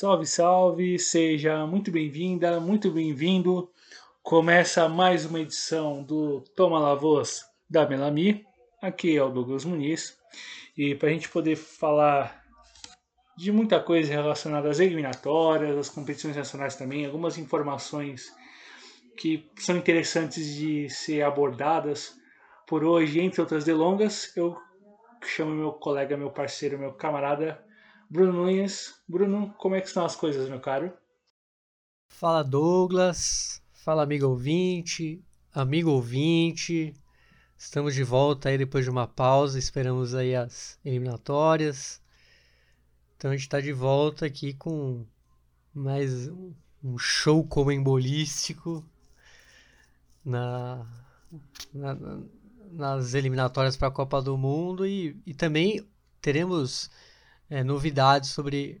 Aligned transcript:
Salve, 0.00 0.24
salve! 0.24 0.98
Seja 0.98 1.66
muito 1.66 1.90
bem-vinda, 1.90 2.58
muito 2.58 2.90
bem-vindo. 2.90 3.70
Começa 4.22 4.88
mais 4.88 5.26
uma 5.26 5.40
edição 5.40 6.02
do 6.02 6.40
Toma 6.56 6.80
La 6.80 6.94
Voz 6.94 7.44
da 7.68 7.86
Melami. 7.86 8.42
Aqui 8.80 9.14
é 9.14 9.22
o 9.22 9.28
Douglas 9.28 9.66
Muniz. 9.66 10.16
E 10.74 10.94
para 10.94 11.10
a 11.10 11.12
gente 11.12 11.28
poder 11.28 11.54
falar 11.54 12.42
de 13.36 13.52
muita 13.52 13.78
coisa 13.78 14.10
relacionada 14.10 14.70
às 14.70 14.80
eliminatórias, 14.80 15.76
às 15.76 15.90
competições 15.90 16.34
nacionais 16.34 16.76
também, 16.76 17.04
algumas 17.04 17.36
informações 17.36 18.32
que 19.18 19.50
são 19.58 19.76
interessantes 19.76 20.54
de 20.54 20.88
ser 20.88 21.20
abordadas 21.20 22.14
por 22.66 22.84
hoje, 22.84 23.20
entre 23.20 23.42
outras 23.42 23.64
delongas, 23.64 24.34
eu 24.34 24.56
chamo 25.22 25.54
meu 25.54 25.72
colega, 25.72 26.16
meu 26.16 26.30
parceiro, 26.30 26.78
meu 26.78 26.94
camarada 26.94 27.62
Bruno 28.10 28.32
Nunes. 28.32 29.00
Bruno, 29.08 29.54
como 29.56 29.76
é 29.76 29.80
que 29.80 29.86
estão 29.86 30.04
as 30.04 30.16
coisas, 30.16 30.48
meu 30.48 30.58
caro? 30.60 30.92
Fala 32.08 32.42
Douglas, 32.42 33.62
fala 33.72 34.02
amigo 34.02 34.26
ouvinte, 34.26 35.24
amigo 35.54 35.90
ouvinte. 35.90 36.92
Estamos 37.56 37.94
de 37.94 38.02
volta 38.02 38.48
aí 38.48 38.58
depois 38.58 38.84
de 38.84 38.90
uma 38.90 39.06
pausa, 39.06 39.60
esperamos 39.60 40.12
aí 40.12 40.34
as 40.34 40.76
eliminatórias. 40.84 42.02
Então 43.16 43.30
a 43.30 43.34
gente 43.34 43.44
está 43.44 43.60
de 43.60 43.72
volta 43.72 44.26
aqui 44.26 44.54
com 44.54 45.06
mais 45.72 46.28
um 46.82 46.98
show 46.98 47.46
comembolístico 47.46 48.84
na, 50.24 50.84
na, 51.72 51.96
nas 52.72 53.14
eliminatórias 53.14 53.76
para 53.76 53.86
a 53.86 53.92
Copa 53.92 54.20
do 54.20 54.36
Mundo 54.36 54.84
e, 54.84 55.16
e 55.24 55.32
também 55.32 55.86
teremos 56.20 56.90
é, 57.50 57.64
novidades 57.64 58.30
sobre. 58.30 58.80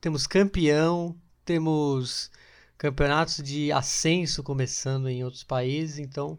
Temos 0.00 0.26
campeão, 0.26 1.18
temos 1.44 2.30
campeonatos 2.78 3.38
de 3.38 3.72
ascenso 3.72 4.42
começando 4.42 5.08
em 5.08 5.24
outros 5.24 5.42
países, 5.42 5.98
então 5.98 6.38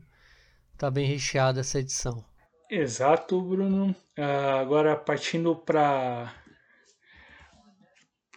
tá 0.77 0.89
bem 0.89 1.05
recheada 1.05 1.59
essa 1.59 1.79
edição. 1.79 2.23
Exato, 2.69 3.41
Bruno. 3.41 3.95
Uh, 4.17 4.59
agora 4.59 4.95
partindo 4.95 5.55
para 5.55 6.33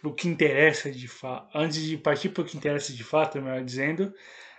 o 0.03 0.13
que 0.13 0.27
interessa 0.27 0.91
de 0.91 1.07
fato, 1.07 1.49
antes 1.55 1.81
de 1.81 1.97
partir 1.97 2.29
para 2.29 2.41
o 2.41 2.45
que 2.45 2.57
interessa 2.57 2.93
de 2.93 3.03
fato, 3.03 3.41
melhor 3.41 3.63
dizendo, 3.63 4.13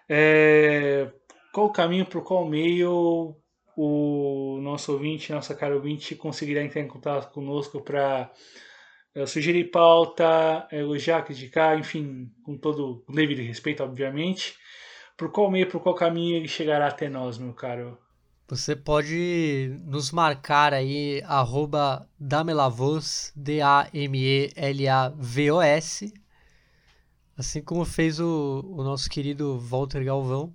é, 0.09 1.11
qual 1.53 1.67
o 1.67 1.73
caminho 1.73 2.07
para 2.07 2.21
qual 2.21 2.47
meio 2.47 3.37
o 3.77 4.59
nosso 4.61 4.93
ouvinte, 4.93 5.33
nossa 5.33 5.55
cara 5.55 5.75
ouvinte, 5.75 6.15
conseguirá 6.15 6.63
entrar 6.63 6.83
em 6.83 6.89
contato 6.89 7.33
conosco 7.33 7.81
para 7.81 8.31
uh, 9.15 9.27
sugerir 9.27 9.71
pauta, 9.71 10.67
elogiar, 10.71 11.23
criticar, 11.23 11.79
enfim, 11.79 12.31
com 12.45 12.57
todo 12.57 13.05
o 13.07 13.13
devido 13.13 13.43
respeito, 13.43 13.83
obviamente. 13.83 14.55
Por 15.17 15.31
qual 15.31 15.51
meio, 15.51 15.69
por 15.69 15.81
qual 15.81 15.95
caminho 15.95 16.37
ele 16.37 16.49
chegará 16.49 16.89
até 16.89 17.09
nós, 17.09 17.37
meu 17.39 17.53
caro? 17.53 17.99
Você 18.49 18.75
pode 18.75 19.79
nos 19.85 20.11
marcar 20.11 20.75
aí, 20.75 21.23
arroba 21.25 22.09
Damelavos, 22.19 23.31
D-A-M-E-L-A-V-O-S, 23.37 24.13
assim 27.37 27.63
como 27.63 27.85
fez 27.85 28.19
o, 28.19 28.65
o 28.67 28.83
nosso 28.83 29.09
querido 29.09 29.57
Walter 29.61 30.05
Galvão, 30.05 30.53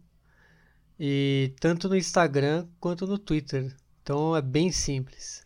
e 1.00 1.54
tanto 1.62 1.88
no 1.88 1.96
Instagram 1.96 2.68
quanto 2.82 3.08
no 3.08 3.18
Twitter. 3.18 3.74
Então 4.02 4.36
é 4.36 4.42
bem 4.42 4.74
simples. 4.74 5.45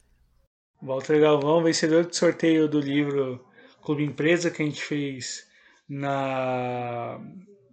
Walter 0.82 1.20
Galvão, 1.20 1.64
vencedor 1.64 2.06
do 2.06 2.16
sorteio 2.16 2.68
do 2.68 2.80
livro 2.80 3.46
Clube 3.82 4.04
Empresa 4.04 4.50
que 4.50 4.62
a 4.62 4.66
gente 4.66 4.84
fez 4.84 5.48
na 5.88 7.20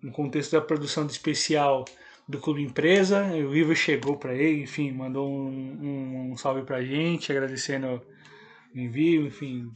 no 0.03 0.13
contexto 0.13 0.53
da 0.53 0.61
produção 0.61 1.07
do 1.07 1.11
especial 1.11 1.85
do 2.29 2.41
Clube 2.41 2.63
Empresa. 2.63 3.25
O 3.25 3.53
livro 3.53 3.75
chegou 3.75 4.17
para 4.17 4.35
ele, 4.35 4.63
enfim, 4.63 4.93
mandou 4.93 5.29
um, 5.29 5.49
um, 5.49 6.33
um 6.33 6.37
salve 6.37 6.63
para 6.63 6.79
a 6.79 6.85
gente, 6.85 7.31
agradecendo 7.31 8.03
o 8.75 8.79
envio, 8.79 9.27
enfim, 9.27 9.71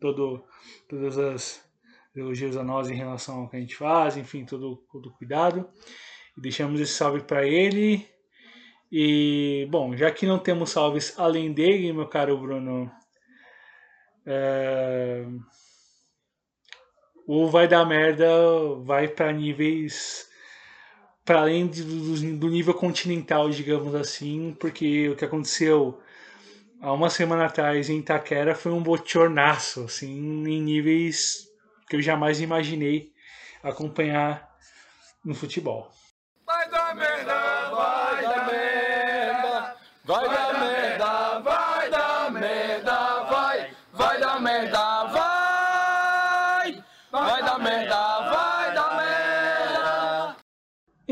todo, 0.00 0.44
todas 0.88 1.18
as 1.18 1.64
elogios 2.14 2.56
a 2.56 2.64
nós 2.64 2.90
em 2.90 2.94
relação 2.94 3.40
ao 3.40 3.48
que 3.48 3.56
a 3.56 3.60
gente 3.60 3.76
faz, 3.76 4.16
enfim, 4.16 4.44
todo, 4.44 4.76
todo 4.90 5.12
cuidado. 5.12 5.68
Deixamos 6.36 6.80
esse 6.80 6.92
salve 6.92 7.20
para 7.22 7.46
ele. 7.46 8.06
E, 8.94 9.66
bom, 9.70 9.96
já 9.96 10.10
que 10.10 10.26
não 10.26 10.38
temos 10.38 10.68
salves 10.68 11.18
além 11.18 11.50
dele, 11.50 11.94
meu 11.94 12.06
caro 12.06 12.36
Bruno, 12.36 12.92
é... 14.26 15.24
o 17.26 17.48
vai 17.48 17.66
dar 17.66 17.86
merda 17.86 18.28
vai 18.84 19.08
para 19.08 19.32
níveis 19.32 20.30
para 21.24 21.40
além 21.40 21.68
do, 21.68 22.36
do, 22.36 22.48
nível 22.48 22.74
continental, 22.74 23.48
digamos 23.48 23.94
assim, 23.94 24.54
porque 24.60 25.08
o 25.08 25.16
que 25.16 25.24
aconteceu 25.24 25.98
há 26.80 26.92
uma 26.92 27.08
semana 27.08 27.46
atrás 27.46 27.88
em 27.88 28.00
Itaquera 28.00 28.54
foi 28.54 28.72
um 28.72 28.82
bochornaço, 28.82 29.84
assim, 29.84 30.10
em 30.46 30.60
níveis 30.60 31.48
que 31.88 31.96
eu 31.96 32.02
jamais 32.02 32.40
imaginei 32.40 33.12
acompanhar 33.62 34.50
no 35.24 35.34
futebol. 35.34 35.90
Vai 36.44 36.68
dar 36.68 36.94
merda, 36.94 37.41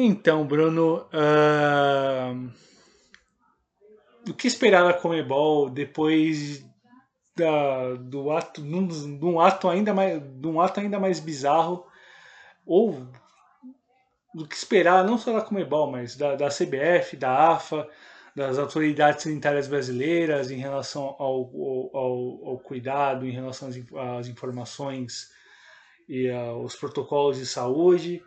Então, 0.03 0.47
Bruno, 0.47 1.07
uh... 1.13 2.51
o 4.27 4.33
que 4.33 4.47
esperar 4.47 4.83
da 4.83 4.95
Comebol 4.95 5.69
depois 5.69 6.65
da, 7.37 7.97
do 7.97 8.31
ato, 8.31 8.63
de 8.63 9.25
um 9.27 9.39
ato 9.39 9.69
ainda 9.69 9.93
mais, 9.93 10.23
de 10.23 10.47
um 10.47 10.59
ato 10.59 10.81
ainda 10.81 10.99
mais 10.99 11.21
bizarro 11.21 11.87
ou 12.65 13.07
do 14.35 14.49
que 14.49 14.55
esperar, 14.55 15.05
não 15.05 15.19
só 15.19 15.35
da 15.35 15.43
Comebol, 15.43 15.91
mas 15.91 16.17
da, 16.17 16.35
da 16.35 16.49
CBF, 16.49 17.19
da 17.19 17.51
AFA, 17.51 17.87
das 18.35 18.59
autoridades 18.59 19.23
sanitárias 19.23 19.69
brasileiras 19.69 20.51
em 20.51 20.57
relação 20.57 21.15
ao, 21.19 21.51
ao, 21.95 22.49
ao 22.49 22.59
cuidado, 22.59 23.27
em 23.27 23.33
relação 23.33 23.69
às, 23.69 23.77
às 24.19 24.29
informações 24.29 25.29
e 26.09 26.31
aos 26.31 26.75
protocolos 26.75 27.37
de 27.37 27.45
saúde. 27.45 28.23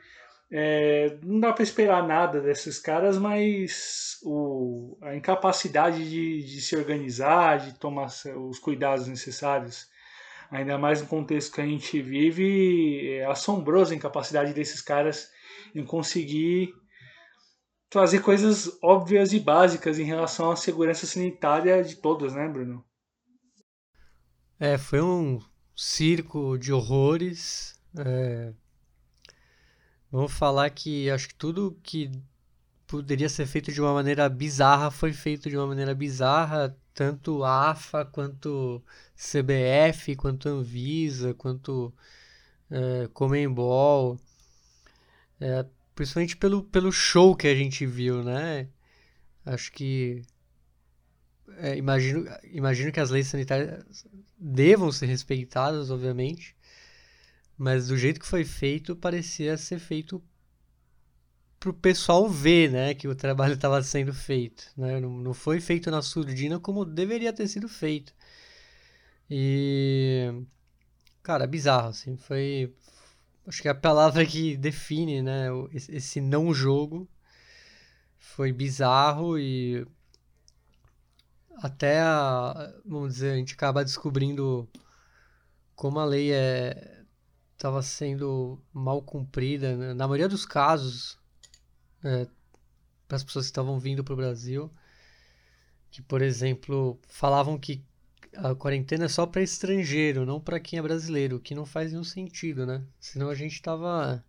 É, 0.55 1.17
não 1.23 1.39
dá 1.39 1.51
para 1.51 1.63
esperar 1.63 2.07
nada 2.07 2.39
desses 2.39 2.77
caras, 2.77 3.17
mas 3.17 4.19
o, 4.21 4.95
a 5.01 5.15
incapacidade 5.15 6.07
de, 6.07 6.43
de 6.43 6.61
se 6.61 6.75
organizar, 6.75 7.57
de 7.57 7.73
tomar 7.79 8.05
os 8.37 8.59
cuidados 8.59 9.07
necessários, 9.07 9.87
ainda 10.51 10.77
mais 10.77 11.01
no 11.01 11.07
contexto 11.07 11.55
que 11.55 11.61
a 11.61 11.65
gente 11.65 11.99
vive, 11.99 13.15
é 13.17 13.25
assombrosa 13.25 13.95
a 13.95 13.97
incapacidade 13.97 14.53
desses 14.53 14.79
caras 14.79 15.27
em 15.73 15.83
conseguir 15.83 16.71
trazer 17.89 18.19
coisas 18.19 18.77
óbvias 18.83 19.33
e 19.33 19.39
básicas 19.39 19.97
em 19.97 20.03
relação 20.03 20.51
à 20.51 20.55
segurança 20.55 21.07
sanitária 21.07 21.83
de 21.83 21.95
todos, 21.95 22.31
né, 22.31 22.47
Bruno? 22.47 22.85
É, 24.59 24.77
foi 24.77 25.01
um 25.01 25.39
circo 25.75 26.59
de 26.59 26.71
horrores. 26.71 27.73
É... 27.97 28.53
Vamos 30.13 30.31
falar 30.31 30.69
que 30.69 31.09
acho 31.09 31.29
que 31.29 31.33
tudo 31.33 31.75
que 31.81 32.11
poderia 32.85 33.27
ser 33.27 33.47
feito 33.47 33.71
de 33.71 33.81
uma 33.81 33.93
maneira 33.95 34.29
bizarra 34.29 34.91
foi 34.91 35.11
feito 35.11 35.49
de 35.49 35.57
uma 35.57 35.65
maneira 35.65 35.95
bizarra, 35.95 36.77
tanto 36.93 37.43
AFA 37.43 38.05
quanto 38.05 38.83
CBF, 39.15 40.15
quanto 40.15 40.47
Anvisa, 40.47 41.33
quanto 41.33 41.91
é, 42.69 43.07
Comembol. 43.11 44.19
É, 45.41 45.65
principalmente 45.95 46.37
pelo, 46.37 46.63
pelo 46.63 46.91
show 46.91 47.35
que 47.35 47.47
a 47.47 47.55
gente 47.55 47.83
viu, 47.83 48.23
né? 48.23 48.67
Acho 49.43 49.71
que. 49.71 50.21
É, 51.57 51.75
imagino, 51.75 52.27
imagino 52.51 52.91
que 52.91 52.99
as 52.99 53.09
leis 53.09 53.27
sanitárias 53.29 54.05
devam 54.37 54.91
ser 54.91 55.07
respeitadas, 55.07 55.89
obviamente. 55.89 56.55
Mas 57.57 57.87
do 57.87 57.97
jeito 57.97 58.19
que 58.19 58.25
foi 58.25 58.43
feito, 58.43 58.95
parecia 58.95 59.57
ser 59.57 59.79
feito 59.79 60.21
para 61.59 61.69
o 61.69 61.73
pessoal 61.73 62.27
ver, 62.27 62.69
né, 62.69 62.93
que 62.93 63.07
o 63.07 63.15
trabalho 63.15 63.53
estava 63.55 63.81
sendo 63.81 64.13
feito, 64.13 64.65
né? 64.75 64.99
Não, 64.99 65.09
não 65.11 65.33
foi 65.33 65.61
feito 65.61 65.89
na 65.89 66.01
surdina 66.01 66.59
como 66.59 66.83
deveria 66.85 67.31
ter 67.31 67.47
sido 67.47 67.69
feito. 67.69 68.13
E 69.29 70.43
cara, 71.23 71.47
bizarro 71.47 71.89
assim, 71.89 72.17
foi 72.17 72.73
acho 73.47 73.61
que 73.61 73.69
a 73.69 73.75
palavra 73.75 74.25
que 74.25 74.57
define, 74.57 75.21
né, 75.21 75.47
esse 75.71 76.19
não 76.21 76.53
jogo 76.53 77.07
foi 78.17 78.51
bizarro 78.51 79.37
e 79.39 79.85
até 81.57 82.01
a, 82.01 82.73
vamos 82.85 83.13
dizer, 83.13 83.33
a 83.33 83.35
gente 83.35 83.53
acaba 83.53 83.83
descobrindo 83.85 84.67
como 85.75 85.99
a 85.99 86.05
lei 86.05 86.31
é 86.33 86.92
estava 87.63 87.81
sendo 87.81 88.59
mal 88.73 89.01
cumprida, 89.01 89.77
né? 89.77 89.93
na 89.93 90.05
maioria 90.05 90.27
dos 90.27 90.45
casos, 90.45 91.17
é, 92.03 92.27
para 93.07 93.15
as 93.15 93.23
pessoas 93.23 93.45
que 93.45 93.51
estavam 93.51 93.79
vindo 93.79 94.03
para 94.03 94.13
o 94.13 94.17
Brasil, 94.17 94.69
que, 95.89 96.01
por 96.01 96.21
exemplo, 96.21 96.99
falavam 97.07 97.57
que 97.57 97.81
a 98.35 98.53
quarentena 98.53 99.05
é 99.05 99.07
só 99.07 99.25
para 99.25 99.41
estrangeiro, 99.41 100.25
não 100.25 100.41
para 100.41 100.59
quem 100.59 100.77
é 100.77 100.81
brasileiro, 100.81 101.37
o 101.37 101.39
que 101.39 101.55
não 101.55 101.65
faz 101.65 101.91
nenhum 101.91 102.03
sentido, 102.03 102.65
né? 102.65 102.83
Senão 102.99 103.29
a 103.29 103.35
gente 103.35 103.53
estava 103.53 104.21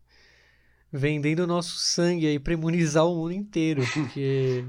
vendendo 0.92 1.40
o 1.40 1.46
nosso 1.46 1.76
sangue 1.78 2.28
aí 2.28 2.38
para 2.38 2.52
imunizar 2.52 3.04
o 3.04 3.16
mundo 3.16 3.32
inteiro, 3.32 3.82
porque 3.92 4.64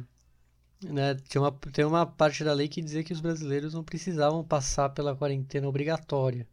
né, 0.81 1.13
tem, 1.29 1.39
uma, 1.39 1.51
tem 1.51 1.85
uma 1.85 2.05
parte 2.05 2.43
da 2.43 2.53
lei 2.53 2.67
que 2.67 2.81
dizia 2.81 3.03
que 3.03 3.13
os 3.13 3.21
brasileiros 3.21 3.75
não 3.75 3.83
precisavam 3.83 4.43
passar 4.43 4.89
pela 4.89 5.15
quarentena 5.15 5.67
obrigatória. 5.67 6.47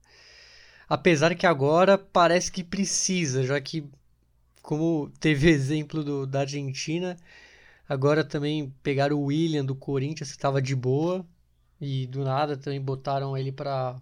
Apesar 0.88 1.34
que 1.34 1.46
agora 1.46 1.96
parece 1.96 2.50
que 2.50 2.64
precisa, 2.64 3.43
já 3.44 3.61
que, 3.61 3.84
como 4.62 5.11
teve 5.20 5.49
exemplo 5.50 6.05
do, 6.05 6.26
da 6.26 6.40
Argentina, 6.40 7.17
agora 7.88 8.25
também 8.25 8.73
pegaram 8.82 9.17
o 9.17 9.25
William 9.26 9.64
do 9.64 9.75
Corinthians, 9.75 10.31
que 10.31 10.37
estava 10.37 10.61
de 10.61 10.75
boa, 10.75 11.25
e 11.81 12.06
do 12.06 12.25
nada 12.25 12.56
também 12.56 12.81
botaram 12.81 13.37
ele 13.37 13.50
para, 13.50 14.00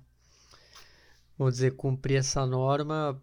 vamos 1.39 1.55
dizer, 1.55 1.77
cumprir 1.77 2.17
essa 2.17 2.45
norma, 2.47 3.21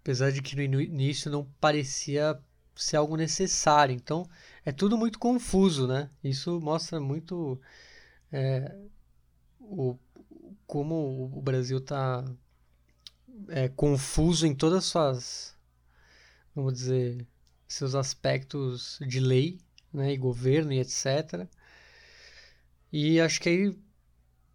apesar 0.00 0.32
de 0.32 0.40
que 0.40 0.56
no 0.68 0.80
início 0.80 1.30
não 1.30 1.44
parecia 1.60 2.38
ser 2.74 2.96
algo 2.96 3.16
necessário. 3.16 3.94
Então, 3.94 4.26
é 4.64 4.72
tudo 4.72 4.96
muito 4.96 5.18
confuso, 5.18 5.86
né? 5.86 6.08
Isso 6.24 6.60
mostra 6.60 6.98
muito 7.00 7.60
é, 8.32 8.74
o, 9.60 9.98
como 10.66 11.30
o 11.34 11.42
Brasil 11.42 11.78
está 11.78 12.24
é, 13.48 13.68
confuso 13.68 14.46
em 14.46 14.54
todas 14.54 14.78
as 14.78 14.84
suas, 14.84 15.56
vamos 16.54 16.74
dizer, 16.74 17.26
seus 17.66 17.94
aspectos 17.94 18.98
de 19.06 19.20
lei, 19.20 19.58
né, 19.92 20.12
e 20.12 20.16
governo 20.16 20.72
e 20.72 20.80
etc. 20.80 21.46
E 22.92 23.20
acho 23.20 23.40
que 23.40 23.48
aí 23.48 23.76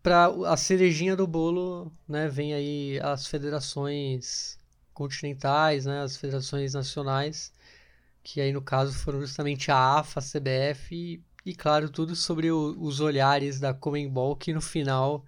para 0.03 0.27
a 0.51 0.57
cerejinha 0.57 1.15
do 1.15 1.25
bolo, 1.25 1.91
né, 2.07 2.27
vem 2.27 2.53
aí 2.53 2.99
as 3.01 3.25
federações 3.25 4.57
continentais, 4.93 5.85
né, 5.85 6.01
as 6.01 6.17
federações 6.17 6.73
nacionais, 6.73 7.53
que 8.21 8.41
aí 8.41 8.51
no 8.51 8.61
caso 8.61 8.93
foram 8.93 9.21
justamente 9.21 9.71
a 9.71 9.99
AFA, 9.99 10.19
a 10.19 10.23
CBF 10.23 10.93
e, 10.95 11.23
e 11.45 11.55
claro, 11.55 11.89
tudo 11.89 12.15
sobre 12.15 12.51
o, 12.51 12.75
os 12.79 12.99
olhares 12.99 13.59
da 13.59 13.73
Comembol 13.73 14.35
que 14.35 14.53
no 14.53 14.61
final 14.61 15.25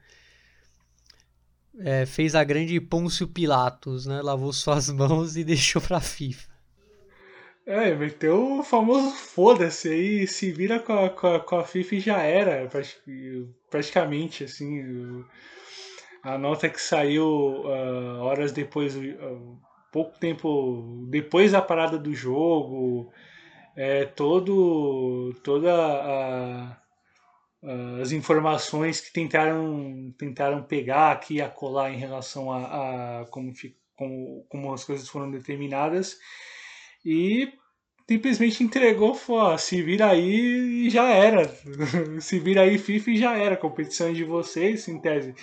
é, 1.79 2.05
fez 2.05 2.35
a 2.35 2.43
grande 2.43 2.79
Pôncio 2.79 3.27
Pilatos, 3.27 4.05
né? 4.05 4.21
Lavou 4.21 4.53
suas 4.53 4.89
mãos 4.93 5.35
e 5.35 5.43
deixou 5.43 5.81
pra 5.81 5.99
FIFA. 5.99 6.55
É, 7.65 7.95
meteu 7.95 8.59
o 8.59 8.63
famoso 8.63 9.09
foda-se 9.11 9.89
aí, 9.89 10.27
se 10.27 10.51
vira 10.51 10.79
com 10.79 10.93
a, 10.93 11.09
com 11.09 11.27
a, 11.27 11.39
com 11.39 11.55
a 11.57 11.63
FIFA 11.63 11.95
e 11.95 11.99
já 11.99 12.21
era, 12.21 12.69
praticamente, 13.71 14.43
assim. 14.43 15.23
A 16.21 16.37
nota 16.37 16.69
que 16.69 16.79
saiu 16.79 17.25
uh, 17.25 18.19
horas 18.21 18.51
depois, 18.51 18.95
uh, 18.95 19.59
pouco 19.91 20.17
tempo 20.19 21.05
depois 21.09 21.53
da 21.53 21.61
parada 21.61 21.97
do 21.97 22.13
jogo, 22.13 23.11
é, 23.75 24.05
todo, 24.05 25.33
toda 25.43 25.73
a 25.73 26.77
uh, 27.65 28.01
as 28.01 28.11
informações 28.11 29.01
que 29.01 29.11
tentaram, 29.11 30.13
tentaram 30.17 30.63
pegar 30.63 31.11
aqui 31.11 31.41
a 31.41 31.49
colar 31.49 31.91
em 31.91 31.97
relação 31.97 32.51
a, 32.51 33.21
a 33.21 33.25
como, 33.25 33.51
como, 33.95 34.45
como 34.47 34.73
as 34.73 34.83
coisas 34.83 35.09
foram 35.09 35.29
determinadas 35.31 36.17
e 37.03 37.51
simplesmente 38.07 38.63
entregou, 38.63 39.13
falou, 39.15 39.57
se 39.57 39.81
vira 39.81 40.09
aí 40.09 40.85
e 40.85 40.89
já 40.89 41.09
era. 41.09 41.47
se 42.21 42.39
vira 42.39 42.61
aí 42.61 42.77
FIFA 42.77 43.11
e 43.11 43.17
já 43.17 43.37
era. 43.37 43.57
Competição 43.57 44.13
de 44.13 44.23
vocês, 44.23 44.87
em 44.87 44.99
tese. 44.99 45.33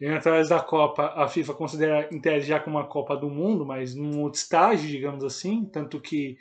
E 0.00 0.06
através 0.06 0.48
da 0.48 0.60
Copa, 0.60 1.12
a 1.14 1.28
FIFA 1.28 1.54
considera 1.54 2.08
em 2.10 2.20
tese 2.20 2.46
já 2.46 2.58
como 2.58 2.78
uma 2.78 2.86
Copa 2.86 3.16
do 3.16 3.28
Mundo, 3.28 3.66
mas 3.66 3.94
num 3.94 4.20
outro 4.20 4.40
estágio, 4.40 4.88
digamos 4.88 5.22
assim. 5.22 5.66
Tanto 5.66 6.00
que 6.00 6.38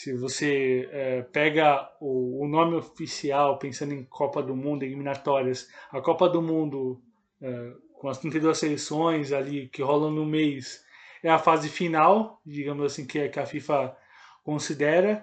se 0.00 0.14
você 0.14 0.88
é, 0.92 1.20
pega 1.20 1.86
o, 2.00 2.42
o, 2.42 2.48
nome 2.48 2.74
oficial, 2.74 3.58
pensando 3.58 3.92
em 3.92 4.02
Copa 4.02 4.42
do 4.42 4.56
Mundo, 4.56 4.82
eliminatórias, 4.82 5.68
a 5.92 6.00
Copa 6.00 6.26
do 6.26 6.40
Mundo, 6.40 6.98
é, 7.38 7.72
com 7.92 8.08
as 8.08 8.16
32 8.16 8.56
seleções 8.56 9.30
ali 9.30 9.68
que 9.68 9.82
rolam 9.82 10.10
no 10.10 10.24
mês, 10.24 10.82
é 11.22 11.28
a 11.28 11.38
fase 11.38 11.68
final, 11.68 12.40
digamos 12.46 12.82
assim, 12.86 13.06
que, 13.06 13.28
que 13.28 13.38
a 13.38 13.44
FIFA 13.44 13.94
considera, 14.42 15.22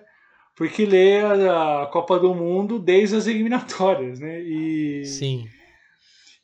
porque 0.56 0.86
lê 0.86 1.22
a, 1.22 1.82
a, 1.82 1.88
Copa 1.88 2.20
do 2.20 2.36
Mundo 2.36 2.78
desde 2.78 3.16
as 3.16 3.26
eliminatórias, 3.26 4.20
né? 4.20 4.40
E, 4.42 5.06
Sim. 5.06 5.50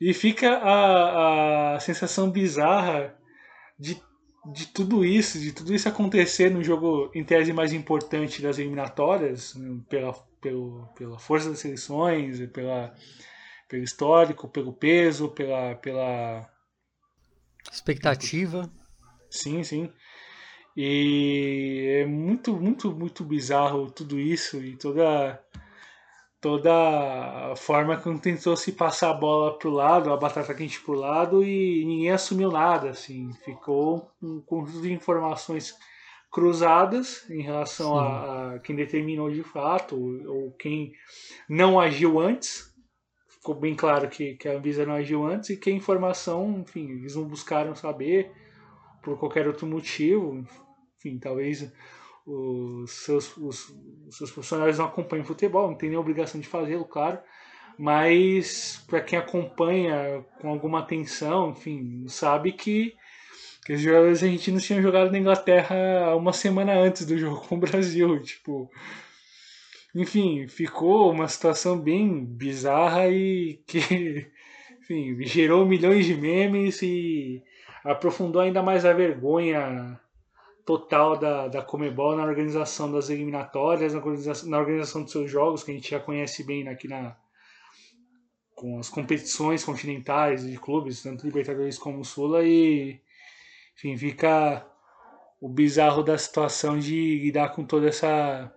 E 0.02 0.12
fica 0.12 0.58
a, 0.58 1.76
a 1.76 1.80
sensação 1.80 2.32
bizarra 2.32 3.16
de 3.78 4.02
de 4.46 4.68
tudo 4.68 5.06
isso, 5.06 5.40
de 5.40 5.52
tudo 5.54 5.74
isso 5.74 5.88
acontecer 5.88 6.50
no 6.50 6.64
jogo 6.64 7.10
em 7.14 7.24
tese 7.24 7.54
mais 7.54 7.72
importante 7.72 8.42
das 8.42 8.60
eliminatórias, 8.60 9.56
né, 9.56 9.80
pela, 9.88 10.14
pelo, 10.42 10.88
pela 10.96 11.18
força 11.18 11.50
das 11.50 11.60
seleções, 11.60 12.46
pela, 12.52 12.94
pelo 13.70 13.84
histórico, 13.84 14.50
pelo 14.50 14.74
peso, 14.74 15.30
pela, 15.30 15.76
pela 15.76 16.50
expectativa. 17.72 18.70
Sim, 19.30 19.64
sim. 19.64 19.92
E 20.76 22.02
é 22.02 22.06
muito, 22.06 22.56
muito, 22.56 22.92
muito 22.92 23.24
bizarro 23.24 23.92
tudo 23.92 24.20
isso 24.20 24.58
e 24.58 24.76
toda 24.76 25.42
toda 26.44 27.54
a 27.54 27.56
forma 27.56 27.96
como 27.96 28.20
tentou 28.20 28.58
se 28.58 28.74
passar 28.74 29.12
a 29.12 29.14
bola 29.14 29.58
pro 29.58 29.70
lado, 29.70 30.12
a 30.12 30.18
batata 30.18 30.54
quente 30.54 30.82
pro 30.82 30.92
lado 30.92 31.42
e 31.42 31.86
ninguém 31.86 32.12
assumiu 32.12 32.52
nada, 32.52 32.90
assim, 32.90 33.32
ficou 33.46 34.12
um 34.22 34.42
conjunto 34.42 34.82
de 34.82 34.92
informações 34.92 35.74
cruzadas 36.30 37.26
em 37.30 37.42
relação 37.42 37.98
a, 37.98 38.56
a, 38.56 38.60
quem 38.60 38.76
determinou 38.76 39.32
de 39.32 39.42
fato 39.42 39.96
ou, 39.96 40.36
ou, 40.36 40.52
quem 40.52 40.92
não 41.48 41.80
agiu 41.80 42.20
antes. 42.20 42.74
Ficou 43.30 43.56
bem 43.56 43.74
claro 43.74 44.10
que, 44.10 44.36
que 44.36 44.50
a 44.50 44.58
Anvisa 44.58 44.86
não 44.86 44.96
agiu 44.96 45.26
antes 45.26 45.52
e 45.52 45.58
que 45.58 45.70
a 45.70 45.74
informação, 45.74 46.60
enfim, 46.60 46.90
eles 46.90 47.16
não 47.16 47.24
buscaram 47.24 47.74
saber 47.74 48.32
por 49.02 49.18
qualquer 49.18 49.48
outro 49.48 49.66
motivo. 49.66 50.44
Enfim, 50.98 51.20
talvez 51.20 51.72
os 52.26 52.92
seus, 52.92 53.36
os, 53.38 53.70
os 54.08 54.18
seus 54.18 54.30
funcionários 54.30 54.78
não 54.78 54.86
acompanham 54.86 55.26
futebol, 55.26 55.68
não 55.68 55.78
tem 55.78 55.90
nem 55.90 55.98
obrigação 55.98 56.40
de 56.40 56.48
fazê-lo, 56.48 56.86
claro, 56.86 57.20
mas 57.78 58.84
para 58.88 59.02
quem 59.02 59.18
acompanha 59.18 60.24
com 60.40 60.50
alguma 60.50 60.80
atenção, 60.80 61.52
enfim, 61.52 62.06
sabe 62.08 62.54
que, 62.54 62.96
que 63.66 63.74
os 63.74 63.82
jogadores 63.82 64.24
argentinos 64.24 64.64
tinham 64.64 64.82
jogado 64.82 65.12
na 65.12 65.20
Inglaterra 65.20 66.16
uma 66.16 66.34
semana 66.34 66.74
antes 66.74 67.06
do 67.06 67.18
jogo 67.20 67.42
com 67.48 67.56
o 67.56 67.60
Brasil, 67.60 68.22
tipo, 68.22 68.72
enfim, 69.96 70.48
ficou 70.48 71.12
uma 71.12 71.28
situação 71.28 71.80
bem 71.80 72.24
bizarra 72.24 73.10
e 73.10 73.62
que, 73.68 73.80
enfim, 74.80 75.18
gerou 75.26 75.66
milhões 75.66 76.06
de 76.06 76.16
memes 76.16 76.82
e 76.82 77.44
aprofundou 77.84 78.42
ainda 78.42 78.64
mais 78.64 78.86
a 78.86 78.94
vergonha 78.94 80.00
total 80.66 81.18
da, 81.18 81.48
da 81.48 81.62
Comebol 81.62 82.16
na 82.16 82.24
organização 82.24 82.92
das 82.92 83.10
eliminatórias, 83.10 83.94
na 83.94 84.00
organização, 84.00 84.50
na 84.50 84.60
organização 84.60 85.04
dos 85.04 85.12
seus 85.12 85.30
jogos, 85.30 85.64
que 85.64 85.72
a 85.72 85.74
gente 85.74 85.92
já 85.92 86.00
conhece 86.00 86.44
bem 86.44 86.68
aqui 86.68 86.88
na 86.88 87.16
com 88.56 88.80
as 88.80 88.88
competições 88.88 89.64
continentais 89.64 90.46
de 90.46 90.58
clubes, 90.58 91.02
tanto 91.02 91.26
Libertadores 91.26 91.78
como 91.78 92.06
Sula, 92.06 92.44
e 92.46 93.02
enfim, 93.76 93.98
fica 93.98 94.66
o 95.42 95.50
bizarro 95.50 96.04
da 96.04 96.18
situação 96.18 96.80
de 96.80 97.20
lidar 97.20 97.50
com 97.50 97.66
toda 97.66 97.90
essa 97.90 98.54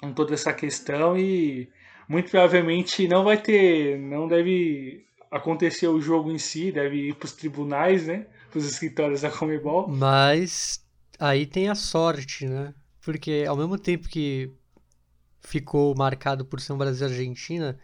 com 0.00 0.12
toda 0.14 0.32
essa 0.32 0.52
questão 0.52 1.18
e 1.18 1.68
muito 2.08 2.30
provavelmente 2.30 3.06
não 3.06 3.24
vai 3.24 3.36
ter, 3.36 3.98
não 3.98 4.26
deve 4.26 5.04
acontecer 5.30 5.88
o 5.88 6.00
jogo 6.00 6.30
em 6.30 6.38
si, 6.38 6.72
deve 6.72 7.08
ir 7.08 7.14
para 7.14 7.26
os 7.26 7.32
tribunais, 7.32 8.06
né, 8.06 8.26
para 8.48 8.58
os 8.58 8.64
escritórios 8.64 9.20
da 9.20 9.30
Comebol. 9.30 9.88
Mas 9.88 10.82
Aí 11.18 11.46
tem 11.46 11.68
a 11.68 11.74
sorte, 11.74 12.46
né? 12.46 12.72
Porque 13.00 13.44
ao 13.48 13.56
mesmo 13.56 13.78
tempo 13.78 14.08
que 14.08 14.52
ficou 15.40 15.94
marcado 15.96 16.44
por 16.44 16.60
ser 16.60 16.72
um 16.72 16.78
Brasil-Argentina, 16.78 17.78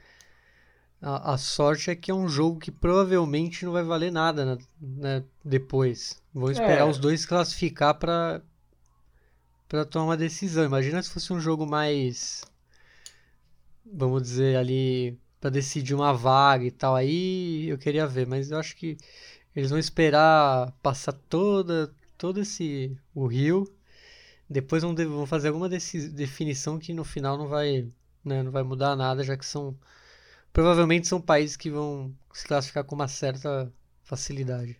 a, 1.00 1.34
a, 1.34 1.38
sorte 1.38 1.90
é 1.90 1.96
que 1.96 2.10
é 2.10 2.14
um 2.14 2.28
jogo 2.28 2.60
que 2.60 2.70
provavelmente 2.70 3.64
não 3.64 3.72
vai 3.72 3.82
valer 3.82 4.12
nada 4.12 4.44
né, 4.44 4.58
né 4.80 5.24
depois. 5.44 6.22
Vão 6.32 6.50
esperar 6.50 6.80
é. 6.80 6.84
os 6.84 6.98
dois 6.98 7.26
classificar 7.26 7.94
para 7.94 8.42
para 9.68 9.84
tomar 9.84 10.06
uma 10.06 10.16
decisão. 10.16 10.64
Imagina 10.64 11.02
se 11.02 11.10
fosse 11.10 11.32
um 11.32 11.40
jogo 11.40 11.66
mais 11.66 12.42
vamos 13.84 14.22
dizer 14.22 14.56
ali 14.56 15.18
para 15.40 15.50
decidir 15.50 15.94
uma 15.94 16.12
vaga 16.12 16.64
e 16.64 16.70
tal. 16.70 16.94
Aí 16.94 17.68
eu 17.68 17.78
queria 17.78 18.06
ver, 18.06 18.26
mas 18.26 18.50
eu 18.50 18.58
acho 18.58 18.76
que 18.76 18.96
eles 19.54 19.70
vão 19.70 19.78
esperar 19.78 20.72
passar 20.82 21.12
toda 21.12 21.94
todo 22.24 22.40
esse 22.40 22.96
o 23.14 23.26
rio, 23.26 23.70
depois 24.48 24.82
vão 24.82 25.26
fazer 25.26 25.48
alguma 25.48 25.68
definição 25.68 26.78
que 26.78 26.94
no 26.94 27.04
final 27.04 27.36
não 27.36 27.48
vai, 27.48 27.86
né, 28.24 28.42
não 28.42 28.50
vai 28.50 28.62
mudar 28.62 28.96
nada, 28.96 29.22
já 29.22 29.36
que 29.36 29.44
são 29.44 29.78
provavelmente 30.50 31.06
são 31.06 31.20
países 31.20 31.54
que 31.54 31.68
vão 31.68 32.16
se 32.32 32.46
classificar 32.46 32.82
com 32.82 32.94
uma 32.94 33.08
certa 33.08 33.70
facilidade. 34.02 34.74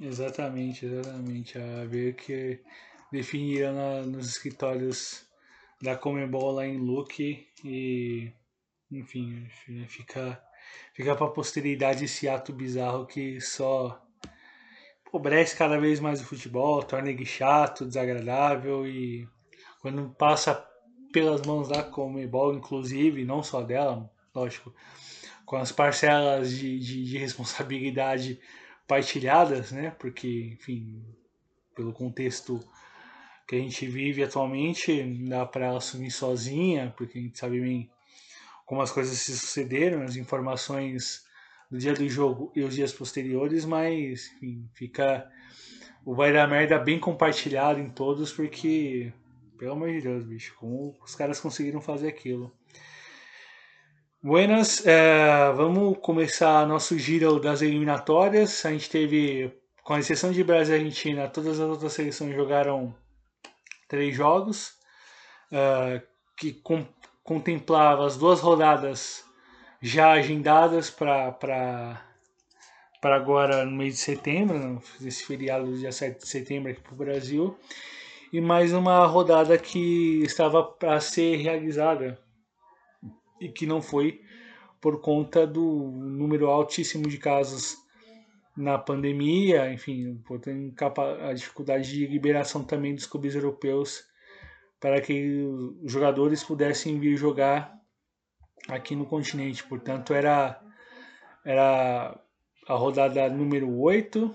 Exatamente, 0.00 0.86
exatamente. 0.86 1.58
A 1.58 1.84
ver 1.84 2.14
que 2.14 2.62
definirão 3.12 4.06
nos 4.06 4.30
escritórios 4.30 5.26
da 5.82 5.94
Comebol 5.94 6.52
lá 6.52 6.66
em 6.66 6.78
Luque 6.78 7.46
e 7.62 8.32
enfim, 8.90 9.46
fica 9.86 10.42
fica 10.94 11.14
para 11.14 11.28
posteridade 11.28 12.06
esse 12.06 12.26
ato 12.26 12.54
bizarro 12.54 13.04
que 13.04 13.38
só 13.38 14.02
empobrece 15.10 15.56
cada 15.56 15.78
vez 15.78 15.98
mais 15.98 16.20
o 16.20 16.24
futebol, 16.24 16.84
torna 16.84 17.10
ele 17.10 17.26
chato, 17.26 17.84
desagradável 17.84 18.86
e 18.86 19.28
quando 19.82 20.08
passa 20.10 20.64
pelas 21.12 21.42
mãos 21.42 21.68
da 21.68 21.82
Comebol, 21.82 22.54
inclusive, 22.54 23.24
não 23.24 23.42
só 23.42 23.60
dela, 23.60 24.08
lógico, 24.32 24.72
com 25.44 25.56
as 25.56 25.72
parcelas 25.72 26.52
de, 26.52 26.78
de, 26.78 27.04
de 27.04 27.18
responsabilidade 27.18 28.38
partilhadas, 28.86 29.72
né? 29.72 29.90
Porque, 29.98 30.52
enfim, 30.54 31.04
pelo 31.74 31.92
contexto 31.92 32.60
que 33.48 33.56
a 33.56 33.58
gente 33.58 33.84
vive 33.88 34.22
atualmente, 34.22 35.02
dá 35.28 35.44
para 35.44 35.66
ela 35.66 35.78
assumir 35.78 36.12
sozinha, 36.12 36.94
porque 36.96 37.18
a 37.18 37.22
gente 37.22 37.36
sabe 37.36 37.60
bem 37.60 37.90
como 38.64 38.80
as 38.80 38.92
coisas 38.92 39.18
se 39.18 39.36
sucederam, 39.36 40.02
as 40.02 40.14
informações 40.14 41.24
do 41.70 41.78
dia 41.78 41.94
do 41.94 42.08
jogo 42.08 42.52
e 42.54 42.62
os 42.62 42.74
dias 42.74 42.92
posteriores, 42.92 43.64
mas 43.64 44.32
enfim, 44.36 44.68
fica 44.74 45.30
o 46.04 46.14
vai 46.14 46.32
dar 46.32 46.48
merda 46.48 46.78
bem 46.78 46.98
compartilhado 46.98 47.78
em 47.78 47.90
todos, 47.90 48.32
porque, 48.32 49.12
pelo 49.58 49.72
amor 49.72 49.90
de 49.90 50.00
Deus, 50.00 50.24
bicho, 50.24 50.54
como 50.58 50.96
os 51.04 51.14
caras 51.14 51.38
conseguiram 51.40 51.80
fazer 51.80 52.08
aquilo. 52.08 52.52
Buenas, 54.22 54.84
é, 54.86 55.52
vamos 55.52 55.98
começar 56.02 56.66
nosso 56.66 56.98
giro 56.98 57.38
das 57.38 57.62
eliminatórias. 57.62 58.64
A 58.64 58.70
gente 58.70 58.90
teve, 58.90 59.52
com 59.82 59.96
exceção 59.96 60.32
de 60.32 60.42
Brasil 60.42 60.76
e 60.76 60.78
Argentina, 60.78 61.28
todas 61.28 61.60
as 61.60 61.68
outras 61.68 61.92
seleções 61.92 62.34
jogaram 62.34 62.94
três 63.88 64.14
jogos, 64.14 64.74
é, 65.52 66.02
que 66.36 66.52
com, 66.52 66.86
contemplava 67.22 68.06
as 68.06 68.16
duas 68.16 68.40
rodadas 68.40 69.24
já 69.80 70.12
agendadas 70.12 70.90
para 70.90 72.04
agora 73.02 73.64
no 73.64 73.72
mês 73.72 73.94
de 73.94 74.00
setembro, 74.00 74.82
esse 75.02 75.24
feriado 75.24 75.66
do 75.66 75.78
dia 75.78 75.90
7 75.90 76.20
de 76.20 76.28
setembro 76.28 76.70
aqui 76.70 76.80
para 76.82 76.92
o 76.92 76.96
Brasil, 76.96 77.56
e 78.32 78.40
mais 78.40 78.72
uma 78.72 79.06
rodada 79.06 79.56
que 79.56 80.22
estava 80.22 80.62
para 80.62 81.00
ser 81.00 81.36
realizada 81.36 82.18
e 83.40 83.48
que 83.48 83.66
não 83.66 83.80
foi 83.80 84.20
por 84.80 85.00
conta 85.00 85.46
do 85.46 85.62
número 85.62 86.48
altíssimo 86.48 87.08
de 87.08 87.18
casos 87.18 87.76
na 88.56 88.78
pandemia, 88.78 89.72
enfim, 89.72 90.22
a 91.26 91.32
dificuldade 91.32 91.90
de 91.90 92.06
liberação 92.06 92.62
também 92.62 92.94
dos 92.94 93.06
clubes 93.06 93.34
europeus 93.34 94.04
para 94.78 95.00
que 95.00 95.42
os 95.82 95.90
jogadores 95.90 96.44
pudessem 96.44 96.98
vir 96.98 97.16
jogar 97.16 97.79
aqui 98.76 98.94
no 98.94 99.06
continente. 99.06 99.62
Portanto, 99.64 100.14
era, 100.14 100.60
era 101.44 102.18
a 102.66 102.74
rodada 102.74 103.28
número 103.28 103.80
8, 103.80 104.34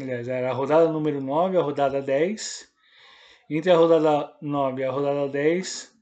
aliás, 0.00 0.28
era 0.28 0.50
a 0.50 0.54
rodada 0.54 0.88
número 0.90 1.20
9, 1.20 1.56
a 1.56 1.62
rodada 1.62 2.02
10. 2.02 2.68
Entre 3.50 3.70
a 3.70 3.76
rodada 3.76 4.36
9 4.42 4.82
e 4.82 4.84
a 4.84 4.90
rodada 4.90 5.28
10, 5.28 5.94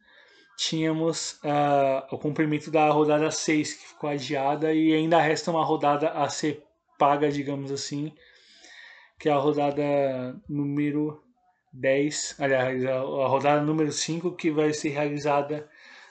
tínhamos 0.57 1.35
uh, 1.45 2.03
o 2.11 2.19
cumprimento 2.19 2.71
da 2.71 2.91
rodada 2.91 3.31
6, 3.31 3.75
que 3.75 3.89
ficou 3.89 4.11
adiada, 4.11 4.73
e 4.73 4.93
ainda 4.93 5.21
resta 5.21 5.51
uma 5.51 5.65
rodada 5.65 6.11
a 6.11 6.29
ser 6.29 6.65
paga, 6.99 7.31
digamos 7.31 7.71
assim, 7.71 8.13
que 9.19 9.29
é 9.29 9.33
a 9.33 9.37
rodada 9.37 9.85
número 10.49 11.23
10, 11.73 12.37
aliás, 12.41 12.85
a, 12.85 12.99
rodada 13.01 13.61
número 13.61 13.93
5, 13.93 14.33
que 14.33 14.51
vai 14.51 14.73
ser 14.73 14.91
realizada 14.91 15.69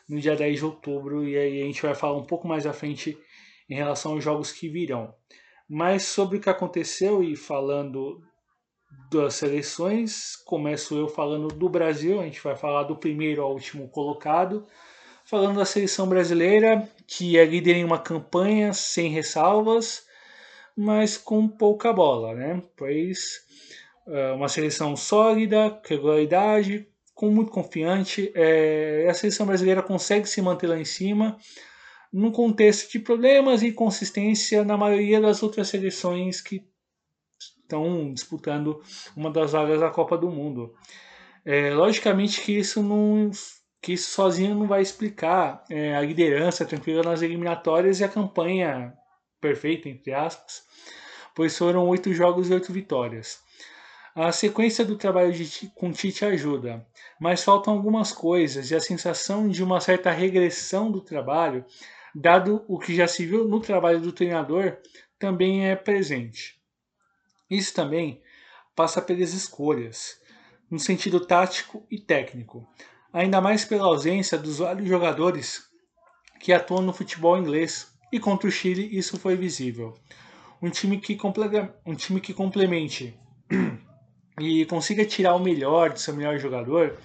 no 0.08 0.20
dia 0.20 0.36
10 0.36 0.58
de 0.58 0.66
outubro, 0.66 1.28
e 1.28 1.38
aí 1.38 1.62
a 1.62 1.66
gente 1.66 1.82
vai 1.82 1.96
falar 1.96 2.18
um 2.18 2.26
pouco 2.26 2.48
mais 2.48 2.66
à 2.66 2.74
frente 2.74 3.18
em 3.70 3.76
relação 3.76 4.14
aos 4.14 4.24
jogos 4.24 4.52
que 4.52 4.70
virão. 4.70 5.14
Mas 5.68 6.04
sobre 6.04 6.38
o 6.38 6.42
que 6.42 6.50
aconteceu 6.50 7.24
e 7.24 7.36
falando 7.36 8.22
das 9.12 9.36
seleções, 9.36 10.36
começo 10.36 10.96
eu 10.96 11.08
falando 11.08 11.48
do 11.48 11.70
Brasil, 11.70 12.20
a 12.20 12.24
gente 12.24 12.42
vai 12.42 12.56
falar 12.56 12.84
do 12.84 12.96
primeiro 12.96 13.42
ao 13.42 13.54
último 13.54 13.90
colocado. 13.90 14.66
Falando 15.26 15.58
da 15.58 15.66
seleção 15.66 16.08
brasileira, 16.08 16.88
que 17.08 17.36
é 17.36 17.44
líder 17.44 17.78
em 17.78 17.84
uma 17.84 17.98
campanha 17.98 18.74
sem 18.74 19.10
ressalvas, 19.10 20.06
mas 20.78 21.18
com 21.18 21.48
pouca 21.48 21.92
bola, 21.92 22.36
né? 22.36 22.62
Pois 22.78 23.44
é 24.08 24.34
uma 24.34 24.48
seleção 24.48 24.96
sólida, 24.96 25.82
regularidade, 25.84 26.88
com 27.16 27.32
muito 27.32 27.52
confiante. 27.52 28.32
É, 28.36 29.08
a 29.10 29.14
seleção 29.14 29.48
brasileira 29.48 29.82
consegue 29.82 30.28
se 30.28 30.42
manter 30.42 30.68
lá 30.68 30.78
em 30.78 30.86
cima 30.86 31.40
num 32.14 32.32
contexto 32.32 32.92
de 32.92 33.00
problemas 33.00 33.62
e 33.62 33.68
inconsistência 33.68 34.64
na 34.64 34.78
maioria 34.78 35.20
das 35.20 35.42
outras 35.42 35.68
seleções 35.70 36.40
que 36.40 36.66
estão 37.62 38.14
disputando 38.14 38.82
uma 39.18 39.32
das 39.32 39.54
vagas 39.54 39.80
da 39.80 39.90
Copa 39.90 40.18
do 40.18 40.30
Mundo. 40.30 40.74
É, 41.44 41.74
logicamente 41.74 42.42
que 42.42 42.58
isso 42.58 42.84
não 42.84 43.32
que 43.82 43.94
isso 43.94 44.10
sozinho 44.12 44.56
não 44.56 44.66
vai 44.66 44.82
explicar 44.82 45.64
é, 45.70 45.96
a 45.96 46.02
liderança 46.02 46.66
tranquila 46.66 47.04
nas 47.04 47.22
eliminatórias 47.22 48.00
e 48.00 48.04
a 48.04 48.10
campanha 48.10 48.94
perfeita 49.40 49.88
entre 49.88 50.12
aspas, 50.12 50.64
pois 51.36 51.56
foram 51.56 51.88
oito 51.88 52.12
jogos 52.14 52.50
e 52.50 52.54
oito 52.54 52.74
vitórias. 52.74 53.45
A 54.18 54.32
sequência 54.32 54.86
do 54.86 54.96
trabalho 54.96 55.34
de, 55.34 55.68
com 55.76 55.92
Tite 55.92 56.24
ajuda, 56.24 56.88
mas 57.20 57.44
faltam 57.44 57.74
algumas 57.74 58.14
coisas 58.14 58.72
e 58.72 58.76
a 58.76 58.80
sensação 58.80 59.50
de 59.50 59.62
uma 59.62 59.82
certa 59.82 60.10
regressão 60.10 60.90
do 60.90 61.02
trabalho, 61.02 61.66
dado 62.16 62.64
o 62.66 62.80
que 62.80 62.96
já 62.96 63.10
se 63.10 63.26
viu 63.26 63.46
no 63.46 63.60
trabalho 63.60 64.00
do 64.00 64.14
treinador, 64.14 64.78
também 65.20 65.68
é 65.68 65.76
presente. 65.76 66.58
Isso 67.50 67.74
também 67.74 68.22
passa 68.74 69.02
pelas 69.02 69.34
escolhas, 69.34 70.18
no 70.72 70.80
sentido 70.80 71.20
tático 71.20 71.86
e 71.92 72.00
técnico, 72.00 72.66
ainda 73.12 73.42
mais 73.42 73.66
pela 73.66 73.86
ausência 73.86 74.38
dos 74.38 74.60
vários 74.60 74.88
jogadores 74.88 75.70
que 76.40 76.54
atuam 76.54 76.82
no 76.82 76.94
futebol 76.94 77.38
inglês, 77.38 77.94
e 78.14 78.18
contra 78.18 78.48
o 78.48 78.52
Chile 78.52 78.98
isso 78.98 79.20
foi 79.20 79.36
visível. 79.36 79.94
Um 80.62 80.70
time 80.70 81.02
que, 81.02 81.18
um 81.86 81.96
time 81.96 82.22
que 82.22 82.34
complemente 82.34 83.20
e 84.40 84.66
consiga 84.66 85.06
tirar 85.06 85.36
o 85.36 85.40
melhor 85.40 85.92
do 85.92 86.00
seu 86.00 86.14
melhor 86.14 86.38
jogador, 86.38 86.98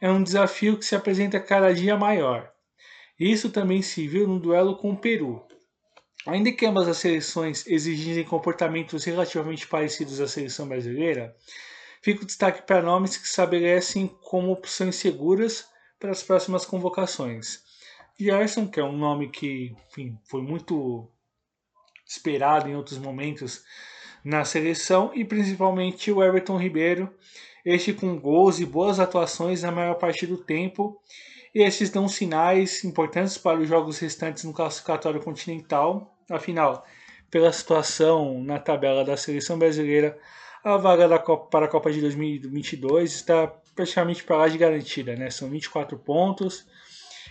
é 0.00 0.10
um 0.10 0.22
desafio 0.22 0.76
que 0.76 0.84
se 0.84 0.96
apresenta 0.96 1.38
cada 1.38 1.72
dia 1.72 1.96
maior. 1.96 2.50
Isso 3.18 3.50
também 3.50 3.82
se 3.82 4.08
viu 4.08 4.26
no 4.26 4.40
duelo 4.40 4.76
com 4.76 4.92
o 4.92 4.96
Peru. 4.96 5.42
Ainda 6.26 6.52
que 6.52 6.66
ambas 6.66 6.88
as 6.88 6.98
seleções 6.98 7.66
exigissem 7.66 8.24
comportamentos 8.24 9.04
relativamente 9.04 9.66
parecidos 9.66 10.20
à 10.20 10.26
seleção 10.26 10.68
brasileira, 10.68 11.34
fica 12.02 12.22
o 12.22 12.26
destaque 12.26 12.62
para 12.62 12.82
nomes 12.82 13.16
que 13.16 13.24
se 13.24 13.30
estabelecem 13.30 14.08
como 14.22 14.52
opções 14.52 14.96
seguras 14.96 15.66
para 15.98 16.10
as 16.10 16.22
próximas 16.22 16.64
convocações. 16.64 17.62
Gerson, 18.18 18.68
que 18.68 18.80
é 18.80 18.84
um 18.84 18.96
nome 18.96 19.30
que 19.30 19.74
enfim, 19.88 20.18
foi 20.24 20.42
muito 20.42 21.10
esperado 22.06 22.68
em 22.68 22.76
outros 22.76 22.98
momentos 22.98 23.62
na 24.24 24.44
seleção 24.44 25.10
e 25.14 25.24
principalmente 25.24 26.10
o 26.10 26.22
Everton 26.22 26.56
Ribeiro, 26.56 27.12
este 27.64 27.92
com 27.92 28.18
gols 28.18 28.58
e 28.60 28.66
boas 28.66 28.98
atuações 28.98 29.62
na 29.62 29.70
maior 29.70 29.94
parte 29.94 30.26
do 30.26 30.36
tempo. 30.36 31.00
E 31.54 31.62
esses 31.62 31.90
dão 31.90 32.08
sinais 32.08 32.84
importantes 32.84 33.36
para 33.36 33.58
os 33.58 33.68
jogos 33.68 33.98
restantes 33.98 34.44
no 34.44 34.52
classificatório 34.52 35.20
continental. 35.20 36.16
Afinal, 36.30 36.86
pela 37.30 37.52
situação 37.52 38.42
na 38.42 38.58
tabela 38.58 39.04
da 39.04 39.16
seleção 39.16 39.58
brasileira, 39.58 40.16
a 40.62 40.76
vaga 40.76 41.08
da 41.08 41.18
Copa, 41.18 41.48
para 41.50 41.66
a 41.66 41.68
Copa 41.68 41.90
de 41.90 42.00
2022 42.00 43.12
está 43.12 43.46
praticamente 43.74 44.22
para 44.22 44.36
lá 44.36 44.48
de 44.48 44.58
garantida, 44.58 45.16
né? 45.16 45.30
São 45.30 45.48
24 45.48 45.98
pontos 45.98 46.66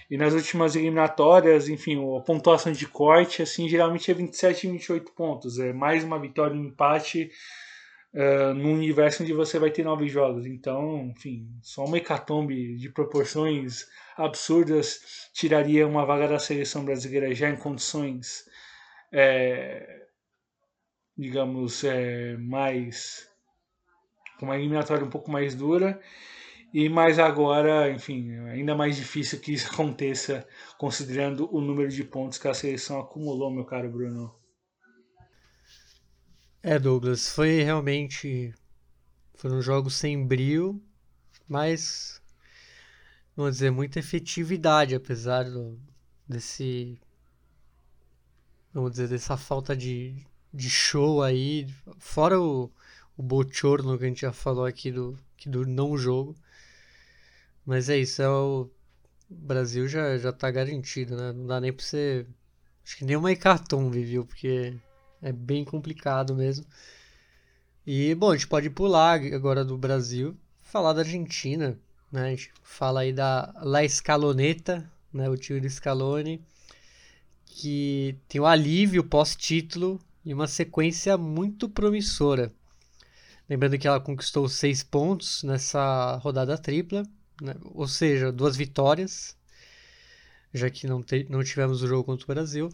e 0.09 0.17
nas 0.17 0.33
últimas 0.33 0.75
eliminatórias, 0.75 1.69
enfim, 1.69 1.97
a 2.17 2.21
pontuação 2.21 2.71
de 2.71 2.87
corte, 2.87 3.43
assim, 3.43 3.69
geralmente 3.69 4.09
é 4.09 4.13
27 4.13 4.65
e 4.65 4.71
28 4.71 5.11
pontos. 5.11 5.59
É 5.59 5.71
mais 5.71 6.03
uma 6.03 6.19
vitória 6.19 6.55
um 6.55 6.65
empate 6.65 7.31
uh, 8.13 8.53
num 8.55 8.73
universo 8.73 9.21
onde 9.21 9.33
você 9.33 9.59
vai 9.59 9.69
ter 9.69 9.83
nove 9.83 10.07
jogos. 10.07 10.47
Então, 10.47 11.11
enfim, 11.15 11.47
só 11.61 11.85
uma 11.85 11.97
hecatombe 11.97 12.75
de 12.75 12.89
proporções 12.89 13.85
absurdas 14.17 15.29
tiraria 15.31 15.87
uma 15.87 16.05
vaga 16.05 16.27
da 16.27 16.39
seleção 16.39 16.83
brasileira 16.83 17.31
já 17.35 17.47
em 17.47 17.55
condições, 17.55 18.45
é, 19.11 20.07
digamos, 21.15 21.83
é, 21.83 22.35
mais. 22.37 23.29
com 24.39 24.47
uma 24.47 24.57
eliminatória 24.57 25.05
um 25.05 25.09
pouco 25.09 25.29
mais 25.29 25.53
dura. 25.53 26.01
E 26.71 26.87
mais 26.87 27.17
agora, 27.17 27.91
enfim, 27.91 28.37
ainda 28.47 28.75
mais 28.75 28.95
difícil 28.95 29.39
que 29.39 29.53
isso 29.53 29.69
aconteça, 29.73 30.47
considerando 30.77 31.49
o 31.53 31.59
número 31.59 31.89
de 31.89 32.03
pontos 32.03 32.37
que 32.37 32.47
a 32.47 32.53
seleção 32.53 32.99
acumulou, 32.99 33.51
meu 33.51 33.65
caro 33.65 33.89
Bruno. 33.89 34.39
É, 36.61 36.77
Douglas, 36.77 37.29
foi 37.29 37.61
realmente. 37.61 38.53
Foram 39.35 39.61
jogos 39.61 39.95
sem 39.95 40.27
brio, 40.27 40.81
mas. 41.47 42.21
Vamos 43.35 43.53
dizer, 43.53 43.71
muita 43.71 43.99
efetividade, 43.99 44.93
apesar 44.93 45.45
do, 45.45 45.79
desse. 46.27 46.99
Vamos 48.73 48.91
dizer, 48.91 49.07
dessa 49.07 49.37
falta 49.37 49.75
de, 49.75 50.15
de 50.53 50.69
show 50.69 51.23
aí. 51.23 51.65
Fora 51.97 52.39
o, 52.39 52.69
o 53.17 53.23
bochorno 53.23 53.97
que 53.97 54.03
a 54.03 54.07
gente 54.07 54.21
já 54.21 54.33
falou 54.33 54.65
aqui 54.65 54.91
do, 54.91 55.17
do 55.47 55.65
não 55.65 55.97
jogo. 55.97 56.35
Mas 57.65 57.89
é 57.89 57.97
isso, 57.97 58.21
é 58.21 58.29
o. 58.29 58.69
Brasil 59.29 59.87
já, 59.87 60.17
já 60.17 60.33
tá 60.33 60.49
garantido, 60.49 61.15
né? 61.15 61.31
Não 61.31 61.45
dá 61.45 61.61
nem 61.61 61.71
pra 61.71 61.85
você. 61.85 62.25
Acho 62.83 62.97
que 62.97 63.05
nem 63.05 63.15
uma 63.15 63.31
hecatombe, 63.31 64.03
viu? 64.03 64.25
Porque 64.25 64.75
é 65.21 65.31
bem 65.31 65.63
complicado 65.63 66.35
mesmo. 66.35 66.65
E, 67.85 68.13
bom, 68.15 68.31
a 68.31 68.35
gente 68.35 68.47
pode 68.47 68.69
pular 68.69 69.19
agora 69.33 69.63
do 69.63 69.77
Brasil, 69.77 70.35
falar 70.61 70.93
da 70.93 71.01
Argentina, 71.01 71.77
né? 72.11 72.27
A 72.27 72.29
gente 72.29 72.51
fala 72.63 73.01
aí 73.01 73.13
da 73.13 73.53
La 73.61 73.83
Escaloneta, 73.83 74.89
né? 75.13 75.29
O 75.29 75.37
time 75.37 75.59
do 75.59 75.69
Scaloni, 75.69 76.41
que 77.45 78.17
tem 78.27 78.41
o 78.41 78.45
um 78.45 78.47
alívio 78.47 79.03
pós-título 79.03 79.99
e 80.25 80.33
uma 80.33 80.47
sequência 80.47 81.17
muito 81.17 81.69
promissora. 81.69 82.51
Lembrando 83.49 83.77
que 83.77 83.87
ela 83.87 83.99
conquistou 83.99 84.47
seis 84.47 84.83
pontos 84.83 85.43
nessa 85.43 86.17
rodada 86.17 86.57
tripla, 86.57 87.03
né? 87.41 87.55
ou 87.73 87.87
seja, 87.87 88.31
duas 88.31 88.55
vitórias, 88.55 89.35
já 90.53 90.69
que 90.69 90.87
não, 90.87 91.01
te, 91.01 91.25
não 91.29 91.43
tivemos 91.43 91.81
o 91.81 91.87
jogo 91.87 92.03
contra 92.03 92.23
o 92.25 92.27
Brasil. 92.27 92.69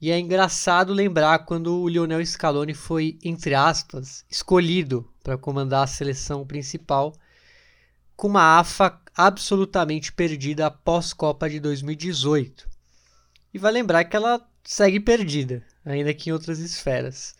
E 0.00 0.10
é 0.10 0.18
engraçado 0.18 0.92
lembrar 0.92 1.40
quando 1.40 1.80
o 1.80 1.88
Lionel 1.88 2.24
Scaloni 2.26 2.74
foi, 2.74 3.18
entre 3.22 3.54
aspas, 3.54 4.24
escolhido 4.28 5.08
para 5.22 5.38
comandar 5.38 5.84
a 5.84 5.86
seleção 5.86 6.44
principal, 6.44 7.14
com 8.16 8.26
uma 8.26 8.58
AFA 8.58 9.00
absolutamente 9.14 10.12
perdida 10.12 10.66
após 10.66 11.12
Copa 11.12 11.48
de 11.48 11.60
2018. 11.60 12.68
E 13.54 13.58
vai 13.58 13.70
lembrar 13.70 14.04
que 14.04 14.16
ela 14.16 14.44
segue 14.64 14.98
perdida, 14.98 15.62
ainda 15.84 16.12
que 16.12 16.30
em 16.30 16.32
outras 16.32 16.58
esferas. 16.58 17.34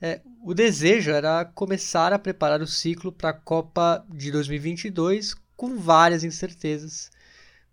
É, 0.00 0.20
o 0.42 0.52
desejo 0.52 1.12
era 1.12 1.44
começar 1.44 2.12
a 2.12 2.18
preparar 2.18 2.60
o 2.60 2.66
ciclo 2.66 3.12
para 3.12 3.30
a 3.30 3.34
Copa 3.34 4.04
de 4.08 4.32
2022 4.32 5.34
com 5.62 5.78
várias 5.78 6.24
incertezas 6.24 7.08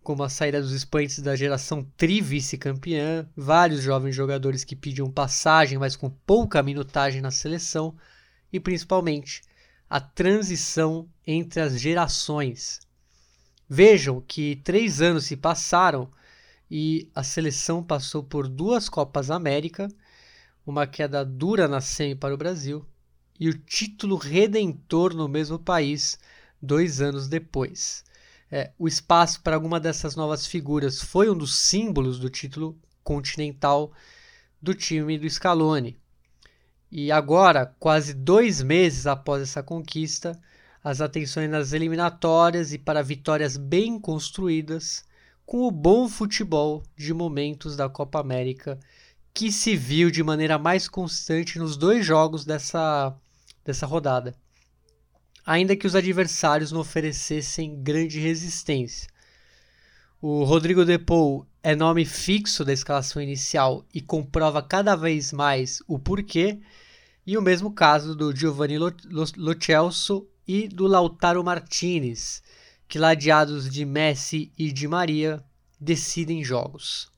como 0.03 0.22
a 0.22 0.29
saída 0.29 0.62
dos 0.62 0.74
expoentes 0.74 1.17
da 1.24 1.36
geração 1.36 1.84
tri-vice-campeã, 1.98 3.27
vários 3.36 3.81
jovens 3.81 4.15
jogadores 4.15 4.63
que 4.63 4.75
pediam 4.75 5.10
passagem, 5.10 5.79
mas 5.79 5.96
com 5.96 6.08
pouca 6.08 6.62
minutagem 6.62 7.19
na 7.19 7.31
seleção, 7.31 7.98
e 8.53 8.60
principalmente 8.60 9.42
a 9.90 10.00
transição 10.00 11.09
entre 11.25 11.61
as 11.61 11.81
gerações. 11.81 12.79
Vejam 13.68 14.22
que 14.22 14.57
três 14.57 15.01
anos 15.01 15.25
se 15.25 15.35
passaram 15.35 16.11
e 16.70 17.09
a 17.16 17.24
seleção 17.24 17.83
passou 17.83 18.22
por 18.22 18.48
duas 18.48 18.87
Copas 18.87 19.31
América, 19.31 19.87
uma 20.64 20.85
queda 20.85 21.25
dura 21.25 21.68
na 21.68 21.81
semi 21.81 22.14
para 22.14 22.35
o 22.35 22.37
Brasil 22.37 22.85
e 23.40 23.50
o 23.50 23.57
título 23.57 24.16
redentor 24.16 25.16
no 25.16 25.27
mesmo 25.27 25.57
país 25.57 26.20
dois 26.61 27.01
anos 27.01 27.27
depois 27.27 28.03
é, 28.51 28.72
o 28.79 28.87
espaço 28.87 29.41
para 29.41 29.55
alguma 29.55 29.79
dessas 29.79 30.15
novas 30.15 30.48
figuras 30.48 31.01
foi 31.01 31.29
um 31.29 31.37
dos 31.37 31.55
símbolos 31.55 32.17
do 32.19 32.29
título 32.29 32.77
continental 33.03 33.91
do 34.61 34.74
time 34.74 35.17
do 35.17 35.29
Scaloni. 35.29 35.98
E 36.91 37.11
agora, 37.11 37.75
quase 37.79 38.13
dois 38.13 38.61
meses 38.61 39.05
após 39.05 39.43
essa 39.43 39.61
conquista, 39.61 40.39
as 40.83 41.01
atenções 41.01 41.50
nas 41.50 41.74
eliminatórias 41.74 42.74
e 42.74 42.79
para 42.79 43.03
vitórias 43.03 43.55
bem 43.55 44.00
construídas, 44.00 45.05
com 45.45 45.67
o 45.67 45.72
bom 45.72 46.09
futebol 46.09 46.83
de 46.98 47.13
momentos 47.13 47.75
da 47.75 47.87
Copa 47.87 48.19
América, 48.19 48.79
que 49.33 49.51
se 49.51 49.75
viu 49.75 50.09
de 50.09 50.24
maneira 50.24 50.57
mais 50.57 50.87
constante 50.87 51.59
nos 51.59 51.77
dois 51.77 52.03
jogos 52.03 52.43
dessa, 52.43 53.15
dessa 53.63 53.85
rodada 53.85 54.35
ainda 55.50 55.75
que 55.75 55.88
os 55.88 55.96
adversários 55.96 56.72
não 56.72 56.79
oferecessem 56.79 57.81
grande 57.81 58.20
resistência. 58.20 59.09
O 60.22 60.44
Rodrigo 60.44 60.85
Depou 60.85 61.44
é 61.64 61.75
nome 61.75 62.05
fixo 62.05 62.64
da 62.64 62.72
escalação 62.72 63.20
inicial 63.20 63.83
e 63.92 64.00
comprova 64.00 64.62
cada 64.62 64.96
vez 64.96 65.33
mais 65.33 65.81
o 65.88 65.98
porquê, 65.98 66.59
e 67.25 67.35
o 67.35 67.42
mesmo 67.42 67.74
caso 67.74 68.16
do 68.16 68.35
Giovanni 68.35 68.77
Lo, 68.77 68.94
Lo 69.09 69.55
Celso 69.59 70.27
e 70.48 70.68
do 70.68 70.85
Lautaro 70.85 71.44
Martinez, 71.44 72.44
que 72.88 73.00
ladeados 73.00 73.68
de 73.72 73.85
Messi 73.85 74.53
e 74.55 74.72
de 74.72 74.88
Maria 74.88 75.44
decidem 75.81 76.44
jogos. 76.44 77.09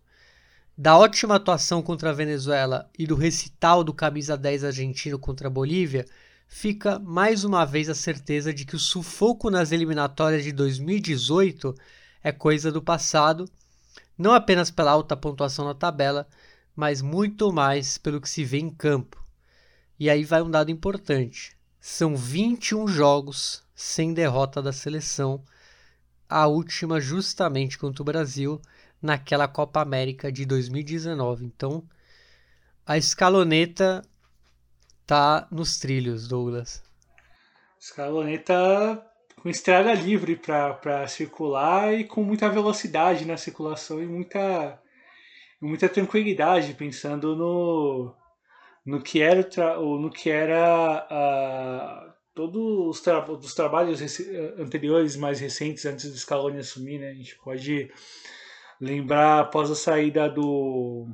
Da 0.77 0.97
ótima 0.97 1.35
atuação 1.35 1.81
contra 1.81 2.11
a 2.11 2.13
Venezuela 2.13 2.89
e 2.97 3.05
do 3.05 3.15
recital 3.15 3.83
do 3.83 3.93
camisa 3.93 4.37
10 4.37 4.63
argentino 4.63 5.19
contra 5.19 5.49
a 5.49 5.51
Bolívia, 5.51 6.05
fica 6.53 6.99
mais 6.99 7.45
uma 7.45 7.65
vez 7.65 7.89
a 7.89 7.95
certeza 7.95 8.53
de 8.53 8.65
que 8.65 8.75
o 8.75 8.79
sufoco 8.79 9.49
nas 9.49 9.71
eliminatórias 9.71 10.43
de 10.43 10.51
2018 10.51 11.73
é 12.21 12.31
coisa 12.31 12.69
do 12.69 12.81
passado, 12.81 13.49
não 14.17 14.33
apenas 14.33 14.69
pela 14.69 14.91
alta 14.91 15.15
pontuação 15.15 15.63
na 15.65 15.73
tabela, 15.73 16.27
mas 16.75 17.01
muito 17.01 17.53
mais 17.53 17.97
pelo 17.97 18.19
que 18.19 18.29
se 18.29 18.43
vê 18.43 18.59
em 18.59 18.69
campo. 18.69 19.25
E 19.97 20.09
aí 20.09 20.25
vai 20.25 20.41
um 20.41 20.51
dado 20.51 20.69
importante: 20.69 21.55
são 21.79 22.17
21 22.17 22.85
jogos 22.85 23.63
sem 23.73 24.13
derrota 24.13 24.61
da 24.61 24.73
seleção, 24.73 25.41
a 26.29 26.47
última 26.47 26.99
justamente 26.99 27.77
contra 27.77 28.03
o 28.03 28.05
Brasil 28.05 28.61
naquela 29.01 29.47
Copa 29.47 29.81
América 29.81 30.29
de 30.29 30.45
2019. 30.45 31.45
Então, 31.45 31.81
a 32.85 32.97
escaloneta 32.97 34.03
tá 35.11 35.45
nos 35.51 35.77
trilhos, 35.77 36.25
Douglas. 36.25 36.81
Escaloneta 37.77 39.05
com 39.41 39.49
estrada 39.49 39.93
livre 39.93 40.37
para 40.37 41.05
circular 41.05 41.93
e 41.93 42.05
com 42.05 42.23
muita 42.23 42.47
velocidade 42.47 43.25
na 43.25 43.35
circulação 43.35 44.01
e 44.01 44.05
muita, 44.07 44.81
muita 45.59 45.89
tranquilidade, 45.89 46.75
pensando 46.75 47.35
no, 47.35 48.15
no 48.85 49.01
que 49.01 49.21
era, 49.21 49.45
no 49.77 50.09
que 50.09 50.29
era 50.29 51.05
uh, 51.11 52.13
todos 52.33 52.87
os, 52.87 53.01
tra 53.01 53.29
os 53.29 53.53
trabalhos 53.53 53.99
anteriores, 54.57 55.17
mais 55.17 55.41
recentes, 55.41 55.85
antes 55.85 56.09
do 56.09 56.17
Scaloni 56.17 56.59
assumir. 56.59 56.99
Né? 56.99 57.09
A 57.09 57.15
gente 57.15 57.35
pode 57.43 57.91
lembrar 58.79 59.41
após 59.41 59.69
a 59.69 59.75
saída 59.75 60.29
do 60.29 61.09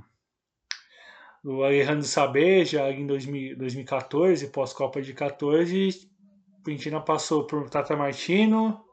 o 1.48 1.64
Alejandro 1.64 2.04
Sabeja 2.04 2.92
em 2.92 3.08
2000, 3.08 3.58
2014, 3.58 4.48
pós-Copa 4.48 5.02
de 5.02 5.14
14, 5.14 6.10
Argentina 6.66 7.00
passou 7.00 7.48
por 7.48 7.70
Tata 7.70 7.96
Martino, 7.96 8.84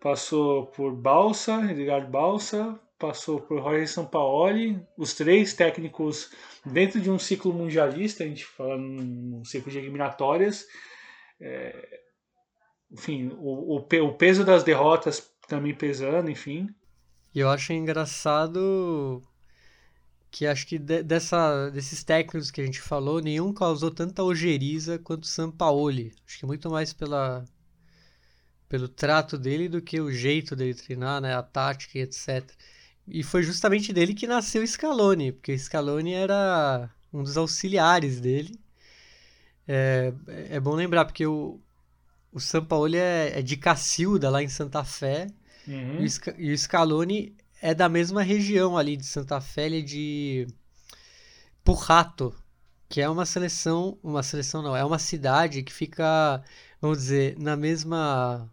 passou 0.00 0.66
por 0.66 0.92
Balsa, 0.92 1.70
Edgardo 1.70 2.10
Balsa, 2.10 2.80
passou 2.98 3.40
por 3.40 3.62
Jorge 3.62 3.86
Sampaoli, 3.86 4.84
os 4.96 5.14
três 5.14 5.54
técnicos 5.54 6.32
dentro 6.66 7.00
de 7.00 7.08
um 7.08 7.18
ciclo 7.18 7.52
mundialista, 7.52 8.24
a 8.24 8.26
gente 8.26 8.44
fala 8.44 8.76
num 8.76 9.44
ciclo 9.44 9.70
de 9.70 9.78
eliminatórias. 9.78 10.66
É, 11.40 12.00
enfim, 12.90 13.30
o, 13.38 13.76
o, 13.76 14.04
o 14.04 14.14
peso 14.14 14.44
das 14.44 14.64
derrotas 14.64 15.30
também 15.46 15.74
pesando, 15.74 16.28
enfim. 16.28 16.68
E 17.32 17.38
eu 17.38 17.48
acho 17.48 17.72
engraçado 17.72 19.22
que 20.30 20.46
acho 20.46 20.66
que 20.66 20.78
de, 20.78 21.02
dessa, 21.02 21.70
desses 21.70 22.04
técnicos 22.04 22.50
que 22.50 22.60
a 22.60 22.64
gente 22.64 22.80
falou, 22.80 23.20
nenhum 23.20 23.52
causou 23.52 23.90
tanta 23.90 24.22
ojeriza 24.22 24.98
quanto 24.98 25.24
o 25.24 25.26
Sampaoli. 25.26 26.14
Acho 26.26 26.38
que 26.38 26.46
muito 26.46 26.70
mais 26.70 26.92
pela, 26.92 27.44
pelo 28.68 28.88
trato 28.88 29.38
dele 29.38 29.68
do 29.68 29.80
que 29.80 30.00
o 30.00 30.12
jeito 30.12 30.54
dele 30.54 30.74
treinar, 30.74 31.20
né, 31.20 31.34
a 31.34 31.42
tática 31.42 31.98
e 31.98 32.02
etc. 32.02 32.50
E 33.06 33.22
foi 33.22 33.42
justamente 33.42 33.92
dele 33.92 34.14
que 34.14 34.26
nasceu 34.26 34.66
Scaloni, 34.66 35.32
porque 35.32 35.56
Scaloni 35.56 36.12
era 36.12 36.90
um 37.12 37.22
dos 37.22 37.36
auxiliares 37.36 38.20
dele. 38.20 38.58
É, 39.66 40.12
é 40.50 40.60
bom 40.60 40.74
lembrar, 40.74 41.04
porque 41.06 41.26
o, 41.26 41.60
o 42.32 42.40
São 42.40 42.64
Paulo 42.64 42.94
é, 42.96 43.38
é 43.38 43.42
de 43.42 43.56
Cacilda, 43.56 44.30
lá 44.30 44.42
em 44.42 44.48
Santa 44.48 44.84
Fé, 44.84 45.28
Uhum. 45.68 46.02
e, 46.02 46.08
e 46.38 46.52
o 46.52 46.56
Scaloni 46.58 47.36
é 47.60 47.74
da 47.74 47.88
mesma 47.88 48.22
região 48.22 48.76
ali 48.76 48.96
de 48.96 49.06
Santa 49.06 49.40
Fé, 49.40 49.66
ele 49.66 49.78
é 49.80 49.82
de 49.82 50.46
Purrato, 51.64 52.34
que 52.88 53.00
é 53.00 53.08
uma 53.08 53.26
seleção, 53.26 53.98
uma 54.02 54.22
seleção 54.22 54.62
não, 54.62 54.76
é 54.76 54.84
uma 54.84 54.98
cidade 54.98 55.62
que 55.62 55.72
fica, 55.72 56.42
vamos 56.80 56.98
dizer, 56.98 57.38
na 57.38 57.56
mesma 57.56 58.50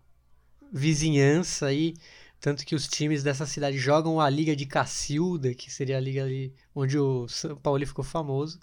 vizinhança 0.72 1.68
aí, 1.68 1.94
tanto 2.40 2.66
que 2.66 2.76
os 2.76 2.88
times 2.88 3.24
dessa 3.24 3.46
cidade 3.46 3.78
jogam 3.78 4.20
a 4.20 4.30
Liga 4.30 4.56
de 4.56 4.66
Cacilda, 4.66 5.54
que 5.54 5.72
seria 5.72 5.98
a 5.98 6.02
liga 6.02 6.24
ali 6.24 6.54
onde 6.76 6.98
o 6.98 7.28
São 7.28 7.56
Paulo 7.56 7.86
ficou 7.88 8.04
famoso. 8.04 8.60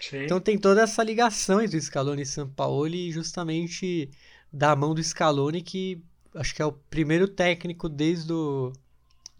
Sim. 0.00 0.24
Então 0.24 0.40
tem 0.40 0.58
toda 0.58 0.82
essa 0.82 1.02
ligação 1.02 1.60
entre 1.60 1.78
o 1.78 1.80
Scaloni 1.80 2.22
e 2.22 2.26
São 2.26 2.48
Paulo 2.48 2.88
e 2.88 3.12
justamente 3.12 4.10
da 4.52 4.74
mão 4.74 4.94
do 4.94 5.02
Scaloni 5.02 5.62
que 5.62 6.02
acho 6.34 6.54
que 6.54 6.60
é 6.60 6.66
o 6.66 6.72
primeiro 6.72 7.28
técnico 7.28 7.88
desde 7.88 8.32
o 8.32 8.72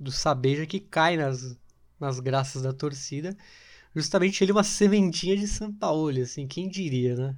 do 0.02 0.12
Sabeja 0.12 0.66
que 0.66 0.80
cai 0.80 1.16
nas, 1.16 1.56
nas 1.98 2.20
graças 2.20 2.62
da 2.62 2.72
torcida. 2.72 3.36
Justamente 3.94 4.42
ele 4.42 4.52
uma 4.52 4.64
sementinha 4.64 5.36
de 5.36 5.46
São 5.46 5.72
Paulo, 5.72 6.20
assim, 6.20 6.46
quem 6.46 6.68
diria, 6.68 7.14
né? 7.14 7.36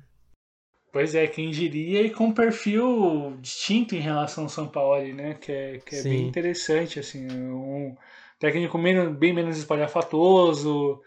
Pois 0.93 1.13
é, 1.15 1.27
quem 1.27 1.51
diria, 1.51 2.03
e 2.03 2.11
com 2.11 2.27
um 2.27 2.33
perfil 2.33 3.37
distinto 3.41 3.97
em 3.97 4.01
relação 4.01 4.45
ao 4.45 4.49
São 4.49 4.69
Paulo, 4.69 5.13
né? 5.13 5.35
Que 5.35 5.51
é, 5.51 5.79
que 5.79 5.97
é 5.97 6.03
bem 6.05 6.29
interessante, 6.29 7.01
assim. 7.01 7.27
é 7.27 7.33
Um 7.33 7.97
técnico 8.39 8.79
menos, 8.79 9.17
bem 9.17 9.33
menos 9.33 9.59
espalhafatoso, 9.59 11.01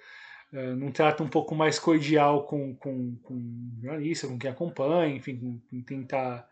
é, 0.52 0.74
num 0.74 0.92
trato 0.92 1.24
um 1.24 1.30
pouco 1.30 1.56
mais 1.56 1.80
cordial 1.80 2.44
com, 2.44 2.76
com, 2.76 3.16
com 3.24 3.34
o 3.34 3.82
jornalista, 3.82 4.28
com 4.28 4.38
quem 4.38 4.50
acompanha, 4.50 5.16
enfim, 5.16 5.38
com 5.38 5.60
quem 5.70 5.82
tentar 5.82 6.46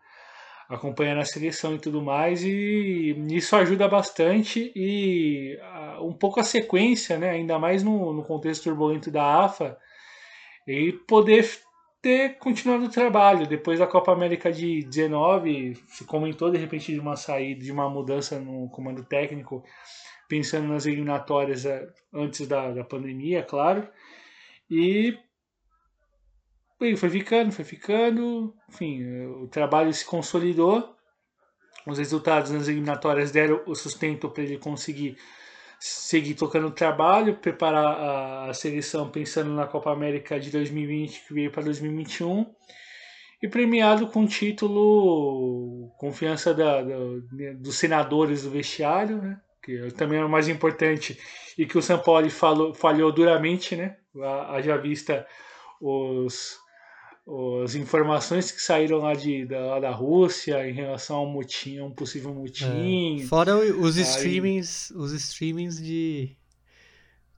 acompanhar 0.68 1.16
a 1.18 1.24
seleção 1.24 1.74
e 1.74 1.78
tudo 1.78 2.02
mais, 2.02 2.42
e 2.42 3.16
isso 3.30 3.54
ajuda 3.54 3.88
bastante 3.88 4.72
e 4.74 5.58
um 6.00 6.12
pouco 6.12 6.40
a 6.40 6.44
sequência, 6.44 7.18
né, 7.18 7.30
ainda 7.30 7.58
mais 7.58 7.82
no, 7.82 8.12
no 8.12 8.24
contexto 8.24 8.64
turbulento 8.64 9.10
da 9.10 9.44
AFA, 9.44 9.78
e 10.66 10.92
poder 10.92 11.48
ter 12.02 12.38
continuado 12.38 12.84
o 12.84 12.90
trabalho. 12.90 13.46
Depois 13.46 13.78
da 13.78 13.86
Copa 13.86 14.12
América 14.12 14.52
de 14.52 14.84
19, 14.84 15.76
se 15.88 16.04
comentou 16.04 16.50
de 16.50 16.58
repente 16.58 16.92
de 16.92 17.00
uma 17.00 17.16
saída, 17.16 17.64
de 17.64 17.72
uma 17.72 17.88
mudança 17.88 18.38
no 18.38 18.68
comando 18.70 19.04
técnico, 19.04 19.64
pensando 20.28 20.68
nas 20.68 20.86
eliminatórias 20.86 21.64
eh, 21.64 21.86
antes 22.12 22.46
da, 22.46 22.72
da 22.72 22.84
pandemia, 22.84 23.42
claro, 23.42 23.88
e 24.70 25.16
Bem, 26.78 26.94
foi 26.94 27.08
ficando, 27.08 27.52
foi 27.52 27.64
ficando, 27.64 28.54
enfim, 28.68 29.02
eh, 29.02 29.26
o 29.26 29.48
trabalho 29.48 29.92
se 29.94 30.04
consolidou, 30.04 30.94
os 31.86 31.98
resultados 31.98 32.50
nas 32.50 32.68
eliminatórias 32.68 33.30
deram 33.30 33.62
o 33.66 33.74
sustento 33.74 34.28
para 34.28 34.42
ele 34.42 34.58
conseguir 34.58 35.16
seguir 35.78 36.34
tocando 36.34 36.66
o 36.68 36.72
trabalho, 36.72 37.36
preparar 37.36 38.48
a, 38.48 38.54
seleção 38.54 39.10
pensando 39.10 39.50
na 39.52 39.66
Copa 39.66 39.92
América 39.92 40.40
de 40.40 40.50
2020 40.50 41.26
que 41.26 41.34
veio 41.34 41.50
para 41.50 41.64
2021 41.64 42.46
e 43.42 43.48
premiado 43.48 44.08
com 44.08 44.24
o 44.24 44.28
título 44.28 45.92
confiança 45.98 46.54
da, 46.54 46.82
da, 46.82 46.96
dos 47.58 47.76
senadores 47.76 48.42
do 48.42 48.50
vestiário, 48.50 49.20
né? 49.20 49.40
que 49.62 49.92
também 49.92 50.18
é 50.18 50.24
o 50.24 50.28
mais 50.28 50.48
importante 50.48 51.18
e 51.58 51.66
que 51.66 51.76
o 51.76 51.82
São 51.82 51.98
Paulo 51.98 52.30
falou, 52.30 52.74
falhou 52.74 53.12
duramente, 53.12 53.74
né? 53.74 53.96
Haja 54.48 54.76
vista 54.76 55.26
os 55.80 56.58
as 57.64 57.74
informações 57.74 58.52
que 58.52 58.62
saíram 58.62 58.98
lá, 58.98 59.12
de, 59.14 59.44
da, 59.44 59.58
lá 59.58 59.80
da 59.80 59.90
Rússia 59.90 60.68
em 60.68 60.72
relação 60.72 61.16
ao 61.16 61.26
motim, 61.26 61.78
a 61.78 61.84
um 61.84 61.90
possível 61.90 62.32
motim. 62.32 63.20
É. 63.22 63.26
Fora 63.26 63.56
os 63.56 63.96
Aí- 63.96 64.02
streamings, 64.04 64.90
os 64.92 65.12
streamings 65.12 65.82
de 65.82 66.36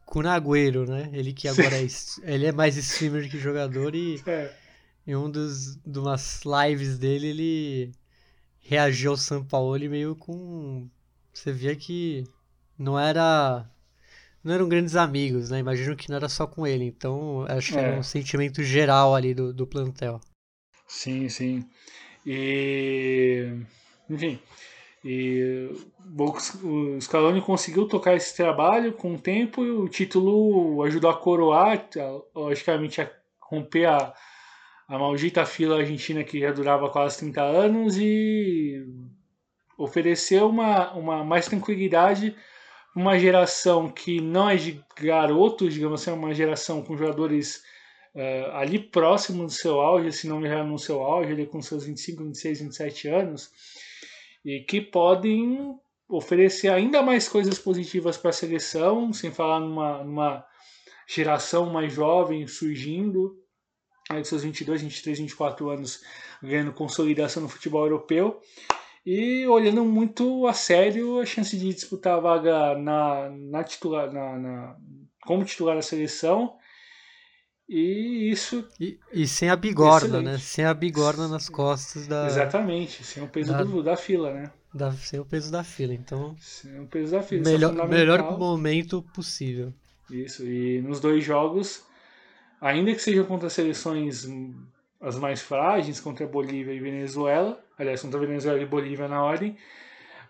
Kunagüero, 0.04 0.84
né? 0.86 1.10
Ele 1.12 1.32
que 1.32 1.48
agora 1.48 1.76
é, 1.76 1.86
ele 2.22 2.46
é 2.46 2.52
mais 2.52 2.76
streamer 2.76 3.30
que 3.30 3.38
jogador 3.38 3.94
e 3.94 4.22
É, 4.26 4.52
em 5.06 5.16
um 5.16 5.30
dos 5.30 5.76
de 5.76 5.98
umas 5.98 6.42
lives 6.44 6.98
dele 6.98 7.28
ele 7.28 7.92
reagiu 8.60 9.12
ao 9.12 9.16
São 9.16 9.42
Paulo 9.42 9.82
e 9.82 9.88
meio 9.88 10.14
com 10.14 10.86
você 11.32 11.50
via 11.52 11.74
que 11.74 12.24
não 12.78 12.98
era 12.98 13.64
não 14.44 14.54
eram 14.54 14.68
grandes 14.68 14.96
amigos, 14.96 15.50
né? 15.50 15.58
Imagino 15.58 15.96
que 15.96 16.08
não 16.08 16.16
era 16.16 16.28
só 16.28 16.46
com 16.46 16.66
ele, 16.66 16.84
então 16.84 17.44
acho 17.48 17.72
que 17.74 17.80
era 17.80 17.88
É. 17.88 17.98
um 17.98 18.02
sentimento 18.02 18.62
geral 18.62 19.14
ali 19.14 19.34
do, 19.34 19.52
do 19.52 19.66
plantel. 19.66 20.20
sim, 20.86 21.28
sim. 21.28 21.68
E. 22.26 23.52
Enfim. 24.08 24.38
E 25.04 25.70
o 26.18 26.96
o 26.96 27.00
Scaloni 27.00 27.40
conseguiu 27.42 27.86
tocar 27.86 28.14
esse 28.16 28.36
trabalho 28.36 28.92
com 28.92 29.14
o 29.14 29.18
tempo 29.18 29.64
e 29.64 29.70
o 29.70 29.88
título 29.88 30.82
ajudou 30.82 31.10
a 31.10 31.16
coroar, 31.16 31.86
logicamente, 32.34 33.00
a 33.00 33.10
romper 33.40 33.86
a, 33.86 34.12
a 34.88 34.98
maldita 34.98 35.46
fila 35.46 35.78
argentina 35.78 36.24
que 36.24 36.40
já 36.40 36.52
durava 36.52 36.90
quase 36.90 37.18
30 37.18 37.42
anos 37.42 37.96
e 37.98 38.84
ofereceu 39.76 40.48
uma, 40.48 40.92
uma 40.94 41.24
mais 41.24 41.46
tranquilidade 41.46 42.34
uma 42.98 43.16
geração 43.16 43.88
que 43.88 44.20
não 44.20 44.50
é 44.50 44.56
de 44.56 44.84
garotos, 45.00 45.72
digamos 45.72 46.02
assim, 46.02 46.10
é 46.10 46.14
uma 46.14 46.34
geração 46.34 46.82
com 46.82 46.96
jogadores 46.96 47.62
eh, 48.12 48.50
ali 48.52 48.76
próximo 48.76 49.46
do 49.46 49.52
seu 49.52 49.80
auge, 49.80 50.10
se 50.10 50.26
não 50.26 50.42
já 50.42 50.64
no 50.64 50.76
seu 50.80 51.00
auge, 51.00 51.30
ali 51.30 51.46
com 51.46 51.62
seus 51.62 51.84
25, 51.84 52.24
26, 52.24 52.60
27 52.62 53.08
anos, 53.08 53.50
e 54.44 54.64
que 54.64 54.80
podem 54.80 55.78
oferecer 56.08 56.70
ainda 56.70 57.00
mais 57.00 57.28
coisas 57.28 57.56
positivas 57.56 58.16
para 58.16 58.30
a 58.30 58.32
seleção, 58.32 59.12
sem 59.12 59.30
falar 59.30 59.60
numa, 59.60 60.02
numa 60.02 60.44
geração 61.06 61.66
mais 61.66 61.92
jovem 61.92 62.48
surgindo, 62.48 63.40
aí 64.10 64.24
seus 64.24 64.42
22, 64.42 64.82
23, 64.82 65.20
24 65.20 65.70
anos, 65.70 66.02
ganhando 66.42 66.72
consolidação 66.72 67.44
no 67.44 67.48
futebol 67.48 67.84
europeu 67.84 68.40
e 69.06 69.46
olhando 69.46 69.84
muito 69.84 70.46
a 70.46 70.52
sério 70.52 71.20
a 71.20 71.26
chance 71.26 71.56
de 71.56 71.72
disputar 71.72 72.14
a 72.16 72.20
vaga 72.20 72.78
na, 72.78 73.30
na 73.30 73.64
titular, 73.64 74.12
na, 74.12 74.38
na- 74.38 74.76
como 75.26 75.44
titular 75.44 75.76
da 75.76 75.82
seleção. 75.82 76.56
E 77.68 78.30
isso, 78.30 78.66
E, 78.80 78.98
e 79.12 79.26
sem 79.28 79.50
a 79.50 79.56
bigorna, 79.56 80.06
Excelente. 80.06 80.24
né? 80.24 80.38
Sem 80.38 80.64
a 80.64 80.72
bigorna 80.72 81.28
nas 81.28 81.50
costas 81.50 82.06
da, 82.06 82.26
exatamente, 82.26 83.04
sem 83.04 83.22
o 83.22 83.28
peso 83.28 83.52
da- 83.52 83.62
do- 83.62 83.82
da 83.82 83.96
fila, 83.96 84.32
né? 84.32 84.50
da 84.72 84.90
sem 84.92 85.20
o 85.20 85.24
peso 85.24 85.50
da 85.52 85.62
fila. 85.62 85.92
Então, 85.92 86.34
Sem 86.38 86.80
o 86.80 86.86
peso 86.86 87.12
da 87.12 87.22
fila. 87.22 87.42
é 87.42 87.44
melhor, 87.52 87.70
fundamental. 87.70 87.98
melhor 87.98 88.38
momento 88.38 89.02
possível. 89.14 89.72
Isso, 90.10 90.46
e 90.46 90.80
nos 90.80 90.98
dois 91.00 91.22
jogos, 91.22 91.82
ainda 92.58 92.92
que 92.94 93.00
sejam 93.02 93.24
contra 93.26 93.50
seleções 93.50 94.24
as 95.00 95.18
mais 95.18 95.40
frágeis, 95.40 96.00
contra 96.00 96.26
Bolívia 96.26 96.72
e 96.72 96.80
Venezuela, 96.80 97.62
aliás, 97.78 98.02
contra 98.02 98.18
Venezuela 98.18 98.60
e 98.60 98.66
Bolívia 98.66 99.08
na 99.08 99.22
ordem, 99.22 99.56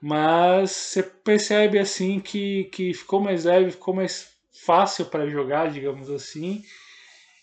mas 0.01 0.71
você 0.71 1.03
percebe 1.03 1.79
assim 1.79 2.21
que, 2.21 2.65
que 2.65 2.95
ficou 2.95 3.21
mais 3.21 3.45
leve, 3.45 3.73
ficou 3.73 3.95
mais 3.95 4.33
fácil 4.65 5.07
para 5.07 5.27
jogar, 5.29 5.71
digamos 5.71 6.11
assim. 6.11 6.63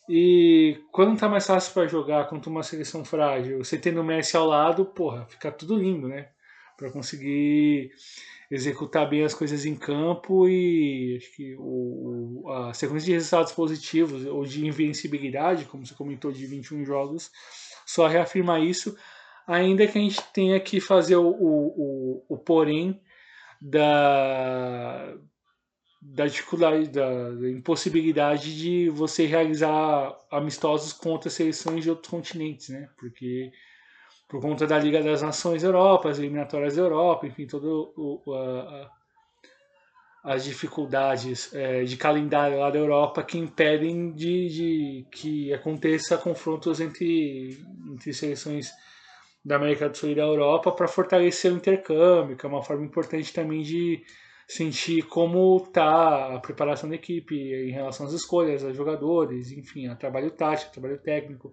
E 0.07 0.77
quando 0.91 1.19
tá 1.19 1.27
mais 1.27 1.45
fácil 1.47 1.73
para 1.73 1.87
jogar 1.87 2.27
contra 2.29 2.49
uma 2.49 2.63
seleção 2.63 3.03
frágil, 3.03 3.63
você 3.63 3.77
tendo 3.77 4.01
o 4.01 4.03
Messi 4.03 4.37
ao 4.37 4.45
lado, 4.45 4.85
porra, 4.85 5.25
fica 5.25 5.51
tudo 5.51 5.75
lindo, 5.75 6.07
né? 6.07 6.29
Para 6.77 6.91
conseguir 6.91 7.91
executar 8.49 9.09
bem 9.09 9.23
as 9.23 9.33
coisas 9.33 9.65
em 9.65 9.75
campo 9.75 10.47
e 10.47 11.17
acho 11.17 11.35
que 11.35 11.55
o, 11.57 12.43
a 12.49 12.73
sequência 12.73 13.05
de 13.05 13.13
resultados 13.13 13.51
positivos 13.51 14.25
ou 14.25 14.45
de 14.45 14.65
invencibilidade, 14.65 15.65
como 15.65 15.85
você 15.85 15.93
comentou, 15.93 16.31
de 16.31 16.45
21 16.45 16.85
jogos, 16.85 17.31
só 17.85 18.07
reafirma 18.07 18.59
isso, 18.59 18.95
ainda 19.47 19.87
que 19.87 19.97
a 19.97 20.01
gente 20.01 20.21
tenha 20.33 20.59
que 20.59 20.79
fazer 20.79 21.15
o, 21.15 21.27
o, 21.27 22.23
o, 22.29 22.35
o 22.35 22.37
porém 22.37 23.01
da, 23.61 25.15
da 26.01 26.27
dificuldade, 26.27 26.87
da, 26.89 27.31
da 27.31 27.49
impossibilidade 27.49 28.55
de 28.57 28.89
você 28.89 29.25
realizar 29.25 30.15
amistosos 30.31 30.93
contra 30.93 31.29
seleções 31.29 31.83
de 31.83 31.89
outros 31.89 32.09
continentes, 32.09 32.69
né? 32.69 32.89
Porque 32.97 33.51
por 34.27 34.41
conta 34.41 34.65
da 34.65 34.77
Liga 34.77 35.01
das 35.03 35.21
Nações 35.21 35.63
Europa, 35.63 36.09
as 36.09 36.19
eliminatórias 36.19 36.75
da 36.75 36.81
Europa, 36.81 37.27
enfim, 37.27 37.45
todo 37.45 37.93
o, 37.95 38.21
as 40.25 40.43
dificuldades 40.43 41.53
é, 41.53 41.83
de 41.83 41.95
calendário 41.95 42.59
lá 42.59 42.71
da 42.71 42.79
Europa 42.79 43.23
que 43.23 43.37
impedem 43.37 44.11
de, 44.11 44.47
de 44.49 45.07
que 45.11 45.53
aconteça 45.53 46.17
confrontos 46.17 46.79
entre, 46.79 47.59
entre 47.93 48.11
seleções 48.11 48.71
da 49.43 49.57
América 49.57 49.87
do 49.87 49.95
Sul 49.95 50.09
e 50.09 50.15
da 50.15 50.23
Europa 50.23 50.71
para 50.71 50.87
fortalecer 50.87 51.53
o 51.53 51.57
intercâmbio, 51.57 52.35
que 52.35 52.43
é 52.43 52.49
uma 52.49 52.63
forma 52.63 52.83
importante 52.83 53.31
também 53.31 53.61
de 53.61 54.03
sentir 54.47 55.03
como 55.03 55.57
está 55.57 56.35
a 56.35 56.39
preparação 56.39 56.89
da 56.89 56.95
equipe 56.95 57.35
em 57.35 57.71
relação 57.71 58.07
às 58.07 58.13
escolhas, 58.13 58.63
aos 58.63 58.75
jogadores, 58.75 59.51
enfim, 59.51 59.87
a 59.87 59.95
trabalho 59.95 60.31
tático, 60.31 60.71
trabalho 60.71 60.97
técnico 60.97 61.51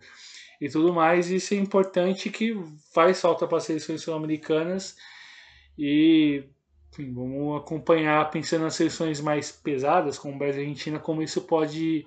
e 0.63 0.69
tudo 0.69 0.93
mais. 0.93 1.29
Isso 1.29 1.55
é 1.55 1.57
importante 1.57 2.31
que 2.31 2.55
faz 2.95 3.21
falta 3.21 3.49
para 3.49 3.59
as 3.59 3.65
seleções 3.65 4.01
sul-americanas 4.01 4.97
e 5.77 6.45
enfim, 6.93 7.13
vamos 7.13 7.61
acompanhar 7.61 8.31
pensando 8.31 8.63
nas 8.63 8.77
seleções 8.77 9.21
mais 9.21 9.51
pesadas, 9.51 10.19
como 10.19 10.39
Brasil 10.39 10.63
e 10.63 10.67
Argentina, 10.67 11.01
como 11.01 11.23
isso 11.23 11.43
pode 11.43 12.07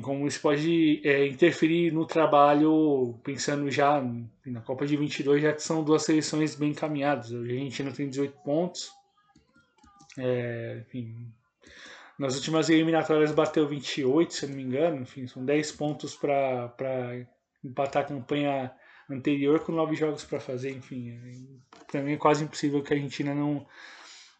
como 0.00 0.26
isso 0.26 0.40
pode 0.40 1.02
é, 1.04 1.26
interferir 1.26 1.92
no 1.92 2.06
trabalho, 2.06 3.20
pensando 3.22 3.70
já 3.70 4.02
na 4.46 4.60
Copa 4.62 4.86
de 4.86 4.96
22, 4.96 5.42
já 5.42 5.52
que 5.52 5.62
são 5.62 5.84
duas 5.84 6.02
seleções 6.02 6.54
bem 6.54 6.70
encaminhadas. 6.70 7.32
A 7.32 7.38
Argentina 7.38 7.92
tem 7.92 8.08
18 8.08 8.34
pontos. 8.42 8.90
É, 10.16 10.82
enfim, 10.86 11.30
nas 12.22 12.36
últimas 12.36 12.70
eliminatórias 12.70 13.32
bateu 13.32 13.66
28, 13.66 14.32
se 14.32 14.46
não 14.46 14.54
me 14.54 14.62
engano. 14.62 15.02
Enfim, 15.02 15.26
são 15.26 15.44
10 15.44 15.72
pontos 15.72 16.14
para 16.14 17.26
empatar 17.64 18.04
a 18.04 18.06
campanha 18.06 18.72
anterior 19.10 19.58
com 19.58 19.72
9 19.72 19.96
jogos 19.96 20.24
para 20.24 20.38
fazer. 20.38 20.70
Enfim, 20.70 21.10
é, 21.10 21.82
para 21.90 22.00
mim 22.00 22.12
é 22.12 22.16
quase 22.16 22.44
impossível 22.44 22.80
que 22.80 22.94
a 22.94 22.96
Argentina 22.96 23.34
não, 23.34 23.66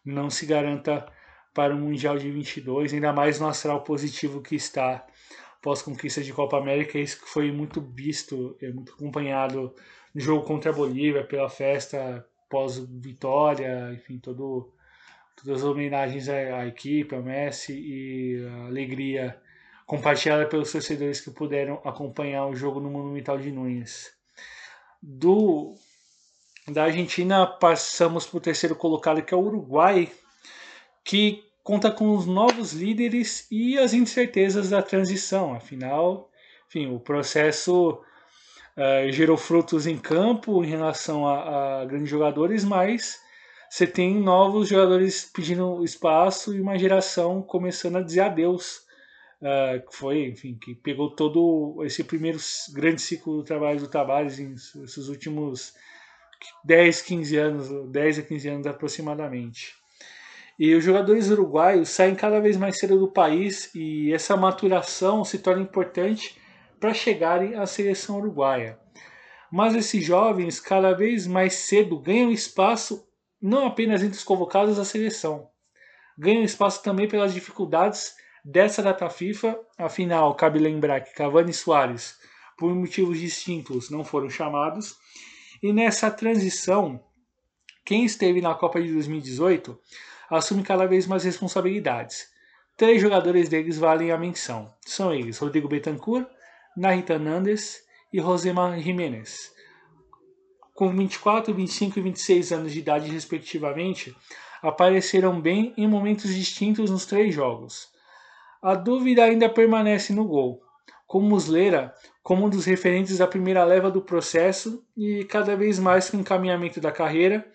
não 0.05 0.29
se 0.29 0.45
garanta 0.45 1.05
para 1.53 1.75
o 1.75 1.77
Mundial 1.77 2.17
de 2.17 2.31
22, 2.31 2.93
ainda 2.93 3.11
mais 3.11 3.37
no 3.41 3.47
astral 3.47 3.83
positivo 3.83 4.41
que 4.41 4.55
está 4.55 5.05
pós-conquista 5.61 6.21
de 6.21 6.31
Copa 6.31 6.57
América, 6.57 6.97
isso 6.97 7.21
que 7.21 7.29
foi 7.29 7.51
muito 7.51 7.81
visto, 7.81 8.57
é 8.61 8.71
muito 8.71 8.93
acompanhado 8.93 9.75
no 10.15 10.21
jogo 10.21 10.45
contra 10.45 10.71
a 10.71 10.73
Bolívia, 10.73 11.25
pela 11.25 11.49
festa 11.49 12.25
pós-vitória, 12.49 13.91
enfim, 13.93 14.19
todo, 14.19 14.73
todas 15.35 15.61
as 15.61 15.63
homenagens 15.63 16.29
à, 16.29 16.65
equipe, 16.65 17.15
ao 17.15 17.21
Messi 17.21 17.73
e 17.73 18.45
a 18.45 18.65
alegria 18.67 19.41
compartilhada 19.85 20.45
pelos 20.45 20.71
torcedores 20.71 21.21
que 21.21 21.31
puderam 21.31 21.81
acompanhar 21.83 22.47
o 22.47 22.55
jogo 22.55 22.79
no 22.79 22.89
Monumental 22.89 23.37
de 23.37 23.51
Nunes. 23.51 24.11
Do, 25.01 25.75
da 26.67 26.85
Argentina 26.85 27.45
passamos 27.45 28.25
para 28.25 28.37
o 28.37 28.41
terceiro 28.41 28.75
colocado, 28.75 29.21
que 29.21 29.33
é 29.33 29.37
o 29.37 29.41
Uruguai, 29.41 30.11
que 31.03 31.43
conta 31.63 31.91
com 31.91 32.15
os 32.15 32.25
novos 32.25 32.73
líderes 32.73 33.47
e 33.51 33.77
as 33.77 33.93
incertezas 33.93 34.69
da 34.69 34.81
transição. 34.81 35.53
Afinal, 35.53 36.29
enfim, 36.67 36.93
o 36.93 36.99
processo 36.99 38.01
uh, 38.77 39.11
gerou 39.11 39.37
frutos 39.37 39.87
em 39.87 39.97
campo 39.97 40.63
em 40.63 40.67
relação 40.67 41.27
a, 41.27 41.81
a, 41.81 41.85
grandes 41.85 42.09
jogadores, 42.09 42.63
mas 42.63 43.21
você 43.73 43.87
tem 43.87 44.21
novos 44.21 44.69
jogadores 44.69 45.31
pedindo 45.33 45.83
espaço 45.83 46.53
e 46.53 46.61
uma 46.61 46.77
geração 46.77 47.41
começando 47.41 47.95
a 47.95 48.03
dizer 48.03 48.19
adeus. 48.19 48.83
Uh, 49.41 49.83
que 49.89 49.95
foi, 49.95 50.27
enfim, 50.27 50.55
que 50.61 50.75
pegou 50.75 51.09
todo 51.09 51.83
esse 51.83 52.03
primeiro 52.03 52.37
grande 52.71 53.01
ciclo 53.01 53.37
do 53.37 53.43
trabalho 53.43 53.79
do 53.79 53.87
Tavares 53.87 54.37
nesses 54.37 55.07
últimos 55.07 55.73
10, 56.63 57.01
15 57.01 57.37
anos, 57.37 57.91
10 57.91 58.19
a 58.19 58.21
15 58.21 58.47
anos 58.47 58.67
aproximadamente. 58.67 59.73
E 60.59 60.75
os 60.75 60.83
jogadores 60.83 61.31
uruguaios 61.31 61.89
saem 61.89 62.13
cada 62.13 62.39
vez 62.39 62.55
mais 62.55 62.77
cedo 62.77 62.99
do 62.99 63.11
país 63.11 63.73
e 63.73 64.13
essa 64.13 64.37
maturação 64.37 65.25
se 65.25 65.39
torna 65.39 65.63
importante 65.63 66.39
para 66.79 66.93
chegarem 66.93 67.55
à 67.55 67.65
seleção 67.65 68.17
uruguaia. 68.17 68.77
Mas 69.51 69.73
esses 69.73 70.05
jovens 70.05 70.59
cada 70.59 70.93
vez 70.93 71.25
mais 71.25 71.53
cedo 71.53 71.99
ganham 71.99 72.31
espaço 72.31 73.11
não 73.43 73.67
apenas 73.67 74.01
entre 74.01 74.17
os 74.17 74.23
convocados 74.23 74.77
da 74.77 74.85
seleção, 74.85 75.49
ganham 76.17 76.43
espaço 76.43 76.81
também 76.81 77.09
pelas 77.09 77.33
dificuldades 77.33 78.13
dessa 78.43 78.81
data 78.81 79.09
FIFA. 79.09 79.59
Afinal, 79.77 80.33
cabe 80.35 80.59
lembrar 80.59 81.01
que 81.01 81.13
Cavani 81.13 81.51
e 81.51 81.53
Soares, 81.53 82.15
por 82.57 82.73
motivos 82.73 83.19
distintos, 83.19 83.89
não 83.89 84.05
foram 84.05 84.29
chamados. 84.29 84.95
E 85.61 85.73
nessa 85.73 86.09
transição, 86.09 87.03
quem 87.83 88.05
esteve 88.05 88.39
na 88.39 88.55
Copa 88.55 88.81
de 88.81 88.93
2018 88.93 89.77
assume 90.29 90.63
cada 90.63 90.85
vez 90.85 91.05
mais 91.05 91.25
responsabilidades. 91.25 92.27
Três 92.77 93.01
jogadores 93.01 93.49
deles 93.49 93.77
valem 93.77 94.09
a 94.11 94.17
menção. 94.17 94.73
São 94.85 95.13
eles 95.13 95.37
Rodrigo 95.37 95.67
Betancourt, 95.67 96.27
Narita 96.77 97.19
Nandes 97.19 97.83
e 98.11 98.21
Rosemar 98.21 98.79
Jiménez. 98.79 99.52
Com 100.73 100.89
24, 100.89 101.53
25 101.53 101.99
e 101.99 102.01
26 102.01 102.51
anos 102.51 102.71
de 102.71 102.79
idade, 102.79 103.11
respectivamente, 103.11 104.15
apareceram 104.61 105.39
bem 105.39 105.73
em 105.77 105.87
momentos 105.87 106.33
distintos 106.33 106.89
nos 106.89 107.05
três 107.05 107.35
jogos. 107.35 107.89
A 108.61 108.73
dúvida 108.73 109.23
ainda 109.23 109.47
permanece 109.49 110.13
no 110.13 110.25
gol, 110.25 110.63
com 111.05 111.19
Muslera 111.19 111.93
como 112.23 112.45
um 112.45 112.49
dos 112.49 112.65
referentes 112.65 113.17
da 113.17 113.27
primeira 113.27 113.63
leva 113.65 113.91
do 113.91 114.01
processo 114.01 114.83
e 114.95 115.25
cada 115.25 115.55
vez 115.55 115.77
mais 115.77 116.09
com 116.09 116.17
o 116.17 116.21
encaminhamento 116.21 116.79
da 116.79 116.91
carreira 116.91 117.45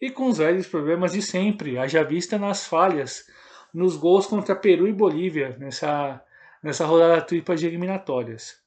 e 0.00 0.10
com 0.10 0.28
os 0.28 0.38
velhos 0.38 0.66
problemas 0.66 1.12
de 1.12 1.20
sempre, 1.20 1.76
haja 1.76 2.04
vista 2.04 2.38
nas 2.38 2.64
falhas 2.64 3.26
nos 3.74 3.96
gols 3.96 4.26
contra 4.26 4.54
Peru 4.54 4.86
e 4.86 4.92
Bolívia 4.92 5.56
nessa, 5.58 6.22
nessa 6.62 6.86
rodada 6.86 7.20
tripla 7.20 7.56
de 7.56 7.66
eliminatórias. 7.66 8.61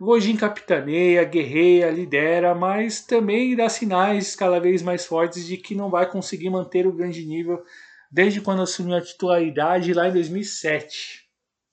Gojin 0.00 0.36
capitaneia, 0.36 1.24
guerreia, 1.24 1.90
lidera, 1.90 2.54
mas 2.54 3.00
também 3.00 3.56
dá 3.56 3.68
sinais 3.68 4.36
cada 4.36 4.60
vez 4.60 4.80
mais 4.80 5.04
fortes 5.04 5.44
de 5.44 5.56
que 5.56 5.74
não 5.74 5.90
vai 5.90 6.08
conseguir 6.08 6.50
manter 6.50 6.86
o 6.86 6.92
grande 6.92 7.24
nível 7.26 7.64
desde 8.10 8.40
quando 8.40 8.62
assumiu 8.62 8.96
a 8.96 9.00
titularidade 9.00 9.92
lá 9.92 10.08
em 10.08 10.12
2007. 10.12 11.28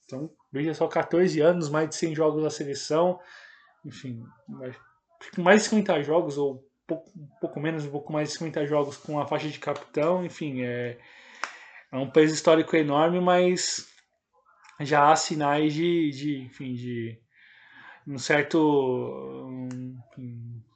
Então, 0.05 0.29
veja 0.51 0.73
só, 0.73 0.87
14 0.87 1.39
anos, 1.39 1.69
mais 1.69 1.89
de 1.89 1.95
100 1.95 2.15
jogos 2.15 2.43
na 2.43 2.49
seleção, 2.49 3.19
enfim, 3.85 4.23
mais 5.37 5.63
de 5.63 5.69
50 5.69 6.03
jogos 6.03 6.37
ou 6.37 6.67
pouco, 6.87 7.11
pouco 7.39 7.59
menos, 7.59 7.85
um 7.85 7.91
pouco 7.91 8.11
mais 8.11 8.29
de 8.29 8.35
50 8.35 8.65
jogos 8.65 8.97
com 8.97 9.19
a 9.19 9.27
faixa 9.27 9.47
de 9.47 9.59
capitão, 9.59 10.25
enfim, 10.25 10.61
é, 10.63 10.97
é 11.91 11.97
um 11.97 12.09
peso 12.09 12.33
histórico 12.33 12.75
enorme, 12.75 13.19
mas 13.19 13.87
já 14.79 15.11
há 15.11 15.15
sinais 15.15 15.73
de, 15.73 16.11
de 16.11 16.41
enfim, 16.43 16.73
de 16.73 17.19
um 18.07 18.17
certo, 18.17 18.59
um, 19.47 19.97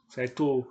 certo 0.07 0.65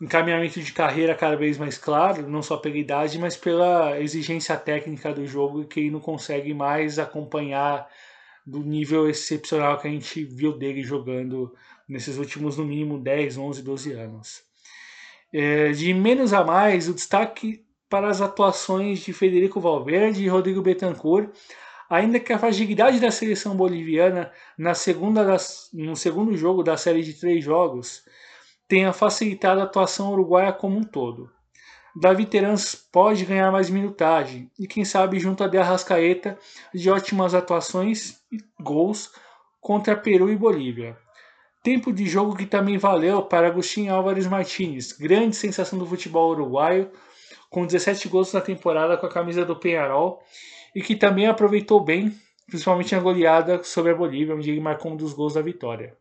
encaminhamento 0.00 0.60
de 0.60 0.72
carreira 0.72 1.14
cada 1.14 1.36
vez 1.36 1.56
mais 1.56 1.78
claro, 1.78 2.28
não 2.28 2.42
só 2.42 2.56
pela 2.56 2.76
idade, 2.76 3.18
mas 3.18 3.36
pela 3.36 3.98
exigência 4.00 4.56
técnica 4.56 5.12
do 5.12 5.26
jogo 5.26 5.64
que 5.64 5.80
ele 5.80 5.90
não 5.90 6.00
consegue 6.00 6.52
mais 6.52 6.98
acompanhar 6.98 7.88
do 8.46 8.60
nível 8.60 9.08
excepcional 9.08 9.78
que 9.78 9.88
a 9.88 9.90
gente 9.90 10.22
viu 10.24 10.56
dele 10.56 10.82
jogando 10.82 11.52
nesses 11.88 12.18
últimos, 12.18 12.56
no 12.56 12.64
mínimo, 12.64 12.98
10, 12.98 13.38
11, 13.38 13.62
12 13.62 13.92
anos. 13.92 14.42
É, 15.32 15.72
de 15.72 15.92
menos 15.92 16.32
a 16.32 16.44
mais, 16.44 16.88
o 16.88 16.94
destaque 16.94 17.64
para 17.88 18.08
as 18.08 18.20
atuações 18.20 19.00
de 19.00 19.12
Federico 19.12 19.60
Valverde 19.60 20.22
e 20.22 20.28
Rodrigo 20.28 20.62
Betancourt, 20.62 21.30
ainda 21.88 22.20
que 22.20 22.32
a 22.32 22.38
fragilidade 22.38 23.00
da 23.00 23.10
seleção 23.10 23.56
boliviana 23.56 24.32
na 24.58 24.74
segunda 24.74 25.24
das, 25.24 25.68
no 25.72 25.96
segundo 25.96 26.36
jogo 26.36 26.62
da 26.62 26.76
série 26.76 27.02
de 27.02 27.14
três 27.14 27.44
jogos 27.44 28.04
tenha 28.68 28.92
facilitado 28.92 29.60
a 29.60 29.64
atuação 29.64 30.12
uruguaia 30.12 30.52
como 30.52 30.76
um 30.76 30.82
todo. 30.82 31.30
Davi 31.98 32.26
Terans 32.26 32.74
pode 32.74 33.24
ganhar 33.24 33.50
mais 33.50 33.70
minutagem 33.70 34.50
e 34.58 34.66
quem 34.66 34.84
sabe 34.84 35.18
junto 35.18 35.42
a 35.42 35.48
De 35.48 35.56
Arrascaeta 35.56 36.38
de 36.74 36.90
ótimas 36.90 37.34
atuações 37.34 38.20
e 38.30 38.38
gols 38.60 39.12
contra 39.60 39.96
Peru 39.96 40.30
e 40.30 40.36
Bolívia. 40.36 40.96
Tempo 41.62 41.92
de 41.92 42.06
jogo 42.06 42.36
que 42.36 42.44
também 42.44 42.76
valeu 42.76 43.22
para 43.22 43.46
Agostinho 43.46 43.94
Álvares 43.94 44.26
Martins, 44.26 44.92
grande 44.92 45.34
sensação 45.34 45.78
do 45.78 45.86
futebol 45.86 46.30
uruguaio, 46.30 46.90
com 47.48 47.64
17 47.64 48.08
gols 48.08 48.32
na 48.32 48.40
temporada 48.40 48.96
com 48.96 49.06
a 49.06 49.10
camisa 49.10 49.44
do 49.44 49.56
Penharol 49.56 50.22
e 50.76 50.82
que 50.82 50.94
também 50.94 51.26
aproveitou 51.26 51.80
bem, 51.80 52.14
principalmente 52.46 52.94
na 52.94 53.00
goleada 53.00 53.64
sobre 53.64 53.92
a 53.92 53.94
Bolívia, 53.94 54.34
onde 54.34 54.50
ele 54.50 54.60
marcou 54.60 54.92
um 54.92 54.96
dos 54.96 55.14
gols 55.14 55.32
da 55.32 55.40
vitória. 55.40 55.96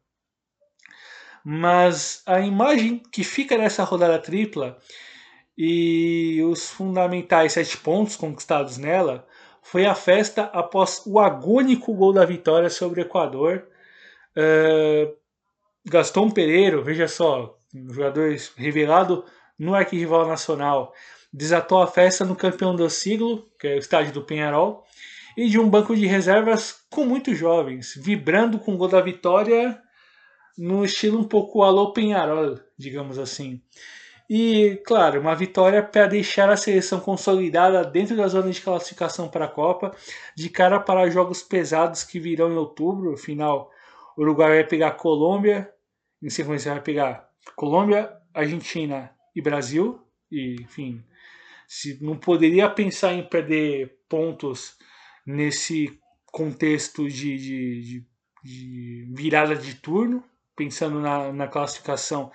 Mas 1.46 2.22
a 2.26 2.42
imagem 2.42 3.02
que 3.10 3.24
fica 3.24 3.58
nessa 3.58 3.86
rodada 3.86 4.20
tripla 4.20 4.78
e 5.58 6.44
os 6.44 6.70
fundamentais 6.70 7.54
sete 7.54 7.78
pontos 7.78 8.18
conquistados 8.18 8.78
nela 8.78 9.26
foi 9.64 9.86
a 9.86 9.96
festa 9.96 10.44
após 10.52 11.04
o 11.06 11.22
agônico 11.22 11.94
gol 11.94 12.12
da 12.12 12.26
vitória 12.26 12.70
sobre 12.70 13.00
o 13.00 13.04
Equador. 13.04 13.66
Uh, 14.36 15.16
Gaston 15.86 16.30
Pereiro, 16.30 16.84
veja 16.84 17.08
só, 17.08 17.58
um 17.74 17.94
jogador 17.94 18.36
revelado 18.58 19.24
no 19.58 19.74
arquirrival 19.74 20.28
nacional, 20.28 20.94
desatou 21.36 21.82
a 21.82 21.88
festa 21.88 22.24
no 22.24 22.36
campeão 22.36 22.74
do 22.74 22.90
siglo, 22.90 23.50
que 23.60 23.68
é 23.68 23.76
o 23.76 23.80
estádio 23.80 24.14
do 24.14 24.24
Penharol, 24.24 24.86
e 25.36 25.50
de 25.50 25.60
um 25.60 25.70
banco 25.70 25.94
de 25.94 26.06
reservas 26.06 26.86
com 26.90 27.06
muitos 27.06 27.38
jovens, 27.38 27.94
vibrando 27.98 28.58
com 28.58 28.74
o 28.74 28.78
gol 28.78 28.88
da 28.88 29.02
vitória 29.02 29.78
no 30.58 30.86
estilo 30.86 31.20
um 31.20 31.26
pouco 31.26 31.62
alô 31.62 31.92
Penharol, 31.92 32.58
digamos 32.78 33.20
assim. 33.20 33.62
E, 34.30 34.82
claro, 34.86 35.20
uma 35.20 35.36
vitória 35.36 35.84
para 35.84 36.08
deixar 36.08 36.50
a 36.50 36.56
seleção 36.56 37.02
consolidada 37.02 37.84
dentro 37.84 38.16
da 38.16 38.28
zona 38.28 38.50
de 38.50 38.62
classificação 38.62 39.28
para 39.28 39.46
a 39.46 39.50
Copa, 39.50 39.92
de 40.36 40.50
cara 40.50 40.80
para 40.80 41.10
jogos 41.10 41.44
pesados 41.44 42.04
que 42.04 42.20
virão 42.20 42.52
em 42.52 42.56
outubro. 42.56 43.14
Afinal, 43.14 43.70
o 44.18 44.22
Uruguai 44.22 44.50
vai 44.50 44.64
pegar 44.64 44.92
Colômbia, 44.92 45.70
em 46.24 46.30
sequência 46.30 46.72
vai 46.72 46.82
pegar 46.82 47.30
Colômbia, 47.56 48.12
Argentina 48.34 49.12
e 49.36 49.42
Brasil. 49.42 50.02
E, 50.32 50.56
enfim, 50.62 51.04
se 51.68 52.04
não 52.04 52.18
poderia 52.18 52.70
pensar 52.70 53.14
em 53.14 53.24
perder 53.24 53.98
pontos 54.08 54.78
nesse 55.26 56.00
contexto 56.28 57.08
de, 57.08 57.38
de, 57.38 57.82
de, 57.82 58.06
de 58.44 59.14
virada 59.16 59.56
de 59.56 59.76
turno, 59.76 60.24
pensando 60.56 61.00
na, 61.00 61.32
na 61.32 61.48
classificação 61.48 62.32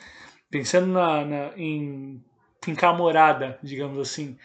pensando 0.51 0.89
na, 0.89 1.25
na, 1.25 1.53
em 1.57 2.23
fincar 2.63 2.97
morada, 2.97 3.59
digamos 3.63 3.99
assim, 3.99 4.37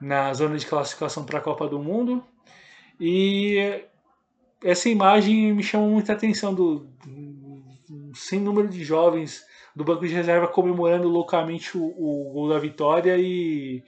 na 0.00 0.32
zona 0.32 0.56
de 0.56 0.66
classificação 0.66 1.24
para 1.24 1.38
a 1.38 1.42
Copa 1.42 1.68
do 1.68 1.78
Mundo. 1.78 2.24
E 2.98 3.84
essa 4.62 4.88
imagem 4.88 5.52
me 5.52 5.62
chamou 5.62 5.90
muita 5.90 6.14
atenção 6.14 6.54
do, 6.54 6.88
do 7.06 8.12
sem 8.14 8.40
número 8.40 8.68
de 8.68 8.82
jovens 8.82 9.44
do 9.76 9.84
banco 9.84 10.06
de 10.06 10.14
reserva 10.14 10.46
comemorando 10.48 11.08
loucamente 11.08 11.76
o, 11.76 11.84
o 11.84 12.32
gol 12.32 12.48
da 12.48 12.58
vitória 12.58 13.16
e 13.18 13.82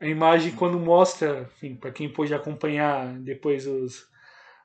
a 0.00 0.06
imagem 0.06 0.52
quando 0.52 0.78
mostra, 0.78 1.48
para 1.80 1.90
quem 1.90 2.08
pôde 2.08 2.32
acompanhar 2.32 3.12
depois 3.18 3.66
os, 3.66 4.06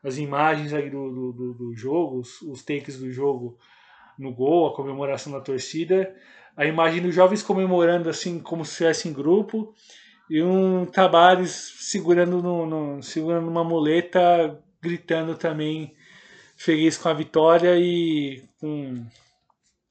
as 0.03 0.17
imagens 0.17 0.71
do, 0.71 1.31
do, 1.31 1.53
do 1.53 1.75
jogo, 1.75 2.19
os, 2.19 2.41
os 2.41 2.63
takes 2.63 2.99
do 2.99 3.11
jogo, 3.11 3.57
no 4.17 4.33
gol, 4.33 4.67
a 4.67 4.75
comemoração 4.75 5.31
da 5.31 5.41
torcida. 5.41 6.15
A 6.55 6.65
imagem 6.65 7.01
dos 7.01 7.15
jovens 7.15 7.41
comemorando 7.41 8.09
assim 8.09 8.39
como 8.39 8.63
se 8.63 8.71
estivesse 8.71 9.09
em 9.09 9.13
grupo 9.13 9.73
e 10.29 10.41
um 10.41 10.85
Tabares 10.85 11.51
segurando, 11.79 12.41
no, 12.41 12.65
no, 12.65 13.01
segurando 13.01 13.47
uma 13.47 13.63
muleta, 13.63 14.61
gritando 14.81 15.35
também 15.35 15.95
feliz 16.55 16.97
com 16.97 17.09
a 17.09 17.13
vitória 17.13 17.75
e 17.77 18.43
com 18.59 19.03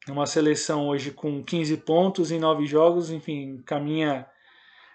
uma 0.08 0.26
seleção 0.26 0.88
hoje 0.88 1.10
com 1.10 1.42
15 1.42 1.76
pontos 1.78 2.30
em 2.30 2.38
9 2.38 2.64
jogos, 2.66 3.10
enfim, 3.10 3.60
caminha 3.66 4.26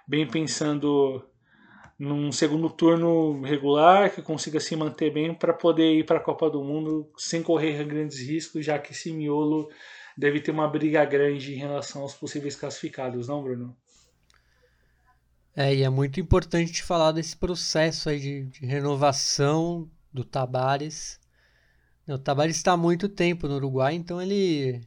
bem 0.07 0.25
pensando 0.25 1.23
num 1.99 2.31
segundo 2.31 2.69
turno 2.69 3.41
regular 3.41 4.13
que 4.13 4.21
consiga 4.21 4.59
se 4.59 4.75
manter 4.75 5.11
bem 5.11 5.33
para 5.33 5.53
poder 5.53 5.99
ir 5.99 6.05
para 6.05 6.17
a 6.17 6.23
Copa 6.23 6.49
do 6.49 6.63
Mundo 6.63 7.11
sem 7.17 7.41
correr 7.41 7.83
grandes 7.85 8.19
riscos, 8.19 8.65
já 8.65 8.77
que 8.77 8.93
esse 8.93 9.11
miolo 9.11 9.69
deve 10.17 10.39
ter 10.39 10.51
uma 10.51 10.67
briga 10.67 11.03
grande 11.05 11.53
em 11.53 11.57
relação 11.57 12.01
aos 12.01 12.13
possíveis 12.13 12.55
classificados, 12.55 13.27
não, 13.27 13.43
Bruno? 13.43 13.75
É, 15.55 15.73
e 15.73 15.81
é 15.81 15.89
muito 15.89 16.19
importante 16.19 16.83
falar 16.83 17.11
desse 17.11 17.35
processo 17.35 18.09
aí 18.09 18.19
de, 18.19 18.43
de 18.45 18.65
renovação 18.65 19.89
do 20.13 20.23
Tabares. 20.23 21.19
O 22.07 22.17
Tabares 22.17 22.55
está 22.55 22.73
há 22.73 22.77
muito 22.77 23.09
tempo 23.09 23.47
no 23.47 23.55
Uruguai, 23.55 23.95
então 23.95 24.21
ele 24.21 24.81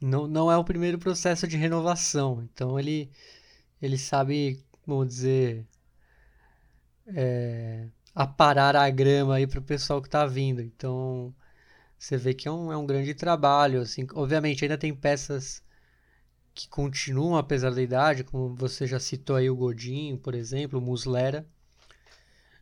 não, 0.00 0.26
não 0.26 0.50
é 0.50 0.56
o 0.56 0.64
primeiro 0.64 0.98
processo 0.98 1.46
de 1.46 1.58
renovação. 1.58 2.42
Então 2.42 2.78
ele, 2.78 3.10
ele 3.80 3.98
sabe, 3.98 4.62
vamos 4.86 5.08
dizer, 5.08 5.66
é, 7.06 7.88
aparar 8.14 8.76
a 8.76 8.88
grama 8.90 9.36
aí 9.36 9.46
para 9.46 9.60
o 9.60 9.62
pessoal 9.62 10.00
que 10.00 10.08
está 10.08 10.26
vindo. 10.26 10.60
Então, 10.60 11.34
você 11.98 12.16
vê 12.16 12.34
que 12.34 12.48
é 12.48 12.50
um, 12.52 12.72
é 12.72 12.76
um 12.76 12.86
grande 12.86 13.14
trabalho. 13.14 13.82
Assim, 13.82 14.06
obviamente, 14.14 14.64
ainda 14.64 14.78
tem 14.78 14.94
peças 14.94 15.62
que 16.54 16.68
continuam 16.68 17.36
apesar 17.36 17.70
da 17.70 17.82
idade, 17.82 18.24
como 18.24 18.54
você 18.54 18.86
já 18.86 19.00
citou 19.00 19.36
aí 19.36 19.48
o 19.48 19.56
Godinho, 19.56 20.18
por 20.18 20.34
exemplo, 20.34 20.78
o 20.78 20.82
Muslera. 20.82 21.46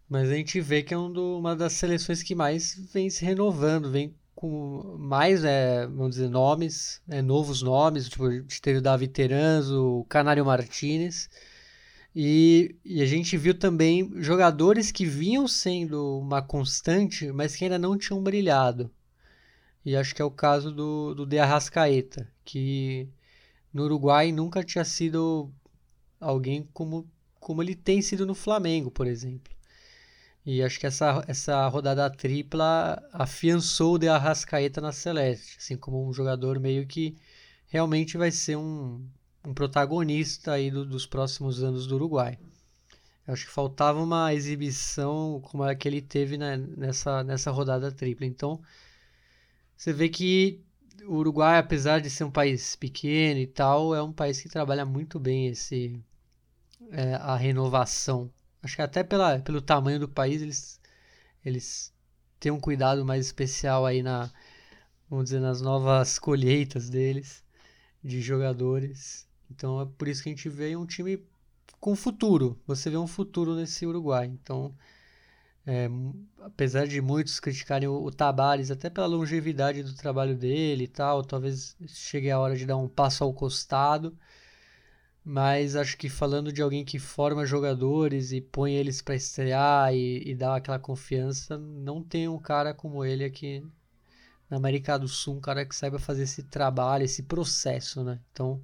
Mas 0.09 0.31
a 0.31 0.35
gente 0.35 0.61
vê 0.61 0.83
que 0.83 0.95
é 0.95 0.99
um 0.99 1.13
do, 1.13 1.39
uma 1.39 1.55
das 1.55 1.75
seleções 1.75 2.23
que 2.23 2.35
mais 2.35 2.75
vem 2.93 3.11
se 3.11 3.25
renovando, 3.25 3.91
vem 3.91 4.15
com 4.39 4.97
mais, 5.01 5.43
é, 5.43 5.85
vamos 5.89 6.11
dizer, 6.11 6.29
nomes, 6.31 7.03
é, 7.09 7.21
novos 7.21 7.61
nomes, 7.61 8.09
tipo, 8.09 8.25
a 8.25 8.33
gente 8.33 8.63
teve 8.63 8.79
o 8.79 8.81
Davi 8.81 9.09
Teranzo, 9.09 9.85
o 9.85 10.05
Canário 10.05 10.47
Martinez, 10.47 11.29
e, 12.15 12.77
e, 12.85 13.03
a 13.03 13.07
gente 13.07 13.37
viu 13.37 13.53
também 13.53 14.13
jogadores 14.23 14.93
que 14.93 15.05
vinham 15.05 15.49
sendo 15.49 16.21
uma 16.21 16.41
constante, 16.41 17.33
mas 17.33 17.57
que 17.57 17.65
ainda 17.65 17.81
não 17.81 17.99
tinham 17.99 18.23
brilhado. 18.23 18.89
E 19.85 19.97
acho 19.97 20.15
que 20.15 20.23
é 20.23 20.25
o 20.25 20.31
caso 20.31 20.71
do, 20.71 21.15
do 21.17 21.27
De 21.27 21.41
Arrascaeta, 21.41 22.31
que 22.45 23.09
no 23.75 23.83
Uruguai 23.87 24.31
nunca 24.31 24.63
tinha 24.63 24.85
sido 24.85 25.51
alguém 26.21 26.69
como, 26.73 27.11
como 27.41 27.61
ele 27.61 27.75
tem 27.75 28.01
sido 28.01 28.25
no 28.25 28.37
Flamengo, 28.37 28.89
por 28.89 29.09
exemplo. 29.09 29.53
E 30.51 30.63
acho 30.63 30.81
que 30.81 30.87
essa, 30.87 31.23
essa 31.29 31.69
rodada 31.69 32.09
tripla 32.09 33.07
afiançou 33.13 33.97
o 33.97 33.99
De 33.99 34.09
Arrascaeta 34.09 34.81
na 34.81 34.93
Celeste, 34.93 35.59
assim 35.59 35.77
como 35.77 36.09
um 36.09 36.11
jogador 36.11 36.59
meio 36.59 36.87
que 36.87 37.15
realmente 37.67 38.17
vai 38.17 38.31
ser 38.31 38.57
um, 38.57 39.07
um 39.45 39.53
protagonista 39.53 40.53
aí 40.53 40.71
do, 40.71 40.87
dos 40.87 41.05
próximos 41.05 41.63
anos 41.63 41.87
do 41.87 41.97
Uruguai. 41.97 42.39
Eu 43.27 43.35
acho 43.35 43.45
que 43.45 43.53
faltava 43.53 44.03
uma 44.03 44.33
exibição 44.33 45.39
como 45.43 45.65
a 45.65 45.75
que 45.75 45.87
ele 45.87 46.01
teve 46.01 46.39
né, 46.39 46.57
nessa, 46.57 47.23
nessa 47.23 47.51
rodada 47.51 47.93
tripla. 47.93 48.25
Então, 48.25 48.59
você 49.77 49.93
vê 49.93 50.09
que 50.09 50.63
o 51.07 51.17
Uruguai, 51.17 51.59
apesar 51.59 52.01
de 52.01 52.09
ser 52.09 52.25
um 52.25 52.31
país 52.31 52.75
pequeno 52.75 53.39
e 53.39 53.47
tal, 53.47 53.95
é 53.95 54.03
um 54.03 54.15
país 54.15 54.41
que 54.41 54.49
trabalha 54.49 54.87
muito 54.87 55.21
bem 55.21 55.49
esse 55.49 56.03
é, 56.91 57.17
a 57.17 57.37
renovação. 57.37 58.31
Acho 58.63 58.77
que 58.77 58.83
até 58.83 59.03
pela, 59.05 59.39
pelo 59.41 59.61
tamanho 59.61 60.01
do 60.01 60.09
país, 60.09 60.43
eles, 60.43 60.81
eles 61.45 61.93
têm 62.41 62.53
um 62.53 62.61
cuidado 62.61 63.05
mais 63.05 63.27
especial 63.27 63.87
aí 63.87 64.03
na, 64.03 64.31
vamos 65.09 65.27
dizer, 65.27 65.41
nas 65.41 65.61
novas 65.61 66.19
colheitas 66.19 66.89
deles, 66.89 67.43
de 68.03 68.21
jogadores. 68.21 69.27
Então 69.51 69.81
é 69.81 69.87
por 69.87 70.09
isso 70.09 70.23
que 70.23 70.29
a 70.29 70.33
gente 70.33 70.49
vê 70.49 70.77
um 70.77 70.87
time 70.87 71.23
com 71.81 71.95
futuro. 71.95 72.61
Você 72.67 72.91
vê 72.91 72.97
um 72.97 73.07
futuro 73.07 73.55
nesse 73.55 73.87
Uruguai. 73.87 74.27
Então, 74.27 74.75
é, 75.67 75.89
apesar 76.41 76.87
de 76.87 77.01
muitos 77.01 77.41
criticarem 77.41 77.89
o, 77.89 78.03
o 78.03 78.11
Tabares, 78.11 78.71
até 78.71 78.91
pela 78.91 79.07
longevidade 79.07 79.83
do 79.83 79.95
trabalho 79.95 80.37
dele 80.37 80.85
e 80.85 80.89
tal, 80.89 81.23
talvez 81.23 81.77
chegue 81.87 82.31
a 82.31 82.39
hora 82.39 82.57
de 82.57 82.67
dar 82.67 82.77
um 82.77 82.89
passo 82.89 83.25
ao 83.25 83.33
costado. 83.33 84.17
Mas 85.25 85.77
acho 85.77 85.97
que 85.97 86.09
falando 86.09 86.53
de 86.53 86.63
alguém 86.63 86.85
que 86.85 86.99
forma 86.99 87.45
jogadores 87.45 88.33
e 88.33 88.41
põe 88.41 88.75
eles 88.75 89.03
para 89.03 89.15
estrear 89.15 89.95
e, 89.95 90.23
e 90.25 90.35
dá 90.35 90.57
aquela 90.57 90.79
confiança, 90.79 91.59
não 91.59 92.03
tem 92.03 92.29
um 92.29 92.39
cara 92.39 92.73
como 92.73 93.05
ele 93.05 93.25
aqui 93.25 93.63
na 94.49 94.57
América 94.57 94.99
do 94.99 95.09
Sul, 95.09 95.37
um 95.37 95.41
cara 95.41 95.67
que 95.67 95.77
saiba 95.77 95.99
fazer 95.99 96.23
esse 96.23 96.45
trabalho, 96.45 97.05
esse 97.05 97.25
processo, 97.25 98.03
né? 98.03 98.19
Então, 98.33 98.63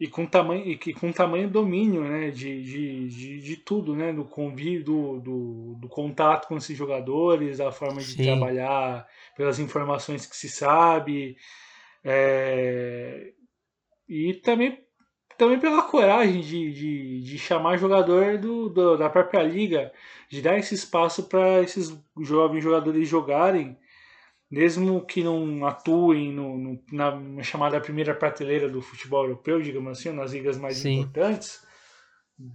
e 0.00 0.06
com 0.06 0.24
tamanho 0.24 0.64
e 0.64 0.78
que 0.78 0.92
com 0.92 1.10
tamanho 1.10 1.50
domínio 1.50 2.02
né 2.02 2.30
de, 2.30 2.62
de, 2.62 3.08
de, 3.08 3.40
de, 3.40 3.56
tudo 3.56 3.96
né 3.96 4.12
do 4.12 4.24
convívio 4.24 4.84
do, 4.84 5.20
do, 5.20 5.74
do, 5.80 5.88
contato 5.88 6.46
com 6.46 6.56
esses 6.56 6.76
jogadores 6.76 7.58
da 7.58 7.72
forma 7.72 8.00
de 8.00 8.12
Sim. 8.12 8.22
trabalhar 8.22 9.08
pelas 9.36 9.58
informações 9.58 10.24
que 10.24 10.36
se 10.36 10.48
sabe 10.48 11.36
é, 12.04 13.32
e 14.08 14.34
também 14.34 14.84
também 15.36 15.60
pela 15.60 15.82
coragem 15.82 16.40
de, 16.40 16.72
de, 16.72 17.20
de 17.22 17.38
chamar 17.38 17.76
jogador 17.76 18.38
do, 18.38 18.68
do, 18.68 18.96
da 18.96 19.08
própria 19.08 19.40
liga 19.42 19.92
de 20.28 20.42
dar 20.42 20.58
esse 20.58 20.74
espaço 20.74 21.28
para 21.28 21.62
esses 21.62 21.96
jovens 22.20 22.62
jogadores 22.62 23.08
jogarem 23.08 23.78
mesmo 24.50 25.04
que 25.04 25.22
não 25.22 25.66
atuem 25.66 26.32
no, 26.32 26.56
no, 26.56 26.82
na 26.90 27.42
chamada 27.42 27.80
primeira 27.80 28.14
prateleira 28.14 28.68
do 28.68 28.80
futebol 28.80 29.24
europeu, 29.24 29.60
digamos 29.60 29.98
assim, 29.98 30.10
nas 30.10 30.32
ligas 30.32 30.56
mais 30.56 30.78
Sim. 30.78 31.00
importantes, 31.00 31.62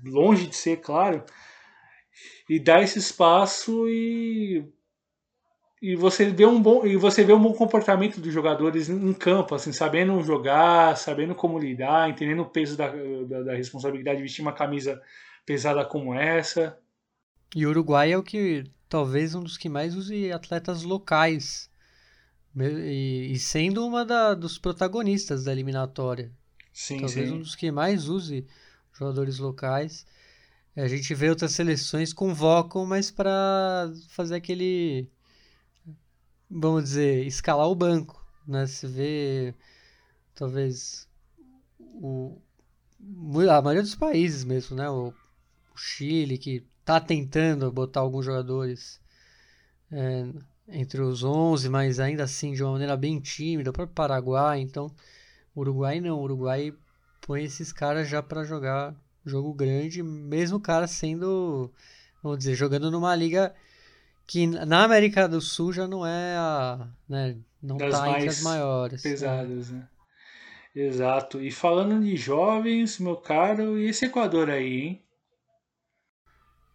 longe 0.03 0.47
de 0.47 0.55
ser, 0.55 0.77
claro, 0.77 1.23
e 2.49 2.59
dar 2.59 2.81
esse 2.81 2.97
espaço 2.97 3.87
e 3.87 4.65
e 5.83 5.97
você 5.97 6.29
vê 6.29 6.45
um 6.45 6.61
bom 6.61 6.85
e 6.87 6.95
você 6.95 7.25
vê 7.25 7.33
um 7.33 7.41
bom 7.41 7.51
comportamento 7.51 8.21
dos 8.21 8.33
jogadores 8.33 8.87
em 8.87 9.13
campo, 9.13 9.53
assim, 9.53 9.73
sabendo 9.73 10.23
jogar, 10.23 10.95
sabendo 10.95 11.35
como 11.35 11.59
lidar, 11.59 12.09
entendendo 12.09 12.43
o 12.43 12.49
peso 12.49 12.77
da, 12.77 12.89
da, 13.27 13.43
da 13.43 13.53
responsabilidade 13.53 14.15
de 14.15 14.23
vestir 14.23 14.41
uma 14.41 14.53
camisa 14.53 15.01
pesada 15.45 15.83
como 15.83 16.15
essa. 16.15 16.79
E 17.53 17.65
o 17.65 17.69
Uruguai 17.69 18.13
é 18.13 18.17
o 18.17 18.23
que 18.23 18.63
talvez 18.87 19.35
um 19.35 19.43
dos 19.43 19.57
que 19.57 19.67
mais 19.67 19.93
use 19.93 20.31
atletas 20.31 20.83
locais 20.83 21.69
e, 22.57 23.33
e 23.33 23.37
sendo 23.37 23.85
uma 23.85 24.05
da, 24.05 24.33
dos 24.33 24.57
protagonistas 24.57 25.43
da 25.43 25.51
eliminatória. 25.51 26.31
Sim, 26.71 27.01
Talvez 27.01 27.27
sim. 27.27 27.35
um 27.35 27.39
dos 27.39 27.55
que 27.57 27.69
mais 27.71 28.07
use 28.07 28.47
jogadores 28.93 29.37
locais. 29.37 30.05
A 30.77 30.87
gente 30.87 31.13
vê 31.13 31.29
outras 31.29 31.51
seleções 31.51 32.13
convocam, 32.13 32.85
mas 32.85 33.11
para 33.11 33.91
fazer 34.07 34.35
aquele, 34.35 35.09
vamos 36.49 36.83
dizer, 36.83 37.25
escalar 37.25 37.67
o 37.67 37.75
banco, 37.75 38.25
né? 38.47 38.65
Você 38.65 38.87
vê 38.87 39.55
talvez 40.35 41.07
o, 41.79 42.41
a 43.49 43.61
maioria 43.61 43.81
dos 43.81 43.95
países 43.95 44.43
mesmo, 44.43 44.75
né? 44.75 44.89
O, 44.89 45.09
o 45.73 45.77
Chile, 45.77 46.37
que 46.37 46.65
está 46.79 46.99
tentando 46.99 47.71
botar 47.71 48.01
alguns 48.01 48.25
jogadores 48.25 48.99
é, 49.91 50.27
entre 50.67 51.01
os 51.01 51.23
11, 51.23 51.69
mas 51.69 51.99
ainda 51.99 52.23
assim 52.23 52.53
de 52.53 52.63
uma 52.63 52.73
maneira 52.73 52.97
bem 52.97 53.19
tímida, 53.19 53.69
o 53.69 53.73
próprio 53.73 53.95
Paraguai, 53.95 54.59
então 54.59 54.93
Uruguai 55.55 55.99
não, 56.01 56.21
Uruguai 56.21 56.73
põe 57.21 57.43
esses 57.43 57.71
caras 57.71 58.07
já 58.09 58.21
para 58.21 58.43
jogar 58.43 58.95
jogo 59.25 59.53
grande, 59.53 60.03
mesmo 60.03 60.57
o 60.57 60.61
cara 60.61 60.87
sendo, 60.87 61.71
vamos 62.21 62.39
dizer, 62.39 62.55
jogando 62.55 62.91
numa 62.91 63.15
liga 63.15 63.53
que 64.25 64.47
na 64.47 64.83
América 64.83 65.27
do 65.27 65.41
Sul 65.41 65.73
já 65.73 65.87
não 65.87 66.05
é 66.05 66.35
a, 66.37 66.87
né, 67.07 67.37
não 67.61 67.77
das 67.77 67.99
tá 67.99 68.09
entre 68.11 68.29
as 68.29 68.41
maiores. 68.41 69.03
Né? 69.03 69.09
Pesadas, 69.09 69.69
né? 69.69 69.87
Exato. 70.75 71.39
E 71.39 71.51
falando 71.51 72.03
de 72.03 72.15
jovens, 72.15 72.97
meu 72.99 73.15
caro, 73.15 73.77
e 73.77 73.85
esse 73.85 74.05
Equador 74.05 74.49
aí, 74.49 74.81
hein? 74.81 75.03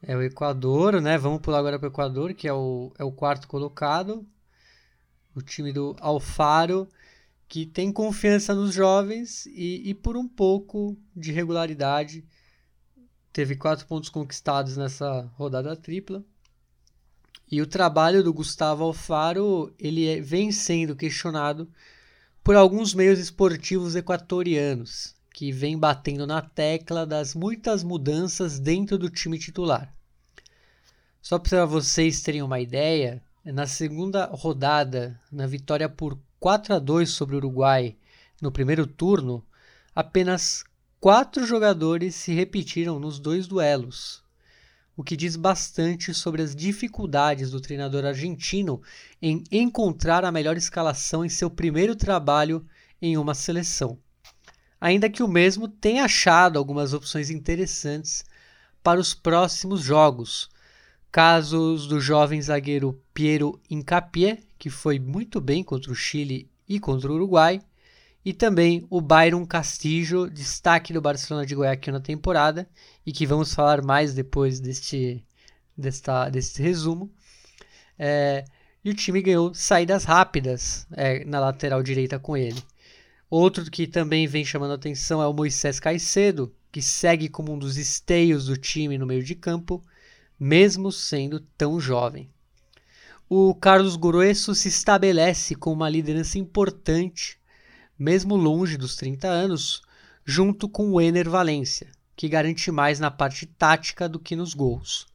É 0.01 0.16
o 0.16 0.22
Equador, 0.22 1.01
né? 1.01 1.18
Vamos 1.18 1.40
pular 1.40 1.59
agora 1.59 1.78
para 1.78 1.88
o 1.88 1.90
Equador, 1.90 2.32
que 2.32 2.46
é 2.46 2.53
o, 2.53 2.92
é 2.96 3.03
o 3.03 3.11
quarto 3.11 3.49
colocado. 3.49 4.24
O 5.34 5.42
time 5.42 5.72
do 5.72 5.96
Alfaro, 6.01 6.88
que 7.49 7.66
tem 7.66 7.92
confiança 7.92 8.55
nos 8.55 8.72
jovens 8.72 9.46
e, 9.46 9.90
e 9.90 9.94
por 9.94 10.16
um 10.16 10.28
pouco 10.28 10.96
de 11.14 11.32
regularidade. 11.32 12.24
Teve 13.32 13.57
quatro 13.57 13.86
pontos 13.86 14.09
conquistados 14.09 14.76
nessa 14.76 15.22
rodada 15.34 15.76
tripla. 15.76 16.24
E 17.51 17.62
o 17.62 17.66
trabalho 17.66 18.22
do 18.22 18.33
Gustavo 18.33 18.85
Alfaro, 18.85 19.72
ele 19.79 20.07
é, 20.07 20.20
vem 20.20 20.53
sendo 20.53 20.95
questionado 20.95 21.68
por 22.45 22.57
alguns 22.57 22.93
meios 22.95 23.18
esportivos 23.18 23.97
equatorianos, 23.97 25.14
que 25.33 25.51
vem 25.53 25.79
batendo 25.79 26.26
na 26.26 26.43
tecla 26.43 27.07
das 27.07 27.35
muitas 27.35 27.83
mudanças 27.83 28.59
dentro 28.59 28.99
do 28.99 29.09
time 29.09 29.39
titular. 29.39 29.95
Só 31.22 31.39
para 31.39 31.64
vocês 31.64 32.22
terem 32.22 32.43
uma 32.43 32.61
ideia, 32.61 33.22
na 33.45 33.66
segunda 33.66 34.26
rodada, 34.26 35.18
na 35.31 35.47
vitória 35.47 35.89
por 35.89 36.18
4 36.39 36.74
a 36.74 36.79
2 36.79 37.09
sobre 37.09 37.35
o 37.35 37.39
Uruguai 37.39 37.97
no 38.41 38.53
primeiro 38.53 38.87
turno, 38.87 39.45
apenas 39.95 40.64
quatro 41.01 41.47
jogadores 41.47 42.14
se 42.14 42.33
repetiram 42.33 42.99
nos 42.99 43.18
dois 43.18 43.47
duelos, 43.47 44.22
o 44.99 45.05
que 45.05 45.16
diz 45.16 45.36
bastante 45.36 46.12
sobre 46.12 46.42
as 46.42 46.57
dificuldades 46.57 47.53
do 47.53 47.61
treinador 47.61 48.05
argentino 48.05 48.82
em 49.22 49.44
encontrar 49.53 50.24
a 50.24 50.32
melhor 50.32 50.57
escalação 50.57 51.24
em 51.24 51.28
seu 51.28 51.49
primeiro 51.49 51.94
trabalho 51.94 52.66
em 53.01 53.16
uma 53.16 53.32
seleção. 53.32 53.96
Ainda 54.80 55.09
que 55.09 55.22
o 55.22 55.28
mesmo 55.28 55.68
tenha 55.68 56.05
achado 56.05 56.59
algumas 56.59 56.92
opções 56.92 57.30
interessantes 57.30 58.24
para 58.82 58.99
os 58.99 59.14
próximos 59.14 59.82
jogos. 59.82 60.49
Casos 61.12 61.86
do 61.86 62.01
jovem 62.01 62.42
zagueiro 62.42 63.01
Piero 63.14 63.61
Incapié, 63.70 64.40
que 64.59 64.68
foi 64.68 64.99
muito 64.99 65.40
bem 65.40 65.62
contra 65.62 65.92
o 65.92 65.94
Chile 65.94 66.51
e 66.68 66.80
contra 66.80 67.09
o 67.09 67.14
Uruguai, 67.14 67.61
e 68.29 68.35
também 68.35 68.87
o 68.91 69.01
Byron 69.01 69.47
Castillo, 69.47 70.29
destaque 70.29 70.93
do 70.93 71.01
Barcelona 71.01 71.47
de 71.47 71.55
Guayaquil 71.55 71.95
na 71.95 71.99
temporada, 71.99 72.68
e 73.07 73.11
que 73.11 73.24
vamos 73.24 73.55
falar 73.55 73.81
mais 73.83 74.12
depois 74.12 74.61
deste, 74.61 75.24
desta, 75.74 76.29
deste 76.29 76.61
resumo. 76.61 77.11
É, 77.99 78.45
e 78.85 78.91
o 78.91 78.95
time 78.95 79.22
ganhou 79.22 79.55
saídas 79.55 80.05
rápidas 80.05 80.87
é, 80.93 81.24
na 81.24 81.41
lateral 81.41 81.83
direita 81.83 82.18
com 82.18 82.37
ele. 82.37 82.62
Outro 83.31 83.64
que 83.70 83.87
também 83.87 84.26
vem 84.26 84.45
chamando 84.45 84.74
atenção 84.74 85.22
é 85.22 85.26
o 85.26 85.33
Moisés 85.33 85.81
Caicedo, 85.81 86.55
que 86.70 86.83
segue 86.83 87.31
como 87.31 87.55
um 87.55 87.59
dos 87.59 87.79
esteios 87.79 88.45
do 88.45 88.59
time 88.59 88.99
no 88.99 89.07
meio 89.07 89.24
de 89.24 89.35
campo, 89.35 89.83
mesmo 90.39 90.93
sendo 90.93 91.41
tão 91.57 91.81
jovem. 91.81 92.29
O 93.26 93.55
Carlos 93.55 93.97
Grueso 93.97 94.55
se 94.55 94.68
estabelece 94.68 95.55
como 95.55 95.76
uma 95.76 95.89
liderança 95.89 96.39
importante 96.39 97.38
mesmo 97.99 98.36
longe 98.36 98.76
dos 98.76 98.94
30 98.94 99.26
anos, 99.26 99.82
junto 100.24 100.68
com 100.68 100.90
o 100.90 101.01
Ener 101.01 101.28
Valência, 101.28 101.90
que 102.14 102.28
garante 102.28 102.70
mais 102.70 103.01
na 103.01 103.11
parte 103.11 103.46
tática 103.46 104.09
do 104.09 104.20
que 104.20 104.36
nos 104.36 104.55
gols. 104.55 105.07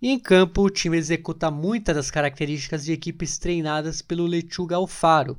E 0.00 0.08
em 0.08 0.18
campo, 0.18 0.62
o 0.62 0.70
time 0.70 0.96
executa 0.96 1.50
muitas 1.50 1.94
das 1.96 2.10
características 2.10 2.84
de 2.84 2.92
equipes 2.92 3.38
treinadas 3.38 4.02
pelo 4.02 4.26
Lechuga 4.26 4.76
Alfaro, 4.76 5.38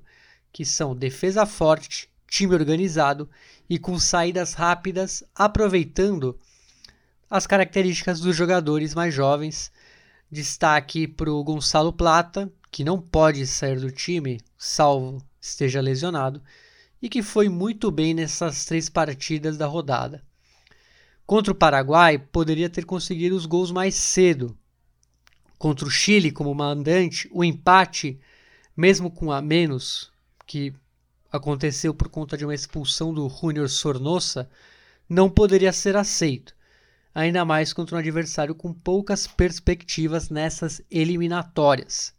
que 0.52 0.66
são 0.66 0.96
defesa 0.96 1.46
forte, 1.46 2.10
time 2.28 2.54
organizado 2.54 3.30
e 3.70 3.78
com 3.78 4.00
saídas 4.00 4.54
rápidas, 4.54 5.24
aproveitando 5.36 6.40
as 7.30 7.46
características 7.46 8.20
dos 8.20 8.36
jogadores 8.36 8.94
mais 8.94 9.14
jovens. 9.14 9.72
Destaque 10.32 11.08
para 11.08 11.32
o 11.32 11.44
Gonçalo 11.44 11.94
Plata, 11.94 12.52
que 12.72 12.84
não 12.84 13.00
pode 13.00 13.46
sair 13.46 13.80
do 13.80 13.92
time, 13.92 14.40
salvo 14.58 15.22
esteja 15.42 15.82
lesionado, 15.82 16.42
e 17.04 17.10
que 17.10 17.22
foi 17.22 17.50
muito 17.50 17.92
bem 17.92 18.14
nessas 18.14 18.64
três 18.64 18.88
partidas 18.88 19.58
da 19.58 19.68
rodada. 19.68 20.24
Contra 21.26 21.52
o 21.52 21.56
Paraguai, 21.56 22.18
poderia 22.18 22.70
ter 22.70 22.86
conseguido 22.86 23.36
os 23.36 23.46
gols 23.46 23.72
mais 23.72 23.94
cedo. 23.94 24.58
Contra 25.58 25.86
o 25.86 25.92
Chile, 25.92 26.32
como 26.32 26.56
mandante, 26.56 27.30
o 27.34 27.44
empate, 27.44 28.18
mesmo 28.76 29.12
com 29.12 29.34
a 29.34 29.42
menos, 29.42 30.14
que 30.48 30.74
aconteceu 31.30 31.94
por 31.94 32.08
conta 32.08 32.38
de 32.38 32.46
uma 32.46 32.56
expulsão 32.56 33.14
do 33.14 33.28
Júnior 33.28 33.70
Sornosa, 33.70 34.50
não 35.10 35.30
poderia 35.30 35.74
ser 35.74 35.98
aceito, 35.98 36.56
ainda 37.14 37.44
mais 37.44 37.74
contra 37.74 37.98
um 37.98 38.00
adversário 38.00 38.56
com 38.56 38.74
poucas 38.74 39.28
perspectivas 39.28 40.30
nessas 40.30 40.82
eliminatórias. 40.90 42.14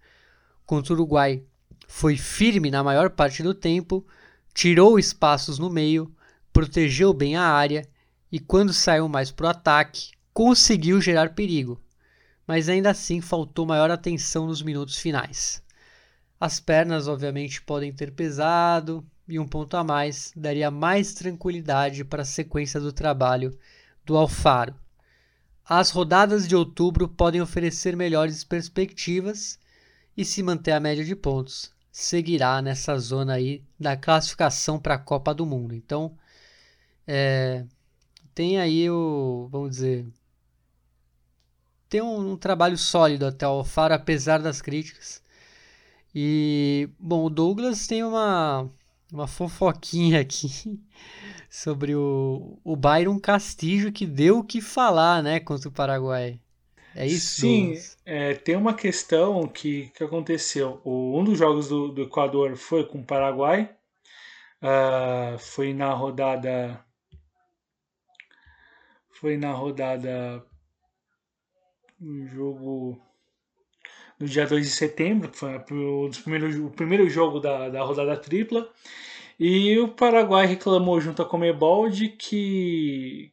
Contra 0.67 0.93
o 0.93 0.97
Uruguai, 0.97 1.43
foi 1.89 2.19
firme 2.19 2.71
na 2.71 2.85
maior 2.85 3.09
parte 3.09 3.43
do 3.43 3.55
tempo, 3.55 4.07
tirou 4.55 4.99
espaços 4.99 5.59
no 5.59 5.69
meio, 5.69 6.15
protegeu 6.53 7.13
bem 7.13 7.37
a 7.37 7.43
área 7.43 7.87
e, 8.31 8.39
quando 8.39 8.73
saiu 8.73 9.09
mais 9.09 9.33
para 9.33 9.47
o 9.47 9.51
ataque, 9.51 10.13
conseguiu 10.33 11.01
gerar 11.01 11.35
perigo, 11.35 11.83
mas 12.47 12.69
ainda 12.69 12.91
assim 12.91 13.21
faltou 13.21 13.67
maior 13.67 13.91
atenção 13.91 14.47
nos 14.47 14.63
minutos 14.63 14.97
finais. 14.97 15.61
As 16.41 16.61
pernas, 16.61 17.09
obviamente, 17.09 17.61
podem 17.63 17.93
ter 17.93 18.13
pesado 18.13 19.05
e 19.27 19.39
um 19.39 19.47
ponto 19.47 19.77
a 19.77 19.83
mais 19.83 20.33
daria 20.37 20.71
mais 20.71 21.15
tranquilidade 21.15 22.05
para 22.05 22.23
a 22.23 22.27
sequência 22.27 22.79
do 22.79 22.93
trabalho 22.93 23.59
do 24.05 24.17
Alfaro. 24.17 24.75
As 25.65 25.91
rodadas 25.91 26.47
de 26.47 26.55
outubro 26.55 27.09
podem 27.09 27.41
oferecer 27.41 27.97
melhores 27.97 28.45
perspectivas 28.45 29.59
e 30.17 30.25
se 30.25 30.43
manter 30.43 30.73
a 30.73 30.81
média 30.81 31.05
de 31.05 31.17
pontos, 31.17 31.74
seguirá 31.95 32.61
nessa 32.61 32.99
zona 32.99 33.35
aí 33.35 33.63
da 33.79 33.97
classificação 33.97 34.81
para 34.81 34.97
a 34.97 34.99
Copa 34.99 35.33
do 35.33 35.47
Mundo. 35.47 35.77
Então, 35.77 36.19
é, 37.07 37.65
tem 38.35 38.59
aí 38.59 38.91
o, 38.91 39.49
vamos 39.51 39.71
dizer, 39.71 40.05
tem 41.89 42.03
um, 42.03 42.33
um 42.33 42.37
trabalho 42.37 42.77
sólido 42.77 43.25
até 43.27 43.47
o 43.47 43.51
Alfaro, 43.51 43.95
apesar 43.95 44.43
das 44.43 44.61
críticas. 44.61 45.23
E, 46.13 46.89
bom, 46.99 47.25
o 47.27 47.31
Douglas 47.31 47.87
tem 47.87 48.03
uma, 48.03 48.69
uma 49.13 49.29
fofoquinha 49.29 50.21
aqui 50.21 50.81
sobre 51.49 51.95
o, 51.95 52.59
o 52.65 52.75
Byron 52.75 53.21
Castillo, 53.21 53.93
que 53.93 54.07
deu 54.07 54.41
o 54.41 54.45
que 54.45 54.61
falar, 54.61 55.23
né, 55.23 55.39
contra 55.39 55.69
o 55.69 55.73
Paraguai. 55.73 56.41
É 56.97 57.07
isso? 57.07 57.41
Sim, 57.41 57.75
é, 58.07 58.35
tem 58.35 58.57
uma 58.57 58.75
questão 58.75 59.47
que, 59.49 59.89
que 59.89 60.05
aconteceu. 60.05 60.81
O, 60.85 61.19
um 61.19 61.25
dos 61.25 61.39
jogos 61.39 61.69
do, 61.69 61.89
do 61.89 62.03
Equador 62.03 62.57
foi 62.57 62.85
com 62.85 63.01
o 63.01 63.05
Paraguai. 63.05 63.75
Uh, 64.63 65.39
foi 65.39 65.75
na 65.75 65.93
rodada. 65.93 66.83
Foi 69.11 69.37
na 69.37 69.53
rodada. 69.53 70.45
Um 72.01 72.27
jogo. 72.29 73.01
No 74.19 74.29
dia 74.29 74.47
2 74.47 74.65
de 74.65 74.73
setembro, 74.73 75.29
que 75.29 75.37
foi 75.37 75.57
o, 75.57 76.09
primeiro, 76.23 76.67
o 76.67 76.71
primeiro 76.71 77.11
jogo 77.11 77.41
da, 77.41 77.69
da 77.69 77.83
rodada 77.83 78.17
tripla. 78.17 78.71
E 79.39 79.77
o 79.81 79.89
Paraguai 79.89 80.47
reclamou 80.47 81.01
junto 81.01 81.21
à 81.21 81.25
Comebol 81.25 81.91
de 81.91 82.09
que, 82.09 83.33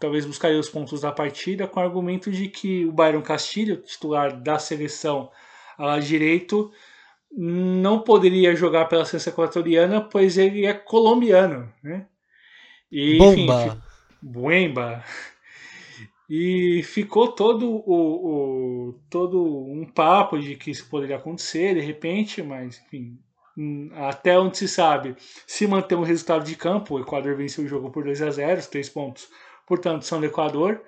talvez 0.00 0.24
buscaria 0.24 0.58
os 0.58 0.70
pontos 0.70 1.02
da 1.02 1.12
partida 1.12 1.68
com 1.68 1.78
o 1.78 1.82
argumento 1.82 2.32
de 2.32 2.48
que 2.48 2.86
o 2.86 2.92
Byron 2.92 3.20
Castilho, 3.20 3.76
titular 3.76 4.34
da 4.34 4.58
seleção 4.58 5.30
a 5.78 5.98
direito, 5.98 6.72
não 7.30 8.00
poderia 8.00 8.56
jogar 8.56 8.86
pela 8.86 9.04
seleção 9.04 9.32
equatoriana, 9.32 10.00
pois 10.00 10.38
ele 10.38 10.64
é 10.64 10.72
colombiano, 10.72 11.72
né? 11.82 12.06
E, 12.90 13.18
Bomba! 13.18 13.66
Enfim, 13.66 13.80
Buemba! 14.20 15.04
E 16.28 16.82
ficou 16.84 17.32
todo 17.32 17.68
o, 17.68 18.88
o, 18.88 19.00
todo 19.10 19.42
um 19.42 19.84
papo 19.84 20.38
de 20.38 20.54
que 20.54 20.70
isso 20.70 20.88
poderia 20.88 21.16
acontecer 21.16 21.74
de 21.74 21.80
repente, 21.80 22.42
mas 22.42 22.80
enfim, 22.86 23.18
hum, 23.58 23.90
até 23.94 24.38
onde 24.38 24.56
se 24.56 24.68
sabe, 24.68 25.16
se 25.46 25.66
manter 25.66 25.96
um 25.96 26.04
resultado 26.04 26.44
de 26.44 26.54
campo, 26.54 26.94
o 26.94 27.00
Equador 27.00 27.36
venceu 27.36 27.64
o 27.64 27.68
jogo 27.68 27.90
por 27.90 28.04
2 28.04 28.22
a 28.22 28.30
0 28.30 28.60
os 28.60 28.66
três 28.68 28.88
pontos, 28.88 29.28
portanto, 29.70 30.04
são 30.04 30.18
do 30.18 30.26
Equador. 30.26 30.82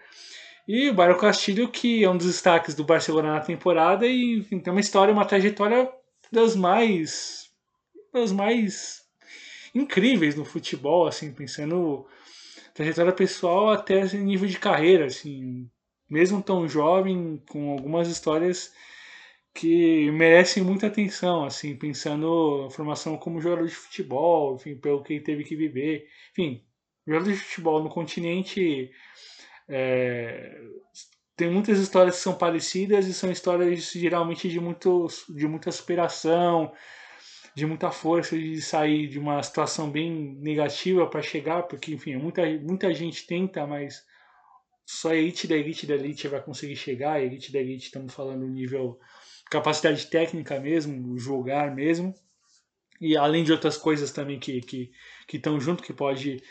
E 0.66 0.90
o 0.90 0.94
Byron 0.94 1.16
Castilho, 1.16 1.68
que 1.68 2.02
é 2.02 2.10
um 2.10 2.16
dos 2.16 2.26
destaques 2.26 2.74
do 2.74 2.82
Barcelona 2.82 3.34
na 3.34 3.40
temporada 3.40 4.04
e 4.08 4.38
enfim, 4.38 4.58
tem 4.58 4.72
uma 4.72 4.80
história, 4.80 5.14
uma 5.14 5.24
trajetória 5.24 5.88
das 6.32 6.56
mais 6.56 7.48
das 8.12 8.32
mais 8.32 9.02
incríveis 9.72 10.34
no 10.34 10.44
futebol, 10.44 11.06
assim, 11.06 11.32
pensando 11.32 12.04
trajetória 12.74 13.12
pessoal 13.12 13.70
até 13.70 14.04
nível 14.16 14.48
de 14.48 14.58
carreira, 14.58 15.06
assim, 15.06 15.70
mesmo 16.10 16.42
tão 16.42 16.68
jovem, 16.68 17.40
com 17.48 17.70
algumas 17.70 18.08
histórias 18.08 18.72
que 19.54 20.10
merecem 20.10 20.62
muita 20.62 20.88
atenção, 20.88 21.44
assim, 21.44 21.76
pensando 21.76 22.64
na 22.64 22.70
formação 22.70 23.16
como 23.16 23.40
jogador 23.40 23.66
de 23.66 23.74
futebol, 23.74 24.56
enfim, 24.56 24.74
pelo 24.76 25.02
que 25.04 25.14
ele 25.14 25.24
teve 25.24 25.44
que 25.44 25.54
viver, 25.54 26.08
enfim, 26.32 26.64
jogador 27.07 27.32
de 27.32 27.38
futebol 27.38 27.82
no 27.82 27.90
continente 27.90 28.90
é, 29.68 30.61
tem 31.36 31.50
muitas 31.50 31.78
histórias 31.78 32.16
que 32.16 32.22
são 32.22 32.34
parecidas 32.34 33.07
e 33.07 33.14
são 33.14 33.30
histórias 33.30 33.90
geralmente 33.92 34.48
de, 34.48 34.61
muito, 34.61 35.07
de 35.34 35.46
muita 35.46 35.72
superação, 35.72 36.72
de 37.55 37.66
muita 37.66 37.90
força 37.90 38.36
de 38.36 38.61
sair 38.61 39.09
de 39.09 39.18
uma 39.18 39.42
situação 39.42 39.90
bem 39.90 40.38
negativa 40.40 41.07
para 41.07 41.22
chegar, 41.22 41.64
porque 41.64 41.92
enfim, 41.94 42.16
muita, 42.16 42.42
muita 42.61 42.92
gente 42.94 43.26
tenta, 43.26 43.66
mas 43.66 44.05
só 44.86 45.11
a 45.11 45.16
elite 45.16 45.46
da 45.46 45.57
elite 45.57 45.86
da 45.86 45.94
elite 45.94 46.28
vai 46.28 46.42
conseguir 46.42 46.76
chegar, 46.76 47.14
a 47.14 47.22
elite 47.22 47.53
da 47.53 47.61
elite 47.61 47.86
estamos 47.86 48.14
falando 48.14 48.46
nível 48.46 48.98
capacidade 49.50 50.07
técnica 50.07 50.59
mesmo, 50.59 51.18
jogar 51.18 51.74
mesmo, 51.74 52.14
e 53.03 53.16
além 53.16 53.42
de 53.42 53.53
outras 53.53 53.76
coisas 53.76 54.12
também 54.12 54.38
que 54.38 54.61
que 54.61 54.90
estão 55.36 55.61
junto 55.61 55.82
que 55.82 55.92
pode 55.92 56.42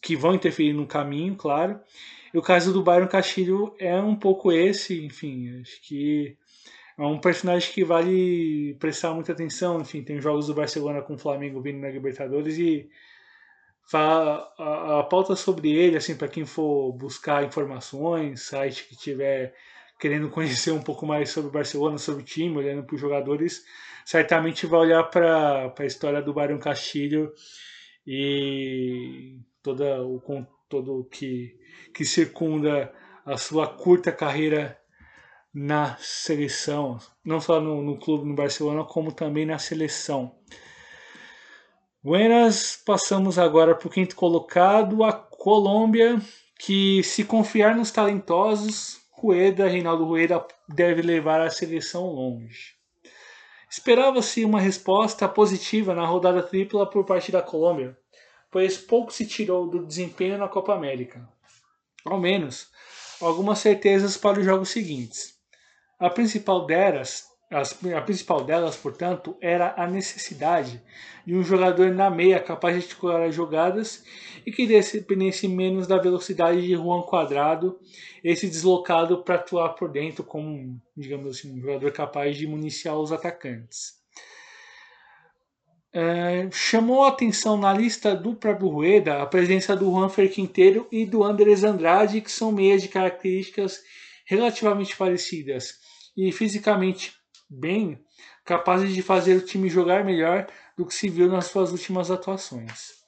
que 0.00 0.16
vão 0.16 0.34
interferir 0.34 0.72
no 0.72 0.86
caminho, 0.86 1.36
claro. 1.36 1.80
E 2.32 2.38
o 2.38 2.42
caso 2.42 2.72
do 2.72 2.82
Byron 2.82 3.08
Castilho 3.08 3.74
é 3.78 3.96
um 4.00 4.14
pouco 4.14 4.52
esse, 4.52 5.04
enfim, 5.04 5.60
acho 5.60 5.80
que 5.82 6.36
é 6.98 7.02
um 7.02 7.18
personagem 7.18 7.72
que 7.72 7.84
vale 7.84 8.76
prestar 8.78 9.14
muita 9.14 9.32
atenção. 9.32 9.80
Enfim, 9.80 10.02
tem 10.02 10.20
jogos 10.20 10.46
do 10.48 10.54
Barcelona 10.54 11.00
com 11.02 11.14
o 11.14 11.18
Flamengo 11.18 11.60
vindo 11.60 11.78
na 11.78 11.88
Libertadores 11.88 12.58
e 12.58 12.88
a, 13.92 14.52
a, 14.58 15.00
a 15.00 15.04
pauta 15.04 15.34
sobre 15.34 15.70
ele, 15.72 15.96
assim, 15.96 16.16
para 16.16 16.28
quem 16.28 16.44
for 16.44 16.92
buscar 16.92 17.44
informações, 17.44 18.42
site 18.42 18.86
que 18.88 18.96
tiver 18.96 19.54
querendo 19.98 20.28
conhecer 20.30 20.72
um 20.72 20.82
pouco 20.82 21.06
mais 21.06 21.30
sobre 21.30 21.48
o 21.48 21.52
Barcelona, 21.52 21.98
sobre 21.98 22.22
o 22.22 22.26
time, 22.26 22.56
olhando 22.56 22.84
para 22.84 22.94
os 22.94 23.00
jogadores, 23.00 23.64
certamente 24.08 24.64
vai 24.64 24.80
olhar 24.80 25.04
para 25.04 25.70
a 25.78 25.84
história 25.84 26.22
do 26.22 26.32
Barão 26.32 26.58
Castilho 26.58 27.30
e 28.06 29.38
toda 29.62 30.02
o 30.02 30.18
todo 30.66 31.06
que 31.12 31.54
que 31.94 32.06
circunda 32.06 32.90
a 33.26 33.36
sua 33.36 33.66
curta 33.66 34.10
carreira 34.10 34.80
na 35.52 35.94
seleção, 35.98 36.96
não 37.22 37.38
só 37.38 37.60
no, 37.60 37.82
no 37.82 37.98
clube 37.98 38.26
no 38.26 38.34
Barcelona, 38.34 38.82
como 38.82 39.12
também 39.12 39.44
na 39.44 39.58
seleção. 39.58 40.34
Buenas, 42.02 42.82
passamos 42.86 43.38
agora 43.38 43.74
para 43.74 43.88
o 43.88 43.90
quinto 43.90 44.16
colocado, 44.16 45.04
a 45.04 45.12
Colômbia, 45.12 46.18
que 46.58 47.02
se 47.02 47.24
confiar 47.24 47.76
nos 47.76 47.90
talentosos, 47.90 49.02
Rueda, 49.10 49.68
Reinaldo 49.68 50.06
Rueda 50.06 50.46
deve 50.66 51.02
levar 51.02 51.42
a 51.42 51.50
seleção 51.50 52.06
longe. 52.06 52.77
Esperava-se 53.70 54.44
uma 54.44 54.60
resposta 54.60 55.28
positiva 55.28 55.94
na 55.94 56.06
rodada 56.06 56.42
tripla 56.42 56.88
por 56.88 57.04
parte 57.04 57.30
da 57.30 57.42
Colômbia, 57.42 57.96
pois 58.50 58.78
pouco 58.78 59.12
se 59.12 59.26
tirou 59.26 59.68
do 59.68 59.84
desempenho 59.84 60.38
na 60.38 60.48
Copa 60.48 60.74
América. 60.74 61.28
Ao 62.04 62.18
menos, 62.18 62.70
algumas 63.20 63.58
certezas 63.58 64.16
para 64.16 64.38
os 64.40 64.44
jogos 64.44 64.70
seguintes. 64.70 65.38
A 65.98 66.08
principal 66.08 66.64
delas, 66.64 67.27
a 67.50 68.02
principal 68.02 68.44
delas, 68.44 68.76
portanto, 68.76 69.36
era 69.40 69.74
a 69.76 69.86
necessidade 69.86 70.82
de 71.26 71.34
um 71.34 71.42
jogador 71.42 71.90
na 71.90 72.10
meia 72.10 72.38
capaz 72.40 72.74
de 72.74 72.82
articular 72.82 73.22
as 73.22 73.34
jogadas 73.34 74.04
e 74.44 74.52
que 74.52 74.66
dependesse 74.66 75.48
menos 75.48 75.86
da 75.86 75.96
velocidade 75.96 76.60
de 76.60 76.74
Juan 76.74 77.02
Quadrado, 77.02 77.78
esse 78.22 78.46
deslocado 78.46 79.22
para 79.22 79.36
atuar 79.36 79.70
por 79.70 79.90
dentro 79.90 80.22
como, 80.22 80.78
digamos 80.94 81.38
assim, 81.38 81.52
um 81.52 81.60
jogador 81.60 81.90
capaz 81.92 82.36
de 82.36 82.46
municiar 82.46 82.98
os 82.98 83.12
atacantes. 83.12 83.96
É, 85.90 86.48
chamou 86.52 87.04
a 87.04 87.08
atenção 87.08 87.56
na 87.56 87.72
lista 87.72 88.14
do 88.14 88.34
próprio 88.36 88.68
Rueda 88.68 89.22
a 89.22 89.26
presença 89.26 89.74
do 89.74 89.86
Juanfer 89.86 90.30
Quinteiro 90.30 90.86
e 90.92 91.06
do 91.06 91.24
Andrés 91.24 91.64
Andrade, 91.64 92.20
que 92.20 92.30
são 92.30 92.52
meias 92.52 92.82
de 92.82 92.88
características 92.88 93.80
relativamente 94.26 94.94
parecidas 94.94 95.74
e 96.14 96.30
fisicamente 96.30 97.17
bem 97.48 97.98
capazes 98.44 98.94
de 98.94 99.02
fazer 99.02 99.36
o 99.36 99.44
time 99.44 99.68
jogar 99.68 100.04
melhor 100.04 100.46
do 100.76 100.84
que 100.84 100.94
se 100.94 101.08
viu 101.08 101.28
nas 101.28 101.46
suas 101.46 101.72
últimas 101.72 102.10
atuações. 102.10 102.98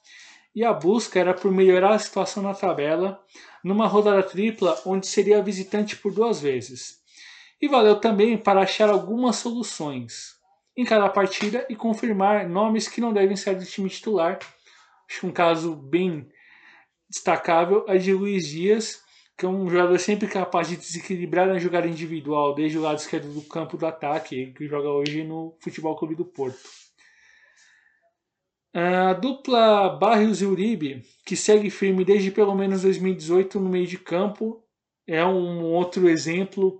E 0.53 0.63
a 0.63 0.73
busca 0.73 1.19
era 1.19 1.33
por 1.33 1.51
melhorar 1.51 1.93
a 1.93 1.99
situação 1.99 2.43
na 2.43 2.53
tabela, 2.53 3.23
numa 3.63 3.87
rodada 3.87 4.21
tripla 4.23 4.79
onde 4.85 5.07
seria 5.07 5.41
visitante 5.41 5.95
por 5.95 6.13
duas 6.13 6.41
vezes. 6.41 6.99
E 7.61 7.67
valeu 7.67 7.99
também 7.99 8.37
para 8.37 8.61
achar 8.61 8.89
algumas 8.89 9.37
soluções, 9.37 10.35
em 10.75 10.83
cada 10.83 11.07
partida 11.07 11.65
e 11.69 11.75
confirmar 11.75 12.49
nomes 12.49 12.87
que 12.87 12.99
não 12.99 13.13
devem 13.13 13.37
ser 13.37 13.55
do 13.55 13.65
time 13.65 13.89
titular. 13.89 14.39
Acho 15.09 15.21
que 15.21 15.25
um 15.27 15.31
caso 15.31 15.75
bem 15.75 16.27
destacável 17.09 17.85
é 17.87 17.97
de 17.97 18.13
Luiz 18.13 18.47
Dias, 18.47 19.01
que 19.37 19.45
é 19.45 19.49
um 19.49 19.69
jogador 19.69 19.97
sempre 19.99 20.27
capaz 20.27 20.67
de 20.69 20.77
desequilibrar 20.77 21.47
na 21.47 21.57
jogada 21.57 21.87
individual, 21.87 22.53
desde 22.53 22.77
o 22.77 22.81
lado 22.81 22.99
esquerdo 22.99 23.33
do 23.33 23.41
campo 23.41 23.77
do 23.77 23.85
ataque, 23.85 24.53
que 24.53 24.67
joga 24.67 24.89
hoje 24.89 25.23
no 25.23 25.57
Futebol 25.59 25.95
Clube 25.95 26.15
do 26.15 26.25
Porto. 26.25 26.59
A 28.73 29.13
dupla 29.13 29.89
Barrios 29.89 30.41
e 30.41 30.45
Uribe, 30.45 31.03
que 31.25 31.35
segue 31.35 31.69
firme 31.69 32.05
desde 32.05 32.31
pelo 32.31 32.55
menos 32.55 32.83
2018 32.83 33.59
no 33.59 33.69
meio 33.69 33.87
de 33.87 33.97
campo, 33.97 34.63
é 35.05 35.25
um 35.25 35.63
outro 35.63 36.07
exemplo 36.07 36.79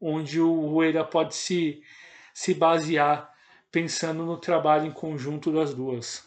onde 0.00 0.40
o 0.40 0.66
Rueda 0.68 1.04
pode 1.04 1.34
se 1.34 1.82
se 2.32 2.52
basear 2.52 3.30
pensando 3.72 4.26
no 4.26 4.36
trabalho 4.36 4.86
em 4.86 4.92
conjunto 4.92 5.50
das 5.50 5.74
duas. 5.74 6.25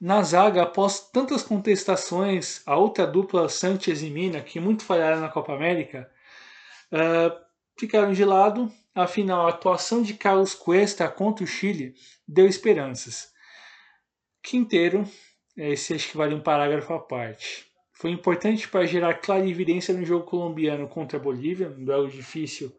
Na 0.00 0.22
zaga, 0.22 0.62
após 0.62 1.00
tantas 1.10 1.42
contestações, 1.42 2.62
a 2.64 2.76
outra 2.76 3.04
dupla 3.04 3.48
Sanchez 3.48 4.00
e 4.00 4.10
Mina, 4.10 4.40
que 4.40 4.60
muito 4.60 4.84
falharam 4.84 5.20
na 5.20 5.28
Copa 5.28 5.52
América, 5.52 6.08
uh, 6.92 7.36
ficaram 7.76 8.12
de 8.12 8.24
lado. 8.24 8.72
Afinal, 8.94 9.46
a 9.46 9.50
atuação 9.50 10.02
de 10.02 10.14
Carlos 10.14 10.54
Cuesta 10.54 11.08
contra 11.08 11.44
o 11.44 11.48
Chile 11.48 11.94
deu 12.26 12.46
esperanças. 12.46 13.32
Quinteiro, 14.40 15.04
esse 15.56 15.94
acho 15.94 16.10
que 16.10 16.16
vale 16.16 16.34
um 16.34 16.40
parágrafo 16.40 16.92
à 16.94 17.00
parte. 17.00 17.66
Foi 17.92 18.10
importante 18.10 18.68
para 18.68 18.86
gerar 18.86 19.14
clara 19.14 19.48
evidência 19.48 19.92
no 19.92 20.06
jogo 20.06 20.24
colombiano 20.24 20.86
contra 20.86 21.18
a 21.18 21.20
Bolívia, 21.20 21.68
um 21.68 21.84
duelo 21.84 22.08
difícil 22.08 22.72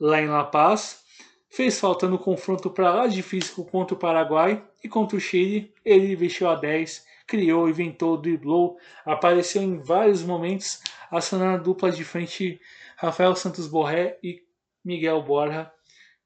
lá 0.00 0.20
em 0.20 0.26
La 0.26 0.42
Paz. 0.42 1.04
Fez 1.48 1.78
falta 1.78 2.08
no 2.08 2.18
confronto 2.18 2.70
para 2.70 2.92
lá 2.92 3.06
difícil 3.06 3.64
contra 3.64 3.94
o 3.94 3.98
Paraguai 3.98 4.64
e 4.82 4.88
contra 4.88 5.16
o 5.16 5.20
Chile. 5.20 5.72
Ele 5.84 6.14
vestiu 6.16 6.48
a 6.48 6.54
10, 6.54 7.04
criou, 7.26 7.68
inventou, 7.68 8.16
driblou, 8.16 8.76
apareceu 9.04 9.62
em 9.62 9.78
vários 9.78 10.22
momentos, 10.22 10.80
acionando 11.10 11.54
a 11.54 11.62
dupla 11.62 11.90
de 11.90 12.04
frente 12.04 12.60
Rafael 12.96 13.34
Santos 13.36 13.66
Borré 13.66 14.18
e 14.22 14.42
Miguel 14.84 15.22
Borja, 15.22 15.70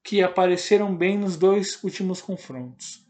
que 0.03 0.21
apareceram 0.21 0.95
bem 0.95 1.17
nos 1.17 1.37
dois 1.37 1.83
últimos 1.83 2.21
confrontos. 2.21 3.05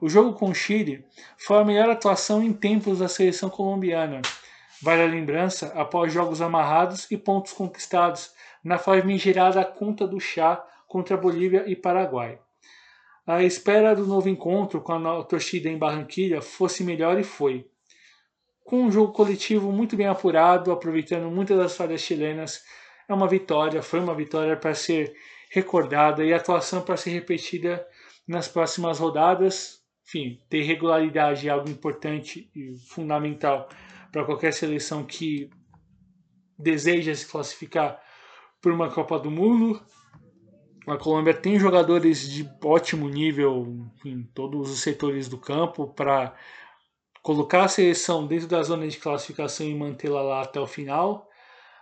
O 0.00 0.08
jogo 0.08 0.32
com 0.32 0.50
o 0.50 0.54
Chile 0.54 1.04
foi 1.36 1.58
a 1.58 1.64
melhor 1.64 1.90
atuação 1.90 2.42
em 2.42 2.52
tempos 2.52 3.00
da 3.00 3.08
seleção 3.08 3.50
colombiana. 3.50 4.22
Vale 4.80 5.02
a 5.02 5.06
lembrança 5.06 5.72
após 5.74 6.12
jogos 6.12 6.40
amarrados 6.40 7.10
e 7.10 7.16
pontos 7.16 7.52
conquistados 7.52 8.30
na 8.62 8.78
famigerada 8.78 9.64
conta 9.64 10.06
do 10.06 10.20
chá 10.20 10.64
contra 10.86 11.16
Bolívia 11.16 11.64
e 11.66 11.74
Paraguai. 11.74 12.38
A 13.28 13.42
espera 13.42 13.94
do 13.94 14.06
novo 14.06 14.26
encontro 14.26 14.80
com 14.80 14.90
a 14.94 15.22
torcida 15.22 15.68
em 15.68 15.76
Barranquilha 15.76 16.40
fosse 16.40 16.82
melhor 16.82 17.20
e 17.20 17.22
foi. 17.22 17.68
Com 18.64 18.84
um 18.84 18.90
jogo 18.90 19.12
coletivo 19.12 19.70
muito 19.70 19.98
bem 19.98 20.06
apurado, 20.06 20.72
aproveitando 20.72 21.30
muitas 21.30 21.58
das 21.58 21.76
falhas 21.76 22.00
chilenas, 22.00 22.62
é 23.06 23.12
uma 23.12 23.28
vitória, 23.28 23.82
foi 23.82 24.00
uma 24.00 24.14
vitória 24.14 24.56
para 24.56 24.72
ser 24.72 25.14
recordada 25.50 26.24
e 26.24 26.32
atuação 26.32 26.80
para 26.80 26.96
ser 26.96 27.10
repetida 27.10 27.86
nas 28.26 28.48
próximas 28.48 28.98
rodadas. 28.98 29.82
Enfim, 30.06 30.40
ter 30.48 30.62
regularidade 30.62 31.48
é 31.48 31.50
algo 31.50 31.68
importante 31.68 32.50
e 32.56 32.78
fundamental 32.88 33.68
para 34.10 34.24
qualquer 34.24 34.54
seleção 34.54 35.04
que 35.04 35.50
deseja 36.58 37.14
se 37.14 37.26
classificar 37.26 38.02
por 38.62 38.72
uma 38.72 38.90
Copa 38.90 39.18
do 39.18 39.30
Mundo. 39.30 39.78
A 40.90 40.98
Colômbia 40.98 41.34
tem 41.34 41.58
jogadores 41.58 42.28
de 42.28 42.48
ótimo 42.62 43.08
nível 43.08 43.86
em 44.04 44.22
todos 44.22 44.70
os 44.70 44.80
setores 44.80 45.28
do 45.28 45.38
campo 45.38 45.86
para 45.88 46.34
colocar 47.22 47.64
a 47.64 47.68
seleção 47.68 48.26
dentro 48.26 48.48
da 48.48 48.62
zona 48.62 48.88
de 48.88 48.96
classificação 48.96 49.66
e 49.66 49.74
mantê-la 49.74 50.22
lá 50.22 50.42
até 50.42 50.58
o 50.58 50.66
final. 50.66 51.28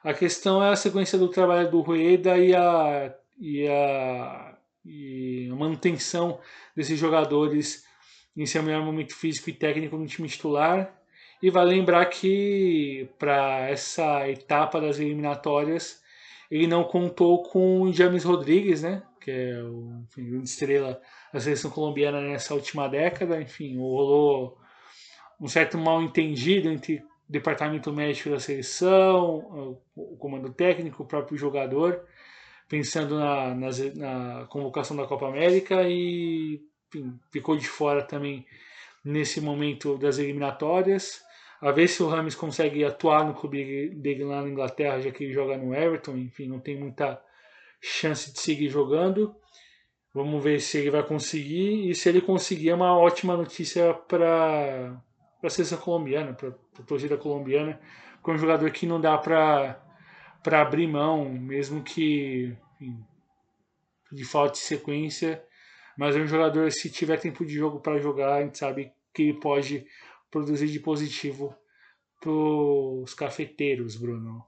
A 0.02 0.12
questão 0.12 0.62
é 0.62 0.70
a 0.70 0.76
sequência 0.76 1.18
do 1.18 1.28
trabalho 1.28 1.70
do 1.70 1.80
Rueda 1.80 2.36
e 2.38 2.54
a, 2.54 3.14
e 3.38 3.68
a, 3.68 4.58
e 4.84 5.48
a 5.50 5.54
manutenção 5.54 6.40
desses 6.74 6.98
jogadores 6.98 7.84
em 8.36 8.46
seu 8.46 8.62
melhor 8.62 8.84
momento 8.84 9.14
físico 9.14 9.50
e 9.50 9.52
técnico 9.52 9.96
no 9.96 10.06
time 10.06 10.28
titular. 10.28 10.92
E 11.42 11.50
vale 11.50 11.76
lembrar 11.76 12.06
que 12.06 13.08
para 13.18 13.68
essa 13.68 14.28
etapa 14.28 14.80
das 14.80 14.98
eliminatórias 14.98 16.02
ele 16.50 16.66
não 16.66 16.84
contou 16.84 17.42
com 17.42 17.92
James 17.92 18.24
Rodrigues, 18.24 18.82
né? 18.82 19.02
Que 19.20 19.30
é 19.30 19.62
o 19.62 20.04
enfim, 20.04 20.40
estrela 20.42 21.00
da 21.32 21.40
seleção 21.40 21.70
colombiana 21.70 22.20
nessa 22.20 22.54
última 22.54 22.88
década. 22.88 23.40
Enfim, 23.40 23.78
rolou 23.78 24.58
um 25.40 25.48
certo 25.48 25.76
mal 25.76 26.02
entendido 26.02 26.70
entre 26.70 26.96
o 26.96 27.32
departamento 27.32 27.92
médico 27.92 28.30
da 28.30 28.38
seleção, 28.38 29.78
o 29.94 30.16
comando 30.16 30.52
técnico, 30.52 31.02
o 31.02 31.06
próprio 31.06 31.36
jogador, 31.36 32.04
pensando 32.68 33.18
na, 33.18 33.54
na, 33.54 33.68
na 33.94 34.46
convocação 34.46 34.96
da 34.96 35.06
Copa 35.06 35.26
América 35.26 35.82
e 35.82 36.60
enfim, 36.88 37.18
ficou 37.32 37.56
de 37.56 37.66
fora 37.66 38.02
também 38.02 38.46
nesse 39.04 39.40
momento 39.40 39.98
das 39.98 40.18
eliminatórias 40.18 41.25
a 41.60 41.70
ver 41.70 41.88
se 41.88 42.02
o 42.02 42.08
Rames 42.08 42.34
consegue 42.34 42.84
atuar 42.84 43.24
no 43.24 43.34
clube 43.34 43.90
dele 43.90 44.24
lá 44.24 44.42
na 44.42 44.48
Inglaterra, 44.48 45.00
já 45.00 45.10
que 45.10 45.24
ele 45.24 45.32
joga 45.32 45.56
no 45.56 45.74
Everton, 45.74 46.16
enfim, 46.16 46.46
não 46.46 46.60
tem 46.60 46.78
muita 46.78 47.20
chance 47.80 48.32
de 48.32 48.38
seguir 48.38 48.68
jogando. 48.68 49.34
Vamos 50.12 50.42
ver 50.42 50.60
se 50.60 50.78
ele 50.78 50.90
vai 50.90 51.02
conseguir, 51.02 51.90
e 51.90 51.94
se 51.94 52.08
ele 52.08 52.20
conseguir 52.20 52.70
é 52.70 52.74
uma 52.74 52.96
ótima 52.96 53.36
notícia 53.36 53.92
para 53.92 54.98
a 55.42 55.50
seleção 55.50 55.78
colombiana, 55.78 56.32
para 56.32 56.48
a 56.48 56.82
torcida 56.82 57.16
colombiana, 57.16 57.78
com 58.22 58.32
um 58.32 58.38
jogador 58.38 58.70
que 58.70 58.86
não 58.86 59.00
dá 59.00 59.18
para 59.18 59.78
abrir 60.60 60.86
mão, 60.86 61.28
mesmo 61.28 61.82
que 61.82 62.56
enfim, 62.80 63.04
de 64.10 64.24
falta 64.24 64.52
de 64.52 64.58
sequência, 64.58 65.44
mas 65.98 66.16
é 66.16 66.20
um 66.20 66.26
jogador, 66.26 66.70
se 66.72 66.90
tiver 66.90 67.18
tempo 67.18 67.44
de 67.44 67.54
jogo 67.54 67.80
para 67.80 67.98
jogar, 67.98 68.36
a 68.36 68.42
gente 68.42 68.58
sabe 68.58 68.92
que 69.12 69.22
ele 69.22 69.40
pode 69.40 69.86
produzir 70.30 70.68
de 70.68 70.80
positivo 70.80 71.54
para 72.20 72.30
os 72.30 73.14
cafeteiros, 73.14 73.96
Bruno? 73.96 74.44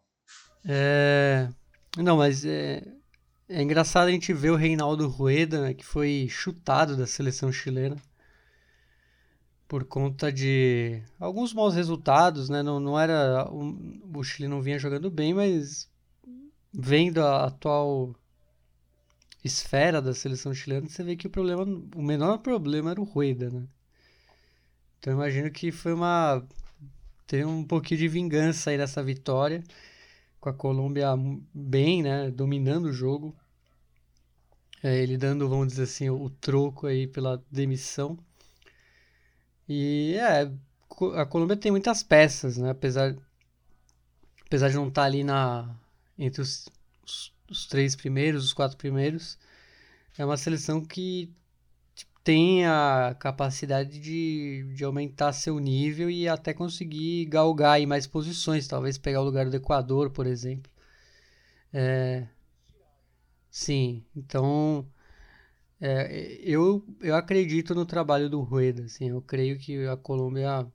É... 0.66 1.48
Não, 1.96 2.16
mas 2.16 2.44
é... 2.44 2.82
é 3.48 3.62
engraçado 3.62 4.08
a 4.08 4.10
gente 4.10 4.32
ver 4.32 4.50
o 4.50 4.56
Reinaldo 4.56 5.08
Rueda, 5.08 5.62
né, 5.62 5.74
que 5.74 5.84
foi 5.84 6.26
chutado 6.28 6.96
da 6.96 7.06
seleção 7.06 7.52
chilena 7.52 7.96
por 9.68 9.84
conta 9.84 10.32
de 10.32 11.02
alguns 11.20 11.52
maus 11.52 11.74
resultados, 11.74 12.48
né? 12.48 12.62
Não, 12.62 12.80
não 12.80 12.98
era 12.98 13.46
o 13.52 14.24
Chile 14.24 14.48
não 14.48 14.62
vinha 14.62 14.78
jogando 14.78 15.10
bem, 15.10 15.34
mas 15.34 15.90
vendo 16.72 17.22
a 17.22 17.44
atual 17.44 18.14
esfera 19.44 20.00
da 20.00 20.14
seleção 20.14 20.54
chilena, 20.54 20.88
você 20.88 21.04
vê 21.04 21.16
que 21.16 21.26
o 21.26 21.30
problema, 21.30 21.64
o 21.94 22.02
menor 22.02 22.38
problema 22.38 22.90
era 22.90 23.00
o 23.00 23.04
Rueda, 23.04 23.50
né? 23.50 23.66
Então 24.98 25.12
imagino 25.12 25.50
que 25.50 25.70
foi 25.72 25.92
uma. 25.92 26.42
Tem 27.26 27.44
um 27.44 27.64
pouquinho 27.64 28.00
de 28.00 28.08
vingança 28.08 28.70
aí 28.70 28.78
nessa 28.78 29.02
vitória. 29.02 29.62
Com 30.40 30.48
a 30.48 30.54
Colômbia 30.54 31.08
bem, 31.52 32.02
né? 32.02 32.30
Dominando 32.30 32.86
o 32.86 32.92
jogo. 32.92 33.34
É, 34.82 34.96
ele 35.02 35.16
dando, 35.16 35.48
vamos 35.48 35.68
dizer 35.68 35.84
assim, 35.84 36.08
o, 36.08 36.30
troco 36.30 36.86
aí 36.86 37.06
pela 37.06 37.42
demissão. 37.50 38.18
E 39.68 40.14
é, 40.14 40.50
a 41.16 41.26
Colômbia 41.26 41.56
tem 41.56 41.70
muitas 41.70 42.02
peças, 42.02 42.56
né? 42.58 42.70
Apesar, 42.70 43.14
apesar 44.46 44.68
de 44.68 44.76
não 44.76 44.88
estar 44.88 45.02
tá 45.02 45.06
ali 45.06 45.24
na, 45.24 45.74
entre 46.18 46.40
os, 46.40 46.68
os, 47.04 47.32
os 47.50 47.66
três 47.66 47.96
primeiros, 47.96 48.44
os 48.44 48.52
quatro 48.52 48.76
primeiros, 48.76 49.38
é 50.16 50.24
uma 50.24 50.36
seleção 50.36 50.84
que 50.84 51.30
tem 52.28 52.66
a 52.66 53.16
capacidade 53.18 53.98
de, 53.98 54.70
de 54.74 54.84
aumentar 54.84 55.32
seu 55.32 55.58
nível 55.58 56.10
e 56.10 56.28
até 56.28 56.52
conseguir 56.52 57.24
galgar 57.24 57.80
em 57.80 57.86
mais 57.86 58.06
posições, 58.06 58.68
talvez 58.68 58.98
pegar 58.98 59.22
o 59.22 59.24
lugar 59.24 59.48
do 59.48 59.56
Equador, 59.56 60.10
por 60.10 60.26
exemplo. 60.26 60.70
É, 61.72 62.28
sim, 63.50 64.04
então 64.14 64.86
é, 65.80 66.38
eu, 66.42 66.84
eu 67.00 67.16
acredito 67.16 67.74
no 67.74 67.86
trabalho 67.86 68.28
do 68.28 68.42
Rueda, 68.42 68.84
assim, 68.84 69.08
eu 69.08 69.22
creio 69.22 69.58
que 69.58 69.86
a 69.86 69.96
Colômbia 69.96 70.70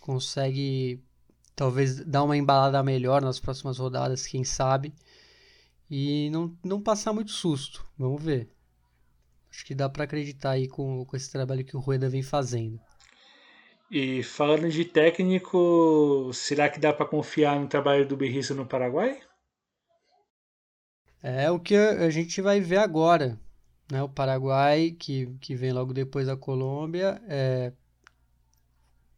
consegue 0.00 1.02
talvez 1.56 2.04
dar 2.04 2.22
uma 2.22 2.36
embalada 2.36 2.82
melhor 2.82 3.22
nas 3.22 3.40
próximas 3.40 3.78
rodadas, 3.78 4.26
quem 4.26 4.44
sabe, 4.44 4.92
e 5.90 6.28
não, 6.28 6.54
não 6.62 6.82
passar 6.82 7.14
muito 7.14 7.30
susto, 7.30 7.86
vamos 7.96 8.22
ver. 8.22 8.57
Acho 9.50 9.64
que 9.64 9.74
dá 9.74 9.88
para 9.88 10.04
acreditar 10.04 10.50
aí 10.50 10.68
com, 10.68 11.04
com 11.04 11.16
esse 11.16 11.30
trabalho 11.30 11.64
que 11.64 11.76
o 11.76 11.80
Rueda 11.80 12.08
vem 12.08 12.22
fazendo. 12.22 12.80
E 13.90 14.22
falando 14.22 14.68
de 14.70 14.84
técnico, 14.84 16.30
será 16.34 16.68
que 16.68 16.78
dá 16.78 16.92
para 16.92 17.06
confiar 17.06 17.58
no 17.58 17.66
trabalho 17.66 18.06
do 18.06 18.16
Berriço 18.16 18.54
no 18.54 18.66
Paraguai? 18.66 19.18
É 21.22 21.50
o 21.50 21.58
que 21.58 21.74
a 21.74 22.10
gente 22.10 22.40
vai 22.42 22.60
ver 22.60 22.78
agora. 22.78 23.38
Né? 23.90 24.02
O 24.02 24.08
Paraguai, 24.08 24.90
que, 24.90 25.34
que 25.40 25.54
vem 25.54 25.72
logo 25.72 25.94
depois 25.94 26.26
da 26.26 26.36
Colômbia, 26.36 27.20
é, 27.26 27.72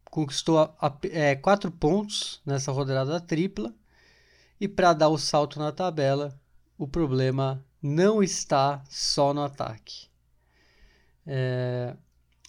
conquistou 0.05 0.59
a, 0.59 0.73
a, 0.79 0.97
é, 1.11 1.35
quatro 1.35 1.69
pontos 1.69 2.41
nessa 2.45 2.71
rodada 2.71 3.19
tripla. 3.19 3.73
E 4.59 4.67
para 4.67 4.93
dar 4.93 5.09
o 5.09 5.17
salto 5.17 5.59
na 5.59 5.71
tabela, 5.71 6.39
o 6.77 6.87
problema 6.87 7.65
não 7.81 8.23
está 8.23 8.83
só 8.89 9.33
no 9.33 9.43
ataque. 9.43 10.10
É, 11.33 11.95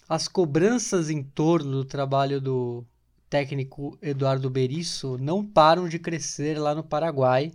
as 0.09 0.27
cobranças 0.27 1.09
em 1.09 1.23
torno 1.23 1.71
do 1.71 1.85
trabalho 1.85 2.41
do 2.41 2.85
técnico 3.29 3.97
Eduardo 4.01 4.49
Berisso 4.49 5.17
não 5.17 5.45
param 5.45 5.87
de 5.87 5.97
crescer 5.97 6.59
lá 6.59 6.75
no 6.75 6.83
Paraguai. 6.83 7.53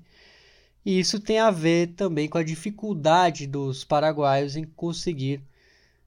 E 0.87 0.99
isso 0.99 1.21
tem 1.21 1.39
a 1.39 1.51
ver 1.51 1.89
também 1.89 2.31
com 2.31 2.39
a 2.39 2.43
dificuldade 2.43 3.47
dos 3.47 3.85
paraguaios 3.85 4.57
em 4.57 4.65
conseguir 4.65 5.43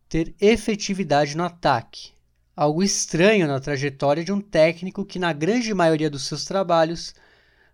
ter 0.09 0.33
efetividade 0.41 1.37
no 1.37 1.43
ataque. 1.43 2.13
Algo 2.55 2.81
estranho 2.81 3.45
na 3.47 3.59
trajetória 3.59 4.23
de 4.23 4.31
um 4.31 4.41
técnico 4.41 5.05
que, 5.05 5.19
na 5.19 5.31
grande 5.33 5.71
maioria 5.71 6.09
dos 6.09 6.23
seus 6.23 6.45
trabalhos, 6.45 7.13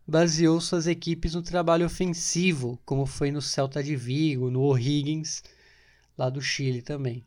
baseou 0.05 0.59
suas 0.59 0.85
equipes 0.85 1.33
no 1.33 1.41
trabalho 1.41 1.85
ofensivo, 1.85 2.77
como 2.85 3.05
foi 3.05 3.31
no 3.31 3.41
Celta 3.41 3.81
de 3.81 3.95
Vigo, 3.95 4.51
no 4.51 4.63
O'Higgins 4.63 5.41
lá 6.17 6.29
do 6.29 6.41
Chile 6.41 6.81
também. 6.81 7.26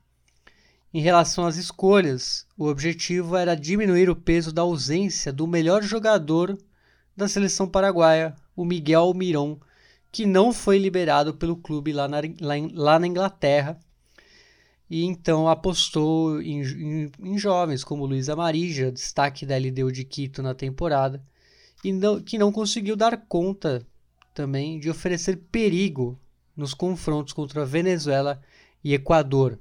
Em 0.92 1.00
relação 1.00 1.46
às 1.46 1.56
escolhas, 1.56 2.44
o 2.58 2.66
objetivo 2.66 3.36
era 3.36 3.54
diminuir 3.54 4.10
o 4.10 4.16
peso 4.16 4.52
da 4.52 4.62
ausência 4.62 5.32
do 5.32 5.46
melhor 5.46 5.82
jogador 5.82 6.58
da 7.16 7.28
seleção 7.28 7.68
paraguaia, 7.68 8.34
o 8.56 8.64
Miguel 8.64 9.14
Miron, 9.14 9.60
que 10.10 10.26
não 10.26 10.52
foi 10.52 10.78
liberado 10.78 11.34
pelo 11.34 11.56
clube 11.56 11.92
lá 11.92 12.08
na, 12.08 12.18
lá, 12.40 12.54
lá 12.72 12.98
na 12.98 13.06
Inglaterra. 13.06 13.78
E 14.88 15.04
então 15.04 15.48
apostou 15.48 16.42
em, 16.42 16.62
em, 16.62 17.12
em 17.20 17.38
jovens 17.38 17.84
como 17.84 18.04
Luiz 18.04 18.28
Amarija, 18.28 18.90
destaque 18.90 19.46
da 19.46 19.56
LDU 19.56 19.92
de 19.92 20.04
Quito 20.04 20.42
na 20.42 20.54
temporada, 20.54 21.22
e 21.84 21.92
não, 21.92 22.20
que 22.20 22.36
não 22.36 22.50
conseguiu 22.50 22.96
dar 22.96 23.16
conta 23.28 23.86
também 24.34 24.80
de 24.80 24.90
oferecer 24.90 25.36
perigo 25.52 26.18
nos 26.56 26.74
confrontos 26.74 27.32
contra 27.32 27.64
Venezuela 27.64 28.42
e 28.82 28.92
Equador. 28.92 29.56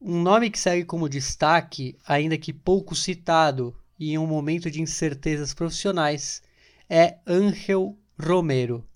Um 0.00 0.22
nome 0.22 0.48
que 0.48 0.58
segue 0.58 0.84
como 0.84 1.08
destaque, 1.08 1.98
ainda 2.06 2.38
que 2.38 2.52
pouco 2.52 2.94
citado 2.94 3.76
e 3.98 4.12
em 4.12 4.18
um 4.18 4.28
momento 4.28 4.70
de 4.70 4.80
incertezas 4.80 5.52
profissionais, 5.52 6.40
é 6.88 7.18
Ángel 7.26 7.98
Romero, 8.16 8.86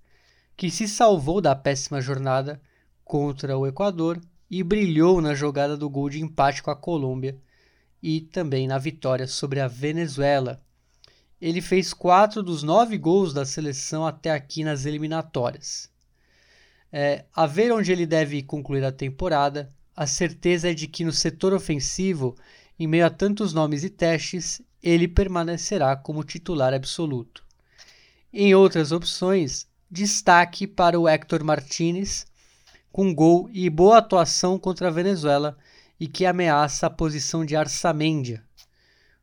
que 0.56 0.70
se 0.70 0.86
salvou 0.86 1.40
da 1.40 1.56
péssima 1.56 2.00
jornada 2.00 2.62
contra 3.04 3.58
o 3.58 3.66
Equador 3.66 4.20
e 4.48 4.62
brilhou 4.62 5.20
na 5.20 5.34
jogada 5.34 5.76
do 5.76 5.90
gol 5.90 6.08
de 6.08 6.20
empate 6.20 6.62
com 6.62 6.70
a 6.70 6.76
Colômbia 6.76 7.36
e 8.00 8.20
também 8.20 8.68
na 8.68 8.78
vitória 8.78 9.26
sobre 9.26 9.58
a 9.58 9.66
Venezuela. 9.66 10.62
Ele 11.40 11.60
fez 11.60 11.92
quatro 11.92 12.44
dos 12.44 12.62
nove 12.62 12.96
gols 12.96 13.34
da 13.34 13.44
seleção 13.44 14.06
até 14.06 14.30
aqui 14.30 14.62
nas 14.62 14.86
eliminatórias. 14.86 15.90
É, 16.92 17.24
a 17.34 17.44
ver 17.44 17.72
onde 17.72 17.90
ele 17.90 18.06
deve 18.06 18.40
concluir 18.44 18.84
a 18.84 18.92
temporada, 18.92 19.74
a 19.96 20.06
certeza 20.06 20.70
é 20.70 20.74
de 20.74 20.86
que 20.86 21.04
no 21.04 21.12
setor 21.12 21.52
ofensivo, 21.52 22.34
em 22.78 22.86
meio 22.86 23.06
a 23.06 23.10
tantos 23.10 23.52
nomes 23.52 23.84
e 23.84 23.90
testes, 23.90 24.60
ele 24.82 25.06
permanecerá 25.06 25.94
como 25.96 26.24
titular 26.24 26.72
absoluto. 26.74 27.44
Em 28.32 28.54
outras 28.54 28.90
opções, 28.92 29.66
destaque 29.90 30.66
para 30.66 30.98
o 30.98 31.06
Hector 31.06 31.44
Martinez, 31.44 32.26
com 32.90 33.14
gol 33.14 33.48
e 33.52 33.68
boa 33.68 33.98
atuação 33.98 34.58
contra 34.58 34.88
a 34.88 34.90
Venezuela 34.90 35.56
e 36.00 36.08
que 36.08 36.26
ameaça 36.26 36.86
a 36.86 36.90
posição 36.90 37.44
de 37.44 37.54
Arsamendia. 37.54 38.42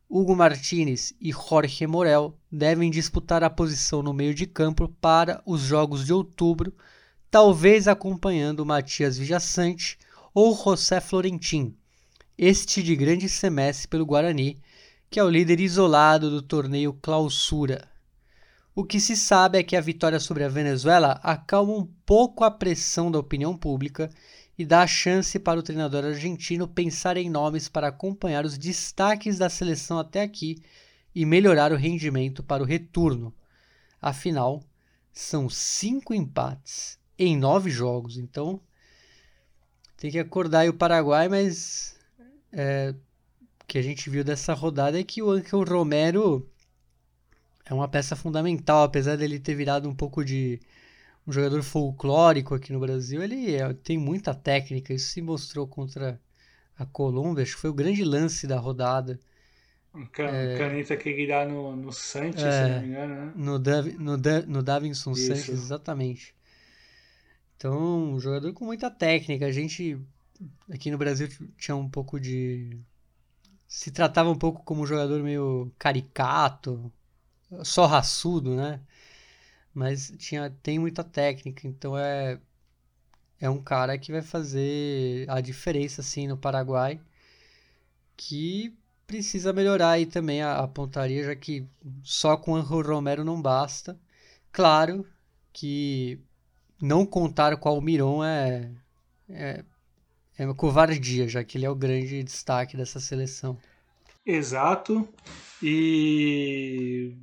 Hugo 0.08 0.34
Martinez 0.34 1.12
e 1.20 1.30
Jorge 1.30 1.86
Morel 1.86 2.36
devem 2.50 2.90
disputar 2.90 3.44
a 3.44 3.50
posição 3.50 4.02
no 4.02 4.12
meio 4.12 4.34
de 4.34 4.46
campo 4.46 4.88
para 5.00 5.42
os 5.44 5.60
jogos 5.60 6.04
de 6.04 6.12
outubro, 6.12 6.74
talvez 7.30 7.86
acompanhando 7.86 8.66
Matias 8.66 9.18
Villaçante 9.18 9.98
ou 10.32 10.56
José 10.56 11.00
Florentin, 11.00 11.76
este 12.38 12.82
de 12.82 12.94
grande 12.94 13.28
semestre 13.28 13.88
pelo 13.88 14.06
Guarani, 14.06 14.60
que 15.10 15.18
é 15.18 15.24
o 15.24 15.28
líder 15.28 15.58
isolado 15.60 16.30
do 16.30 16.40
torneio 16.40 16.92
Clausura. 16.92 17.88
O 18.72 18.84
que 18.84 19.00
se 19.00 19.16
sabe 19.16 19.58
é 19.58 19.62
que 19.62 19.76
a 19.76 19.80
vitória 19.80 20.20
sobre 20.20 20.44
a 20.44 20.48
Venezuela 20.48 21.18
acalma 21.22 21.72
um 21.72 21.84
pouco 22.06 22.44
a 22.44 22.50
pressão 22.50 23.10
da 23.10 23.18
opinião 23.18 23.56
pública 23.56 24.08
e 24.56 24.64
dá 24.64 24.82
a 24.82 24.86
chance 24.86 25.38
para 25.38 25.58
o 25.58 25.62
treinador 25.62 26.04
argentino 26.04 26.68
pensar 26.68 27.16
em 27.16 27.28
nomes 27.28 27.68
para 27.68 27.88
acompanhar 27.88 28.44
os 28.44 28.56
destaques 28.56 29.38
da 29.38 29.50
seleção 29.50 29.98
até 29.98 30.22
aqui 30.22 30.62
e 31.12 31.26
melhorar 31.26 31.72
o 31.72 31.76
rendimento 31.76 32.42
para 32.42 32.62
o 32.62 32.66
retorno. 32.66 33.34
Afinal, 34.00 34.62
são 35.12 35.50
cinco 35.50 36.14
empates 36.14 36.98
em 37.18 37.36
nove 37.36 37.68
jogos, 37.68 38.16
então 38.16 38.60
tem 40.00 40.10
que 40.10 40.18
acordar 40.18 40.60
aí 40.60 40.68
o 40.70 40.74
Paraguai, 40.74 41.28
mas 41.28 41.94
é, 42.50 42.94
o 43.62 43.66
que 43.66 43.76
a 43.76 43.82
gente 43.82 44.08
viu 44.08 44.24
dessa 44.24 44.54
rodada 44.54 44.98
é 44.98 45.04
que 45.04 45.22
o 45.22 45.30
Angel 45.30 45.62
Romero 45.62 46.50
é 47.66 47.74
uma 47.74 47.86
peça 47.86 48.16
fundamental, 48.16 48.82
apesar 48.82 49.16
dele 49.16 49.38
ter 49.38 49.54
virado 49.54 49.86
um 49.86 49.94
pouco 49.94 50.24
de 50.24 50.58
um 51.26 51.32
jogador 51.32 51.62
folclórico 51.62 52.54
aqui 52.54 52.72
no 52.72 52.80
Brasil, 52.80 53.22
ele 53.22 53.54
é, 53.54 53.74
tem 53.74 53.98
muita 53.98 54.34
técnica. 54.34 54.94
Isso 54.94 55.10
se 55.10 55.20
mostrou 55.20 55.68
contra 55.68 56.18
a 56.78 56.86
Colômbia. 56.86 57.42
Acho 57.42 57.56
que 57.56 57.60
foi 57.60 57.70
o 57.70 57.74
grande 57.74 58.02
lance 58.02 58.46
da 58.46 58.58
rodada. 58.58 59.20
Can, 60.12 60.28
é, 60.28 60.56
caneta 60.56 60.96
que 60.96 61.10
ele 61.10 61.26
dá 61.26 61.44
no, 61.44 61.76
no 61.76 61.92
Sanches, 61.92 62.42
é, 62.42 62.64
se 62.64 62.72
não 62.72 62.80
me 62.80 62.88
engano, 62.88 63.14
né? 63.14 63.32
No, 63.36 63.58
Dav, 63.58 63.86
no, 63.98 64.16
da, 64.16 64.40
no 64.42 64.62
Davinson 64.62 65.12
Isso. 65.12 65.26
Sanches, 65.26 65.50
exatamente. 65.50 66.34
Então, 67.60 68.14
um 68.14 68.18
jogador 68.18 68.54
com 68.54 68.64
muita 68.64 68.90
técnica. 68.90 69.44
A 69.44 69.52
gente 69.52 70.00
aqui 70.72 70.90
no 70.90 70.96
Brasil 70.96 71.28
tinha 71.58 71.76
um 71.76 71.88
pouco 71.90 72.18
de. 72.18 72.80
Se 73.68 73.90
tratava 73.90 74.30
um 74.30 74.38
pouco 74.38 74.64
como 74.64 74.82
um 74.82 74.86
jogador 74.86 75.22
meio 75.22 75.70
caricato, 75.78 76.90
só 77.62 77.84
raçudo, 77.84 78.56
né? 78.56 78.80
mas 79.74 80.12
tinha, 80.18 80.50
tem 80.62 80.78
muita 80.78 81.04
técnica, 81.04 81.66
então 81.68 81.96
é, 81.96 82.40
é 83.40 83.50
um 83.50 83.62
cara 83.62 83.98
que 83.98 84.12
vai 84.12 84.22
fazer 84.22 85.28
a 85.30 85.40
diferença 85.40 86.00
assim 86.00 86.26
no 86.26 86.36
Paraguai, 86.36 87.00
que 88.16 88.74
precisa 89.06 89.52
melhorar 89.52 89.90
aí 89.92 90.06
também 90.06 90.42
a, 90.42 90.58
a 90.60 90.68
pontaria, 90.68 91.24
já 91.24 91.36
que 91.36 91.66
só 92.02 92.36
com 92.36 92.52
o 92.54 92.60
Romero 92.60 93.24
não 93.24 93.40
basta. 93.40 93.98
Claro 94.52 95.06
que 95.52 96.20
não 96.80 97.04
contar 97.04 97.56
com 97.56 97.68
o 97.68 97.72
Almiron 97.72 98.24
é, 98.24 98.70
é, 99.28 99.64
é 100.38 100.44
uma 100.44 100.54
covardia, 100.54 101.28
já 101.28 101.44
que 101.44 101.58
ele 101.58 101.66
é 101.66 101.70
o 101.70 101.74
grande 101.74 102.22
destaque 102.22 102.76
dessa 102.76 102.98
seleção. 103.00 103.58
Exato. 104.24 105.08
E 105.62 107.14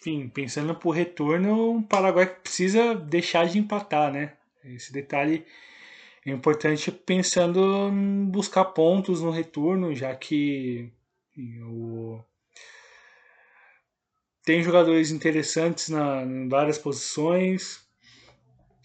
enfim, 0.00 0.28
pensando 0.28 0.74
pro 0.74 0.90
retorno, 0.90 1.76
o 1.76 1.82
Paraguai 1.82 2.26
precisa 2.26 2.94
deixar 2.94 3.46
de 3.46 3.58
empatar, 3.58 4.10
né? 4.10 4.32
Esse 4.64 4.92
detalhe 4.92 5.44
é 6.24 6.30
importante 6.30 6.90
pensando 6.90 7.88
em 7.88 8.24
buscar 8.24 8.64
pontos 8.66 9.20
no 9.20 9.30
retorno, 9.30 9.94
já 9.94 10.14
que 10.14 10.90
o... 11.62 12.18
tem 14.42 14.62
jogadores 14.62 15.10
interessantes 15.10 15.90
na, 15.90 16.22
em 16.22 16.48
várias 16.48 16.78
posições. 16.78 17.86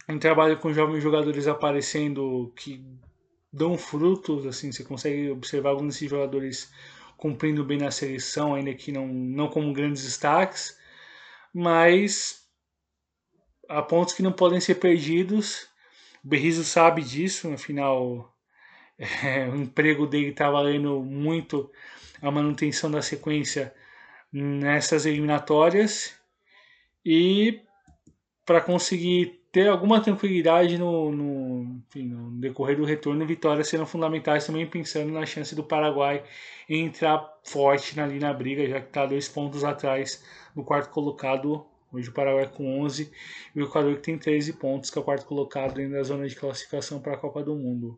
Um 0.07 0.19
trabalho 0.19 0.57
com 0.57 0.73
jovens 0.73 1.01
jogadores 1.01 1.47
aparecendo 1.47 2.53
que 2.55 2.85
dão 3.51 3.77
frutos, 3.77 4.45
assim, 4.45 4.71
você 4.71 4.83
consegue 4.83 5.29
observar 5.31 5.69
alguns 5.69 5.95
desses 5.95 6.09
jogadores 6.09 6.71
cumprindo 7.17 7.63
bem 7.63 7.77
na 7.77 7.89
seleção, 7.89 8.53
ainda 8.53 8.73
que 8.73 8.91
não, 8.91 9.07
não 9.07 9.47
como 9.47 9.73
grandes 9.73 10.03
destaques 10.03 10.77
mas 11.57 12.45
há 13.69 13.81
pontos 13.81 14.13
que 14.13 14.21
não 14.21 14.33
podem 14.33 14.59
ser 14.59 14.75
perdidos. 14.75 15.69
O 16.21 16.27
Berrizo 16.27 16.65
sabe 16.65 17.01
disso, 17.01 17.53
afinal, 17.53 18.35
é, 18.99 19.47
o 19.47 19.55
emprego 19.55 20.05
dele 20.05 20.31
está 20.31 20.51
valendo 20.51 21.01
muito 21.01 21.71
a 22.21 22.29
manutenção 22.29 22.91
da 22.91 23.01
sequência 23.01 23.73
nessas 24.33 25.05
eliminatórias 25.05 26.13
e 27.05 27.61
para 28.45 28.59
conseguir 28.59 29.41
ter 29.55 29.69
alguma 29.69 30.01
tranquilidade 30.01 30.77
no, 30.77 31.09
no, 31.13 31.81
enfim, 31.87 32.09
no, 32.09 32.29
decorrer 32.41 32.75
do 32.75 32.83
retorno, 32.83 33.25
vitórias 33.25 33.69
serão 33.69 33.85
fundamentais 33.85 34.45
também 34.45 34.67
pensando 34.67 35.13
na 35.13 35.25
chance 35.25 35.55
do 35.55 35.63
Paraguai 35.63 36.25
entrar 36.67 37.25
forte 37.41 37.97
ali 37.97 38.19
na 38.19 38.33
briga, 38.33 38.67
já 38.67 38.81
que 38.81 38.87
está 38.87 39.05
dois 39.05 39.29
pontos 39.29 39.63
atrás 39.63 40.21
no 40.53 40.61
quarto 40.61 40.89
colocado. 40.89 41.65
Hoje 41.89 42.09
o 42.09 42.11
Paraguai 42.11 42.51
com 42.53 42.81
11 42.81 43.09
e 43.55 43.61
o 43.61 43.65
Equador 43.65 43.95
que 43.95 44.01
tem 44.01 44.17
13 44.17 44.51
pontos, 44.51 44.89
que 44.89 44.99
é 44.99 45.01
o 45.01 45.05
quarto 45.05 45.25
colocado 45.25 45.75
dentro 45.75 45.93
da 45.93 46.03
zona 46.03 46.27
de 46.27 46.35
classificação 46.35 46.99
para 46.99 47.13
a 47.13 47.17
Copa 47.17 47.41
do 47.41 47.55
Mundo. 47.55 47.97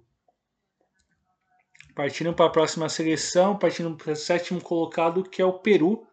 Partindo 1.95 2.36
para 2.36 2.45
a 2.45 2.51
próxima 2.51 2.88
seleção, 2.88 3.58
partindo 3.58 3.95
para 3.95 4.14
o 4.14 4.16
sétimo 4.16 4.62
colocado, 4.62 5.24
que 5.24 5.41
é 5.41 5.45
o 5.45 5.53
Peru, 5.53 6.05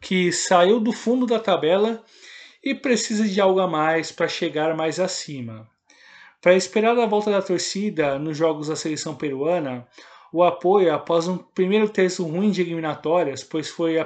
que 0.00 0.30
saiu 0.30 0.78
do 0.78 0.92
fundo 0.92 1.26
da 1.26 1.40
tabela 1.40 2.04
e 2.62 2.74
precisa 2.74 3.26
de 3.26 3.40
algo 3.40 3.60
a 3.60 3.66
mais 3.66 4.12
para 4.12 4.28
chegar 4.28 4.76
mais 4.76 5.00
acima. 5.00 5.68
Para 6.40 6.54
esperar 6.54 6.98
a 6.98 7.06
volta 7.06 7.30
da 7.30 7.42
torcida 7.42 8.18
nos 8.18 8.36
jogos 8.36 8.68
da 8.68 8.76
seleção 8.76 9.14
peruana, 9.14 9.86
o 10.32 10.42
apoio 10.42 10.94
após 10.94 11.26
um 11.26 11.36
primeiro 11.36 11.88
terço 11.88 12.24
ruim 12.24 12.50
de 12.50 12.62
eliminatórias, 12.62 13.42
pois 13.42 13.68
foi 13.68 13.96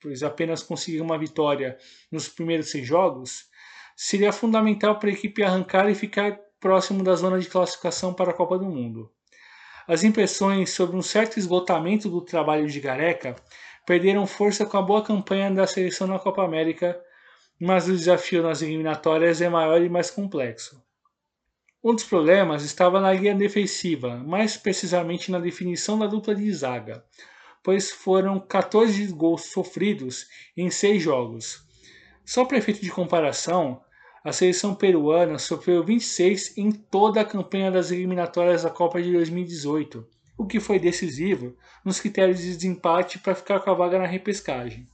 pois 0.00 0.22
apenas 0.22 0.62
conseguir 0.62 1.00
uma 1.00 1.18
vitória 1.18 1.76
nos 2.10 2.28
primeiros 2.28 2.70
seis 2.70 2.86
jogos, 2.86 3.46
seria 3.94 4.32
fundamental 4.32 4.98
para 4.98 5.10
a 5.10 5.12
equipe 5.12 5.42
arrancar 5.42 5.88
e 5.88 5.94
ficar 5.94 6.38
próximo 6.58 7.04
da 7.04 7.14
zona 7.14 7.38
de 7.38 7.46
classificação 7.46 8.14
para 8.14 8.30
a 8.30 8.34
Copa 8.34 8.58
do 8.58 8.64
Mundo. 8.64 9.10
As 9.86 10.02
impressões 10.02 10.70
sobre 10.70 10.96
um 10.96 11.02
certo 11.02 11.38
esgotamento 11.38 12.08
do 12.08 12.22
trabalho 12.22 12.66
de 12.66 12.80
Gareca 12.80 13.36
perderam 13.86 14.26
força 14.26 14.64
com 14.64 14.78
a 14.78 14.82
boa 14.82 15.02
campanha 15.02 15.50
da 15.50 15.66
seleção 15.66 16.06
na 16.06 16.18
Copa 16.18 16.42
América, 16.42 16.98
mas 17.60 17.88
o 17.88 17.96
desafio 17.96 18.42
nas 18.42 18.62
eliminatórias 18.62 19.40
é 19.40 19.48
maior 19.48 19.82
e 19.82 19.88
mais 19.88 20.10
complexo. 20.10 20.82
Um 21.82 21.94
dos 21.94 22.04
problemas 22.04 22.64
estava 22.64 23.00
na 23.00 23.12
linha 23.12 23.34
defensiva, 23.34 24.16
mais 24.16 24.56
precisamente 24.56 25.30
na 25.30 25.38
definição 25.38 25.98
da 25.98 26.06
dupla 26.06 26.34
de 26.34 26.50
zaga, 26.52 27.04
pois 27.62 27.90
foram 27.90 28.40
14 28.40 29.06
gols 29.08 29.46
sofridos 29.46 30.26
em 30.56 30.70
6 30.70 31.02
jogos. 31.02 31.62
Só 32.24 32.44
para 32.44 32.56
efeito 32.56 32.80
de 32.80 32.90
comparação, 32.90 33.82
a 34.24 34.32
seleção 34.32 34.74
peruana 34.74 35.38
sofreu 35.38 35.84
26 35.84 36.56
em 36.56 36.72
toda 36.72 37.20
a 37.20 37.24
campanha 37.24 37.70
das 37.70 37.90
eliminatórias 37.90 38.62
da 38.62 38.70
Copa 38.70 39.02
de 39.02 39.12
2018, 39.12 40.08
o 40.38 40.46
que 40.46 40.58
foi 40.58 40.78
decisivo 40.78 41.54
nos 41.84 42.00
critérios 42.00 42.40
de 42.40 42.54
desempate 42.54 43.18
para 43.18 43.34
ficar 43.34 43.60
com 43.60 43.70
a 43.70 43.74
vaga 43.74 43.98
na 43.98 44.06
repescagem. 44.06 44.88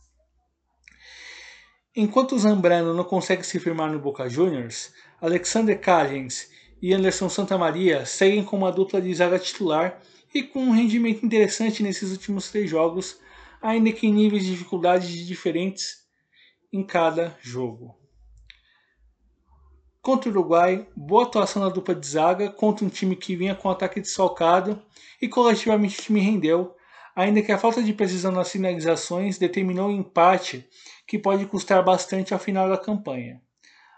Enquanto 1.95 2.36
o 2.36 2.38
Zambrano 2.38 2.95
não 2.95 3.03
consegue 3.03 3.45
se 3.45 3.59
firmar 3.59 3.91
no 3.91 3.99
Boca 3.99 4.28
Juniors, 4.28 4.93
Alexander 5.20 5.78
Callens 5.78 6.49
e 6.80 6.95
Anderson 6.95 7.28
Santamaria 7.28 8.07
seguem 8.07 8.45
com 8.45 8.57
uma 8.57 8.70
dupla 8.70 9.01
de 9.03 9.12
zaga 9.12 9.41
titular 9.41 10.01
e 10.32 10.41
com 10.41 10.61
um 10.61 10.70
rendimento 10.70 11.26
interessante 11.26 11.82
nesses 11.82 12.12
últimos 12.12 12.49
três 12.49 12.70
jogos, 12.70 13.18
ainda 13.61 13.91
que 13.91 14.07
em 14.07 14.12
níveis 14.12 14.45
de 14.45 14.53
dificuldade 14.53 15.26
diferentes 15.26 16.07
em 16.72 16.84
cada 16.84 17.36
jogo. 17.41 17.99
Contra 20.01 20.30
o 20.30 20.32
Uruguai, 20.32 20.86
boa 20.97 21.24
atuação 21.24 21.61
na 21.61 21.68
dupla 21.68 21.95
de 21.95 22.07
zaga 22.07 22.49
contra 22.51 22.84
um 22.84 22.88
time 22.88 23.16
que 23.16 23.34
vinha 23.34 23.57
com 23.57 23.68
ataque 23.68 24.01
desfalcado 24.01 24.80
e 25.20 25.28
coletivamente 25.28 25.99
o 25.99 26.03
time 26.03 26.20
rendeu, 26.20 26.74
ainda 27.16 27.43
que 27.43 27.51
a 27.51 27.59
falta 27.59 27.82
de 27.82 27.93
precisão 27.93 28.30
nas 28.30 28.51
finalizações 28.51 29.38
determinou 29.38 29.88
um 29.88 29.99
empate 29.99 30.66
que 31.11 31.19
pode 31.19 31.45
custar 31.47 31.83
bastante 31.85 32.33
ao 32.33 32.39
final 32.39 32.69
da 32.69 32.79
campanha. 32.79 33.43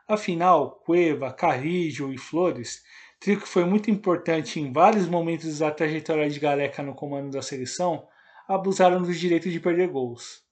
Afinal, 0.09 0.81
Cueva, 0.83 1.31
Carrijo 1.31 2.11
e 2.11 2.17
Flores, 2.17 2.81
trio 3.21 3.39
que 3.39 3.47
foi 3.47 3.67
muito 3.67 3.91
importante 3.91 4.59
em 4.59 4.73
vários 4.73 5.07
momentos 5.07 5.59
da 5.59 5.71
trajetória 5.71 6.31
de 6.31 6.41
Gareca 6.41 6.83
no 6.83 6.95
comando 6.95 7.31
da 7.31 7.43
seleção, 7.43 8.09
abusaram 8.49 9.03
do 9.03 9.13
direito 9.13 9.51
de 9.51 9.61
perder 9.61 9.89
gols. 9.89 10.43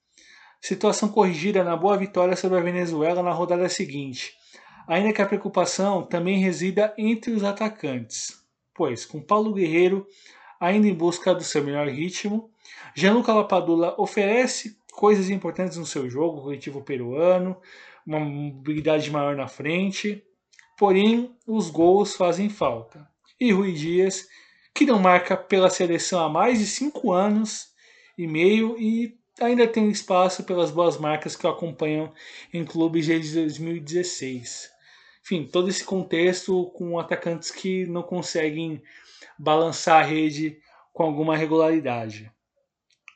Situação 0.60 1.08
corrigida 1.08 1.64
na 1.64 1.74
boa 1.78 1.96
vitória 1.96 2.36
sobre 2.36 2.58
a 2.58 2.62
Venezuela 2.62 3.22
na 3.22 3.32
rodada 3.32 3.66
seguinte, 3.70 4.34
ainda 4.86 5.14
que 5.14 5.22
a 5.22 5.26
preocupação 5.26 6.04
também 6.04 6.40
resida 6.40 6.92
entre 6.98 7.30
os 7.32 7.42
atacantes, 7.42 8.38
pois 8.74 9.06
com 9.06 9.22
Paulo 9.22 9.54
Guerreiro 9.54 10.06
ainda 10.60 10.86
em 10.86 10.94
busca 10.94 11.34
do 11.34 11.42
seu 11.42 11.64
melhor 11.64 11.88
ritmo, 11.88 12.50
Gianluca 12.94 13.32
Lapadula 13.32 13.94
oferece 13.98 14.78
coisas 15.00 15.30
importantes 15.30 15.78
no 15.78 15.86
seu 15.86 16.10
jogo, 16.10 16.42
coletivo 16.42 16.82
peruano, 16.82 17.56
uma 18.06 18.20
mobilidade 18.20 19.10
maior 19.10 19.34
na 19.34 19.48
frente, 19.48 20.22
porém 20.76 21.34
os 21.46 21.70
gols 21.70 22.14
fazem 22.14 22.50
falta. 22.50 23.08
E 23.40 23.50
Rui 23.50 23.72
Dias, 23.72 24.28
que 24.74 24.84
não 24.84 24.98
marca 24.98 25.38
pela 25.38 25.70
seleção 25.70 26.22
há 26.22 26.28
mais 26.28 26.58
de 26.58 26.66
cinco 26.66 27.12
anos 27.12 27.68
e 28.18 28.26
meio 28.26 28.78
e 28.78 29.18
ainda 29.40 29.66
tem 29.66 29.88
espaço 29.88 30.44
pelas 30.44 30.70
boas 30.70 30.98
marcas 30.98 31.34
que 31.34 31.46
o 31.46 31.50
acompanham 31.50 32.12
em 32.52 32.62
clubes 32.62 33.06
desde 33.06 33.36
2016. 33.36 34.68
Enfim, 35.22 35.48
todo 35.50 35.70
esse 35.70 35.82
contexto 35.82 36.66
com 36.74 36.98
atacantes 36.98 37.50
que 37.50 37.86
não 37.86 38.02
conseguem 38.02 38.82
balançar 39.38 40.02
a 40.02 40.06
rede 40.06 40.60
com 40.92 41.04
alguma 41.04 41.38
regularidade. 41.38 42.30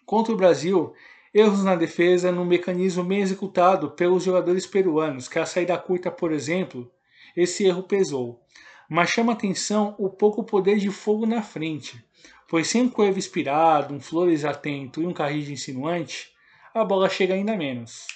Contra 0.06 0.32
o 0.32 0.36
Brasil, 0.36 0.94
erros 1.34 1.64
na 1.64 1.74
defesa 1.74 2.30
num 2.30 2.44
mecanismo 2.44 3.02
bem 3.02 3.20
executado 3.20 3.90
pelos 3.90 4.22
jogadores 4.22 4.66
peruanos, 4.66 5.26
que 5.26 5.40
a 5.40 5.44
saída 5.44 5.76
curta, 5.76 6.08
por 6.08 6.30
exemplo, 6.30 6.88
esse 7.36 7.64
erro 7.64 7.82
pesou. 7.82 8.40
Mas 8.88 9.10
chama 9.10 9.32
atenção 9.32 9.96
o 9.98 10.08
pouco 10.08 10.44
poder 10.44 10.78
de 10.78 10.90
fogo 10.90 11.26
na 11.26 11.42
frente, 11.42 12.04
pois 12.48 12.68
sem 12.68 12.82
um 12.82 12.88
Cueva 12.88 13.18
inspirado, 13.18 13.92
um 13.92 14.00
Flores 14.00 14.44
atento 14.44 15.02
e 15.02 15.06
um 15.06 15.12
Carrilho 15.12 15.52
insinuante, 15.52 16.32
a 16.72 16.84
bola 16.84 17.08
chega 17.08 17.34
ainda 17.34 17.56
menos. 17.56 18.06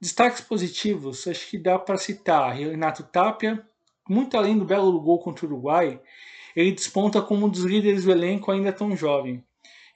Destaques 0.00 0.40
positivos, 0.40 1.26
acho 1.26 1.48
que 1.50 1.58
dá 1.58 1.76
para 1.78 1.96
citar 1.96 2.54
Renato 2.54 3.02
Tapia, 3.02 3.66
muito 4.08 4.36
além 4.36 4.56
do 4.56 4.64
belo 4.64 5.00
gol 5.00 5.18
contra 5.18 5.44
o 5.44 5.48
Uruguai, 5.48 6.00
ele 6.54 6.70
desponta 6.70 7.20
como 7.20 7.46
um 7.46 7.48
dos 7.48 7.64
líderes 7.64 8.04
do 8.04 8.12
elenco 8.12 8.52
ainda 8.52 8.72
tão 8.72 8.96
jovem. 8.96 9.44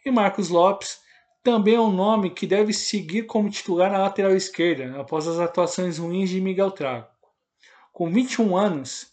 E 0.04 0.10
Marcos 0.10 0.48
Lopes 0.48 1.05
também 1.46 1.76
é 1.76 1.80
um 1.80 1.92
nome 1.92 2.30
que 2.30 2.44
deve 2.44 2.72
seguir 2.72 3.22
como 3.22 3.48
titular 3.48 3.88
na 3.88 3.98
lateral 3.98 4.34
esquerda, 4.34 5.00
após 5.00 5.28
as 5.28 5.38
atuações 5.38 5.96
ruins 5.96 6.28
de 6.28 6.40
Miguel 6.40 6.72
Trago. 6.72 7.06
Com 7.92 8.10
21 8.10 8.56
anos, 8.56 9.12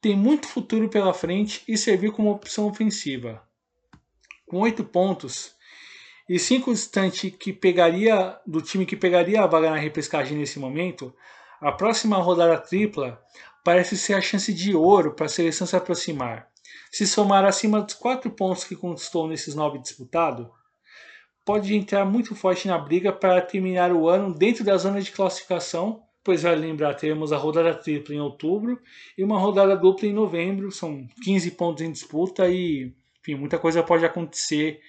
tem 0.00 0.16
muito 0.16 0.46
futuro 0.46 0.88
pela 0.88 1.12
frente 1.12 1.64
e 1.66 1.76
servir 1.76 2.12
como 2.12 2.30
opção 2.30 2.68
ofensiva. 2.68 3.42
Com 4.46 4.60
8 4.60 4.84
pontos, 4.84 5.56
e 6.28 6.38
cinco 6.38 6.72
distante 6.72 7.32
que 7.32 7.52
pegaria 7.52 8.38
do 8.46 8.62
time 8.62 8.86
que 8.86 8.96
pegaria 8.96 9.42
a 9.42 9.46
vaga 9.48 9.68
na 9.68 9.76
repescagem 9.76 10.38
nesse 10.38 10.60
momento, 10.60 11.12
a 11.60 11.72
próxima 11.72 12.16
rodada 12.18 12.58
tripla 12.58 13.20
parece 13.64 13.98
ser 13.98 14.14
a 14.14 14.20
chance 14.20 14.54
de 14.54 14.72
ouro 14.72 15.14
para 15.14 15.26
a 15.26 15.28
seleção 15.28 15.66
se 15.66 15.74
aproximar. 15.74 16.48
Se 16.92 17.08
somar 17.08 17.44
acima 17.44 17.80
dos 17.80 17.94
quatro 17.94 18.30
pontos 18.30 18.62
que 18.62 18.76
conquistou 18.76 19.26
nesses 19.26 19.56
nove 19.56 19.80
disputados, 19.80 20.46
pode 21.46 21.72
entrar 21.74 22.04
muito 22.04 22.34
forte 22.34 22.66
na 22.66 22.76
briga 22.76 23.12
para 23.12 23.40
terminar 23.40 23.92
o 23.92 24.08
ano 24.08 24.34
dentro 24.34 24.64
da 24.64 24.76
zona 24.76 25.00
de 25.00 25.12
classificação, 25.12 26.02
pois 26.24 26.42
vai 26.42 26.56
lembrar, 26.56 26.94
teremos 26.94 27.32
a 27.32 27.36
rodada 27.36 27.72
tripla 27.72 28.12
em 28.16 28.20
outubro 28.20 28.80
e 29.16 29.22
uma 29.22 29.38
rodada 29.38 29.76
dupla 29.76 30.08
em 30.08 30.12
novembro, 30.12 30.72
são 30.72 31.06
15 31.22 31.52
pontos 31.52 31.82
em 31.84 31.92
disputa 31.92 32.48
e 32.48 32.92
enfim, 33.20 33.36
muita 33.36 33.60
coisa 33.60 33.82
pode 33.82 34.04
acontecer 34.04 34.80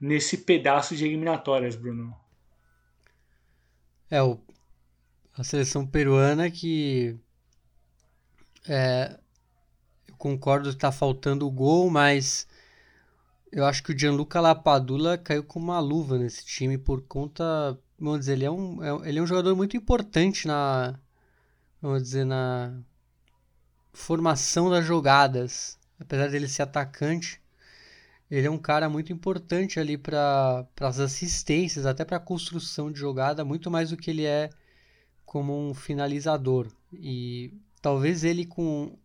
nesse 0.00 0.38
pedaço 0.38 0.96
de 0.96 1.06
eliminatórias, 1.06 1.76
Bruno. 1.76 2.12
É, 4.10 4.20
o, 4.20 4.36
a 5.36 5.44
seleção 5.44 5.86
peruana 5.86 6.50
que. 6.50 7.16
É, 8.68 9.16
eu 10.08 10.16
concordo 10.16 10.68
que 10.68 10.74
está 10.74 10.90
faltando 10.90 11.46
o 11.46 11.50
gol, 11.50 11.88
mas 11.88 12.48
eu 13.52 13.64
acho 13.64 13.82
que 13.82 13.92
o 13.92 13.98
Gianluca 13.98 14.40
Lapadula 14.40 15.18
caiu 15.18 15.42
com 15.42 15.58
uma 15.58 15.80
luva 15.80 16.18
nesse 16.18 16.44
time 16.44 16.78
por 16.78 17.02
conta. 17.02 17.78
Vamos 17.98 18.20
dizer, 18.20 18.32
ele 18.34 18.44
é 18.44 18.50
um, 18.50 18.82
é, 18.82 19.08
ele 19.08 19.18
é 19.18 19.22
um 19.22 19.26
jogador 19.26 19.56
muito 19.56 19.76
importante 19.76 20.46
na. 20.46 20.98
Vamos 21.82 22.02
dizer, 22.02 22.24
na 22.24 22.80
formação 23.92 24.70
das 24.70 24.84
jogadas. 24.84 25.78
Apesar 25.98 26.28
dele 26.28 26.48
ser 26.48 26.62
atacante, 26.62 27.40
ele 28.30 28.46
é 28.46 28.50
um 28.50 28.58
cara 28.58 28.88
muito 28.88 29.12
importante 29.12 29.80
ali 29.80 29.98
para 29.98 30.66
as 30.80 31.00
assistências, 31.00 31.84
até 31.86 32.04
para 32.04 32.16
a 32.16 32.20
construção 32.20 32.90
de 32.90 32.98
jogada, 32.98 33.44
muito 33.44 33.70
mais 33.70 33.90
do 33.90 33.96
que 33.96 34.10
ele 34.10 34.24
é 34.24 34.50
como 35.26 35.56
um 35.56 35.74
finalizador. 35.74 36.68
E 36.92 37.52
talvez 37.82 38.24
ele 38.24 38.46
com 38.46 38.96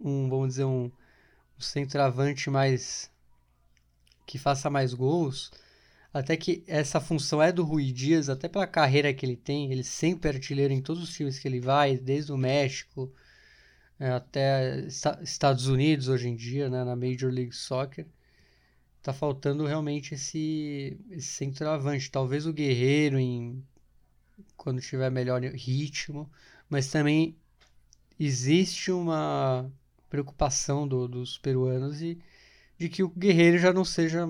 um, 0.00 0.28
vamos 0.28 0.48
dizer, 0.48 0.64
um, 0.64 0.90
um 1.58 1.60
centroavante 1.60 2.50
mais 2.50 3.10
que 4.26 4.38
faça 4.38 4.68
mais 4.68 4.92
gols, 4.92 5.50
até 6.12 6.36
que 6.36 6.64
essa 6.66 7.00
função 7.00 7.42
é 7.42 7.52
do 7.52 7.64
Rui 7.64 7.92
Dias, 7.92 8.28
até 8.28 8.48
pela 8.48 8.66
carreira 8.66 9.14
que 9.14 9.24
ele 9.24 9.36
tem, 9.36 9.70
ele 9.72 9.84
sempre 9.84 10.30
é 10.30 10.34
artilheiro 10.34 10.72
em 10.72 10.82
todos 10.82 11.02
os 11.02 11.14
times 11.14 11.38
que 11.38 11.48
ele 11.48 11.60
vai, 11.60 11.96
desde 11.96 12.32
o 12.32 12.36
México 12.36 13.12
é, 13.98 14.10
até 14.10 14.86
Estados 15.22 15.66
Unidos 15.68 16.08
hoje 16.08 16.28
em 16.28 16.36
dia, 16.36 16.68
né, 16.68 16.84
na 16.84 16.96
Major 16.96 17.30
League 17.30 17.54
Soccer 17.54 18.06
tá 19.06 19.12
faltando 19.12 19.64
realmente 19.64 20.14
esse, 20.14 20.98
esse 21.10 21.28
centroavante. 21.28 22.10
Talvez 22.10 22.44
o 22.44 22.52
Guerreiro 22.52 23.20
em 23.20 23.62
quando 24.56 24.80
tiver 24.80 25.08
melhor 25.10 25.40
ritmo, 25.42 26.28
mas 26.68 26.88
também 26.88 27.36
existe 28.18 28.90
uma 28.90 29.70
preocupação 30.10 30.88
do, 30.88 31.06
dos 31.06 31.38
peruanos 31.38 32.02
e 32.02 32.18
de 32.78 32.88
que 32.88 33.02
o 33.02 33.08
Guerreiro 33.08 33.58
já 33.58 33.72
não 33.72 33.84
seja 33.84 34.26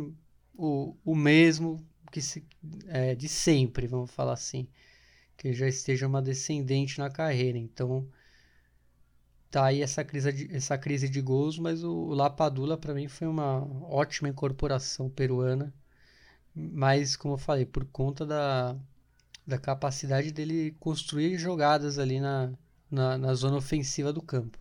o, 0.54 0.96
o 1.04 1.14
mesmo 1.14 1.84
que 2.10 2.20
se, 2.22 2.44
é, 2.86 3.14
de 3.14 3.28
sempre, 3.28 3.86
vamos 3.86 4.10
falar 4.10 4.32
assim, 4.34 4.68
que 5.36 5.52
já 5.52 5.68
esteja 5.68 6.06
uma 6.06 6.22
descendente 6.22 6.98
na 6.98 7.10
carreira. 7.10 7.58
Então 7.58 8.08
tá 9.50 9.66
aí 9.66 9.82
essa 9.82 10.04
crise 10.04 10.32
de, 10.32 10.54
essa 10.54 10.78
crise 10.78 11.08
de 11.08 11.20
gols, 11.20 11.58
mas 11.58 11.82
o, 11.84 11.92
o 11.92 12.14
Lapadula 12.14 12.76
para 12.76 12.94
mim 12.94 13.08
foi 13.08 13.26
uma 13.26 13.60
ótima 13.84 14.28
incorporação 14.28 15.10
peruana, 15.10 15.72
mas 16.54 17.16
como 17.16 17.34
eu 17.34 17.38
falei, 17.38 17.66
por 17.66 17.84
conta 17.86 18.24
da, 18.26 18.76
da 19.46 19.58
capacidade 19.58 20.32
dele 20.32 20.74
construir 20.80 21.38
jogadas 21.38 21.98
ali 21.98 22.20
na, 22.20 22.52
na, 22.90 23.18
na 23.18 23.34
zona 23.34 23.56
ofensiva 23.56 24.12
do 24.12 24.22
campo. 24.22 24.58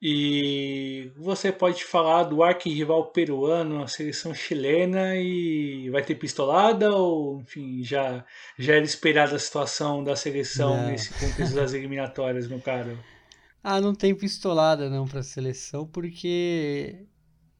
E 0.00 1.10
você 1.16 1.50
pode 1.50 1.84
falar 1.84 2.22
do 2.24 2.42
arquirrival 2.42 3.06
peruano, 3.06 3.82
a 3.82 3.88
seleção 3.88 4.32
chilena, 4.32 5.16
e 5.16 5.90
vai 5.90 6.04
ter 6.04 6.14
pistolada 6.14 6.94
ou, 6.94 7.40
enfim, 7.40 7.82
já, 7.82 8.24
já 8.56 8.74
era 8.74 8.84
esperada 8.84 9.34
a 9.34 9.38
situação 9.40 10.04
da 10.04 10.14
seleção 10.14 10.76
Não. 10.76 10.90
nesse 10.90 11.12
contexto 11.14 11.54
das 11.54 11.72
eliminatórias, 11.72 12.46
meu 12.46 12.60
caro? 12.60 12.96
Ah, 13.62 13.80
não 13.80 13.92
tem 13.92 14.14
pistolada 14.14 14.88
não 14.88 15.06
para 15.06 15.22
seleção, 15.22 15.84
porque 15.84 17.04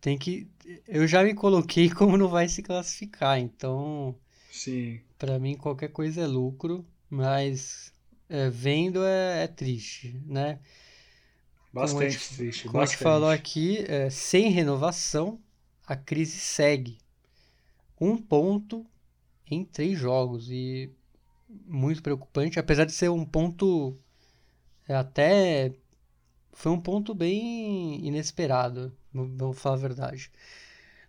tem 0.01 0.17
que. 0.17 0.49
Eu 0.87 1.07
já 1.09 1.25
me 1.25 1.35
coloquei 1.35 1.91
como 1.93 2.17
não 2.17 2.29
vai 2.29 2.49
se 2.49 2.63
classificar, 2.63 3.39
então. 3.39 4.15
Sim. 4.51 5.01
Para 5.19 5.39
mim 5.39 5.57
qualquer 5.57 5.89
coisa 5.89 6.23
é 6.23 6.27
lucro, 6.27 6.87
mas 7.11 7.93
é, 8.29 8.49
vendo 8.49 9.05
é, 9.05 9.45
é, 9.45 9.47
triste, 9.49 10.21
né? 10.25 10.61
Bastante 11.73 11.99
como 11.99 12.11
gente, 12.11 12.37
triste. 12.37 12.63
Como 12.65 12.73
bastante. 12.75 12.95
a 12.95 12.97
gente 12.97 13.03
falou 13.03 13.31
aqui, 13.31 13.85
é, 13.89 14.11
sem 14.11 14.51
renovação, 14.51 15.39
a 15.87 15.97
crise 15.97 16.39
segue. 16.39 16.99
Um 18.01 18.17
ponto 18.17 18.87
em 19.51 19.65
três 19.65 19.99
jogos 19.99 20.51
e 20.51 20.91
muito 21.67 22.03
preocupante, 22.03 22.59
apesar 22.59 22.85
de 22.85 22.93
ser 22.93 23.09
um 23.09 23.25
ponto 23.25 23.97
é, 24.89 24.95
até 24.95 25.73
foi 26.53 26.73
um 26.73 26.81
ponto 26.81 27.15
bem 27.15 28.05
inesperado, 28.05 28.93
vamos 29.13 29.59
falar 29.59 29.77
a 29.77 29.79
verdade. 29.79 30.33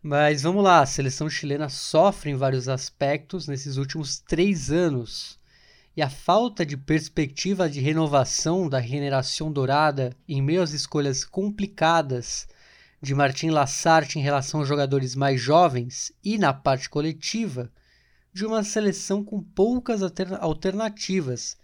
Mas 0.02 0.44
vamos 0.44 0.64
lá, 0.64 0.82
a 0.82 0.86
seleção 0.86 1.30
chilena 1.30 1.70
sofre 1.70 2.30
em 2.30 2.36
vários 2.36 2.70
aspectos 2.70 3.48
nesses 3.48 3.78
últimos 3.78 4.20
três 4.20 4.70
anos. 4.70 5.39
E 6.00 6.02
a 6.02 6.10
falta 6.10 6.66
de 6.66 6.78
perspectiva 6.78 7.70
de 7.70 7.82
renovação 7.82 8.70
da 8.70 8.80
regeneração 8.80 9.52
dourada 9.52 10.16
em 10.30 10.42
meio 10.42 10.62
às 10.62 10.72
escolhas 10.72 11.26
complicadas 11.26 12.48
de 13.02 13.14
Martin 13.14 13.50
Lassarte 13.50 14.18
em 14.18 14.22
relação 14.22 14.62
aos 14.62 14.70
jogadores 14.70 15.14
mais 15.14 15.42
jovens 15.42 16.14
e 16.24 16.38
na 16.38 16.54
parte 16.54 16.90
coletiva 16.90 17.70
de 18.32 18.46
uma 18.46 18.64
seleção 18.64 19.26
com 19.26 19.44
poucas 19.44 20.00
alternativas, 20.40 21.58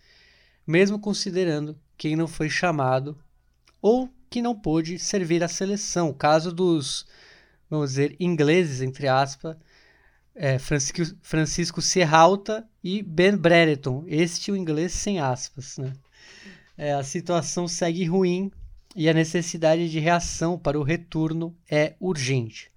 mesmo 0.67 0.99
considerando 0.99 1.79
quem 1.97 2.17
não 2.17 2.27
foi 2.27 2.49
chamado 2.49 3.17
ou 3.81 4.09
que 4.29 4.41
não 4.41 4.53
pôde 4.53 4.99
servir 4.99 5.45
à 5.45 5.47
seleção. 5.47 6.09
O 6.09 6.13
caso 6.13 6.51
dos, 6.51 7.05
vamos 7.69 7.91
dizer, 7.91 8.17
ingleses, 8.19 8.81
entre 8.81 9.07
aspas, 9.07 9.55
é, 10.36 10.59
Francisco, 10.59 11.17
Francisco 11.21 11.81
Serralta 11.81 12.67
e 12.83 13.01
Ben 13.01 13.36
Brereton. 13.36 14.03
Este 14.07 14.51
o 14.51 14.55
inglês 14.55 14.91
sem 14.91 15.19
aspas, 15.19 15.77
né? 15.77 15.93
é, 16.77 16.93
a 16.93 17.03
situação 17.03 17.67
segue 17.67 18.05
ruim 18.05 18.51
e 18.95 19.09
a 19.09 19.13
necessidade 19.13 19.89
de 19.89 19.99
reação 19.99 20.57
para 20.57 20.79
o 20.79 20.83
retorno 20.83 21.55
é 21.69 21.95
urgente. 21.99 22.71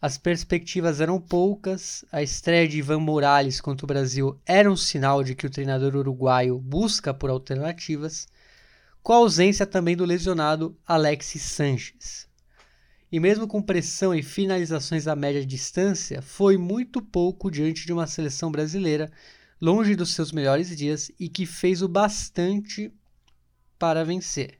As 0.00 0.18
perspectivas 0.18 1.00
eram 1.00 1.20
poucas, 1.20 2.04
a 2.12 2.22
estreia 2.22 2.68
de 2.68 2.78
Ivan 2.78 3.00
Morales 3.00 3.60
contra 3.60 3.84
o 3.84 3.88
Brasil 3.88 4.38
era 4.44 4.70
um 4.70 4.76
sinal 4.76 5.24
de 5.24 5.34
que 5.34 5.46
o 5.46 5.50
treinador 5.50 5.96
uruguaio 5.96 6.58
busca 6.58 7.14
por 7.14 7.30
alternativas, 7.30 8.28
com 9.02 9.12
a 9.12 9.16
ausência 9.16 9.66
também 9.66 9.96
do 9.96 10.04
lesionado 10.04 10.76
Alexis 10.86 11.42
Sanches. 11.42 12.25
E 13.10 13.20
mesmo 13.20 13.46
com 13.46 13.62
pressão 13.62 14.14
e 14.14 14.22
finalizações 14.22 15.06
a 15.06 15.14
média 15.14 15.44
distância, 15.46 16.20
foi 16.20 16.56
muito 16.56 17.00
pouco 17.00 17.50
diante 17.50 17.86
de 17.86 17.92
uma 17.92 18.06
seleção 18.06 18.50
brasileira 18.50 19.10
longe 19.60 19.94
dos 19.94 20.14
seus 20.14 20.32
melhores 20.32 20.76
dias 20.76 21.10
e 21.18 21.28
que 21.28 21.46
fez 21.46 21.82
o 21.82 21.88
bastante 21.88 22.92
para 23.78 24.04
vencer. 24.04 24.58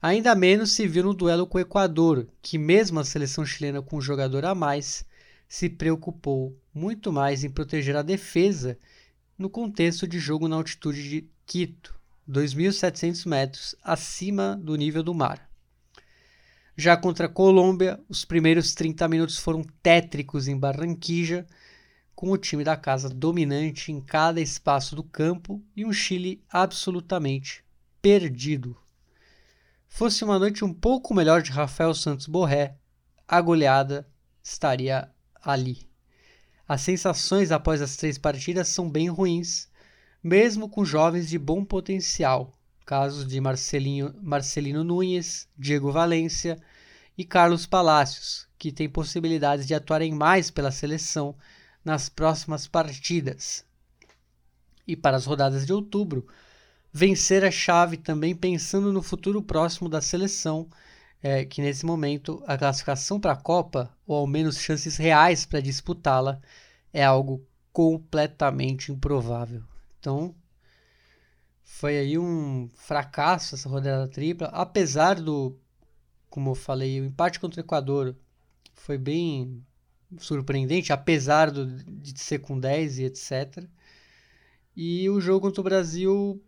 Ainda 0.00 0.34
menos 0.34 0.72
se 0.72 0.86
viu 0.86 1.04
no 1.04 1.14
duelo 1.14 1.46
com 1.46 1.58
o 1.58 1.60
Equador, 1.60 2.26
que, 2.40 2.56
mesmo 2.56 3.00
a 3.00 3.04
seleção 3.04 3.44
chilena 3.44 3.82
com 3.82 3.98
um 3.98 4.00
jogador 4.00 4.46
a 4.46 4.54
mais, 4.54 5.04
se 5.46 5.68
preocupou 5.68 6.56
muito 6.72 7.12
mais 7.12 7.44
em 7.44 7.50
proteger 7.50 7.96
a 7.96 8.02
defesa 8.02 8.78
no 9.36 9.50
contexto 9.50 10.06
de 10.06 10.18
jogo 10.18 10.48
na 10.48 10.56
altitude 10.56 11.06
de 11.08 11.28
Quito, 11.44 11.94
2.700 12.28 13.26
metros 13.28 13.74
acima 13.82 14.56
do 14.62 14.76
nível 14.76 15.02
do 15.02 15.12
mar. 15.12 15.49
Já 16.80 16.96
contra 16.96 17.26
a 17.26 17.28
Colômbia, 17.28 18.00
os 18.08 18.24
primeiros 18.24 18.72
30 18.72 19.06
minutos 19.06 19.36
foram 19.36 19.62
tétricos 19.82 20.48
em 20.48 20.56
Barranquilla, 20.56 21.46
com 22.14 22.30
o 22.30 22.38
time 22.38 22.64
da 22.64 22.74
casa 22.74 23.06
dominante 23.06 23.92
em 23.92 24.00
cada 24.00 24.40
espaço 24.40 24.96
do 24.96 25.04
campo 25.04 25.62
e 25.76 25.84
um 25.84 25.92
Chile 25.92 26.42
absolutamente 26.48 27.62
perdido. 28.00 28.74
Fosse 29.88 30.24
uma 30.24 30.38
noite 30.38 30.64
um 30.64 30.72
pouco 30.72 31.12
melhor 31.12 31.42
de 31.42 31.50
Rafael 31.50 31.92
Santos 31.92 32.26
Borré, 32.26 32.78
a 33.28 33.38
goleada 33.42 34.08
estaria 34.42 35.10
ali. 35.34 35.86
As 36.66 36.80
sensações 36.80 37.52
após 37.52 37.82
as 37.82 37.94
três 37.94 38.16
partidas 38.16 38.68
são 38.68 38.88
bem 38.88 39.10
ruins, 39.10 39.68
mesmo 40.22 40.66
com 40.66 40.82
jovens 40.82 41.28
de 41.28 41.38
bom 41.38 41.62
potencial, 41.62 42.58
casos 42.90 43.24
de 43.24 43.40
Marcelinho, 43.40 44.12
Marcelino 44.20 44.82
Nunes, 44.82 45.46
Diego 45.56 45.92
Valência 45.92 46.58
e 47.16 47.24
Carlos 47.24 47.64
Palacios, 47.64 48.48
que 48.58 48.72
têm 48.72 48.88
possibilidades 48.88 49.64
de 49.64 49.74
atuarem 49.74 50.12
mais 50.12 50.50
pela 50.50 50.72
seleção 50.72 51.36
nas 51.84 52.08
próximas 52.08 52.66
partidas. 52.66 53.64
E 54.88 54.96
para 54.96 55.16
as 55.16 55.24
rodadas 55.24 55.64
de 55.64 55.72
outubro, 55.72 56.26
vencer 56.92 57.44
a 57.44 57.50
chave 57.52 57.96
também 57.96 58.34
pensando 58.34 58.92
no 58.92 59.02
futuro 59.02 59.40
próximo 59.40 59.88
da 59.88 60.02
seleção, 60.02 60.68
é, 61.22 61.44
que 61.44 61.62
nesse 61.62 61.86
momento 61.86 62.42
a 62.44 62.58
classificação 62.58 63.20
para 63.20 63.34
a 63.34 63.40
Copa, 63.40 63.88
ou 64.04 64.16
ao 64.16 64.26
menos 64.26 64.58
chances 64.58 64.96
reais 64.96 65.46
para 65.46 65.60
disputá-la, 65.60 66.40
é 66.92 67.04
algo 67.04 67.46
completamente 67.72 68.90
improvável. 68.90 69.62
Então, 70.00 70.34
foi 71.72 71.96
aí 71.96 72.18
um 72.18 72.68
fracasso 72.74 73.54
essa 73.54 73.68
rodada 73.68 74.06
tripla, 74.08 74.48
apesar 74.48 75.14
do, 75.14 75.56
como 76.28 76.50
eu 76.50 76.54
falei, 76.54 77.00
o 77.00 77.04
empate 77.06 77.40
contra 77.40 77.60
o 77.60 77.64
Equador 77.64 78.14
foi 78.74 78.98
bem 78.98 79.64
surpreendente, 80.18 80.92
apesar 80.92 81.50
do, 81.50 81.66
de 81.66 82.20
ser 82.20 82.40
com 82.40 82.58
10 82.58 82.98
e 82.98 83.04
etc. 83.04 83.64
E 84.76 85.08
o 85.08 85.20
jogo 85.20 85.46
contra 85.46 85.60
o 85.60 85.64
Brasil 85.64 86.42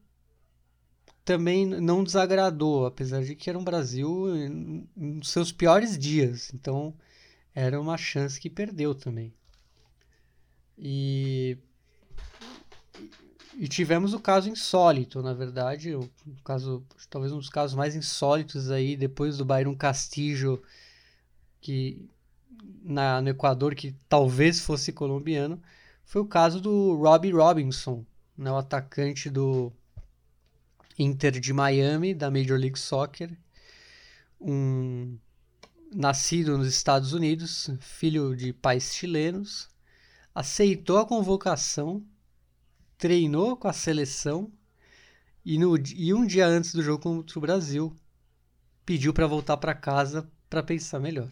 também 1.24 1.64
não 1.64 2.04
desagradou, 2.04 2.84
apesar 2.84 3.22
de 3.22 3.34
que 3.34 3.48
era 3.48 3.58
um 3.58 3.64
Brasil 3.64 4.26
nos 4.94 5.30
seus 5.30 5.50
piores 5.52 5.96
dias. 5.96 6.52
Então 6.52 6.94
era 7.54 7.80
uma 7.80 7.96
chance 7.96 8.40
que 8.40 8.50
perdeu 8.50 8.94
também. 8.94 9.32
E, 10.76 11.56
e 13.57 13.68
tivemos 13.68 14.14
o 14.14 14.20
caso 14.20 14.48
insólito, 14.48 15.22
na 15.22 15.34
verdade, 15.34 15.94
o 15.94 16.09
caso, 16.44 16.84
talvez 17.11 17.32
um 17.32 17.38
dos 17.38 17.48
casos 17.48 17.76
mais 17.76 17.94
insólitos 17.94 18.70
aí, 18.70 18.96
depois 18.96 19.36
do 19.38 19.44
Byron 19.44 19.76
Castillo, 19.76 20.62
que 21.61 22.09
na, 22.82 23.20
no 23.20 23.28
Equador, 23.28 23.74
que 23.74 23.94
talvez 24.09 24.61
fosse 24.61 24.92
colombiano, 24.92 25.61
foi 26.05 26.20
o 26.22 26.26
caso 26.26 26.61
do 26.61 26.96
Robbie 26.96 27.32
Robinson, 27.32 28.05
né, 28.36 28.50
o 28.50 28.57
atacante 28.57 29.30
do 29.30 29.72
Inter 30.98 31.38
de 31.38 31.53
Miami, 31.53 32.14
da 32.14 32.30
Major 32.30 32.59
League 32.59 32.78
Soccer, 32.78 33.30
um 34.40 35.16
nascido 35.94 36.57
nos 36.57 36.66
Estados 36.66 37.12
Unidos, 37.12 37.70
filho 37.80 38.34
de 38.34 38.53
pais 38.53 38.94
chilenos, 38.94 39.68
aceitou 40.34 40.98
a 40.98 41.07
convocação, 41.07 42.03
treinou 43.03 43.57
com 43.57 43.66
a 43.66 43.72
seleção 43.72 44.48
e, 45.44 45.59
no, 45.59 45.76
e 45.76 46.14
um 46.14 46.24
dia 46.24 46.46
antes 46.46 46.72
do 46.72 46.84
jogo 46.84 47.03
contra 47.03 47.36
o 47.36 47.42
Brasil 47.42 47.92
pediu 48.86 49.12
para 49.12 49.26
voltar 49.26 49.57
para 49.57 49.74
casa 49.74 50.30
para 50.48 50.62
pensar 50.62 51.00
melhor. 51.00 51.28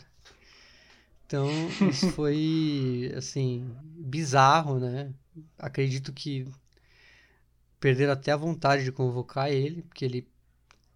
Então, 1.25 1.49
isso 1.89 2.11
foi 2.11 3.13
assim 3.17 3.73
bizarro, 3.85 4.81
né? 4.81 5.15
Acredito 5.57 6.13
que 6.13 6.45
perderam 7.79 8.15
até 8.15 8.33
a 8.33 8.37
vontade 8.37 8.83
de 8.83 8.91
convocar 8.91 9.49
ele, 9.49 9.83
porque 9.83 10.05
ele, 10.05 10.29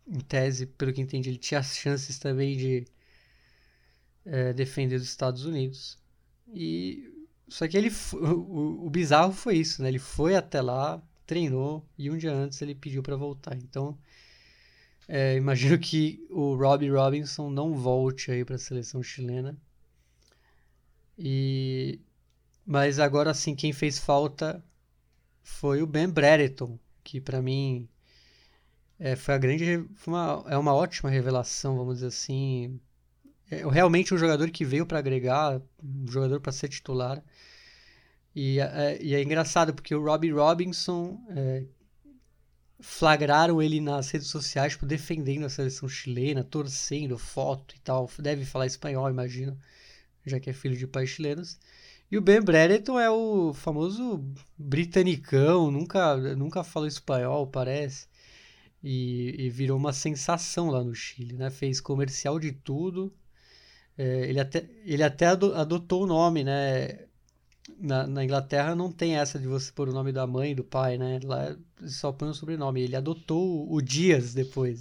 em 0.08 0.18
tese, 0.18 0.66
pelo 0.66 0.92
que 0.92 1.00
entendi, 1.00 1.30
ele 1.30 1.38
tinha 1.38 1.60
as 1.60 1.76
chances 1.76 2.18
também 2.18 2.56
de 2.56 2.84
é, 4.26 4.52
defender 4.52 4.96
os 4.96 5.04
Estados 5.04 5.44
Unidos. 5.44 5.96
E 6.52 7.13
só 7.48 7.68
que 7.68 7.76
ele 7.76 7.90
o, 8.12 8.86
o 8.86 8.90
bizarro 8.90 9.32
foi 9.32 9.56
isso, 9.58 9.82
né? 9.82 9.88
Ele 9.88 9.98
foi 9.98 10.34
até 10.36 10.60
lá, 10.60 11.02
treinou 11.26 11.86
e 11.98 12.10
um 12.10 12.16
dia 12.16 12.32
antes 12.32 12.60
ele 12.62 12.74
pediu 12.74 13.02
para 13.02 13.16
voltar. 13.16 13.56
Então, 13.56 13.98
é, 15.08 15.36
imagino 15.36 15.78
que 15.78 16.26
o 16.30 16.54
Robbie 16.56 16.90
Robinson 16.90 17.50
não 17.50 17.74
volte 17.74 18.30
aí 18.30 18.44
para 18.44 18.56
a 18.56 18.58
seleção 18.58 19.02
chilena. 19.02 19.56
E 21.18 22.00
mas 22.66 22.98
agora 22.98 23.34
sim, 23.34 23.54
quem 23.54 23.72
fez 23.72 23.98
falta 23.98 24.64
foi 25.42 25.82
o 25.82 25.86
Ben 25.86 26.08
Brereton, 26.08 26.78
que 27.04 27.20
para 27.20 27.42
mim 27.42 27.88
é, 28.98 29.16
foi 29.16 29.34
a 29.34 29.38
grande 29.38 29.86
foi 29.96 30.14
uma, 30.14 30.44
é 30.48 30.56
uma 30.56 30.74
ótima 30.74 31.10
revelação, 31.10 31.76
vamos 31.76 31.96
dizer 31.96 32.08
assim. 32.08 32.80
É 33.50 33.66
realmente 33.68 34.14
um 34.14 34.18
jogador 34.18 34.50
que 34.50 34.64
veio 34.64 34.86
para 34.86 34.98
agregar, 34.98 35.60
um 35.82 36.06
jogador 36.10 36.40
para 36.40 36.52
ser 36.52 36.68
titular. 36.68 37.22
E 38.34 38.58
é, 38.58 38.98
e 39.00 39.14
é, 39.14 39.22
engraçado 39.22 39.72
porque 39.74 39.94
o 39.94 40.02
Robbie 40.02 40.32
Robinson 40.32 41.20
é, 41.30 41.64
flagraram 42.80 43.62
ele 43.62 43.80
nas 43.80 44.10
redes 44.10 44.28
sociais, 44.28 44.72
tipo, 44.72 44.86
defendendo 44.86 45.44
a 45.46 45.48
seleção 45.48 45.88
chilena, 45.88 46.42
torcendo, 46.44 47.18
foto 47.18 47.74
e 47.76 47.80
tal. 47.80 48.10
Deve 48.18 48.44
falar 48.44 48.66
espanhol, 48.66 49.08
imagino, 49.08 49.58
já 50.26 50.40
que 50.40 50.50
é 50.50 50.52
filho 50.52 50.76
de 50.76 50.86
pais 50.86 51.10
chilenos. 51.10 51.58
E 52.10 52.18
o 52.18 52.20
Ben 52.20 52.40
Brereton 52.40 52.98
é 53.00 53.10
o 53.10 53.52
famoso 53.54 54.24
britanicão, 54.56 55.70
nunca, 55.70 56.16
nunca 56.36 56.62
falou 56.62 56.86
espanhol, 56.86 57.46
parece. 57.46 58.06
E, 58.82 59.34
e, 59.46 59.50
virou 59.50 59.78
uma 59.78 59.92
sensação 59.92 60.68
lá 60.68 60.84
no 60.84 60.94
Chile, 60.94 61.36
né? 61.36 61.50
Fez 61.50 61.80
comercial 61.80 62.38
de 62.38 62.52
tudo. 62.52 63.12
É, 63.96 64.28
ele 64.28 64.40
até, 64.40 64.68
ele 64.84 65.02
até 65.02 65.26
adotou 65.26 66.02
o 66.04 66.06
nome, 66.06 66.44
né? 66.44 67.06
Na, 67.78 68.06
na, 68.06 68.24
Inglaterra 68.24 68.74
não 68.74 68.92
tem 68.92 69.16
essa 69.16 69.38
de 69.38 69.46
você 69.46 69.72
pôr 69.72 69.88
o 69.88 69.92
nome 69.92 70.12
da 70.12 70.26
mãe 70.26 70.54
do 70.54 70.64
pai, 70.64 70.98
né? 70.98 71.20
Lá 71.24 71.56
só 71.86 72.12
põe 72.12 72.28
o 72.28 72.34
sobrenome. 72.34 72.82
Ele 72.82 72.96
adotou 72.96 73.72
o 73.72 73.80
Dias 73.80 74.34
depois. 74.34 74.80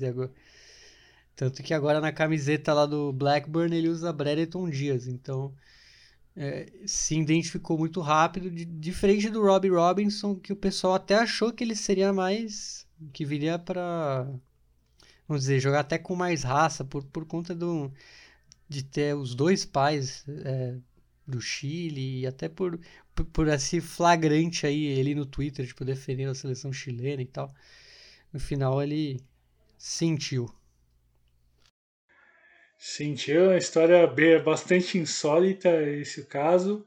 Tanto 1.35 1.63
que 1.63 1.73
agora 1.73 1.99
na 2.01 2.11
camiseta 2.11 2.73
lá 2.73 2.85
do 2.85 3.11
Blackburn 3.13 3.75
ele 3.75 3.89
usa 3.89 4.13
Brereton 4.13 4.69
Dias. 4.69 5.07
Então 5.07 5.53
é, 6.35 6.71
se 6.85 7.15
identificou 7.17 7.77
muito 7.77 8.01
rápido, 8.01 8.49
de, 8.49 8.65
diferente 8.65 9.29
do 9.29 9.41
Robbie 9.43 9.69
Robinson, 9.69 10.35
que 10.35 10.51
o 10.53 10.55
pessoal 10.55 10.95
até 10.95 11.15
achou 11.15 11.51
que 11.53 11.63
ele 11.63 11.75
seria 11.75 12.11
mais. 12.13 12.87
que 13.13 13.25
viria 13.25 13.59
para. 13.59 14.27
vamos 15.27 15.43
dizer, 15.43 15.59
jogar 15.59 15.81
até 15.81 15.97
com 15.97 16.15
mais 16.15 16.43
raça, 16.43 16.83
por, 16.83 17.03
por 17.05 17.25
conta 17.25 17.53
do, 17.55 17.91
de 18.73 18.83
ter 18.83 19.15
os 19.15 19.35
dois 19.35 19.63
pais 19.63 20.25
é, 20.27 20.75
do 21.27 21.39
Chile, 21.39 22.21
e 22.21 22.27
até 22.27 22.49
por, 22.49 22.79
por, 23.31 23.47
esse 23.47 23.79
flagrante 23.79 24.65
aí, 24.65 24.85
ele 24.85 25.13
no 25.13 25.25
Twitter, 25.25 25.65
tipo, 25.67 25.85
defendendo 25.85 26.31
a 26.31 26.35
seleção 26.35 26.73
chilena 26.73 27.21
e 27.21 27.27
tal. 27.27 27.53
No 28.31 28.39
final 28.39 28.81
ele 28.81 29.21
sentiu. 29.77 30.49
Sentiu 32.77 33.45
uma 33.45 33.57
história 33.57 34.07
bastante 34.43 34.97
insólita 34.97 35.69
esse 35.83 36.25
caso. 36.25 36.85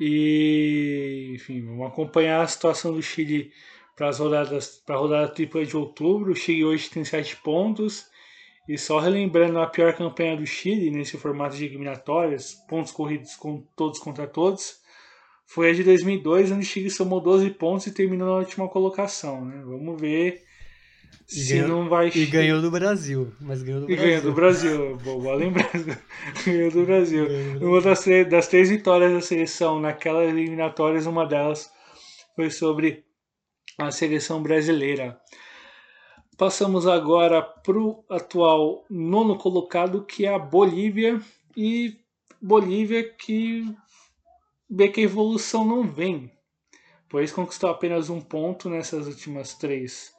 E, 0.00 1.32
enfim, 1.34 1.64
vamos 1.64 1.86
acompanhar 1.86 2.42
a 2.42 2.48
situação 2.48 2.92
do 2.92 3.02
Chile 3.02 3.52
para 3.96 4.08
as 4.08 4.18
rodadas 4.18 4.82
para 4.84 4.96
a 4.96 4.98
rodada 4.98 5.28
tripla 5.28 5.64
de 5.64 5.76
outubro. 5.76 6.32
O 6.32 6.36
Chile 6.36 6.64
hoje 6.64 6.90
tem 6.90 7.04
7 7.04 7.36
pontos. 7.36 8.09
E 8.70 8.78
só 8.78 9.00
relembrando 9.00 9.58
a 9.58 9.66
pior 9.66 9.92
campanha 9.96 10.36
do 10.36 10.46
Chile 10.46 10.92
nesse 10.92 11.16
formato 11.18 11.56
de 11.56 11.64
eliminatórias, 11.64 12.54
pontos 12.68 12.92
corridos 12.92 13.34
com 13.34 13.66
todos 13.74 13.98
contra 13.98 14.28
todos, 14.28 14.76
foi 15.44 15.70
a 15.70 15.72
de 15.72 15.82
2002, 15.82 16.52
onde 16.52 16.60
o 16.60 16.64
Chile 16.64 16.88
somou 16.88 17.20
12 17.20 17.50
pontos 17.50 17.88
e 17.88 17.92
terminou 17.92 18.28
na 18.28 18.36
última 18.36 18.68
colocação. 18.68 19.44
Né? 19.44 19.60
Vamos 19.66 20.00
ver 20.00 20.44
e 21.28 21.34
se 21.34 21.54
ganhou, 21.54 21.68
não 21.68 21.88
vai. 21.88 22.12
E 22.14 22.26
ganhou 22.26 22.62
do 22.62 22.70
Brasil. 22.70 23.32
Mas 23.40 23.60
ganhou 23.60 23.80
do 23.80 23.90
e 23.90 23.96
Brasil. 23.96 24.06
ganhou 24.06 24.22
do 24.22 24.32
Brasil. 24.32 24.96
Boa 24.98 25.34
lembrança. 25.34 26.02
ganhou 26.46 26.70
do 26.70 26.86
Brasil. 26.86 27.26
Uma 27.60 27.80
das, 27.80 28.04
das 28.28 28.46
três 28.46 28.70
vitórias 28.70 29.12
da 29.12 29.20
seleção 29.20 29.80
naquelas 29.80 30.28
eliminatórias, 30.28 31.06
uma 31.06 31.26
delas 31.26 31.68
foi 32.36 32.50
sobre 32.50 33.04
a 33.76 33.90
seleção 33.90 34.40
brasileira. 34.40 35.18
Passamos 36.40 36.86
agora 36.86 37.42
para 37.42 37.78
o 37.78 38.02
atual 38.08 38.86
nono 38.88 39.36
colocado, 39.36 40.06
que 40.06 40.24
é 40.24 40.32
a 40.32 40.38
Bolívia. 40.38 41.20
E 41.54 42.00
Bolívia 42.40 43.06
que 43.12 43.70
vê 44.66 44.88
que 44.88 45.02
a 45.02 45.04
evolução 45.04 45.66
não 45.66 45.82
vem, 45.82 46.32
pois 47.10 47.30
conquistou 47.30 47.68
apenas 47.68 48.08
um 48.08 48.22
ponto 48.22 48.70
nessas 48.70 49.06
últimas 49.06 49.52
três 49.52 50.14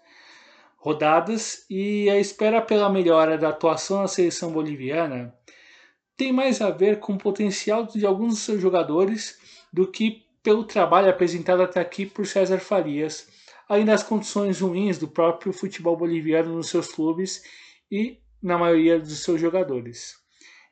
rodadas 0.77 1.65
e 1.67 2.07
a 2.07 2.19
espera 2.19 2.61
pela 2.61 2.87
melhora 2.87 3.35
da 3.35 3.49
atuação 3.49 4.03
da 4.03 4.07
seleção 4.07 4.51
boliviana 4.51 5.33
tem 6.15 6.31
mais 6.31 6.61
a 6.61 6.69
ver 6.69 6.99
com 6.99 7.13
o 7.13 7.17
potencial 7.17 7.87
de 7.87 8.05
alguns 8.05 8.35
dos 8.35 8.43
seus 8.43 8.61
jogadores 8.61 9.39
do 9.73 9.87
que 9.87 10.23
pelo 10.43 10.65
trabalho 10.65 11.09
apresentado 11.09 11.63
até 11.63 11.79
aqui 11.79 12.05
por 12.05 12.27
César 12.27 12.59
Farias, 12.59 13.27
além 13.71 13.85
das 13.85 14.03
condições 14.03 14.59
ruins 14.59 14.97
do 14.97 15.07
próprio 15.07 15.53
futebol 15.53 15.95
boliviano 15.95 16.53
nos 16.53 16.67
seus 16.67 16.89
clubes 16.89 17.41
e 17.89 18.19
na 18.43 18.57
maioria 18.57 18.99
dos 18.99 19.23
seus 19.23 19.39
jogadores. 19.39 20.15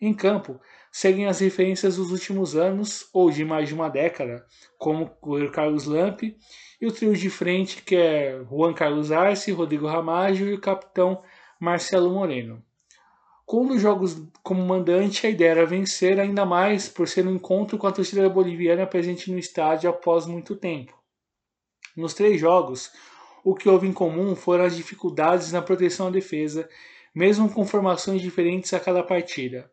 Em 0.02 0.14
campo, 0.14 0.60
seguem 0.92 1.26
as 1.26 1.40
referências 1.40 1.96
dos 1.96 2.12
últimos 2.12 2.58
anos 2.58 3.08
ou 3.14 3.32
de 3.32 3.46
mais 3.46 3.70
de 3.70 3.74
uma 3.74 3.88
década, 3.88 4.46
como 4.78 5.10
o 5.22 5.50
Carlos 5.50 5.86
Lampe 5.86 6.36
e 6.82 6.88
o 6.88 6.92
trio 6.92 7.16
de 7.16 7.30
frente 7.30 7.82
que 7.84 7.96
é 7.96 8.38
Juan 8.50 8.74
Carlos 8.74 9.14
Arce, 9.14 9.50
Rodrigo 9.54 9.88
Ramalho 9.88 10.50
e 10.50 10.54
o 10.56 10.60
capitão 10.60 11.24
Marcelo 11.58 12.14
Moreno. 12.14 12.62
Com 13.46 13.66
os 13.68 13.82
jogos 13.82 14.22
como 14.44 14.62
mandante, 14.66 15.26
a 15.26 15.30
ideia 15.30 15.52
era 15.52 15.66
vencer 15.66 16.20
ainda 16.20 16.46
mais 16.46 16.90
por 16.90 17.08
ser 17.08 17.26
um 17.26 17.36
encontro 17.36 17.78
com 17.78 17.88
a 17.88 17.94
torcida 17.94 18.28
boliviana 18.28 18.86
presente 18.86 19.32
no 19.32 19.40
estádio 19.40 19.90
após 19.90 20.26
muito 20.26 20.54
tempo. 20.54 20.99
Nos 21.96 22.14
três 22.14 22.40
jogos, 22.40 22.92
o 23.44 23.56
que 23.56 23.70
houve 23.70 23.88
em 23.88 23.94
comum 23.94 24.36
foram 24.36 24.66
as 24.66 24.76
dificuldades 24.76 25.52
na 25.52 25.62
proteção 25.62 26.08
à 26.08 26.10
defesa, 26.10 26.70
mesmo 27.14 27.50
com 27.50 27.66
formações 27.66 28.22
diferentes 28.22 28.74
a 28.74 28.80
cada 28.80 29.04
partida. 29.04 29.70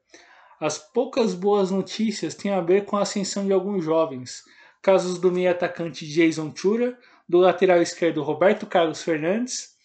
As 0.60 0.78
poucas 0.78 1.34
boas 1.34 1.70
notícias 1.70 2.34
têm 2.34 2.50
a 2.50 2.60
ver 2.60 2.84
com 2.84 2.96
a 2.96 3.02
ascensão 3.02 3.44
de 3.44 3.52
alguns 3.52 3.84
jovens, 3.84 4.42
casos 4.80 5.18
do 5.18 5.30
meio 5.30 5.50
atacante 5.50 6.06
Jason 6.06 6.52
Chura, 6.54 6.98
do 7.28 7.38
lateral 7.38 7.82
esquerdo 7.82 8.22
Roberto 8.22 8.66
Carlos 8.66 9.02
Fernandes, 9.02 9.76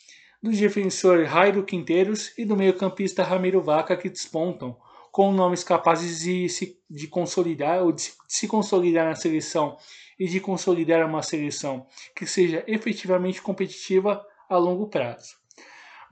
do 0.41 0.51
defensor 0.51 1.25
Jairo 1.25 1.63
Quinteiros 1.63 2.32
e 2.38 2.45
do 2.45 2.55
meio-campista 2.55 3.23
Ramiro 3.23 3.61
Vaca 3.61 3.97
que 3.97 4.09
despontam, 4.09 4.77
com 5.11 5.32
nomes 5.32 5.63
capazes 5.63 6.21
de 6.21 6.47
se 6.47 6.79
de 6.89 7.07
consolidar 7.07 7.84
ou 7.84 7.91
de 7.91 8.13
se 8.27 8.47
consolidar 8.47 9.05
na 9.05 9.15
seleção 9.15 9.77
e 10.22 10.28
de 10.28 10.39
consolidar 10.39 11.03
uma 11.03 11.24
seleção 11.24 11.88
que 12.15 12.28
seja 12.28 12.63
efetivamente 12.67 13.41
competitiva 13.41 14.24
a 14.47 14.55
longo 14.55 14.88
prazo. 14.88 15.36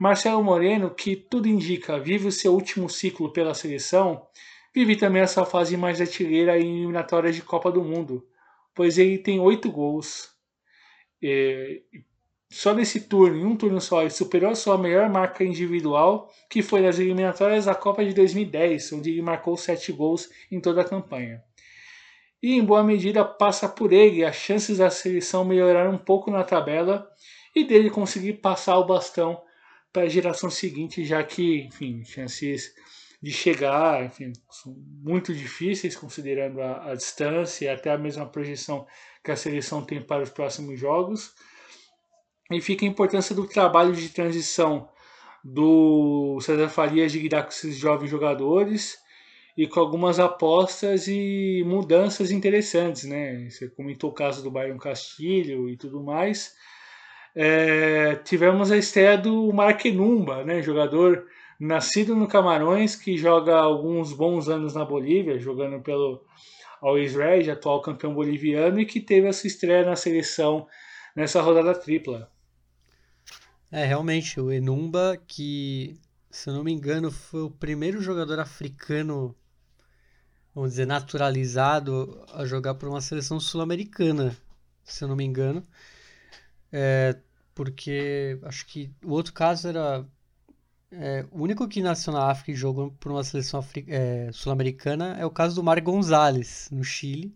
Marcelo 0.00 0.42
Moreno, 0.42 0.90
que 0.90 1.14
tudo 1.14 1.46
indica 1.46 1.96
vive 1.96 2.26
o 2.26 2.32
seu 2.32 2.52
último 2.52 2.90
ciclo 2.90 3.32
pela 3.32 3.54
seleção, 3.54 4.26
vive 4.74 4.96
também 4.96 5.22
a 5.22 5.28
sua 5.28 5.46
fase 5.46 5.76
mais 5.76 6.00
artilheira 6.00 6.58
em 6.58 6.78
eliminatórias 6.78 7.36
de 7.36 7.42
Copa 7.42 7.70
do 7.70 7.84
Mundo, 7.84 8.26
pois 8.74 8.98
ele 8.98 9.16
tem 9.16 9.38
oito 9.38 9.70
gols. 9.70 10.30
É, 11.22 11.80
só 12.50 12.74
nesse 12.74 13.02
turno, 13.02 13.36
em 13.36 13.44
um 13.44 13.54
turno 13.54 13.80
só, 13.80 14.00
ele 14.00 14.10
superou 14.10 14.50
a 14.50 14.56
sua 14.56 14.76
melhor 14.76 15.08
marca 15.08 15.44
individual, 15.44 16.28
que 16.48 16.62
foi 16.62 16.80
nas 16.80 16.98
eliminatórias 16.98 17.66
da 17.66 17.76
Copa 17.76 18.04
de 18.04 18.12
2010, 18.12 18.92
onde 18.94 19.10
ele 19.10 19.22
marcou 19.22 19.56
sete 19.56 19.92
gols 19.92 20.28
em 20.50 20.60
toda 20.60 20.80
a 20.80 20.84
campanha. 20.84 21.44
E 22.42 22.54
em 22.54 22.64
boa 22.64 22.82
medida 22.82 23.24
passa 23.24 23.68
por 23.68 23.92
ele 23.92 24.24
as 24.24 24.36
chances 24.36 24.78
da 24.78 24.90
seleção 24.90 25.44
melhorar 25.44 25.88
um 25.90 25.98
pouco 25.98 26.30
na 26.30 26.42
tabela 26.42 27.06
e 27.54 27.64
dele 27.64 27.90
conseguir 27.90 28.34
passar 28.34 28.78
o 28.78 28.86
bastão 28.86 29.42
para 29.92 30.02
a 30.02 30.08
geração 30.08 30.48
seguinte, 30.48 31.04
já 31.04 31.22
que, 31.22 31.62
enfim, 31.64 32.02
chances 32.04 32.72
de 33.22 33.30
chegar, 33.30 34.02
enfim, 34.04 34.32
são 34.50 34.74
muito 35.02 35.34
difíceis 35.34 35.94
considerando 35.94 36.62
a, 36.62 36.92
a 36.92 36.94
distância 36.94 37.66
e 37.66 37.68
até 37.68 37.90
a 37.90 37.98
mesma 37.98 38.24
projeção 38.24 38.86
que 39.22 39.30
a 39.30 39.36
seleção 39.36 39.84
tem 39.84 40.00
para 40.00 40.22
os 40.22 40.30
próximos 40.30 40.80
jogos. 40.80 41.34
E 42.50 42.60
fica 42.60 42.84
a 42.84 42.88
importância 42.88 43.34
do 43.34 43.46
trabalho 43.46 43.94
de 43.94 44.08
transição 44.08 44.88
do 45.44 46.38
César 46.40 46.68
Farias 46.68 47.12
de 47.12 47.18
lidar 47.18 47.42
com 47.42 47.50
esses 47.50 47.76
jovens 47.76 48.10
jogadores 48.10 48.98
e 49.56 49.66
com 49.66 49.80
algumas 49.80 50.18
apostas 50.18 51.06
e 51.08 51.62
mudanças 51.66 52.30
interessantes, 52.30 53.04
né? 53.04 53.48
Você 53.48 53.68
comentou 53.68 54.10
o 54.10 54.14
caso 54.14 54.42
do 54.42 54.50
Bayern 54.50 54.78
Castilho 54.78 55.68
e 55.68 55.76
tudo 55.76 56.02
mais. 56.02 56.54
É, 57.34 58.16
tivemos 58.16 58.70
a 58.72 58.76
estreia 58.76 59.16
do 59.16 59.52
Marquenumba, 59.52 60.44
né? 60.44 60.62
Jogador 60.62 61.26
nascido 61.58 62.16
no 62.16 62.26
Camarões, 62.26 62.96
que 62.96 63.18
joga 63.18 63.56
alguns 63.56 64.12
bons 64.12 64.48
anos 64.48 64.74
na 64.74 64.84
Bolívia, 64.84 65.38
jogando 65.38 65.80
pelo 65.82 66.24
Always 66.80 67.14
Red, 67.14 67.50
atual 67.50 67.82
campeão 67.82 68.14
boliviano, 68.14 68.80
e 68.80 68.86
que 68.86 68.98
teve 68.98 69.28
a 69.28 69.32
sua 69.32 69.48
estreia 69.48 69.84
na 69.84 69.94
seleção 69.94 70.66
nessa 71.14 71.42
rodada 71.42 71.74
tripla. 71.74 72.30
É, 73.70 73.84
realmente, 73.84 74.40
o 74.40 74.50
Enumba, 74.50 75.20
que, 75.28 76.00
se 76.30 76.48
eu 76.48 76.54
não 76.54 76.64
me 76.64 76.72
engano, 76.72 77.10
foi 77.10 77.42
o 77.42 77.50
primeiro 77.50 78.00
jogador 78.00 78.40
africano, 78.40 79.36
vamos 80.60 80.72
dizer, 80.72 80.86
naturalizado 80.86 82.22
a 82.34 82.44
jogar 82.44 82.74
por 82.74 82.88
uma 82.88 83.00
seleção 83.00 83.40
sul-americana, 83.40 84.36
se 84.84 85.02
eu 85.02 85.08
não 85.08 85.16
me 85.16 85.24
engano. 85.24 85.66
É, 86.72 87.16
porque 87.54 88.38
acho 88.42 88.66
que 88.66 88.92
o 89.02 89.10
outro 89.10 89.32
caso 89.32 89.68
era 89.68 90.06
é, 90.92 91.24
o 91.30 91.42
único 91.42 91.66
que 91.68 91.82
nasceu 91.82 92.12
na 92.12 92.30
África 92.30 92.52
e 92.52 92.54
jogou 92.54 92.90
por 93.00 93.10
uma 93.10 93.24
seleção 93.24 93.64
é, 93.88 94.30
sul-americana 94.32 95.16
é 95.18 95.24
o 95.24 95.30
caso 95.30 95.54
do 95.56 95.62
Mar 95.64 95.80
Gonzalez, 95.80 96.68
no 96.70 96.84
Chile, 96.84 97.34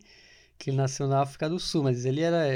que 0.59 0.70
ele 0.70 0.77
nasceu 0.77 1.09
na 1.09 1.23
África 1.23 1.49
do 1.49 1.59
Sul, 1.59 1.85
mas 1.85 2.05
ele 2.05 2.20
era 2.20 2.47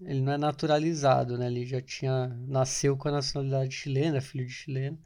ele 0.00 0.20
não 0.20 0.32
é 0.32 0.38
naturalizado, 0.38 1.38
né? 1.38 1.46
Ele 1.46 1.66
já 1.66 1.80
tinha 1.80 2.28
nasceu 2.46 2.96
com 2.96 3.08
a 3.08 3.12
nacionalidade 3.12 3.74
chilena, 3.74 4.20
filho 4.20 4.46
de 4.46 4.52
chileno, 4.52 4.98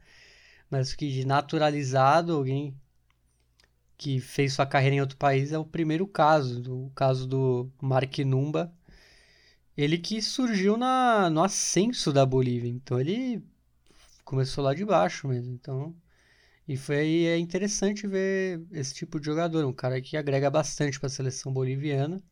mas 0.69 0.93
que 0.93 1.09
de 1.09 1.25
naturalizado, 1.25 2.33
alguém 2.33 2.75
que 3.99 4.19
fez 4.21 4.53
sua 4.53 4.65
carreira 4.65 4.95
em 4.95 5.01
outro 5.01 5.17
país 5.17 5.51
é 5.51 5.59
o 5.59 5.65
primeiro 5.65 6.07
caso, 6.07 6.63
o 6.87 6.91
caso 6.95 7.27
do 7.27 7.69
Mark 7.81 8.17
Numba, 8.19 8.73
ele 9.77 9.97
que 9.97 10.21
surgiu 10.21 10.77
na, 10.77 11.29
no 11.29 11.43
ascenso 11.43 12.13
da 12.13 12.25
Bolívia. 12.25 12.69
Então 12.69 12.99
ele 12.99 13.43
começou 14.25 14.63
lá 14.63 14.73
de 14.73 14.85
baixo 14.85 15.27
mesmo. 15.27 15.53
Então, 15.53 15.95
e 16.67 16.77
foi 16.77 17.25
é 17.25 17.37
interessante 17.39 18.07
ver 18.07 18.61
esse 18.71 18.93
tipo 18.95 19.19
de 19.19 19.25
jogador, 19.27 19.65
um 19.65 19.73
cara 19.73 20.01
que 20.01 20.17
agrega 20.17 20.49
bastante 20.51 20.99
para 20.99 21.07
a 21.07 21.09
seleção 21.09 21.53
boliviana. 21.53 22.23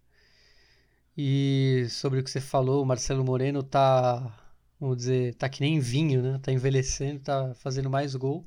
E 1.17 1.87
sobre 1.89 2.19
o 2.19 2.23
que 2.23 2.29
você 2.31 2.39
falou, 2.41 2.83
o 2.83 2.85
Marcelo 2.85 3.23
Moreno 3.25 3.63
tá, 3.63 4.39
vamos 4.79 4.97
dizer, 4.97 5.35
tá 5.35 5.49
que 5.49 5.61
nem 5.61 5.79
vinho, 5.79 6.21
né? 6.21 6.39
Tá 6.41 6.51
envelhecendo, 6.51 7.19
tá 7.21 7.53
fazendo 7.55 7.89
mais 7.89 8.15
gol. 8.15 8.45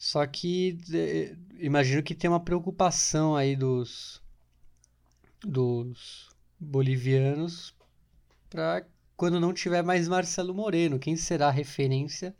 Só 0.00 0.26
que 0.26 0.78
é, 0.94 1.36
imagino 1.58 2.02
que 2.02 2.14
tem 2.14 2.30
uma 2.30 2.40
preocupação 2.40 3.36
aí 3.36 3.54
dos 3.54 4.22
dos 5.44 6.30
bolivianos 6.58 7.74
para 8.48 8.86
quando 9.14 9.38
não 9.38 9.52
tiver 9.52 9.82
mais 9.82 10.08
Marcelo 10.08 10.54
Moreno. 10.54 10.98
Quem 10.98 11.16
será 11.16 11.48
a 11.48 11.50
referência? 11.50 12.34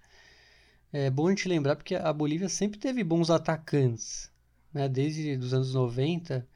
É 0.90 1.10
bom 1.10 1.26
a 1.26 1.30
gente 1.30 1.48
lembrar 1.48 1.76
porque 1.76 1.94
a 1.94 2.10
Bolívia 2.14 2.48
sempre 2.48 2.80
teve 2.80 3.04
bons 3.04 3.28
atacantes. 3.28 4.32
Né? 4.72 4.88
Desde 4.88 5.32
os 5.36 5.52
anos 5.52 5.74
90, 5.74 6.48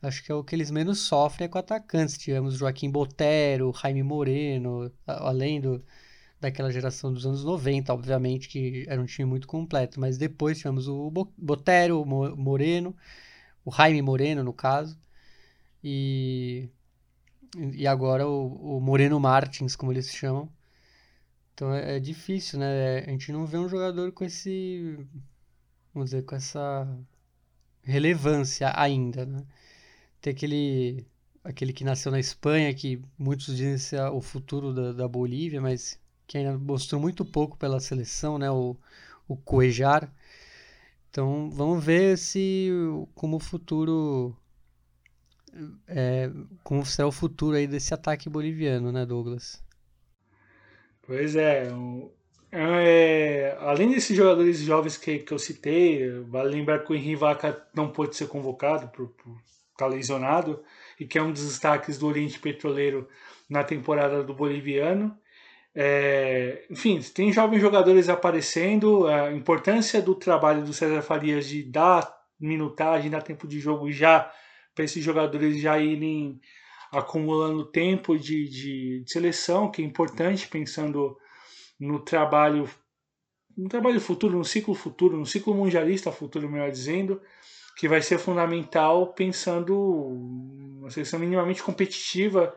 acho 0.00 0.22
que 0.22 0.30
é 0.30 0.34
o 0.34 0.44
que 0.44 0.54
eles 0.54 0.70
menos 0.70 1.00
sofrem 1.00 1.46
é 1.46 1.48
com 1.48 1.58
atacantes. 1.58 2.16
Tivemos 2.16 2.54
Joaquim 2.54 2.88
Botero, 2.88 3.72
Jaime 3.72 4.04
Moreno, 4.04 4.92
além 5.08 5.60
do, 5.60 5.84
daquela 6.42 6.70
geração 6.72 7.12
dos 7.12 7.26
anos 7.26 7.44
90, 7.44 7.92
obviamente, 7.92 8.48
que 8.48 8.84
era 8.88 9.00
um 9.00 9.06
time 9.06 9.28
muito 9.28 9.46
completo. 9.46 10.00
Mas 10.00 10.18
depois 10.18 10.58
tivemos 10.58 10.88
o 10.88 11.10
Botero, 11.38 12.02
o 12.02 12.04
Moreno, 12.36 12.94
o 13.64 13.72
Jaime 13.72 14.02
Moreno, 14.02 14.44
no 14.44 14.52
caso. 14.52 14.98
E 15.82 16.68
e 17.56 17.86
agora 17.86 18.26
o, 18.26 18.76
o 18.78 18.80
Moreno 18.80 19.20
Martins, 19.20 19.76
como 19.76 19.92
eles 19.92 20.10
chamam. 20.10 20.48
Então 21.54 21.72
é, 21.74 21.96
é 21.96 22.00
difícil, 22.00 22.58
né? 22.58 23.00
A 23.00 23.10
gente 23.10 23.32
não 23.32 23.46
vê 23.46 23.58
um 23.58 23.68
jogador 23.68 24.12
com 24.12 24.24
esse, 24.24 24.96
vamos 25.94 26.10
dizer, 26.10 26.24
com 26.24 26.34
essa 26.36 26.88
relevância 27.82 28.72
ainda, 28.76 29.26
né? 29.26 29.44
Tem 30.20 30.32
aquele, 30.32 31.06
aquele 31.44 31.72
que 31.72 31.84
nasceu 31.84 32.12
na 32.12 32.20
Espanha, 32.20 32.74
que 32.74 33.02
muitos 33.18 33.56
dizem 33.56 33.78
ser 33.78 34.00
o 34.12 34.20
futuro 34.22 34.72
da, 34.74 34.92
da 34.92 35.08
Bolívia, 35.08 35.60
mas 35.60 36.00
que 36.32 36.38
ainda 36.38 36.56
mostrou 36.56 36.98
muito 36.98 37.26
pouco 37.26 37.58
pela 37.58 37.78
seleção, 37.78 38.38
né? 38.38 38.50
O, 38.50 38.74
o 39.28 39.36
Cuejar. 39.36 40.10
Então 41.10 41.50
vamos 41.50 41.84
ver 41.84 42.16
se 42.16 42.70
como 43.14 43.36
o 43.36 43.38
futuro 43.38 44.34
é, 45.86 46.30
como 46.64 46.86
será 46.86 47.06
o 47.06 47.12
futuro 47.12 47.54
aí 47.54 47.66
desse 47.66 47.92
ataque 47.92 48.30
boliviano, 48.30 48.90
né, 48.90 49.04
Douglas? 49.04 49.62
Pois 51.02 51.36
é, 51.36 51.68
é, 52.50 53.54
além 53.60 53.90
desses 53.90 54.16
jogadores 54.16 54.58
jovens 54.60 54.96
que, 54.96 55.18
que 55.18 55.34
eu 55.34 55.38
citei, 55.38 56.18
vale 56.22 56.48
lembrar 56.48 56.78
que 56.78 56.92
o 56.94 56.96
Henri 56.96 57.14
Vaca 57.14 57.62
não 57.74 57.90
pôde 57.90 58.16
ser 58.16 58.28
convocado 58.28 58.88
por, 58.88 59.08
por 59.08 59.32
estar 59.32 59.84
tá 59.84 59.86
lesionado 59.86 60.64
e 60.98 61.06
que 61.06 61.18
é 61.18 61.22
um 61.22 61.30
dos 61.30 61.44
destaques 61.44 61.98
do 61.98 62.06
Oriente 62.06 62.38
Petroleiro 62.38 63.06
na 63.50 63.62
temporada 63.62 64.24
do 64.24 64.32
boliviano. 64.32 65.14
É, 65.74 66.66
enfim, 66.70 67.00
tem 67.00 67.32
jovens 67.32 67.60
jogadores 67.60 68.08
aparecendo, 68.08 69.06
a 69.06 69.32
importância 69.32 70.02
do 70.02 70.14
trabalho 70.14 70.64
do 70.64 70.72
César 70.72 71.00
Farias 71.00 71.46
de 71.46 71.62
dar 71.62 72.14
minutagem, 72.38 73.10
dar 73.10 73.22
tempo 73.22 73.46
de 73.48 73.58
jogo 73.58 73.90
já 73.90 74.30
para 74.74 74.84
esses 74.84 75.02
jogadores 75.02 75.60
já 75.60 75.78
irem 75.78 76.40
acumulando 76.92 77.70
tempo 77.70 78.18
de, 78.18 78.48
de, 78.48 79.02
de, 79.02 79.10
seleção, 79.12 79.70
que 79.70 79.80
é 79.80 79.84
importante 79.84 80.46
pensando 80.46 81.16
no 81.80 81.98
trabalho 82.00 82.68
no 83.56 83.68
trabalho 83.68 84.00
futuro, 84.00 84.36
no 84.36 84.44
ciclo 84.44 84.74
futuro, 84.74 85.16
no 85.16 85.26
ciclo 85.26 85.54
mundialista 85.54 86.10
futuro, 86.10 86.50
melhor 86.50 86.70
dizendo, 86.70 87.20
que 87.76 87.86
vai 87.86 88.00
ser 88.00 88.18
fundamental 88.18 89.12
pensando 89.12 89.78
uma 89.78 90.90
seleção 90.90 91.18
minimamente 91.18 91.62
competitiva 91.62 92.56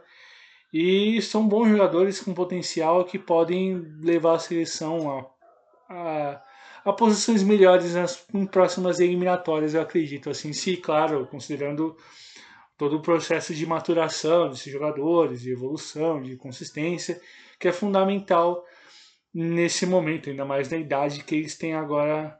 e 0.77 1.21
são 1.21 1.47
bons 1.47 1.69
jogadores 1.69 2.19
com 2.19 2.33
potencial 2.33 3.05
que 3.05 3.17
podem 3.17 3.77
levar 4.01 4.33
a 4.35 4.39
seleção 4.39 5.09
a, 5.09 5.25
a, 5.89 6.43
a 6.83 6.91
posições 6.91 7.41
melhores 7.43 7.95
nas 7.95 8.27
em 8.33 8.45
próximas 8.45 8.99
eliminatórias, 8.99 9.73
eu 9.73 9.81
acredito. 9.81 10.29
Assim, 10.29 10.51
se, 10.51 10.75
claro, 10.75 11.27
considerando 11.27 11.95
todo 12.77 12.97
o 12.97 13.01
processo 13.01 13.55
de 13.55 13.65
maturação 13.65 14.49
desses 14.49 14.69
jogadores, 14.69 15.43
de 15.43 15.53
evolução, 15.53 16.21
de 16.21 16.35
consistência, 16.35 17.21
que 17.57 17.69
é 17.69 17.71
fundamental 17.71 18.61
nesse 19.33 19.85
momento, 19.85 20.29
ainda 20.29 20.43
mais 20.43 20.69
na 20.69 20.75
idade 20.75 21.23
que 21.23 21.35
eles 21.35 21.57
têm 21.57 21.73
agora 21.73 22.37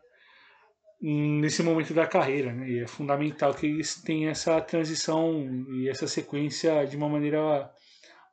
nesse 1.02 1.64
momento 1.64 1.94
da 1.94 2.06
carreira, 2.06 2.52
né? 2.52 2.70
E 2.70 2.80
é 2.80 2.88
fundamental 2.88 3.54
que 3.54 3.66
eles 3.66 3.96
tenham 4.02 4.30
essa 4.30 4.60
transição 4.60 5.66
e 5.70 5.88
essa 5.88 6.06
sequência 6.06 6.86
de 6.86 6.98
uma 6.98 7.08
maneira 7.08 7.72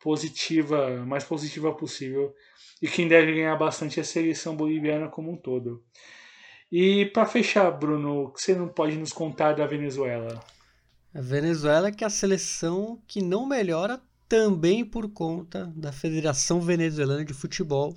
positiva, 0.02 1.04
mais 1.06 1.24
positiva 1.24 1.72
possível. 1.72 2.34
E 2.80 2.88
quem 2.88 3.06
deve 3.06 3.32
ganhar 3.32 3.56
bastante 3.56 4.00
é 4.00 4.02
a 4.02 4.04
seleção 4.04 4.56
boliviana 4.56 5.08
como 5.08 5.30
um 5.30 5.36
todo. 5.36 5.82
E 6.70 7.06
para 7.06 7.26
fechar, 7.26 7.70
Bruno, 7.70 8.24
o 8.24 8.30
que 8.32 8.42
você 8.42 8.54
não 8.54 8.68
pode 8.68 8.96
nos 8.96 9.12
contar 9.12 9.52
da 9.52 9.66
Venezuela? 9.66 10.42
A 11.14 11.20
Venezuela 11.20 11.92
que 11.92 12.02
é 12.02 12.06
a 12.06 12.10
seleção 12.10 13.00
que 13.06 13.22
não 13.22 13.46
melhora 13.46 14.00
também 14.28 14.84
por 14.84 15.10
conta 15.10 15.70
da 15.76 15.92
Federação 15.92 16.60
Venezuelana 16.60 17.24
de 17.24 17.34
Futebol. 17.34 17.94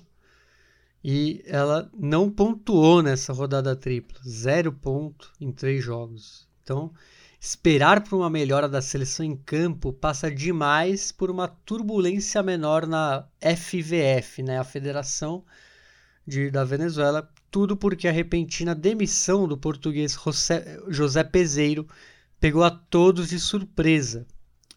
E 1.02 1.42
ela 1.46 1.90
não 1.96 2.30
pontuou 2.30 3.02
nessa 3.02 3.32
rodada 3.32 3.74
tripla. 3.74 4.20
Zero 4.28 4.72
ponto 4.72 5.32
em 5.40 5.50
três 5.50 5.82
jogos. 5.82 6.46
Então, 6.62 6.92
Esperar 7.40 8.02
por 8.02 8.16
uma 8.16 8.30
melhora 8.30 8.68
da 8.68 8.80
seleção 8.80 9.24
em 9.24 9.36
campo 9.36 9.92
passa 9.92 10.30
demais 10.30 11.12
por 11.12 11.30
uma 11.30 11.46
turbulência 11.46 12.42
menor 12.42 12.86
na 12.86 13.26
FVF, 13.40 14.42
né, 14.42 14.58
a 14.58 14.64
Federação 14.64 15.44
de, 16.26 16.50
da 16.50 16.64
Venezuela, 16.64 17.30
tudo 17.50 17.76
porque 17.76 18.08
a 18.08 18.12
repentina 18.12 18.74
demissão 18.74 19.46
do 19.46 19.56
português 19.56 20.12
José, 20.12 20.80
José 20.88 21.22
Peseiro 21.22 21.86
pegou 22.40 22.64
a 22.64 22.70
todos 22.70 23.28
de 23.28 23.38
surpresa, 23.38 24.26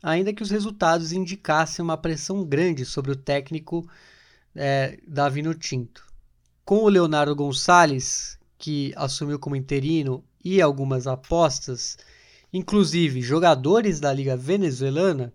ainda 0.03 0.33
que 0.33 0.43
os 0.43 0.49
resultados 0.49 1.11
indicassem 1.11 1.83
uma 1.83 1.97
pressão 1.97 2.45
grande 2.45 2.85
sobre 2.85 3.11
o 3.11 3.15
técnico 3.15 3.89
é, 4.55 4.99
Davino 5.07 5.53
Tinto. 5.53 6.05
Com 6.63 6.83
o 6.83 6.89
Leonardo 6.89 7.35
Gonçalves, 7.35 8.37
que 8.57 8.93
assumiu 8.95 9.39
como 9.39 9.55
interino, 9.55 10.23
e 10.43 10.61
algumas 10.61 11.05
apostas, 11.05 11.97
Inclusive, 12.51 13.21
jogadores 13.21 13.99
da 13.99 14.11
Liga 14.11 14.35
Venezuelana, 14.35 15.31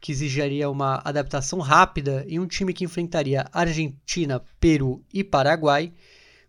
que 0.00 0.12
exigiria 0.12 0.68
uma 0.68 1.00
adaptação 1.04 1.60
rápida 1.60 2.24
em 2.28 2.38
um 2.38 2.46
time 2.46 2.72
que 2.72 2.84
enfrentaria 2.84 3.46
Argentina, 3.52 4.42
Peru 4.60 5.04
e 5.12 5.22
Paraguai, 5.22 5.92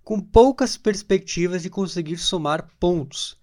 com 0.04 0.20
poucas 0.20 0.78
perspectivas 0.78 1.64
de 1.64 1.70
conseguir 1.70 2.18
somar 2.18 2.68
pontos, 2.80 3.38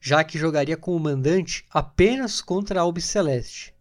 já 0.00 0.24
que 0.24 0.38
jogaria 0.38 0.76
com 0.76 0.94
o 0.96 1.00
mandante 1.00 1.64
apenas 1.70 2.40
contra 2.40 2.80
a 2.80 2.82
Albiceleste, 2.82 3.74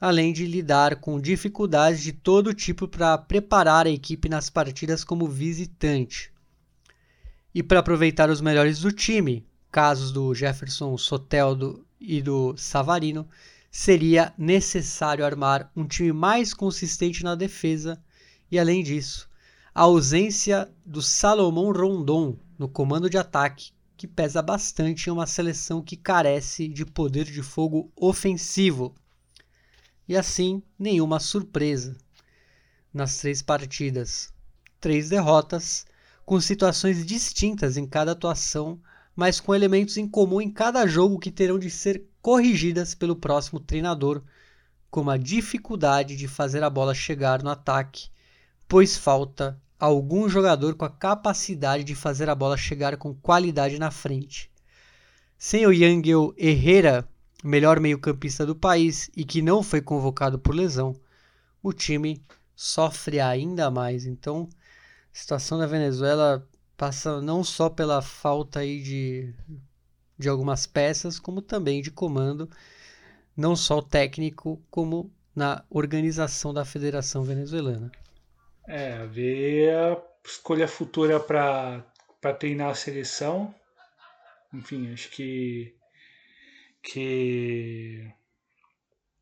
além 0.00 0.32
de 0.32 0.46
lidar 0.46 0.96
com 0.96 1.20
dificuldades 1.20 2.02
de 2.02 2.12
todo 2.12 2.54
tipo 2.54 2.88
para 2.88 3.18
preparar 3.18 3.86
a 3.86 3.90
equipe 3.90 4.28
nas 4.28 4.48
partidas 4.48 5.04
como 5.04 5.26
visitante. 5.26 6.32
E 7.54 7.62
para 7.62 7.80
aproveitar 7.80 8.30
os 8.30 8.40
melhores 8.40 8.80
do 8.80 8.92
time, 8.92 9.46
casos 9.74 10.12
do 10.12 10.32
Jefferson 10.32 10.96
Soteldo 10.96 11.84
e 12.00 12.22
do 12.22 12.56
Savarino, 12.56 13.28
seria 13.72 14.32
necessário 14.38 15.26
armar 15.26 15.68
um 15.74 15.84
time 15.84 16.12
mais 16.12 16.54
consistente 16.54 17.24
na 17.24 17.34
defesa 17.34 18.00
e, 18.48 18.56
além 18.56 18.84
disso, 18.84 19.28
a 19.74 19.82
ausência 19.82 20.72
do 20.86 21.02
Salomão 21.02 21.72
Rondon 21.72 22.38
no 22.56 22.68
comando 22.68 23.10
de 23.10 23.18
ataque, 23.18 23.72
que 23.96 24.06
pesa 24.06 24.40
bastante 24.40 25.08
em 25.08 25.12
uma 25.12 25.26
seleção 25.26 25.82
que 25.82 25.96
carece 25.96 26.68
de 26.68 26.86
poder 26.86 27.24
de 27.24 27.42
fogo 27.42 27.90
ofensivo. 27.96 28.94
E 30.06 30.16
assim, 30.16 30.62
nenhuma 30.78 31.18
surpresa. 31.18 31.96
Nas 32.92 33.16
três 33.16 33.42
partidas, 33.42 34.32
três 34.80 35.08
derrotas, 35.08 35.84
com 36.24 36.40
situações 36.40 37.04
distintas 37.04 37.76
em 37.76 37.84
cada 37.88 38.12
atuação 38.12 38.80
mas 39.14 39.40
com 39.40 39.54
elementos 39.54 39.96
em 39.96 40.08
comum 40.08 40.40
em 40.40 40.50
cada 40.50 40.86
jogo 40.86 41.18
que 41.18 41.30
terão 41.30 41.58
de 41.58 41.70
ser 41.70 42.04
corrigidas 42.20 42.94
pelo 42.94 43.16
próximo 43.16 43.60
treinador, 43.60 44.22
como 44.90 45.10
a 45.10 45.16
dificuldade 45.16 46.16
de 46.16 46.28
fazer 46.28 46.62
a 46.62 46.70
bola 46.70 46.94
chegar 46.94 47.42
no 47.42 47.50
ataque, 47.50 48.08
pois 48.68 48.96
falta 48.96 49.60
algum 49.78 50.28
jogador 50.28 50.74
com 50.74 50.84
a 50.84 50.90
capacidade 50.90 51.84
de 51.84 51.94
fazer 51.94 52.28
a 52.28 52.34
bola 52.34 52.56
chegar 52.56 52.96
com 52.96 53.14
qualidade 53.14 53.78
na 53.78 53.90
frente. 53.90 54.50
Sem 55.36 55.66
o 55.66 55.72
Yangel 55.72 56.32
Herrera, 56.36 57.06
melhor 57.42 57.78
meio-campista 57.78 58.46
do 58.46 58.54
país 58.54 59.10
e 59.16 59.24
que 59.24 59.42
não 59.42 59.62
foi 59.62 59.82
convocado 59.82 60.38
por 60.38 60.54
lesão, 60.54 60.96
o 61.62 61.72
time 61.72 62.22
sofre 62.56 63.20
ainda 63.20 63.70
mais. 63.70 64.06
Então, 64.06 64.48
a 65.12 65.16
situação 65.16 65.58
da 65.58 65.66
Venezuela 65.66 66.46
passa 66.76 67.20
não 67.20 67.44
só 67.44 67.68
pela 67.68 68.02
falta 68.02 68.60
aí 68.60 68.82
de, 68.82 69.34
de 70.18 70.28
algumas 70.28 70.66
peças, 70.66 71.18
como 71.18 71.40
também 71.40 71.82
de 71.82 71.90
comando, 71.90 72.48
não 73.36 73.56
só 73.56 73.80
técnico, 73.80 74.62
como 74.70 75.12
na 75.34 75.64
organização 75.68 76.54
da 76.54 76.64
Federação 76.64 77.24
Venezuelana. 77.24 77.90
É, 78.66 79.04
ver 79.06 79.74
a 79.74 80.02
escolha 80.24 80.68
futura 80.68 81.20
para 81.20 81.84
treinar 82.38 82.70
a 82.70 82.74
seleção. 82.74 83.54
Enfim, 84.52 84.92
acho 84.92 85.10
que 85.10 85.74
que 86.84 88.06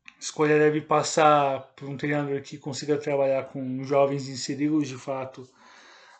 a 0.05 0.19
escolha 0.19 0.59
deve 0.59 0.81
passar 0.81 1.61
por 1.75 1.87
um 1.87 1.95
treinador 1.95 2.41
que 2.41 2.57
consiga 2.57 2.97
trabalhar 2.97 3.45
com 3.45 3.83
jovens 3.85 4.27
inseridos 4.27 4.87
de 4.87 4.97
fato 4.97 5.49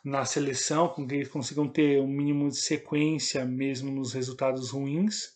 na 0.03 0.25
seleção, 0.25 0.89
com 0.89 1.07
que 1.07 1.15
eles 1.15 1.29
consigam 1.29 1.67
ter 1.67 2.01
um 2.01 2.07
mínimo 2.07 2.49
de 2.49 2.57
sequência 2.57 3.45
mesmo 3.45 3.91
nos 3.91 4.13
resultados 4.13 4.71
ruins. 4.71 5.29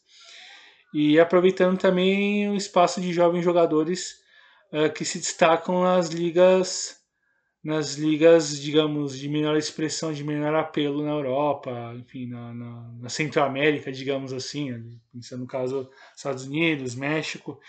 E 0.93 1.19
aproveitando 1.19 1.77
também 1.77 2.49
o 2.49 2.55
espaço 2.55 2.99
de 2.99 3.13
jovens 3.13 3.43
jogadores 3.43 4.15
uh, 4.73 4.91
que 4.91 5.05
se 5.05 5.19
destacam 5.19 5.83
nas 5.83 6.09
ligas 6.09 6.97
nas 7.67 7.95
ligas, 7.95 8.57
digamos, 8.57 9.17
de 9.17 9.27
menor 9.27 9.57
expressão, 9.57 10.13
de 10.13 10.23
menor 10.23 10.55
apelo 10.55 11.03
na 11.03 11.11
Europa, 11.11 11.93
enfim, 11.97 12.25
na, 12.25 12.53
na, 12.53 12.93
na 13.01 13.09
Centro-América, 13.09 13.91
digamos 13.91 14.31
assim, 14.31 14.97
pensando 15.11 15.41
no 15.41 15.47
caso 15.47 15.89
Estados 16.15 16.45
Unidos, 16.45 16.95
México, 16.95 17.59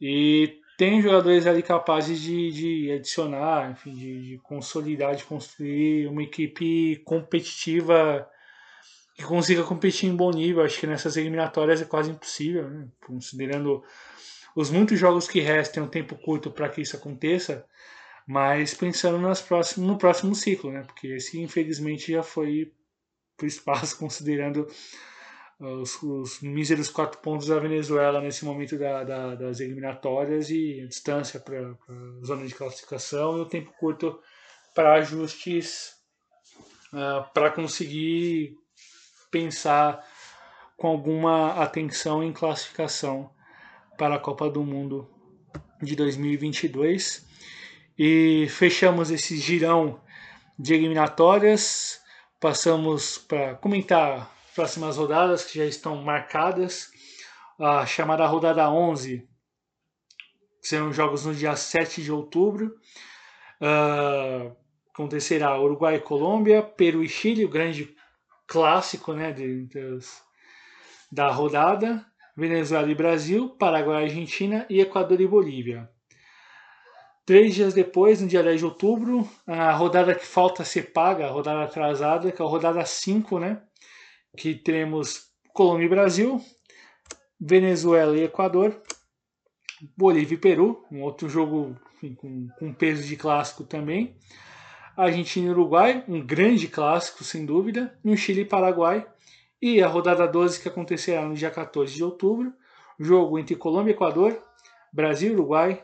e 0.00 0.58
tem 0.78 1.02
jogadores 1.02 1.44
ali 1.44 1.60
capazes 1.60 2.20
de, 2.20 2.52
de 2.52 2.92
adicionar, 2.92 3.72
enfim, 3.72 3.92
de, 3.92 4.28
de 4.28 4.38
consolidar, 4.38 5.16
de 5.16 5.24
construir 5.24 6.06
uma 6.06 6.22
equipe 6.22 7.02
competitiva 7.04 8.30
que 9.12 9.24
consiga 9.24 9.64
competir 9.64 10.08
em 10.08 10.14
bom 10.14 10.30
nível. 10.30 10.62
Acho 10.62 10.78
que 10.78 10.86
nessas 10.86 11.16
eliminatórias 11.16 11.82
é 11.82 11.84
quase 11.84 12.12
impossível, 12.12 12.70
né? 12.70 12.86
considerando 13.04 13.82
os 14.54 14.70
muitos 14.70 14.96
jogos 14.96 15.26
que 15.26 15.40
restam, 15.40 15.82
um 15.82 15.88
tempo 15.88 16.14
curto 16.14 16.48
para 16.48 16.68
que 16.68 16.80
isso 16.80 16.94
aconteça, 16.94 17.66
mas 18.24 18.72
pensando 18.72 19.18
nas 19.18 19.42
próximos, 19.42 19.88
no 19.88 19.98
próximo 19.98 20.32
ciclo, 20.32 20.70
né? 20.70 20.84
porque 20.86 21.08
esse 21.08 21.40
infelizmente 21.40 22.12
já 22.12 22.22
foi 22.22 22.72
para 23.36 23.48
espaço, 23.48 23.98
considerando 23.98 24.64
os, 25.60 26.00
os, 26.02 26.40
míseros 26.40 26.88
quatro 26.88 27.18
pontos 27.20 27.48
da 27.48 27.58
Venezuela 27.58 28.20
nesse 28.20 28.44
momento 28.44 28.78
da, 28.78 29.02
da, 29.02 29.34
das 29.34 29.60
eliminatórias 29.60 30.50
e 30.50 30.80
a 30.82 30.86
distância 30.86 31.40
para 31.40 31.58
a 31.60 32.24
zona 32.24 32.46
de 32.46 32.54
classificação 32.54 33.38
e 33.38 33.40
o 33.40 33.46
tempo 33.46 33.72
curto 33.78 34.18
para 34.74 34.94
ajustes 34.94 35.94
uh, 36.92 37.28
para 37.34 37.50
conseguir 37.50 38.56
pensar 39.30 40.04
com 40.76 40.86
alguma 40.86 41.54
atenção 41.60 42.22
em 42.22 42.32
classificação 42.32 43.30
para 43.96 44.14
a 44.14 44.20
Copa 44.20 44.48
do 44.48 44.62
Mundo 44.62 45.10
de 45.82 45.96
2022. 45.96 47.26
E 47.98 48.46
fechamos 48.48 49.10
esse 49.10 49.36
girão 49.36 50.00
de 50.56 50.74
eliminatórias. 50.74 52.00
Passamos 52.38 53.18
para 53.18 53.56
comentar 53.56 54.37
próximas 54.58 54.96
rodadas 54.96 55.44
que 55.44 55.56
já 55.56 55.64
estão 55.64 56.02
marcadas. 56.02 56.90
A 57.60 57.86
chamada 57.86 58.26
rodada 58.26 58.68
11 58.68 59.24
serão 60.60 60.92
jogos 60.92 61.24
no 61.24 61.32
dia 61.32 61.54
7 61.54 62.02
de 62.02 62.10
outubro. 62.10 62.74
Uh, 63.62 64.56
acontecerá 64.92 65.56
Uruguai 65.60 65.94
e 65.94 66.00
Colômbia, 66.00 66.60
Peru 66.60 67.04
e 67.04 67.08
Chile, 67.08 67.44
o 67.44 67.48
grande 67.48 67.94
clássico 68.48 69.12
né, 69.12 69.30
de, 69.30 69.66
de, 69.66 69.98
da 71.12 71.28
rodada, 71.28 72.04
Venezuela 72.36 72.90
e 72.90 72.96
Brasil, 72.96 73.50
Paraguai 73.50 74.02
e 74.02 74.04
Argentina 74.06 74.66
e 74.68 74.80
Equador 74.80 75.20
e 75.20 75.26
Bolívia. 75.28 75.88
Três 77.24 77.54
dias 77.54 77.74
depois, 77.74 78.20
no 78.20 78.26
dia 78.26 78.42
10 78.42 78.58
de 78.58 78.64
outubro, 78.64 79.28
a 79.46 79.70
rodada 79.70 80.16
que 80.16 80.26
falta 80.26 80.64
ser 80.64 80.92
paga, 80.92 81.26
a 81.26 81.30
rodada 81.30 81.62
atrasada, 81.62 82.32
que 82.32 82.42
é 82.42 82.44
a 82.44 82.48
rodada 82.48 82.84
5, 82.84 83.38
né? 83.38 83.62
Que 84.36 84.54
teremos 84.54 85.28
Colômbia 85.52 85.86
e 85.86 85.88
Brasil, 85.88 86.40
Venezuela 87.40 88.16
e 88.16 88.24
Equador, 88.24 88.80
Bolívia 89.96 90.34
e 90.34 90.38
Peru, 90.38 90.84
um 90.90 91.02
outro 91.02 91.28
jogo 91.28 91.76
enfim, 91.94 92.14
com, 92.14 92.48
com 92.58 92.72
peso 92.72 93.02
de 93.06 93.16
clássico 93.16 93.64
também. 93.64 94.16
Argentina 94.96 95.46
e 95.46 95.50
Uruguai, 95.50 96.04
um 96.08 96.24
grande 96.24 96.66
clássico, 96.66 97.22
sem 97.22 97.46
dúvida, 97.46 97.96
e 98.04 98.10
o 98.10 98.16
Chile 98.16 98.40
e 98.40 98.44
Paraguai, 98.44 99.06
e 99.62 99.80
a 99.82 99.86
rodada 99.86 100.26
12 100.26 100.60
que 100.60 100.68
acontecerá 100.68 101.22
no 101.22 101.34
dia 101.34 101.50
14 101.50 101.94
de 101.94 102.02
outubro, 102.02 102.52
jogo 102.98 103.38
entre 103.38 103.54
Colômbia 103.54 103.92
e 103.92 103.94
Equador, 103.94 104.40
Brasil 104.92 105.30
e 105.30 105.34
Uruguai, 105.34 105.82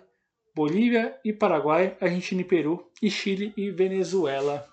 Bolívia 0.55 1.17
e 1.25 1.33
Paraguai, 1.33 1.97
Argentina 2.01 2.41
e 2.41 2.45
Peru, 2.45 2.91
e 3.03 3.11
Chile 3.11 3.53
e 3.57 3.71
Venezuela. 3.71 4.67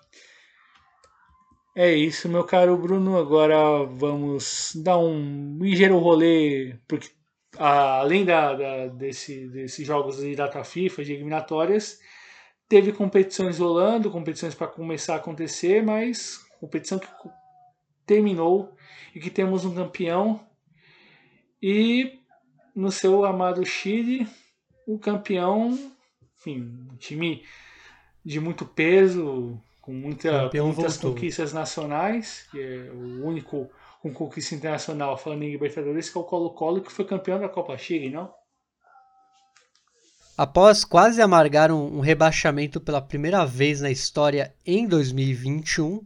É 1.74 1.92
isso, 1.92 2.28
meu 2.28 2.44
caro 2.44 2.76
Bruno. 2.76 3.16
Agora 3.18 3.84
vamos 3.84 4.72
dar 4.76 4.98
um 4.98 5.58
ligeiro 5.60 5.98
rolê, 5.98 6.76
porque 6.86 7.08
além 7.58 8.24
da, 8.24 8.54
da, 8.54 8.86
desse, 8.88 9.48
desses 9.48 9.86
jogos 9.86 10.18
de 10.18 10.34
data 10.36 10.62
FIFA, 10.64 11.04
de 11.04 11.12
eliminatórias, 11.14 11.98
Teve 12.72 12.90
competições 12.90 13.58
rolando, 13.58 14.10
competições 14.10 14.54
para 14.54 14.66
começar 14.66 15.12
a 15.12 15.16
acontecer, 15.18 15.84
mas 15.84 16.38
competição 16.58 16.98
que 16.98 17.06
terminou 18.06 18.74
e 19.14 19.20
que 19.20 19.28
temos 19.28 19.66
um 19.66 19.74
campeão. 19.74 20.40
E 21.60 22.18
no 22.74 22.90
seu 22.90 23.26
amado 23.26 23.62
Chile, 23.66 24.26
o 24.86 24.98
campeão, 24.98 25.78
enfim, 26.34 26.62
um 26.90 26.96
time 26.96 27.44
de 28.24 28.40
muito 28.40 28.64
peso, 28.64 29.60
com 29.82 29.92
muita, 29.92 30.48
muitas 30.54 30.96
voltou. 30.96 31.12
conquistas 31.12 31.52
nacionais, 31.52 32.46
que 32.50 32.58
é 32.58 32.90
o 32.92 33.26
único 33.26 33.68
com 34.00 34.12
conquista 34.12 34.54
internacional 34.54 35.18
falando 35.18 35.42
em 35.42 35.50
Libertadores, 35.50 36.08
que 36.08 36.16
é 36.16 36.20
o 36.20 36.24
Colo-Colo, 36.24 36.80
que 36.80 36.90
foi 36.90 37.04
campeão 37.04 37.38
da 37.38 37.48
Copa 37.48 37.76
Chile, 37.76 38.08
não? 38.08 38.32
Após 40.38 40.84
quase 40.84 41.20
amargar 41.20 41.70
um, 41.70 41.98
um, 41.98 42.00
rebaixamento 42.00 42.80
pela 42.80 43.02
primeira 43.02 43.44
vez 43.44 43.80
na 43.80 43.90
história 43.90 44.54
em 44.64 44.88
2021, 44.88 46.04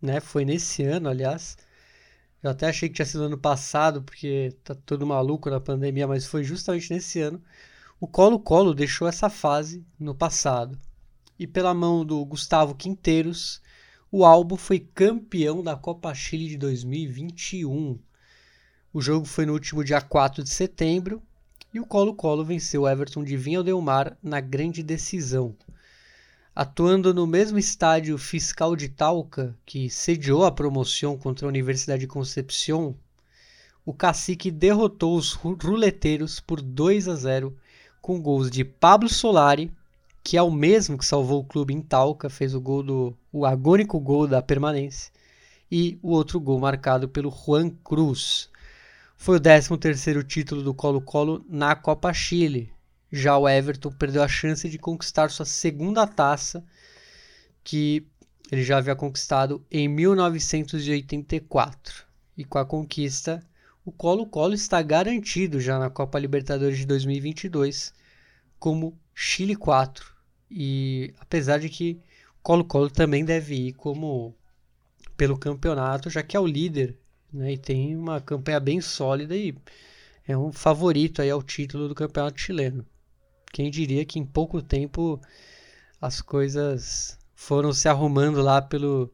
né? 0.00 0.20
Foi 0.20 0.44
nesse 0.44 0.82
ano, 0.82 1.08
aliás. 1.08 1.56
Eu 2.42 2.50
até 2.50 2.68
achei 2.68 2.88
que 2.88 2.94
tinha 2.94 3.06
sido 3.06 3.24
ano 3.24 3.38
passado, 3.38 4.02
porque 4.02 4.54
tá 4.62 4.74
todo 4.74 5.06
maluco 5.06 5.50
na 5.50 5.60
pandemia, 5.60 6.06
mas 6.06 6.26
foi 6.26 6.44
justamente 6.44 6.92
nesse 6.92 7.20
ano. 7.20 7.42
O 7.98 8.06
Colo-Colo 8.06 8.74
deixou 8.74 9.08
essa 9.08 9.28
fase 9.30 9.84
no 9.98 10.14
passado. 10.14 10.78
E 11.38 11.46
pela 11.46 11.74
mão 11.74 12.04
do 12.04 12.24
Gustavo 12.24 12.74
Quinteiros, 12.74 13.60
o 14.10 14.24
Albo 14.24 14.56
foi 14.56 14.78
campeão 14.78 15.62
da 15.62 15.74
Copa 15.74 16.14
Chile 16.14 16.48
de 16.48 16.56
2021. 16.56 17.98
O 18.92 19.00
jogo 19.00 19.26
foi 19.26 19.44
no 19.44 19.52
último 19.52 19.82
dia 19.82 20.00
4 20.00 20.44
de 20.44 20.50
setembro 20.50 21.20
e 21.72 21.80
o 21.80 21.86
Colo-Colo 21.86 22.44
venceu 22.44 22.82
o 22.82 22.88
Everton 22.88 23.24
de 23.24 23.36
Vinha 23.36 23.64
Del 23.64 23.80
Mar 23.80 24.16
na 24.22 24.38
grande 24.38 24.84
decisão. 24.84 25.56
Atuando 26.54 27.12
no 27.12 27.26
mesmo 27.26 27.58
estádio 27.58 28.16
fiscal 28.16 28.76
de 28.76 28.88
Talca, 28.88 29.58
que 29.66 29.90
sediou 29.90 30.44
a 30.44 30.52
promoção 30.52 31.18
contra 31.18 31.44
a 31.44 31.48
Universidade 31.48 32.02
de 32.02 32.06
Concepción, 32.06 32.94
o 33.84 33.92
cacique 33.92 34.52
derrotou 34.52 35.16
os 35.16 35.32
ruleteiros 35.32 36.38
por 36.38 36.62
2 36.62 37.08
a 37.08 37.16
0 37.16 37.56
com 38.00 38.22
gols 38.22 38.48
de 38.48 38.64
Pablo 38.64 39.08
Solari, 39.08 39.72
que 40.24 40.36
é 40.38 40.42
o 40.42 40.50
mesmo 40.50 40.96
que 40.96 41.04
salvou 41.04 41.40
o 41.40 41.44
clube 41.44 41.74
em 41.74 41.82
Talca, 41.82 42.30
fez 42.30 42.54
o 42.54 42.60
gol 42.60 42.82
do 42.82 43.14
o 43.30 43.44
agônico 43.44 44.00
gol 44.00 44.26
da 44.26 44.40
permanência, 44.40 45.12
e 45.70 45.98
o 46.02 46.12
outro 46.12 46.40
gol 46.40 46.58
marcado 46.58 47.06
pelo 47.06 47.30
Juan 47.30 47.68
Cruz. 47.68 48.48
Foi 49.18 49.36
o 49.36 49.40
13º 49.40 50.26
título 50.26 50.62
do 50.62 50.72
Colo-Colo 50.72 51.44
na 51.46 51.76
Copa 51.76 52.10
Chile. 52.14 52.72
Já 53.12 53.36
o 53.36 53.46
Everton 53.46 53.92
perdeu 53.92 54.22
a 54.22 54.28
chance 54.28 54.66
de 54.68 54.78
conquistar 54.78 55.30
sua 55.30 55.44
segunda 55.44 56.06
taça, 56.06 56.64
que 57.62 58.06
ele 58.50 58.64
já 58.64 58.78
havia 58.78 58.96
conquistado 58.96 59.62
em 59.70 59.86
1984. 59.88 62.04
E 62.36 62.44
com 62.44 62.58
a 62.58 62.64
conquista, 62.64 63.46
o 63.84 63.92
Colo-Colo 63.92 64.54
está 64.54 64.80
garantido 64.80 65.60
já 65.60 65.78
na 65.78 65.90
Copa 65.90 66.18
Libertadores 66.18 66.78
de 66.78 66.86
2022 66.86 67.92
como 68.58 68.98
Chile 69.14 69.54
4. 69.54 70.13
E 70.50 71.12
apesar 71.20 71.58
de 71.58 71.68
que 71.68 72.00
Colo-Colo 72.42 72.90
também 72.90 73.24
deve 73.24 73.54
ir 73.54 73.72
como 73.74 74.34
pelo 75.16 75.38
campeonato, 75.38 76.10
já 76.10 76.22
que 76.22 76.36
é 76.36 76.40
o 76.40 76.46
líder 76.46 76.98
né? 77.34 77.52
E 77.52 77.58
tem 77.58 77.96
uma 77.96 78.20
campanha 78.20 78.60
bem 78.60 78.80
sólida 78.80 79.36
e 79.36 79.54
é 80.26 80.38
um 80.38 80.52
favorito 80.52 81.20
aí 81.20 81.28
ao 81.28 81.42
título 81.42 81.88
do 81.88 81.94
campeonato 81.94 82.40
chileno. 82.40 82.86
Quem 83.52 83.70
diria 83.70 84.04
que 84.04 84.18
em 84.18 84.24
pouco 84.24 84.62
tempo 84.62 85.20
as 86.00 86.22
coisas 86.22 87.18
foram 87.34 87.72
se 87.72 87.88
arrumando 87.88 88.40
lá 88.40 88.62
pelo, 88.62 89.12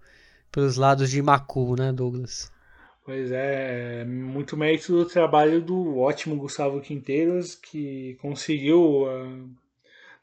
pelos 0.52 0.77
lados 0.77 1.11
de 1.11 1.23
Macu, 1.23 1.74
né, 1.77 1.93
Douglas? 1.93 2.52
Pois 3.05 3.32
é, 3.32 4.05
muito 4.05 4.57
mérito 4.57 4.93
do 4.93 5.05
trabalho 5.07 5.61
do 5.61 5.98
ótimo 5.98 6.36
Gustavo 6.36 6.81
Quinteiros, 6.81 7.55
que 7.55 8.16
conseguiu 8.20 9.05
uh, 9.05 9.51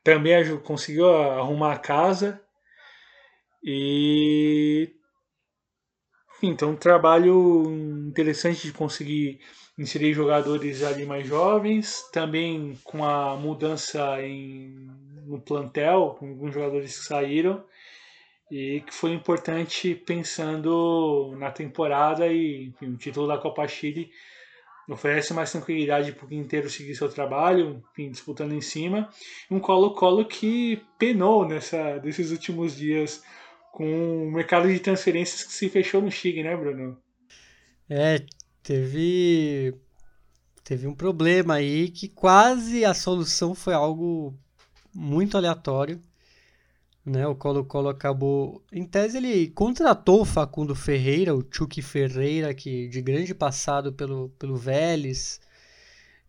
também 0.07 0.57
conseguiu 0.59 1.09
arrumar 1.13 1.73
a 1.73 1.77
casa 1.77 2.41
e 3.61 4.89
então, 6.41 6.69
um 6.71 6.75
trabalho 6.77 7.63
interessante 8.07 8.67
de 8.67 8.71
conseguir 8.71 9.41
inserir 9.77 10.13
jogadores 10.13 10.81
ali 10.81 11.05
mais 11.05 11.27
jovens, 11.27 12.09
também 12.13 12.79
com 12.85 13.03
a 13.03 13.35
mudança 13.35 14.21
em, 14.21 14.87
no 15.25 15.41
plantel, 15.41 16.15
com 16.17 16.29
alguns 16.29 16.53
jogadores 16.53 16.97
que 16.97 17.05
saíram, 17.05 17.65
e 18.49 18.81
que 18.81 18.93
foi 18.93 19.11
importante 19.11 19.93
pensando 19.93 21.35
na 21.37 21.51
temporada 21.51 22.27
e 22.27 22.67
enfim, 22.67 22.93
o 22.93 22.97
título 22.97 23.27
da 23.27 23.37
Copa 23.37 23.67
Chile 23.67 24.09
oferece 24.89 25.33
mais 25.33 25.51
tranquilidade 25.51 26.11
para 26.11 26.25
o 26.25 26.29
Quinteiro 26.29 26.69
seguir 26.69 26.95
seu 26.95 27.09
trabalho, 27.09 27.83
enfim, 27.91 28.09
disputando 28.09 28.53
em 28.53 28.61
cima. 28.61 29.09
Um 29.51 29.59
Colo-Colo 29.59 30.25
que 30.25 30.81
penou 30.97 31.47
nessa, 31.47 31.97
nesses 31.97 32.31
últimos 32.31 32.75
dias 32.75 33.21
com 33.71 34.27
o 34.27 34.31
mercado 34.31 34.67
de 34.67 34.79
transferências 34.79 35.43
que 35.43 35.53
se 35.53 35.69
fechou 35.69 36.01
no 36.01 36.09
Chile, 36.09 36.43
né, 36.43 36.55
Bruno? 36.55 36.97
É, 37.89 38.25
teve 38.63 39.73
teve 40.63 40.87
um 40.87 40.93
problema 40.93 41.55
aí 41.55 41.89
que 41.89 42.09
quase 42.09 42.83
a 42.83 42.93
solução 42.93 43.55
foi 43.55 43.73
algo 43.73 44.37
muito 44.93 45.37
aleatório. 45.37 46.01
Né, 47.07 47.25
o 47.25 47.33
Colo-Colo 47.33 47.87
acabou. 47.87 48.61
Em 48.69 48.83
tese, 48.85 49.15
ele 49.15 49.47
contratou 49.51 50.21
o 50.21 50.25
Facundo 50.25 50.75
Ferreira, 50.75 51.33
o 51.33 51.45
Chucky 51.49 51.81
Ferreira, 51.81 52.53
que 52.53 52.89
de 52.89 53.01
grande 53.01 53.33
passado 53.33 53.93
pelo, 53.93 54.27
pelo 54.37 54.57
Vélez, 54.57 55.39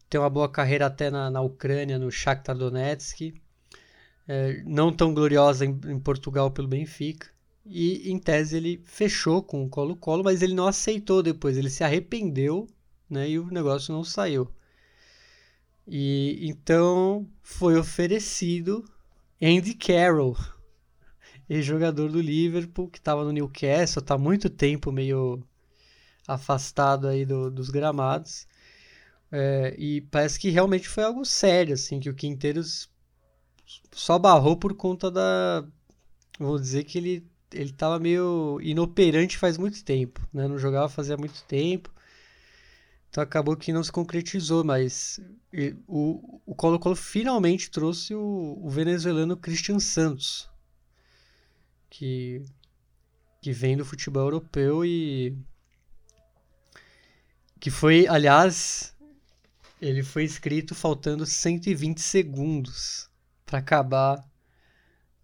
tem 0.09 0.21
uma 0.21 0.31
boa 0.31 0.49
carreira 0.49 0.87
até 0.87 1.11
na, 1.11 1.33
na 1.33 1.41
Ucrânia, 1.41 1.99
no 1.99 2.13
Shakhtar 2.13 2.57
Donetsk, 2.57 3.35
é, 4.29 4.63
não 4.65 4.93
tão 4.93 5.13
gloriosa 5.13 5.67
em, 5.67 5.81
em, 5.87 5.99
Portugal 5.99 6.49
pelo 6.53 6.69
Benfica. 6.69 7.29
E 7.67 8.09
em 8.09 8.17
tese 8.17 8.57
ele 8.57 8.81
fechou 8.85 9.43
com 9.43 9.65
o 9.65 9.69
Colo-Colo, 9.69 10.23
mas 10.23 10.43
ele 10.43 10.55
não 10.55 10.69
aceitou 10.69 11.25
depois, 11.25 11.57
ele 11.57 11.71
se 11.71 11.83
arrependeu 11.83 12.69
né, 13.11 13.29
e 13.29 13.37
o 13.41 13.51
negócio 13.51 13.93
não 13.93 14.05
saiu. 14.05 14.49
E 15.89 16.39
então 16.49 17.29
foi 17.43 17.77
oferecido 17.77 18.85
Andy 19.43 19.75
Carroll 19.75 20.37
ex-jogador 21.49 22.11
do 22.11 22.20
Liverpool, 22.20 22.89
que 22.89 22.99
estava 22.99 23.25
no 23.25 23.33
Newcastle, 23.33 24.03
está 24.03 24.19
muito 24.19 24.51
tempo 24.51 24.93
meio 24.93 25.43
afastado 26.27 27.09
aí 27.09 27.25
do, 27.25 27.51
dos 27.51 27.70
gramados. 27.70 28.47
É, 29.31 29.75
e 29.79 30.01
parece 30.03 30.39
que 30.39 30.51
realmente 30.51 30.89
foi 30.89 31.05
algo 31.05 31.25
sério, 31.25 31.75
assim, 31.75 32.01
que 32.01 32.11
o 32.11 32.15
Quinteiros 32.15 32.89
só 33.93 34.19
barrou 34.19 34.57
por 34.57 34.75
conta 34.75 35.11
da. 35.11 35.66
Vou 36.39 36.59
dizer 36.59 36.85
que 36.85 36.99
ele 36.99 37.27
ele 37.53 37.70
estava 37.70 37.99
meio 37.99 38.61
inoperante 38.61 39.39
faz 39.39 39.57
muito 39.57 39.83
tempo, 39.85 40.27
né? 40.33 40.47
Não 40.47 40.59
jogava 40.59 40.89
fazia 40.89 41.16
muito 41.16 41.43
tempo. 41.45 41.93
Então 43.11 43.23
acabou 43.23 43.57
que 43.57 43.73
não 43.73 43.83
se 43.83 43.91
concretizou, 43.91 44.62
mas 44.62 45.19
o 45.87 46.55
Colo-Colo 46.55 46.95
finalmente 46.95 47.70
trouxe 47.70 48.15
o, 48.15 48.59
o 48.62 48.69
venezuelano 48.69 49.37
Christian 49.37 49.79
Santos, 49.79 50.49
que, 51.90 52.44
que 53.40 53.52
vem 53.52 53.77
do 53.77 53.85
futebol 53.85 54.23
europeu 54.24 54.85
e 54.85 55.36
que 57.60 57.70
foi, 57.70 58.06
aliás, 58.06 58.94
ele 59.81 60.02
foi 60.02 60.24
escrito 60.24 60.74
faltando 60.74 61.27
120 61.27 62.01
segundos 62.01 63.09
para 63.44 63.59
acabar 63.59 64.24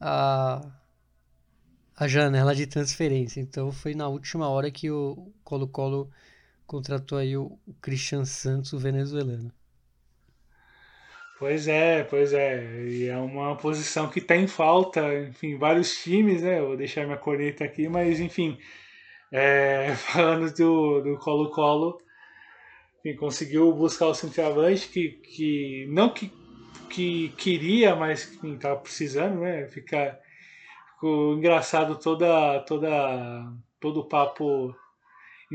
a, 0.01 0.61
a 1.97 2.09
janela 2.09 2.55
de 2.55 2.67
transferência. 2.67 3.41
Então 3.41 3.71
foi 3.73 3.95
na 3.95 4.09
última 4.09 4.49
hora 4.49 4.71
que 4.71 4.91
o 4.91 5.33
Colo-Colo 5.45 6.11
contratou 6.67 7.19
aí 7.19 7.37
o, 7.37 7.59
Christian 7.81 8.25
Santos, 8.25 8.73
o 8.73 8.79
venezuelano. 8.79 9.53
Pois 11.45 11.69
é, 11.69 12.03
pois 12.05 12.33
é. 12.33 12.87
E 12.87 13.07
é 13.07 13.19
uma 13.19 13.55
posição 13.55 14.09
que 14.09 14.19
está 14.19 14.35
em 14.35 14.47
falta, 14.47 15.03
enfim, 15.29 15.59
vários 15.59 16.03
times, 16.03 16.41
né? 16.41 16.59
Vou 16.63 16.75
deixar 16.75 17.05
minha 17.05 17.19
corneta 17.19 17.63
aqui, 17.65 17.87
mas 17.87 18.19
enfim, 18.19 18.57
é, 19.31 19.93
falando 20.11 20.51
do, 20.55 21.03
do 21.03 21.19
Colo-Colo, 21.19 22.01
conseguiu 23.19 23.71
buscar 23.75 24.07
o 24.07 24.15
centroavante 24.15 24.89
que, 24.89 25.11
que 25.11 25.87
não 25.91 26.09
que, 26.09 26.33
que 26.89 27.29
queria, 27.37 27.95
mas 27.95 28.25
que 28.25 28.49
estava 28.49 28.81
precisando, 28.81 29.41
né? 29.41 29.69
Ficar 29.69 30.19
ficou 30.95 31.35
engraçado 31.35 31.99
toda, 31.99 32.61
toda, 32.61 33.53
todo 33.79 34.01
o 34.01 34.09
papo 34.09 34.75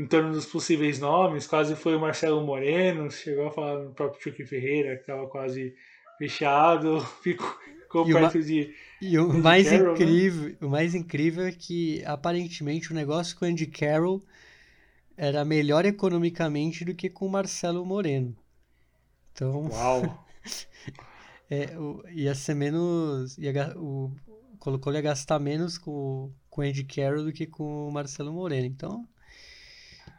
em 0.00 0.06
torno 0.06 0.32
dos 0.32 0.46
possíveis 0.46 0.98
nomes, 0.98 1.46
quase 1.46 1.76
foi 1.76 1.94
o 1.94 2.00
Marcelo 2.00 2.40
Moreno, 2.44 3.10
chegou 3.10 3.48
a 3.48 3.50
falar 3.50 3.80
no 3.80 3.92
próprio 3.92 4.22
Chucky 4.22 4.46
Ferreira, 4.46 4.94
que 4.94 5.02
estava 5.02 5.26
quase 5.28 5.74
fechado, 6.16 7.00
ficou, 7.22 7.46
ficou 7.82 8.08
e 8.08 8.12
perto 8.14 8.36
uma, 8.36 8.44
de. 8.44 8.74
E 9.02 9.18
o 9.18 9.30
Andy 9.30 9.42
mais 9.42 9.68
Carroll, 9.68 9.86
né? 9.88 9.92
incrível, 9.92 10.48
né? 10.48 10.56
o 10.62 10.68
mais 10.70 10.94
incrível 10.94 11.44
é 11.44 11.52
que 11.52 12.02
aparentemente 12.06 12.90
o 12.90 12.94
negócio 12.94 13.36
com 13.36 13.44
o 13.44 13.48
Andy 13.48 13.66
Carroll 13.66 14.24
era 15.18 15.44
melhor 15.44 15.84
economicamente 15.84 16.82
do 16.82 16.94
que 16.94 17.10
com 17.10 17.26
o 17.26 17.30
Marcelo 17.30 17.84
Moreno. 17.84 18.34
Então. 19.32 19.68
Uau! 19.68 20.26
é, 21.50 21.78
o, 21.78 22.02
ia 22.08 22.34
ser 22.34 22.54
menos. 22.54 23.36
Ia, 23.36 23.76
o 23.76 24.10
Colocou 24.58 24.94
ia 24.94 25.02
gastar 25.02 25.38
menos 25.38 25.76
com, 25.76 26.32
com 26.48 26.62
o 26.62 26.64
Andy 26.64 26.84
Carroll 26.84 27.24
do 27.24 27.32
que 27.34 27.46
com 27.46 27.86
o 27.86 27.92
Marcelo 27.92 28.32
Moreno. 28.32 28.66
Então. 28.66 29.06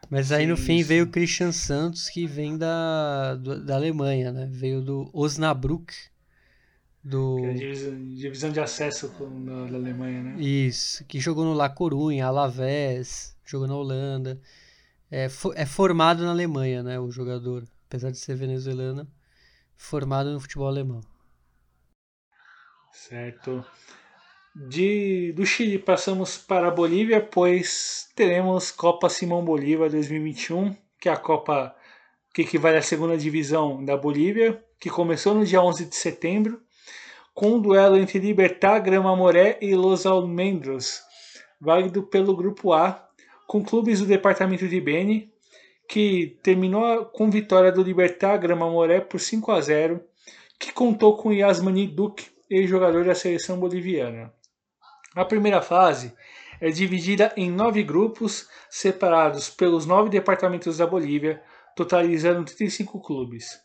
Mas 0.10 0.32
aí 0.32 0.45
no 0.45 0.57
fim 0.57 0.84
veio 0.84 1.06
o 1.06 1.10
Christian 1.10 1.52
Santos, 1.52 2.10
que 2.10 2.28
vem 2.28 2.57
da, 2.57 3.36
da 3.36 3.76
Alemanha, 3.76 4.32
né? 4.32 4.48
Veio 4.52 4.82
do 4.82 5.10
Osnabrück. 5.14 5.94
Do... 7.03 7.40
É 7.45 7.53
divisão, 7.53 8.14
divisão, 8.14 8.52
de 8.52 8.60
acesso 8.60 9.07
da, 9.07 9.76
Alemanha, 9.76 10.22
né? 10.22 10.41
Isso, 10.41 11.03
que 11.06 11.19
jogou 11.19 11.45
no 11.45 11.53
La 11.53 11.69
Coruña, 11.69 12.28
Alavés, 12.28 13.36
jogou 13.44 13.68
na 13.68 13.76
Holanda. 13.76 14.40
É, 15.10 15.26
é 15.56 15.65
formado 15.65 16.23
na 16.23 16.32
Alemanha, 16.32 16.84
né? 16.84 16.99
O 16.99 17.10
jogador, 17.10 17.68
apesar 17.88 18.11
de 18.11 18.18
ser 18.18 18.36
venezuelano, 18.36 19.07
formado 19.76 20.32
no 20.32 20.40
futebol 20.40 20.68
alemão. 20.68 21.02
Certo. 22.91 23.65
De, 24.53 25.32
do 25.32 25.45
Chile 25.45 25.80
passamos 25.80 26.38
para 26.38 26.68
a 26.68 26.72
Bolívia, 26.72 27.22
pois 27.22 28.10
teremos 28.14 28.69
Copa 28.69 29.07
Simão 29.07 29.45
Bolívar 29.45 29.90
2021, 29.90 30.76
que 30.99 31.07
é 31.07 31.11
a 31.14 31.18
Copa 31.18 31.73
que 32.34 32.41
equivale 32.41 32.76
à 32.76 32.82
segunda 32.82 33.18
divisão 33.18 33.84
da 33.84 33.95
Bolívia, 33.95 34.61
que 34.78 34.90
começou 34.90 35.34
no 35.34 35.45
dia 35.45 35.61
11 35.61 35.86
de 35.86 35.95
setembro, 35.95 36.61
com 37.34 37.53
um 37.53 37.61
duelo 37.61 37.95
entre 37.95 38.19
Libertar, 38.19 38.80
Grama 38.80 39.15
Moré 39.15 39.57
e 39.61 39.73
Los 39.73 40.06
Almendros, 40.06 41.02
válido 41.60 42.03
pelo 42.03 42.36
Grupo 42.36 42.73
A, 42.73 43.07
com 43.48 43.64
clubes 43.64 44.02
do 44.02 44.06
departamento 44.06 44.68
de 44.68 44.82
Beni, 44.82 45.32
que 45.88 46.38
terminou 46.44 47.06
com 47.06 47.30
vitória 47.30 47.72
do 47.72 47.82
Libertar 47.82 48.36
Grama 48.38 48.69
Moré 48.69 48.99
por 48.99 49.22
5 49.22 49.49
a 49.49 49.61
0, 49.61 50.03
que 50.60 50.73
contou 50.73 51.15
com 51.15 51.32
Yasmani 51.32 51.88
Duque, 51.88 52.30
ex-jogador 52.49 53.06
da 53.06 53.15
seleção 53.15 53.57
boliviana. 53.57 54.34
A 55.14 55.26
primeira 55.26 55.62
fase 55.62 56.14
é 56.62 56.70
dividida 56.70 57.34
em 57.36 57.52
nove 57.52 57.84
grupos, 57.84 58.48
separados 58.70 59.50
pelos 59.50 59.86
nove 59.86 60.10
departamentos 60.10 60.78
da 60.78 60.88
Bolívia, 60.88 61.42
totalizando 61.76 62.46
35 62.46 63.02
clubes. 63.02 63.60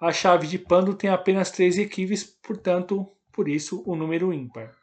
A 0.00 0.10
chave 0.10 0.46
de 0.46 0.58
Pando 0.58 0.94
tem 0.94 1.10
apenas 1.10 1.50
três 1.50 1.76
equipes, 1.76 2.24
portanto, 2.24 3.06
por 3.30 3.46
isso 3.46 3.82
o 3.84 3.94
número 3.94 4.32
ímpar. 4.32 4.74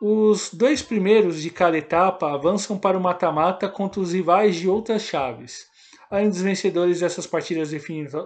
Os 0.00 0.52
dois 0.52 0.80
primeiros 0.80 1.42
de 1.42 1.50
cada 1.50 1.76
etapa 1.76 2.32
avançam 2.32 2.78
para 2.78 2.96
o 2.96 3.00
mata-mata 3.00 3.68
contra 3.68 4.00
os 4.00 4.12
rivais 4.12 4.56
de 4.56 4.68
outras 4.68 5.02
chaves. 5.02 5.66
Além 6.10 6.28
dos 6.28 6.40
vencedores 6.40 7.00
dessas 7.00 7.26
partidas 7.26 7.70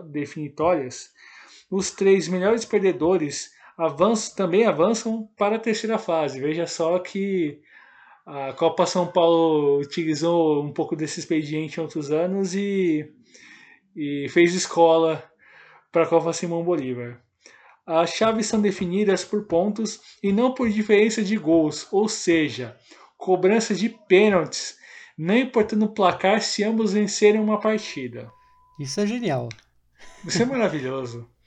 definitórias, 0.06 1.10
os 1.70 1.90
três 1.90 2.28
melhores 2.28 2.64
perdedores 2.64 3.50
avançam, 3.80 4.34
também 4.36 4.66
avançam 4.66 5.28
para 5.38 5.56
a 5.56 5.58
terceira 5.58 5.98
fase. 5.98 6.38
Veja 6.38 6.66
só 6.66 6.98
que 6.98 7.60
a 8.26 8.52
Copa 8.52 8.84
São 8.84 9.06
Paulo 9.06 9.80
utilizou 9.80 10.62
um 10.62 10.72
pouco 10.72 10.94
desse 10.94 11.20
expediente 11.20 11.78
em 11.78 11.82
outros 11.82 12.10
anos 12.10 12.54
e, 12.54 13.10
e 13.96 14.28
fez 14.28 14.54
escola 14.54 15.24
para 15.90 16.02
a 16.02 16.06
Copa 16.06 16.32
Simão 16.32 16.62
Bolívar. 16.62 17.20
As 17.86 18.10
chaves 18.10 18.46
são 18.46 18.60
definidas 18.60 19.24
por 19.24 19.46
pontos 19.46 20.00
e 20.22 20.30
não 20.30 20.52
por 20.52 20.68
diferença 20.68 21.22
de 21.22 21.36
gols, 21.36 21.88
ou 21.90 22.08
seja, 22.08 22.76
cobrança 23.16 23.74
de 23.74 23.88
pênaltis, 23.88 24.76
não 25.16 25.36
importando 25.36 25.86
o 25.86 25.92
placar 25.92 26.42
se 26.42 26.62
ambos 26.62 26.92
vencerem 26.92 27.40
uma 27.40 27.58
partida. 27.58 28.30
Isso 28.78 29.00
é 29.00 29.06
genial. 29.06 29.48
Isso 30.24 30.42
é 30.42 30.46
maravilhoso. 30.46 31.28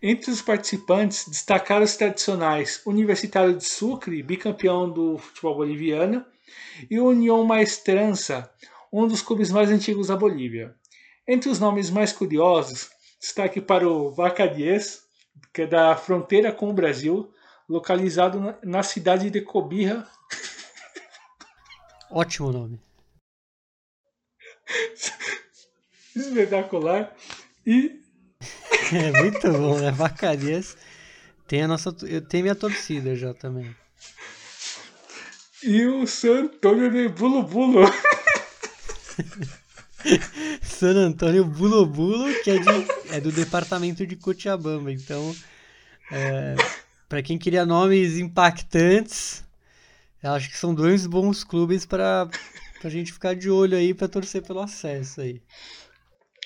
Entre 0.00 0.30
os 0.30 0.40
participantes, 0.40 1.28
destacaram 1.28 1.84
os 1.84 1.96
tradicionais 1.96 2.80
Universitário 2.86 3.56
de 3.56 3.64
Sucre, 3.64 4.22
bicampeão 4.22 4.88
do 4.88 5.18
futebol 5.18 5.56
boliviano, 5.56 6.24
e 6.88 7.00
União 7.00 7.44
Maestrança, 7.44 8.48
um 8.92 9.08
dos 9.08 9.22
clubes 9.22 9.50
mais 9.50 9.70
antigos 9.70 10.06
da 10.06 10.16
Bolívia. 10.16 10.74
Entre 11.26 11.50
os 11.50 11.58
nomes 11.58 11.90
mais 11.90 12.12
curiosos, 12.12 12.90
destaque 13.20 13.60
para 13.60 13.88
o 13.88 14.10
Vaca 14.10 14.46
10, 14.46 15.02
que 15.52 15.62
é 15.62 15.66
da 15.66 15.96
fronteira 15.96 16.52
com 16.52 16.70
o 16.70 16.74
Brasil, 16.74 17.32
localizado 17.68 18.56
na 18.62 18.84
cidade 18.84 19.30
de 19.30 19.40
Cobija. 19.40 20.06
Ótimo 22.08 22.52
nome. 22.52 22.80
Espetacular. 26.14 27.14
E 27.66 28.00
É 28.92 29.22
muito 29.22 29.50
bom, 29.52 29.78
né? 29.78 29.90
Vacarias. 29.90 30.76
Tem 31.46 31.62
a 31.62 31.68
nossa. 31.68 31.94
Eu 32.02 32.22
tenho 32.22 32.44
minha 32.44 32.54
torcida 32.54 33.14
já 33.14 33.34
também. 33.34 33.74
E 35.62 35.84
o 35.86 36.06
San 36.06 36.44
Antônio 36.44 36.90
de 36.90 37.08
Bulo 37.08 37.42
Bulo. 37.42 37.84
San 40.62 40.94
Antônio 40.94 41.44
Bulo 41.44 41.84
Bulo, 41.84 42.32
que 42.42 42.50
é, 42.50 42.58
de, 42.58 42.68
é 43.10 43.20
do 43.20 43.32
departamento 43.32 44.06
de 44.06 44.16
Cochabamba. 44.16 44.92
Então, 44.92 45.34
é, 46.12 46.54
para 47.08 47.22
quem 47.22 47.38
queria 47.38 47.66
nomes 47.66 48.18
impactantes, 48.18 49.44
eu 50.22 50.32
acho 50.32 50.48
que 50.48 50.56
são 50.56 50.74
dois 50.74 51.06
bons 51.06 51.42
clubes 51.42 51.84
para 51.84 52.28
a 52.84 52.88
gente 52.88 53.12
ficar 53.12 53.34
de 53.34 53.50
olho 53.50 53.76
aí 53.76 53.92
para 53.92 54.08
torcer 54.08 54.42
pelo 54.42 54.60
acesso 54.60 55.20
aí. 55.20 55.42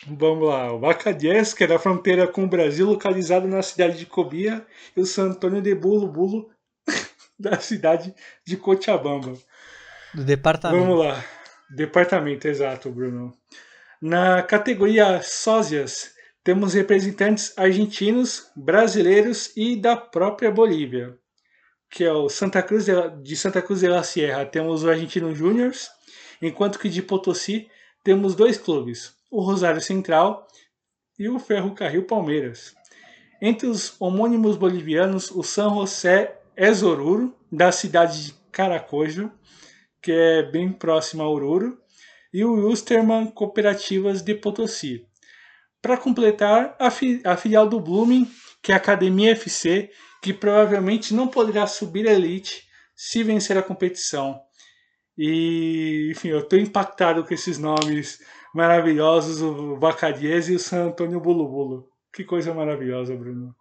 Vamos 0.07 0.49
lá, 0.49 0.73
o 0.73 0.81
Bacadies, 0.81 1.55
que 1.55 1.63
é 1.63 1.67
da 1.67 1.79
fronteira 1.79 2.27
com 2.27 2.43
o 2.43 2.49
Brasil, 2.49 2.87
localizado 2.87 3.47
na 3.47 3.63
cidade 3.63 3.99
de 3.99 4.07
Cobia, 4.07 4.67
e 4.97 5.01
o 5.01 5.07
San 5.07 5.31
Antônio 5.31 5.63
de 5.63 5.75
Bulo 5.75 6.09
Bulo, 6.09 6.51
da 7.39 7.61
cidade 7.61 8.13
de 8.45 8.57
Cochabamba. 8.57 9.35
Do 10.13 10.25
departamento. 10.25 10.85
Vamos 10.85 11.05
lá, 11.05 11.25
departamento, 11.71 12.49
exato, 12.49 12.91
Bruno. 12.91 13.33
Na 14.01 14.43
categoria 14.43 15.23
sósias, 15.23 16.13
temos 16.43 16.75
representantes 16.75 17.57
argentinos, 17.57 18.51
brasileiros 18.57 19.53
e 19.57 19.77
da 19.77 19.97
própria 19.97 20.51
Bolívia, 20.51 21.17
que 21.89 22.03
é 22.03 22.13
o 22.13 22.29
Santa 22.29 22.61
Cruz 22.61 22.87
de, 22.87 22.93
de 23.23 23.37
Santa 23.37 23.63
Cruz 23.63 23.81
de 23.81 23.89
la 23.89 24.03
Sierra, 24.03 24.45
temos 24.45 24.83
o 24.83 24.91
Argentino 24.91 25.33
Júniors, 25.33 25.89
enquanto 26.41 26.81
que 26.81 26.89
de 26.89 27.01
Potosí 27.01 27.69
temos 28.03 28.35
dois 28.35 28.59
clubes, 28.59 29.15
o 29.33 29.41
Rosário 29.41 29.81
Central 29.81 30.47
e 31.19 31.27
o 31.29 31.39
Ferrocarril 31.39 32.05
Palmeiras. 32.05 32.75
Entre 33.41 33.67
os 33.67 33.97
homônimos 33.99 34.57
bolivianos, 34.57 35.31
o 35.31 35.43
San 35.43 35.71
José 35.71 36.39
Exoruro, 36.55 37.35
da 37.51 37.73
cidade 37.73 38.27
de 38.27 38.35
Caracojo, 38.53 39.33
que 40.03 40.13
é 40.13 40.43
bem 40.43 40.71
próximo 40.71 41.23
a 41.23 41.29
Oruro, 41.29 41.81
e 42.33 42.45
o 42.45 42.67
Wilstermann 42.67 43.31
Cooperativas 43.31 44.21
de 44.21 44.35
Potosí. 44.35 45.07
Para 45.81 45.97
completar, 45.97 46.77
a, 46.79 46.91
fi 46.91 47.21
a 47.25 47.37
filial 47.37 47.67
do 47.67 47.81
Blooming, 47.81 48.31
que 48.63 48.71
é 48.71 48.75
a 48.75 48.79
Academia 48.79 49.33
FC, 49.33 49.91
que 50.23 50.33
provavelmente 50.33 51.15
não 51.15 51.27
poderá 51.27 51.67
subir 51.67 52.07
a 52.07 52.13
elite 52.13 52.69
se 52.95 53.23
vencer 53.25 53.57
a 53.57 53.63
competição. 53.63 54.41
E, 55.17 56.11
enfim, 56.13 56.29
eu 56.29 56.41
estou 56.41 56.59
impactado 56.59 57.25
com 57.25 57.35
esses 57.35 57.59
nomes 57.59 58.21
maravilhosos, 58.55 59.41
o 59.43 59.77
Bacadiese 59.77 60.53
e 60.53 60.57
o 60.57 60.61
San 60.61 60.87
Antônio 60.87 61.21
Bulubulo. 61.21 61.89
Que 62.13 62.25
coisa 62.25 62.53
maravilhosa, 62.53 63.17
Bruno. 63.17 63.55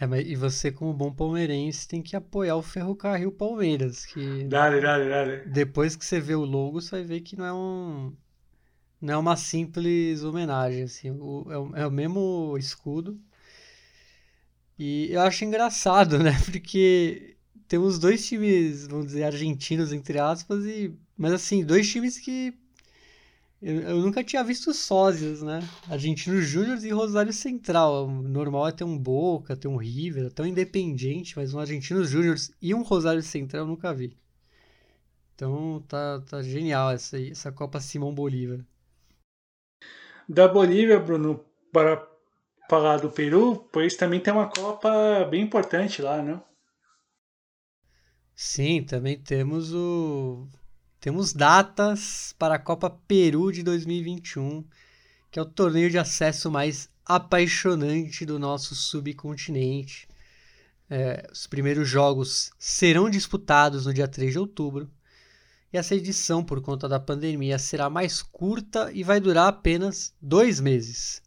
É, 0.00 0.06
mas 0.06 0.26
e 0.26 0.34
você, 0.34 0.72
como 0.72 0.94
bom 0.94 1.12
palmeirense, 1.12 1.86
tem 1.86 2.00
que 2.00 2.16
apoiar 2.16 2.56
o 2.56 2.62
Ferrocarril 2.62 3.30
Palmeiras. 3.30 4.06
Que 4.06 4.44
dale, 4.44 4.80
dale, 4.80 5.10
dale. 5.10 5.36
Depois 5.46 5.94
que 5.94 6.04
você 6.04 6.18
vê 6.18 6.34
o 6.34 6.44
logo, 6.44 6.80
você 6.80 6.92
vai 6.92 7.04
ver 7.04 7.20
que 7.20 7.36
não 7.36 7.44
é 7.44 7.52
um. 7.52 8.16
Não 8.98 9.14
é 9.14 9.16
uma 9.18 9.36
simples 9.36 10.22
homenagem. 10.22 10.84
Assim. 10.84 11.10
O, 11.10 11.46
é, 11.50 11.58
o, 11.58 11.76
é 11.76 11.86
o 11.86 11.90
mesmo 11.90 12.56
escudo. 12.58 13.20
E 14.78 15.08
eu 15.12 15.20
acho 15.20 15.44
engraçado, 15.44 16.18
né? 16.18 16.32
Porque 16.50 17.36
temos 17.68 17.98
dois 17.98 18.26
times, 18.26 18.86
vamos 18.86 19.08
dizer, 19.08 19.24
argentinos, 19.24 19.92
entre 19.92 20.18
aspas, 20.18 20.64
e. 20.64 20.96
Mas 21.14 21.34
assim, 21.34 21.62
dois 21.62 21.86
times 21.90 22.18
que 22.18 22.54
eu, 23.62 23.80
eu, 23.82 23.96
nunca 23.98 24.24
tinha 24.24 24.42
visto 24.42 24.72
sósias, 24.72 25.42
né? 25.42 25.60
Argentinos 25.88 26.46
Júnior 26.46 26.78
e 26.82 26.90
Rosário 26.90 27.32
Central. 27.32 28.06
O 28.06 28.22
normal 28.22 28.68
é 28.68 28.72
ter 28.72 28.84
um 28.84 28.96
Boca, 28.96 29.56
ter 29.56 29.68
um 29.68 29.76
River, 29.76 30.28
até 30.28 30.42
um 30.42 30.46
Independente, 30.46 31.36
mas 31.36 31.52
um 31.52 31.58
Argentinos 31.58 32.08
Júnior 32.08 32.36
e 32.60 32.74
um 32.74 32.82
Rosário 32.82 33.22
Central 33.22 33.64
eu 33.64 33.68
nunca 33.68 33.92
vi. 33.92 34.16
Então 35.34 35.84
tá, 35.86 36.20
tá 36.20 36.42
genial 36.42 36.90
essa, 36.90 37.20
essa 37.20 37.52
Copa 37.52 37.80
Simão 37.80 38.14
Bolívar. 38.14 38.64
Da 40.26 40.48
Bolívia, 40.48 40.98
Bruno, 40.98 41.44
para 41.72 42.06
falar 42.68 42.98
do 42.98 43.10
Peru, 43.10 43.68
pois 43.72 43.94
também 43.96 44.20
tem 44.20 44.32
uma 44.32 44.48
Copa 44.48 45.24
bem 45.30 45.42
importante 45.42 46.00
lá, 46.00 46.22
né? 46.22 46.40
Sim, 48.34 48.82
também 48.84 49.18
temos 49.18 49.74
o 49.74 50.46
temos 51.00 51.32
datas 51.32 52.34
para 52.38 52.56
a 52.56 52.58
Copa 52.58 52.90
Peru 52.90 53.50
de 53.50 53.62
2021, 53.62 54.62
que 55.30 55.38
é 55.38 55.42
o 55.42 55.46
torneio 55.46 55.88
de 55.88 55.98
acesso 55.98 56.50
mais 56.50 56.90
apaixonante 57.06 58.26
do 58.26 58.38
nosso 58.38 58.74
subcontinente. 58.74 60.06
É, 60.90 61.26
os 61.32 61.46
primeiros 61.46 61.88
jogos 61.88 62.52
serão 62.58 63.08
disputados 63.08 63.86
no 63.86 63.94
dia 63.94 64.06
3 64.06 64.32
de 64.32 64.38
outubro. 64.38 64.90
E 65.72 65.78
essa 65.78 65.94
edição, 65.94 66.44
por 66.44 66.60
conta 66.60 66.86
da 66.86 67.00
pandemia, 67.00 67.58
será 67.58 67.88
mais 67.88 68.20
curta 68.20 68.90
e 68.92 69.02
vai 69.02 69.20
durar 69.20 69.48
apenas 69.48 70.12
dois 70.20 70.60
meses. 70.60 71.22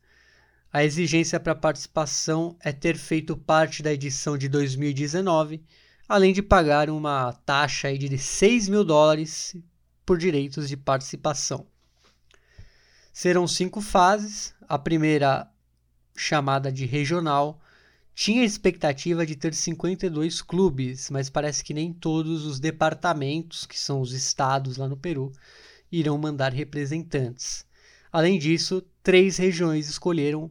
A 0.72 0.84
exigência 0.84 1.40
para 1.40 1.56
participação 1.56 2.56
é 2.60 2.72
ter 2.72 2.96
feito 2.96 3.36
parte 3.36 3.82
da 3.82 3.92
edição 3.92 4.38
de 4.38 4.48
2019 4.48 5.64
além 6.08 6.34
de 6.34 6.42
pagar 6.42 6.90
uma 6.90 7.34
taxa 7.46 7.96
de 7.98 8.18
6 8.18 8.68
mil 8.70 8.84
dólares 8.84 9.56
por 10.06 10.18
direitos 10.18 10.68
de 10.68 10.76
participação. 10.76 11.66
Serão 13.12 13.48
cinco 13.48 13.80
fases. 13.80 14.54
A 14.68 14.78
primeira, 14.78 15.48
chamada 16.16 16.72
de 16.72 16.86
regional, 16.86 17.62
tinha 18.16 18.44
expectativa 18.44 19.26
de 19.26 19.36
ter 19.36 19.54
52 19.54 20.42
clubes, 20.42 21.10
mas 21.10 21.30
parece 21.30 21.64
que 21.64 21.74
nem 21.74 21.94
todos 21.94 22.46
os 22.46 22.60
departamentos, 22.60 23.66
que 23.66 23.80
são 23.80 24.02
os 24.02 24.14
estados 24.14 24.78
lá 24.78 24.88
no 24.88 24.98
Peru, 24.98 25.32
irão 25.92 26.18
mandar 26.18 26.52
representantes. 26.52 27.66
Além 28.12 28.38
disso, 28.38 28.84
três 29.02 29.38
regiões 29.38 29.88
escolheram 29.88 30.50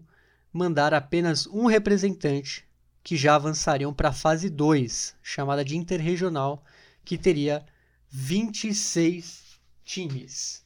mandar 0.52 0.94
apenas 0.94 1.46
um 1.46 1.66
representante 1.66 2.66
que 3.02 3.16
já 3.16 3.34
avançariam 3.34 3.92
para 3.92 4.10
a 4.10 4.12
fase 4.12 4.48
2, 4.48 5.16
chamada 5.22 5.64
de 5.64 5.76
interregional, 5.76 6.64
que 7.04 7.18
teria 7.18 7.64
26 8.08 9.58
times. 9.84 10.62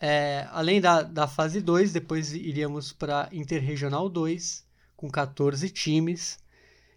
É, 0.00 0.46
além 0.50 0.80
da, 0.80 1.02
da 1.02 1.26
fase 1.26 1.60
2, 1.60 1.92
depois 1.92 2.34
iríamos 2.34 2.92
para 2.92 3.28
Interregional 3.32 4.08
2, 4.08 4.64
com 4.96 5.08
14 5.08 5.70
times, 5.70 6.38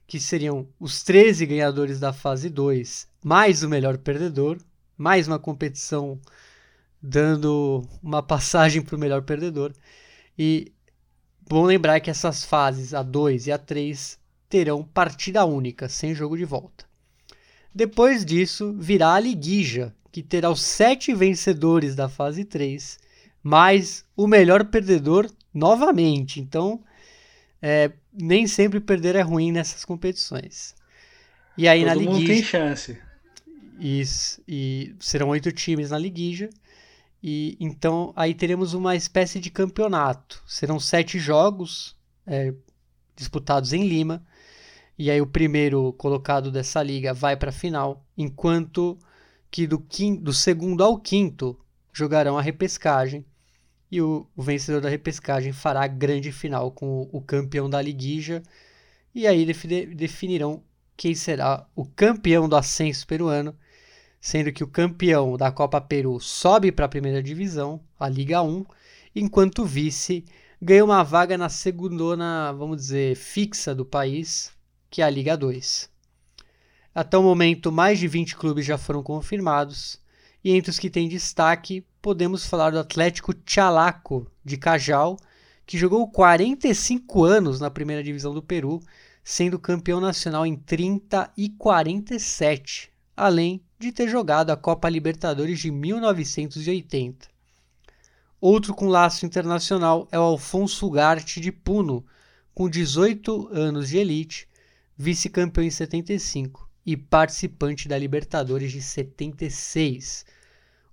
que 0.06 0.20
seriam 0.20 0.68
os 0.80 1.04
13 1.04 1.46
ganhadores 1.46 2.00
da 2.00 2.12
fase 2.12 2.50
2, 2.50 3.08
mais 3.24 3.64
o 3.64 3.70
melhor 3.70 3.98
perdedor, 3.98 4.58
mais 4.98 5.28
uma 5.28 5.40
competição 5.40 6.20
dando 7.02 7.88
uma 8.02 8.22
passagem 8.24 8.82
para 8.82 8.96
o 8.96 9.00
melhor 9.00 9.22
perdedor. 9.22 9.74
E 10.38 10.74
Bom 11.50 11.64
lembrar 11.64 12.02
que 12.02 12.10
essas 12.10 12.44
fases, 12.44 12.94
a 12.94 13.02
2 13.02 13.48
e 13.48 13.52
a 13.52 13.58
3, 13.58 14.20
terão 14.50 14.84
partida 14.84 15.46
única, 15.46 15.88
sem 15.88 16.14
jogo 16.14 16.38
de 16.38 16.44
volta. 16.44 16.86
Depois 17.74 18.26
disso, 18.26 18.76
virá 18.78 19.14
a 19.14 19.20
Liguija, 19.20 19.96
que 20.12 20.22
terá 20.22 20.50
os 20.50 20.62
sete 20.62 21.14
vencedores 21.14 21.96
da 21.96 22.10
fase 22.10 22.44
3, 22.44 23.00
mais 23.42 24.04
o 24.16 24.28
melhor 24.28 24.66
perdedor 24.66 25.30
novamente. 25.54 26.42
Então, 26.42 26.84
é, 27.62 27.92
nem 28.12 28.46
sempre 28.46 28.80
perder 28.80 29.16
é 29.16 29.22
ruim 29.22 29.52
nessas 29.52 29.86
competições. 29.86 30.76
E 31.58 31.68
aí 31.68 31.80
Todo 31.80 31.88
na 31.88 31.94
Liguija. 31.94 32.18
Mundo 32.18 32.28
tem 32.28 32.44
chance. 32.44 32.98
Isso, 33.80 34.42
e 34.48 34.96
serão 35.00 35.30
oito 35.30 35.52
times 35.52 35.92
na 35.92 35.98
Liguija. 35.98 36.50
E 37.22 37.58
então 37.60 38.14
aí 38.16 38.34
teremos 38.34 38.74
uma 38.74 38.96
espécie 38.96 39.40
de 39.40 39.50
campeonato. 39.50 40.44
Serão 40.46 40.80
sete 40.80 41.20
jogos 41.20 41.96
é, 42.26 42.54
disputados 43.16 43.74
em 43.74 43.88
Lima. 43.88 44.24
E 44.98 45.12
aí 45.12 45.22
o 45.22 45.28
primeiro 45.28 45.94
colocado 45.94 46.52
dessa 46.52 46.82
liga 46.82 47.14
vai 47.14 47.38
para 47.38 47.50
a 47.50 47.54
final, 47.54 48.04
enquanto 48.18 48.98
que 49.52 49.68
do, 49.68 49.80
quinto, 49.80 50.24
do 50.24 50.34
segundo 50.34 50.84
ao 50.84 51.00
quinto 51.00 51.60
jogarão 51.94 52.38
a 52.38 52.42
repescagem. 52.42 53.26
E 53.92 54.02
o, 54.02 54.28
o 54.36 54.42
vencedor 54.44 54.82
da 54.82 54.90
repescagem 54.90 55.54
fará 55.54 55.84
a 55.84 55.88
grande 55.88 56.32
final 56.32 56.72
com 56.72 57.04
o, 57.04 57.18
o 57.18 57.22
campeão 57.22 57.70
da 57.70 57.82
liguija. 57.82 58.44
E 59.14 59.26
aí 59.26 59.46
definirão 59.96 60.64
quem 60.96 61.16
será 61.16 61.66
o 61.76 61.86
campeão 61.86 62.50
do 62.50 62.56
ascenso 62.56 63.06
peruano 63.08 63.56
sendo 64.20 64.52
que 64.52 64.64
o 64.64 64.68
campeão 64.68 65.38
da 65.38 65.52
Copa 65.52 65.80
Peru 65.80 66.20
sobe 66.20 66.72
para 66.72 66.86
a 66.86 66.90
primeira 66.90 67.22
divisão, 67.22 67.80
a 68.00 68.10
Liga 68.10 68.42
1, 68.42 68.66
enquanto 69.16 69.64
o 69.64 69.66
vice 69.66 70.26
ganha 70.62 70.84
uma 70.84 71.04
vaga 71.04 71.38
na 71.38 71.50
segunda, 71.50 72.52
vamos 72.52 72.78
dizer, 72.78 73.16
fixa 73.16 73.74
do 73.74 73.86
país, 73.86 74.52
que 74.90 75.02
é 75.02 75.06
a 75.06 75.10
Liga 75.10 75.38
2. 75.38 75.90
Até 76.94 77.18
o 77.18 77.24
momento, 77.24 77.72
mais 77.72 78.00
de 78.00 78.08
20 78.08 78.36
clubes 78.36 78.66
já 78.66 78.78
foram 78.78 79.04
confirmados, 79.04 80.02
e 80.44 80.52
entre 80.52 80.72
os 80.72 80.80
que 80.80 80.90
têm 80.90 81.08
destaque, 81.08 81.86
podemos 82.02 82.48
falar 82.48 82.72
do 82.72 82.80
Atlético 82.80 83.36
Chalaco, 83.46 84.32
de 84.44 84.58
Cajal, 84.58 85.18
que 85.66 85.78
jogou 85.78 86.10
45 86.10 87.24
anos 87.24 87.60
na 87.60 87.70
primeira 87.70 88.02
divisão 88.02 88.34
do 88.34 88.42
Peru, 88.42 88.82
sendo 89.24 89.60
campeão 89.60 90.00
nacional 90.00 90.46
em 90.46 90.56
30 90.56 91.30
e 91.36 91.50
47, 91.50 92.90
além 93.16 93.62
de 93.80 93.92
ter 93.92 94.08
jogado 94.08 94.50
a 94.50 94.58
Copa 94.58 94.90
Libertadores 94.90 95.60
de 95.60 95.70
1980. 95.70 97.28
Outro 98.40 98.74
com 98.74 98.88
laço 98.88 99.26
internacional 99.26 100.08
é 100.12 100.20
o 100.20 100.24
Alfonso 100.24 100.86
Ugarte 100.88 101.40
de 101.40 101.52
Puno, 101.52 102.06
com 102.54 102.70
18 102.70 103.50
anos 103.52 103.90
de 103.90 103.98
elite, 103.98 104.48
vice-campeão 104.98 105.64
em 105.64 105.70
75 105.70 106.68
e 106.86 106.98
participante 106.98 107.88
da 107.88 107.98
Libertadores 107.98 108.72
de 108.72 108.82
76. 108.82 110.26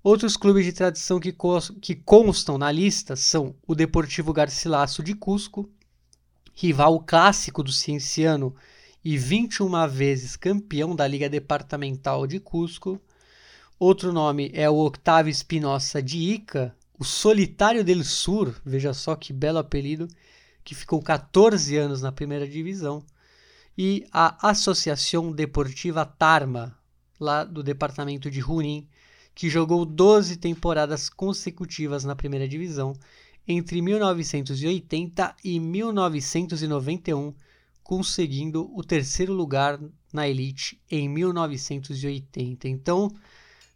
Outros 0.03 0.37
clubes 0.37 0.67
de 0.67 0.73
tradição 0.73 1.19
que, 1.19 1.35
que 1.81 1.95
constam 1.95 2.59
na 2.59 2.71
lista 2.71 3.17
são 3.17 3.55
o 3.67 3.75
Deportivo 3.75 4.33
Garcilaso 4.33 5.03
de 5.03 5.15
Cusco, 5.15 5.71
rival 6.53 7.01
clássico 7.01 7.63
do 7.63 7.73
Cienciano 7.73 8.55
e 9.05 9.19
21 9.19 9.87
vezes 9.87 10.35
campeão 10.35 10.97
da 10.97 11.07
Liga 11.07 11.29
Departamental 11.29 12.27
de 12.27 12.41
Cusco. 12.41 12.99
Outro 13.79 14.13
nome 14.13 14.51
é 14.55 14.71
o 14.71 14.79
Octavio 14.79 15.31
Espinosa 15.31 16.03
de 16.03 16.17
Ica, 16.17 16.75
o 16.99 17.05
Solitário 17.05 17.85
del 17.85 18.03
Sur, 18.03 18.55
veja 18.65 18.95
só 18.95 19.15
que 19.15 19.33
belo 19.33 19.59
apelido, 19.59 20.09
que 20.65 20.75
ficou 20.75 21.03
14 21.03 21.77
anos 21.77 22.01
na 22.01 22.11
primeira 22.11 22.49
divisão. 22.49 23.05
E 23.77 24.07
a 24.11 24.49
Associação 24.49 25.33
Deportiva 25.33 26.07
Tarma, 26.07 26.79
lá 27.21 27.45
do 27.45 27.63
departamento 27.63 28.31
de 28.31 28.41
Junín, 28.41 28.89
que 29.35 29.51
jogou 29.51 29.85
12 29.85 30.37
temporadas 30.37 31.11
consecutivas 31.11 32.05
na 32.05 32.17
primeira 32.17 32.49
divisão 32.49 32.95
entre 33.47 33.83
1980 33.83 35.35
e 35.45 35.61
1991 35.61 37.35
conseguindo 37.85 38.75
o 38.75 38.83
terceiro 38.83 39.35
lugar 39.35 39.79
na 40.13 40.27
Elite 40.27 40.81
em 40.91 41.07
1980. 41.07 42.67
Então, 42.67 43.15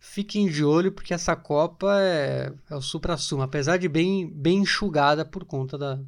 fiquem 0.01 0.49
de 0.49 0.65
olho 0.65 0.91
porque 0.91 1.13
essa 1.13 1.37
Copa 1.37 2.01
é, 2.01 2.51
é 2.71 2.75
o 2.75 2.81
supra-sumo, 2.81 3.43
apesar 3.43 3.77
de 3.77 3.87
bem, 3.87 4.27
bem 4.27 4.61
enxugada 4.61 5.27
por 5.27 5.45
conta 5.45 5.77
da, 5.77 6.01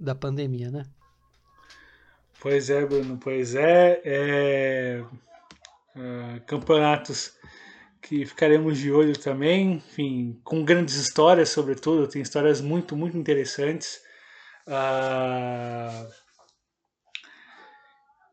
da 0.00 0.14
pandemia, 0.14 0.70
né? 0.70 0.86
Pois 2.40 2.70
é, 2.70 2.84
Bruno, 2.86 3.18
pois 3.22 3.54
é. 3.54 4.00
é, 4.04 5.04
é 5.94 6.40
campeonatos 6.46 7.34
que 8.00 8.24
ficaremos 8.26 8.78
de 8.78 8.90
olho 8.90 9.16
também, 9.16 9.74
enfim, 9.74 10.40
com 10.42 10.64
grandes 10.64 10.96
histórias, 10.96 11.50
sobretudo, 11.50 12.08
tem 12.08 12.20
histórias 12.22 12.60
muito, 12.60 12.96
muito 12.96 13.16
interessantes. 13.16 14.00
Uh, 14.66 16.21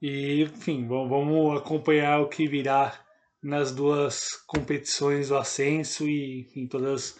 e, 0.02 0.44
enfim, 0.44 0.88
vamos 0.88 1.58
acompanhar 1.58 2.22
o 2.22 2.30
que 2.30 2.48
virá 2.48 2.98
nas 3.42 3.72
duas 3.72 4.34
competições 4.48 5.30
do 5.30 5.38
Ascenso 5.38 6.08
e, 6.08 6.42
enfim, 6.42 6.68
todas 6.68 7.20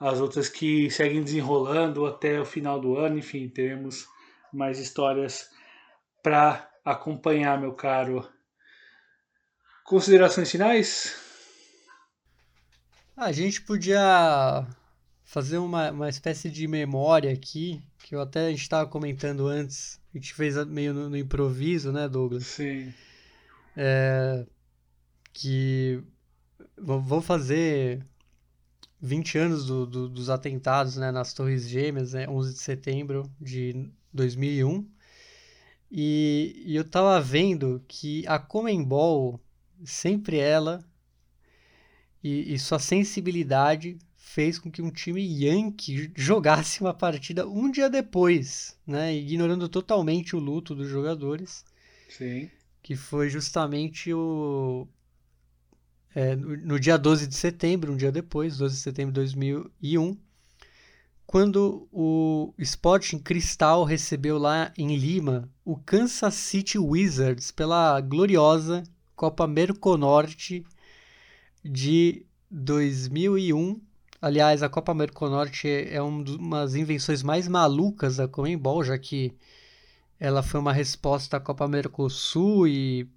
as 0.00 0.20
outras 0.20 0.48
que 0.48 0.90
seguem 0.90 1.22
desenrolando 1.22 2.06
até 2.06 2.40
o 2.40 2.44
final 2.44 2.80
do 2.80 2.96
ano. 2.96 3.18
Enfim, 3.18 3.48
teremos 3.48 4.06
mais 4.52 4.78
histórias 4.78 5.48
para 6.22 6.68
acompanhar, 6.84 7.60
meu 7.60 7.74
caro. 7.74 8.28
Considerações 9.84 10.50
finais? 10.50 11.14
A 13.16 13.32
gente 13.32 13.62
podia 13.62 14.66
fazer 15.24 15.58
uma, 15.58 15.90
uma 15.90 16.08
espécie 16.08 16.50
de 16.50 16.66
memória 16.68 17.32
aqui, 17.32 17.82
que 18.02 18.14
eu 18.14 18.20
até 18.20 18.46
a 18.46 18.50
gente 18.50 18.62
estava 18.62 18.88
comentando 18.88 19.46
antes, 19.46 20.00
a 20.16 20.18
gente 20.18 20.32
fez 20.32 20.56
meio 20.66 20.94
no, 20.94 21.10
no 21.10 21.16
improviso, 21.16 21.92
né, 21.92 22.08
Douglas? 22.08 22.46
Sim. 22.46 22.92
É, 23.76 24.46
que 25.34 26.02
vão 26.78 27.20
fazer 27.20 28.02
20 28.98 29.36
anos 29.36 29.66
do, 29.66 29.84
do, 29.84 30.08
dos 30.08 30.30
atentados 30.30 30.96
né, 30.96 31.10
nas 31.10 31.34
Torres 31.34 31.68
Gêmeas, 31.68 32.14
né, 32.14 32.26
11 32.26 32.54
de 32.54 32.60
setembro 32.60 33.30
de 33.38 33.90
2001. 34.10 34.88
E, 35.90 36.62
e 36.64 36.74
eu 36.74 36.84
tava 36.84 37.20
vendo 37.20 37.84
que 37.86 38.26
a 38.26 38.38
Comembol, 38.38 39.38
sempre 39.84 40.38
ela 40.38 40.82
e, 42.24 42.54
e 42.54 42.58
sua 42.58 42.78
sensibilidade 42.78 43.98
fez 44.26 44.58
com 44.58 44.70
que 44.70 44.82
um 44.82 44.90
time 44.90 45.22
Yankee 45.22 46.10
jogasse 46.14 46.80
uma 46.80 46.92
partida 46.92 47.46
um 47.46 47.70
dia 47.70 47.88
depois, 47.88 48.76
né? 48.84 49.14
Ignorando 49.14 49.68
totalmente 49.68 50.34
o 50.34 50.40
luto 50.40 50.74
dos 50.74 50.88
jogadores. 50.88 51.64
Sim. 52.08 52.50
Que 52.82 52.96
foi 52.96 53.30
justamente 53.30 54.12
o. 54.12 54.86
É, 56.14 56.34
no, 56.34 56.56
no 56.56 56.80
dia 56.80 56.98
12 56.98 57.28
de 57.28 57.36
setembro, 57.36 57.92
um 57.92 57.96
dia 57.96 58.10
depois, 58.10 58.58
12 58.58 58.74
de 58.74 58.80
setembro 58.80 59.12
de 59.12 59.20
2001, 59.20 60.16
quando 61.24 61.88
o 61.92 62.52
Sporting 62.58 63.18
Cristal 63.18 63.84
recebeu 63.84 64.38
lá 64.38 64.72
em 64.76 64.96
Lima 64.96 65.48
o 65.64 65.76
Kansas 65.76 66.34
City 66.34 66.78
Wizards 66.78 67.50
pela 67.50 68.00
gloriosa 68.00 68.82
Copa 69.14 69.46
Merconorte 69.46 70.64
de 71.64 72.26
2001 72.50 73.85
Aliás, 74.26 74.60
a 74.60 74.68
Copa 74.68 74.92
Merconorte 74.92 75.68
é 75.68 76.02
uma 76.02 76.62
das 76.62 76.74
invenções 76.74 77.22
mais 77.22 77.46
malucas 77.46 78.16
da 78.16 78.26
Comembol, 78.26 78.82
já 78.82 78.98
que 78.98 79.32
ela 80.18 80.42
foi 80.42 80.58
uma 80.58 80.72
resposta 80.72 81.36
à 81.36 81.40
Copa 81.40 81.68
Mercosul 81.68 82.66
e 82.66 83.08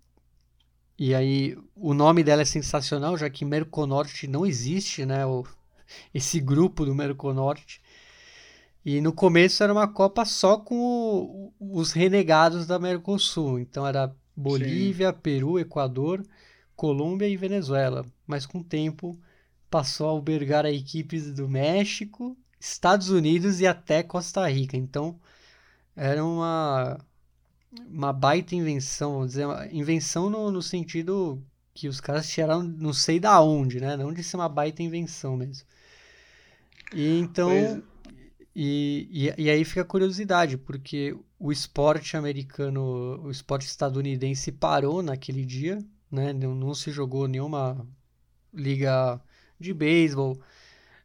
e 1.00 1.16
aí 1.16 1.58
o 1.76 1.96
nome 1.96 2.24
dela 2.24 2.44
é 2.44 2.46
sensacional, 2.46 3.18
já 3.18 3.28
que 3.28 3.44
Merconorte 3.44 4.28
não 4.28 4.46
existe, 4.46 5.04
né? 5.04 5.26
O, 5.26 5.48
esse 6.14 6.40
grupo 6.40 6.86
do 6.86 6.94
Merconorte. 6.94 7.82
E 8.86 9.02
no 9.02 9.12
começo 9.12 9.64
era 9.64 9.74
uma 9.74 9.88
Copa 9.88 10.26
só 10.26 10.58
com 10.58 10.76
o, 10.76 11.54
os 11.60 11.92
renegados 11.92 12.68
da 12.68 12.78
Mercosul. 12.78 13.58
Então 13.58 13.88
era 13.88 14.16
Bolívia, 14.36 15.10
Sim. 15.12 15.18
Peru, 15.24 15.58
Equador, 15.58 16.24
Colômbia 16.76 17.28
e 17.28 17.36
Venezuela. 17.36 18.06
Mas 18.28 18.46
com 18.46 18.60
o 18.60 18.64
tempo 18.64 19.20
passou 19.70 20.08
a 20.08 20.12
albergar 20.12 20.66
a 20.66 20.72
equipes 20.72 21.34
do 21.34 21.48
México, 21.48 22.38
Estados 22.60 23.10
Unidos 23.10 23.60
e 23.60 23.68
até 23.68 24.04
Costa 24.04 24.48
Rica. 24.50 24.76
Então, 24.76 25.20
era 25.96 26.24
uma, 26.24 27.00
uma 27.88 28.14
baita 28.14 28.56
invenção, 28.56 29.14
vamos 29.14 29.28
dizer, 29.30 29.48
invenção 29.72 30.30
no, 30.30 30.52
no 30.52 30.62
sentido 30.62 31.44
que 31.74 31.88
os 31.88 32.02
caras 32.02 32.28
tiraram 32.30 32.64
não 32.64 32.94
sei 32.94 33.20
da 33.20 33.42
onde, 33.42 33.80
né? 33.80 33.96
Não 33.96 34.12
de 34.12 34.24
ser 34.24 34.36
uma 34.36 34.50
baita 34.50 34.84
invenção 34.84 35.38
mesmo. 35.38 35.66
E 36.94 37.20
então. 37.20 37.50
Pois... 37.50 37.90
E, 38.62 39.08
e, 39.38 39.44
e 39.44 39.50
aí 39.50 39.64
fica 39.64 39.82
a 39.82 39.86
curiosidade, 39.86 40.58
porque 40.58 41.16
o 41.40 41.52
esporte 41.52 42.18
americano, 42.18 43.22
o 43.24 43.32
esporte 43.32 43.66
estadunidense 43.68 44.52
parou 44.52 45.02
naquele 45.02 45.46
dia, 45.46 45.80
né? 46.12 46.34
Não, 46.34 46.54
não 46.54 46.74
se 46.74 46.92
jogou 46.92 47.28
nenhuma 47.28 47.88
liga 48.54 49.22
de 49.60 49.74
beisebol. 49.74 50.40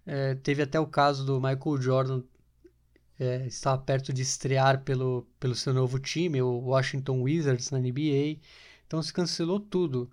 É, 0.07 0.35
teve 0.37 0.63
até 0.63 0.79
o 0.79 0.87
caso 0.87 1.25
do 1.25 1.41
Michael 1.41 1.81
Jordan 1.81 2.23
é, 3.19 3.47
estava 3.47 3.81
perto 3.81 4.13
de 4.13 4.23
estrear 4.23 4.83
pelo, 4.83 5.27
pelo 5.39 5.55
seu 5.55 5.73
novo 5.73 5.99
time, 5.99 6.43
o 6.43 6.59
Washington 6.59 7.23
Wizards, 7.23 7.71
na 7.71 7.79
NBA. 7.79 8.39
Então 8.87 9.03
se 9.03 9.13
cancelou 9.13 9.61
tudo. 9.61 10.11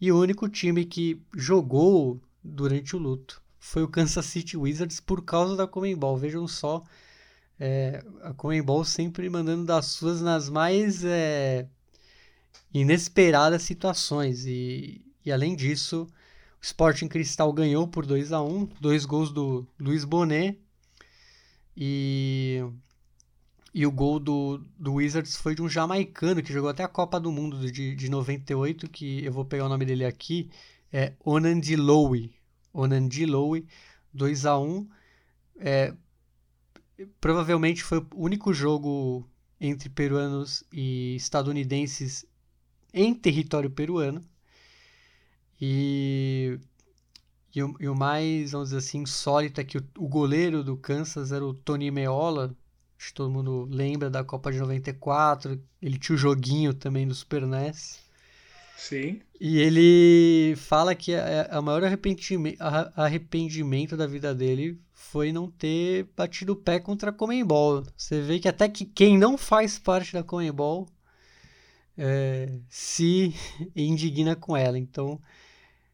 E 0.00 0.10
o 0.10 0.18
único 0.18 0.48
time 0.48 0.84
que 0.84 1.22
jogou 1.34 2.20
durante 2.42 2.96
o 2.96 2.98
luto 2.98 3.40
foi 3.58 3.82
o 3.82 3.88
Kansas 3.88 4.26
City 4.26 4.56
Wizards 4.56 4.98
por 4.98 5.24
causa 5.24 5.56
da 5.56 5.66
Comembol. 5.66 6.16
Vejam 6.16 6.48
só, 6.48 6.82
é, 7.58 8.04
a 8.22 8.34
Comembol 8.34 8.84
sempre 8.84 9.30
mandando 9.30 9.64
das 9.64 9.86
suas 9.86 10.20
nas 10.20 10.48
mais 10.48 11.04
é, 11.04 11.68
inesperadas 12.74 13.62
situações. 13.62 14.44
E, 14.44 15.04
e 15.24 15.30
além 15.30 15.54
disso, 15.54 16.08
Sporting 16.62 17.08
Cristal 17.08 17.52
ganhou 17.52 17.88
por 17.88 18.06
2 18.06 18.32
a 18.32 18.40
1 18.40 18.66
dois 18.80 19.04
gols 19.04 19.32
do 19.32 19.66
Luiz 19.78 20.04
Bonet. 20.04 20.58
E, 21.76 22.62
e 23.74 23.84
o 23.84 23.90
gol 23.90 24.20
do, 24.20 24.58
do 24.78 24.94
Wizards 24.94 25.36
foi 25.36 25.54
de 25.54 25.62
um 25.62 25.68
jamaicano 25.68 26.42
que 26.42 26.52
jogou 26.52 26.70
até 26.70 26.84
a 26.84 26.88
Copa 26.88 27.18
do 27.18 27.32
Mundo 27.32 27.70
de, 27.70 27.96
de 27.96 28.08
98, 28.08 28.88
que 28.88 29.24
eu 29.24 29.32
vou 29.32 29.44
pegar 29.44 29.66
o 29.66 29.68
nome 29.68 29.84
dele 29.84 30.04
aqui, 30.04 30.50
é 30.92 31.14
Onandilowe. 31.24 32.32
Onandilowe, 32.72 33.66
2 34.14 34.46
a 34.46 34.58
1 34.58 34.88
é, 35.56 35.94
Provavelmente 37.20 37.82
foi 37.82 37.98
o 37.98 38.06
único 38.14 38.52
jogo 38.52 39.28
entre 39.60 39.88
peruanos 39.88 40.62
e 40.72 41.16
estadunidenses 41.16 42.24
em 42.92 43.14
território 43.14 43.70
peruano. 43.70 44.22
E, 45.64 46.58
e, 47.54 47.62
o, 47.62 47.76
e 47.78 47.88
o 47.88 47.94
mais, 47.94 48.50
vamos 48.50 48.70
dizer 48.70 48.78
assim, 48.78 48.98
insólito 48.98 49.60
é 49.60 49.64
que 49.64 49.78
o, 49.78 49.84
o 49.96 50.08
goleiro 50.08 50.64
do 50.64 50.76
Kansas 50.76 51.30
era 51.30 51.46
o 51.46 51.54
Tony 51.54 51.88
Meola. 51.88 52.52
Acho 52.98 53.10
que 53.10 53.14
todo 53.14 53.30
mundo 53.30 53.68
lembra 53.70 54.10
da 54.10 54.24
Copa 54.24 54.50
de 54.50 54.58
94. 54.58 55.62
Ele 55.80 55.98
tinha 56.00 56.16
o 56.16 56.18
joguinho 56.18 56.74
também 56.74 57.06
do 57.06 57.14
Super 57.14 57.46
NES. 57.46 58.00
Sim. 58.76 59.20
E 59.40 59.60
ele 59.60 60.56
fala 60.56 60.96
que 60.96 61.14
a, 61.14 61.46
a 61.52 61.62
maior 61.62 61.84
arrependimento, 61.84 62.60
arrependimento 62.96 63.96
da 63.96 64.08
vida 64.08 64.34
dele 64.34 64.80
foi 64.92 65.30
não 65.30 65.48
ter 65.48 66.08
batido 66.16 66.54
o 66.54 66.56
pé 66.56 66.80
contra 66.80 67.10
a 67.10 67.12
Comembol. 67.12 67.84
Você 67.96 68.20
vê 68.20 68.40
que 68.40 68.48
até 68.48 68.68
que 68.68 68.84
quem 68.84 69.16
não 69.16 69.38
faz 69.38 69.78
parte 69.78 70.12
da 70.12 70.24
Comembol 70.24 70.88
é, 71.96 72.58
se 72.68 73.32
indigna 73.76 74.34
com 74.34 74.56
ela. 74.56 74.76
Então 74.76 75.20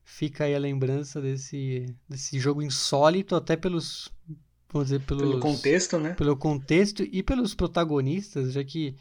fica 0.08 0.44
aí 0.44 0.54
a 0.54 0.58
lembrança 0.58 1.20
desse, 1.20 1.94
desse 2.08 2.40
jogo 2.40 2.62
insólito, 2.62 3.36
até 3.36 3.56
pelos. 3.56 4.10
Vamos 4.72 4.88
dizer, 4.88 5.00
pelos, 5.02 5.22
pelo 5.22 5.38
contexto, 5.38 5.98
né? 5.98 6.14
Pelo 6.14 6.36
contexto 6.36 7.02
e 7.02 7.22
pelos 7.22 7.54
protagonistas, 7.54 8.52
já 8.52 8.64
que 8.64 8.96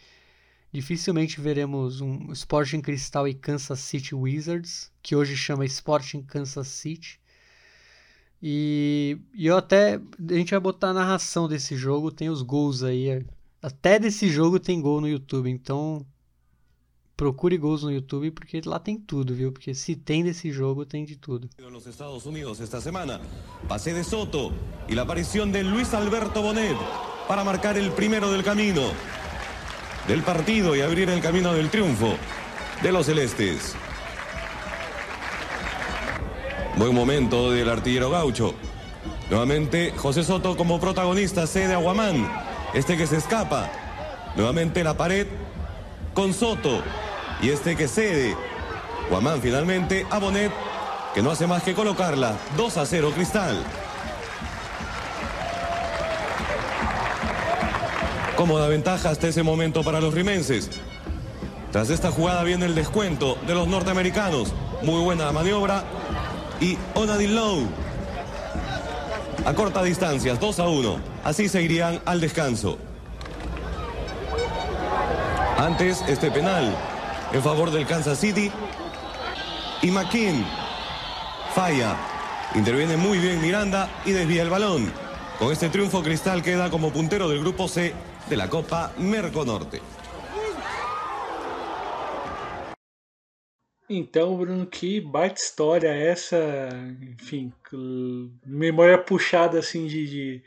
dificilmente 0.71 1.41
veremos 1.41 2.01
um 2.01 2.31
Sporting 2.33 2.81
Cristal 2.81 3.27
e 3.27 3.33
Kansas 3.33 3.79
City 3.79 4.13
Wizards, 4.13 4.91
que 5.01 5.15
hoje 5.15 5.35
chama 5.35 5.65
Sporting 5.65 6.21
Kansas 6.21 6.67
City. 6.67 7.19
E, 8.43 9.17
e 9.33 9.47
eu 9.47 9.57
até. 9.57 9.95
A 9.95 10.33
gente 10.33 10.51
vai 10.51 10.59
botar 10.59 10.89
a 10.89 10.93
narração 10.93 11.47
desse 11.47 11.75
jogo, 11.75 12.11
tem 12.11 12.29
os 12.29 12.41
gols 12.41 12.83
aí. 12.83 13.25
Até 13.61 13.97
desse 13.97 14.29
jogo 14.29 14.59
tem 14.59 14.79
gol 14.81 15.01
no 15.01 15.07
YouTube, 15.07 15.49
então 15.49 16.05
procure 17.17 17.57
gols 17.57 17.83
no 17.83 17.91
YouTube 17.91 18.31
porque 18.31 18.61
lá 18.63 18.79
tem 18.79 18.95
tudo, 18.95 19.33
viu? 19.33 19.51
Porque 19.51 19.73
se 19.73 19.95
tem 19.95 20.23
desse 20.23 20.51
jogo, 20.51 20.85
tem 20.85 21.03
de 21.03 21.17
tudo. 21.17 21.49
Nos 21.71 21.87
Estados 21.87 22.25
Unidos 22.27 22.59
esta 22.61 22.79
semana, 22.79 23.19
pase 23.67 23.91
de 23.91 24.03
Soto 24.03 24.53
y 24.87 24.93
la 24.93 25.01
aparición 25.01 25.51
de 25.51 25.63
Luis 25.63 25.93
Alberto 25.95 26.43
Bonet 26.43 26.77
para 27.27 27.43
marcar 27.43 27.75
el 27.77 27.91
primero 27.91 28.31
del 28.31 28.43
camino 28.43 28.83
del 30.07 30.21
partido 30.21 30.75
y 30.75 30.81
abrir 30.81 31.09
el 31.09 31.19
camino 31.19 31.53
del 31.53 31.69
triunfo 31.69 32.15
de 32.81 32.91
los 32.91 33.07
celestes. 33.07 33.75
Buen 36.77 36.93
momento 36.93 37.51
del 37.51 37.67
artillero 37.67 38.11
gaucho. 38.11 38.53
Nuevamente 39.29 39.91
José 39.97 40.23
Soto 40.23 40.55
como 40.55 40.79
protagonista 40.79 41.47
cede 41.47 41.73
a 41.73 41.77
Guamán. 41.77 42.31
Este 42.73 42.95
que 42.95 43.07
se 43.07 43.17
escapa. 43.17 43.69
Nuevamente 44.35 44.83
la 44.83 44.95
pared 44.95 45.27
con 46.13 46.33
Soto. 46.33 46.83
Y 47.41 47.49
este 47.49 47.75
que 47.75 47.87
cede. 47.87 48.35
Guamán 49.09 49.41
finalmente 49.41 50.05
a 50.09 50.19
Bonet, 50.19 50.51
que 51.13 51.21
no 51.21 51.31
hace 51.31 51.47
más 51.47 51.63
que 51.63 51.73
colocarla. 51.73 52.35
2 52.57 52.77
a 52.77 52.85
0 52.85 53.11
Cristal. 53.13 53.63
Cómoda 58.35 58.67
ventaja 58.67 59.09
hasta 59.09 59.27
ese 59.27 59.43
momento 59.43 59.83
para 59.83 60.01
los 60.01 60.13
rimenses. 60.13 60.69
Tras 61.71 61.89
esta 61.89 62.11
jugada 62.11 62.43
viene 62.43 62.65
el 62.65 62.75
descuento 62.75 63.37
de 63.45 63.53
los 63.53 63.67
norteamericanos. 63.67 64.53
Muy 64.81 65.01
buena 65.03 65.31
maniobra. 65.31 65.83
Y 66.59 66.77
Onadin 66.95 67.35
Lowe. 67.35 67.67
A 69.45 69.53
corta 69.53 69.83
distancia, 69.83 70.35
2 70.35 70.59
a 70.59 70.67
1. 70.67 70.99
Así 71.23 71.49
se 71.49 71.61
irían 71.61 72.01
al 72.05 72.19
descanso. 72.19 72.77
Antes, 75.57 76.03
este 76.07 76.29
penal 76.31 76.75
en 77.33 77.41
favor 77.41 77.71
del 77.71 77.85
Kansas 77.85 78.19
City. 78.19 78.51
Y 79.81 79.91
McKean 79.91 80.45
falla. 81.53 81.97
Interviene 82.55 82.97
muy 82.97 83.17
bien 83.19 83.41
Miranda 83.41 83.89
y 84.05 84.11
desvía 84.11 84.43
el 84.43 84.49
balón. 84.49 84.91
Con 85.39 85.51
este 85.51 85.69
triunfo, 85.69 86.01
Cristal 86.01 86.41
queda 86.41 86.69
como 86.69 86.91
puntero 86.91 87.29
del 87.29 87.39
grupo 87.39 87.67
C 87.67 87.93
de 88.29 88.37
la 88.37 88.49
Copa 88.49 88.93
Merconorte. 88.97 89.81
Então, 93.89 94.35
Bruno, 94.37 94.67
que 94.67 94.99
baita 94.99 95.39
história 95.39 95.95
essa, 95.95 96.37
enfim, 97.01 97.53
memória 98.45 98.97
puxada 98.97 99.59
assim 99.59 99.87
de. 99.87 100.05
de 100.05 100.43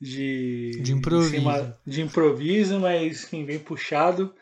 de, 0.00 0.82
de 0.82 0.92
improviso. 0.92 1.30
Cima, 1.30 1.78
de 1.86 2.02
improviso, 2.02 2.80
mas 2.80 3.02
enfim, 3.02 3.44
bem 3.44 3.58
puxado. 3.58 4.34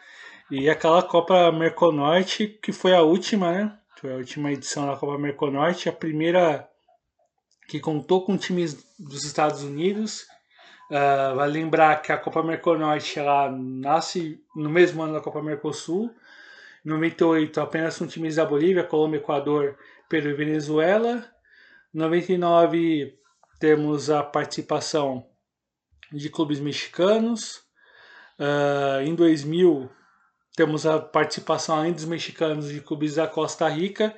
E 0.55 0.69
aquela 0.69 1.03
Copa 1.03 1.51
Merconorte, 1.51 2.47
que 2.47 2.73
foi 2.73 2.95
a 2.95 3.01
última, 3.01 3.51
né? 3.51 3.79
Foi 3.99 4.13
a 4.13 4.17
última 4.17 4.53
edição 4.53 4.87
da 4.87 4.95
Copa 4.95 5.17
Merconorte, 5.17 5.89
a 5.89 5.93
primeira 5.93 6.69
que 7.67 7.81
contou 7.81 8.23
com 8.27 8.37
times 8.37 8.85
dos 8.99 9.25
Estados 9.25 9.63
Unidos. 9.63 10.27
Uh, 10.91 11.35
vale 11.37 11.55
lembrar 11.55 12.03
que 12.03 12.13
a 12.13 12.19
Copa 12.19 12.43
Merconorte 12.43 13.19
ela 13.19 13.51
nasce 13.51 14.45
no 14.55 14.69
mesmo 14.69 15.03
ano 15.03 15.15
da 15.15 15.23
Copa 15.23 15.41
Mercosul. 15.41 16.15
Em 16.85 16.91
98, 16.91 17.59
apenas 17.59 17.97
com 17.97 18.07
times 18.07 18.37
da 18.37 18.45
Bolívia, 18.45 18.85
Colômbia, 18.85 19.21
Equador, 19.21 19.79
Peru 20.07 20.29
e 20.29 20.35
Venezuela. 20.35 21.25
Em 21.95 21.99
99, 21.99 23.19
temos 23.59 24.11
a 24.11 24.23
participação 24.23 25.27
de 26.13 26.29
clubes 26.29 26.61
mexicanos. 26.61 27.63
Uh, 28.39 29.01
em 29.03 29.15
2000, 29.15 29.91
temos 30.55 30.87
a 30.87 30.99
participação, 30.99 31.77
além 31.77 31.93
dos 31.93 32.05
mexicanos, 32.05 32.69
de 32.69 32.81
clubes 32.81 33.15
da 33.15 33.27
Costa 33.27 33.69
Rica. 33.69 34.15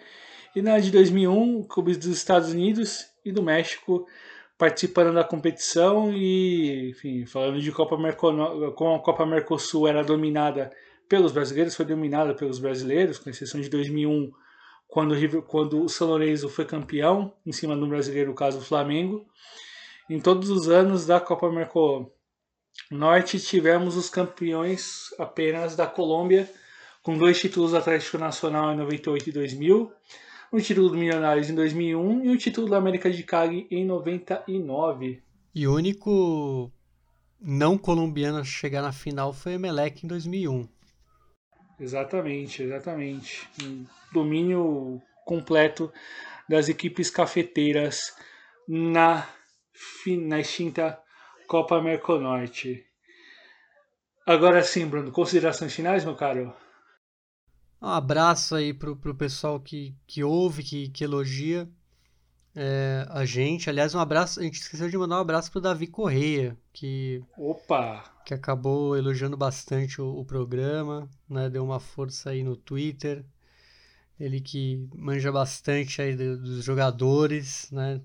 E 0.54 0.62
na 0.62 0.78
de 0.78 0.90
2001, 0.90 1.64
clubes 1.64 1.96
dos 1.96 2.08
Estados 2.08 2.50
Unidos 2.50 3.06
e 3.24 3.32
do 3.32 3.42
México 3.42 4.06
participando 4.56 5.12
da 5.12 5.24
competição 5.24 6.12
e, 6.12 6.90
enfim, 6.90 7.26
falando 7.26 7.60
de 7.60 7.72
Copa 7.72 7.98
Mercosul, 7.98 8.72
como 8.72 8.94
a 8.94 9.00
Copa 9.00 9.26
Mercosul 9.26 9.88
era 9.88 10.02
dominada 10.04 10.70
pelos 11.08 11.32
brasileiros, 11.32 11.74
foi 11.74 11.84
dominada 11.84 12.34
pelos 12.34 12.58
brasileiros, 12.58 13.18
com 13.18 13.30
exceção 13.30 13.60
de 13.60 13.68
2001, 13.68 14.32
quando, 14.86 15.42
quando 15.42 15.82
o 15.82 15.88
São 15.88 16.08
Lourenço 16.08 16.48
foi 16.48 16.64
campeão, 16.64 17.32
em 17.44 17.52
cima 17.52 17.76
do 17.76 17.86
brasileiro, 17.86 18.30
o 18.30 18.34
caso 18.34 18.58
do 18.58 18.64
Flamengo. 18.64 19.26
Em 20.08 20.20
todos 20.20 20.50
os 20.50 20.68
anos 20.68 21.04
da 21.04 21.20
Copa 21.20 21.50
Mercosul 21.50 22.12
Norte 22.90 23.40
tivemos 23.40 23.96
os 23.96 24.08
campeões 24.08 25.10
apenas 25.18 25.74
da 25.76 25.86
Colômbia, 25.86 26.50
com 27.02 27.16
dois 27.16 27.38
títulos 27.38 27.72
do 27.72 27.76
Atlético 27.76 28.18
Nacional 28.18 28.72
em 28.72 28.76
98 28.76 29.28
e 29.28 29.32
2000, 29.32 29.92
um 30.52 30.58
título 30.58 30.88
do 30.88 30.96
Milionários 30.96 31.50
em 31.50 31.54
2001 31.54 32.24
e 32.24 32.30
o 32.30 32.38
título 32.38 32.68
da 32.68 32.76
América 32.76 33.10
de 33.10 33.22
Cali 33.22 33.66
em 33.70 33.84
99. 33.84 35.22
E 35.54 35.66
o 35.66 35.74
único 35.74 36.72
não 37.40 37.76
colombiano 37.76 38.38
a 38.38 38.44
chegar 38.44 38.82
na 38.82 38.92
final 38.92 39.32
foi 39.32 39.52
o 39.52 39.54
Emelec 39.56 40.04
em 40.04 40.08
2001. 40.08 40.68
Exatamente, 41.78 42.62
exatamente. 42.62 43.48
Um 43.62 43.84
domínio 44.12 45.02
completo 45.24 45.92
das 46.48 46.68
equipes 46.68 47.10
cafeteiras 47.10 48.14
na, 48.68 49.28
na 50.06 50.40
extinta 50.40 50.98
Copa 51.54 51.80
Merconorte. 51.80 52.84
Agora 54.26 54.60
sim, 54.64 54.88
Bruno, 54.88 55.12
considerações 55.12 55.72
finais, 55.72 56.04
meu 56.04 56.16
caro? 56.16 56.52
Um 57.80 57.86
abraço 57.86 58.56
aí 58.56 58.74
pro, 58.74 58.96
pro 58.96 59.14
pessoal 59.14 59.60
que, 59.60 59.94
que 60.04 60.24
ouve, 60.24 60.64
que, 60.64 60.88
que 60.88 61.04
elogia 61.04 61.70
é, 62.56 63.06
a 63.08 63.24
gente. 63.24 63.70
Aliás, 63.70 63.94
um 63.94 64.00
abraço. 64.00 64.40
A 64.40 64.42
gente 64.42 64.60
esqueceu 64.60 64.90
de 64.90 64.98
mandar 64.98 65.18
um 65.18 65.20
abraço 65.20 65.48
pro 65.52 65.60
Davi 65.60 65.86
Correia, 65.86 66.58
que. 66.72 67.22
Opa! 67.38 68.02
Que 68.26 68.34
acabou 68.34 68.96
elogiando 68.96 69.36
bastante 69.36 70.02
o, 70.02 70.08
o 70.08 70.24
programa, 70.24 71.08
né? 71.30 71.48
Deu 71.48 71.64
uma 71.64 71.78
força 71.78 72.30
aí 72.30 72.42
no 72.42 72.56
Twitter. 72.56 73.24
Ele 74.18 74.40
que 74.40 74.88
manja 74.92 75.30
bastante 75.30 76.02
aí 76.02 76.16
dos 76.16 76.64
jogadores, 76.64 77.70
né? 77.70 78.00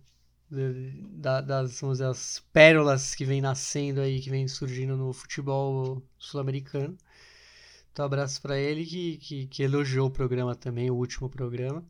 Da, 0.52 1.42
das, 1.42 1.80
vamos 1.80 2.00
dizer, 2.00 2.10
as 2.10 2.44
pérolas 2.52 3.14
que 3.14 3.24
vem 3.24 3.40
nascendo 3.42 4.02
aí, 4.02 4.20
que 4.20 4.30
vem 4.30 4.48
surgindo 4.48 4.98
no 4.98 5.14
futebol 5.14 6.02
sul-americano. 6.18 6.98
Então, 7.92 8.06
abraço 8.06 8.42
para 8.42 8.58
ele 8.58 8.86
que, 8.86 9.18
que, 9.18 9.48
que, 9.48 9.64
elogiou 9.64 10.08
o 10.08 10.12
programa 10.12 10.56
também, 10.56 10.90
o 10.90 10.96
último 10.96 11.30
programa. 11.30 11.84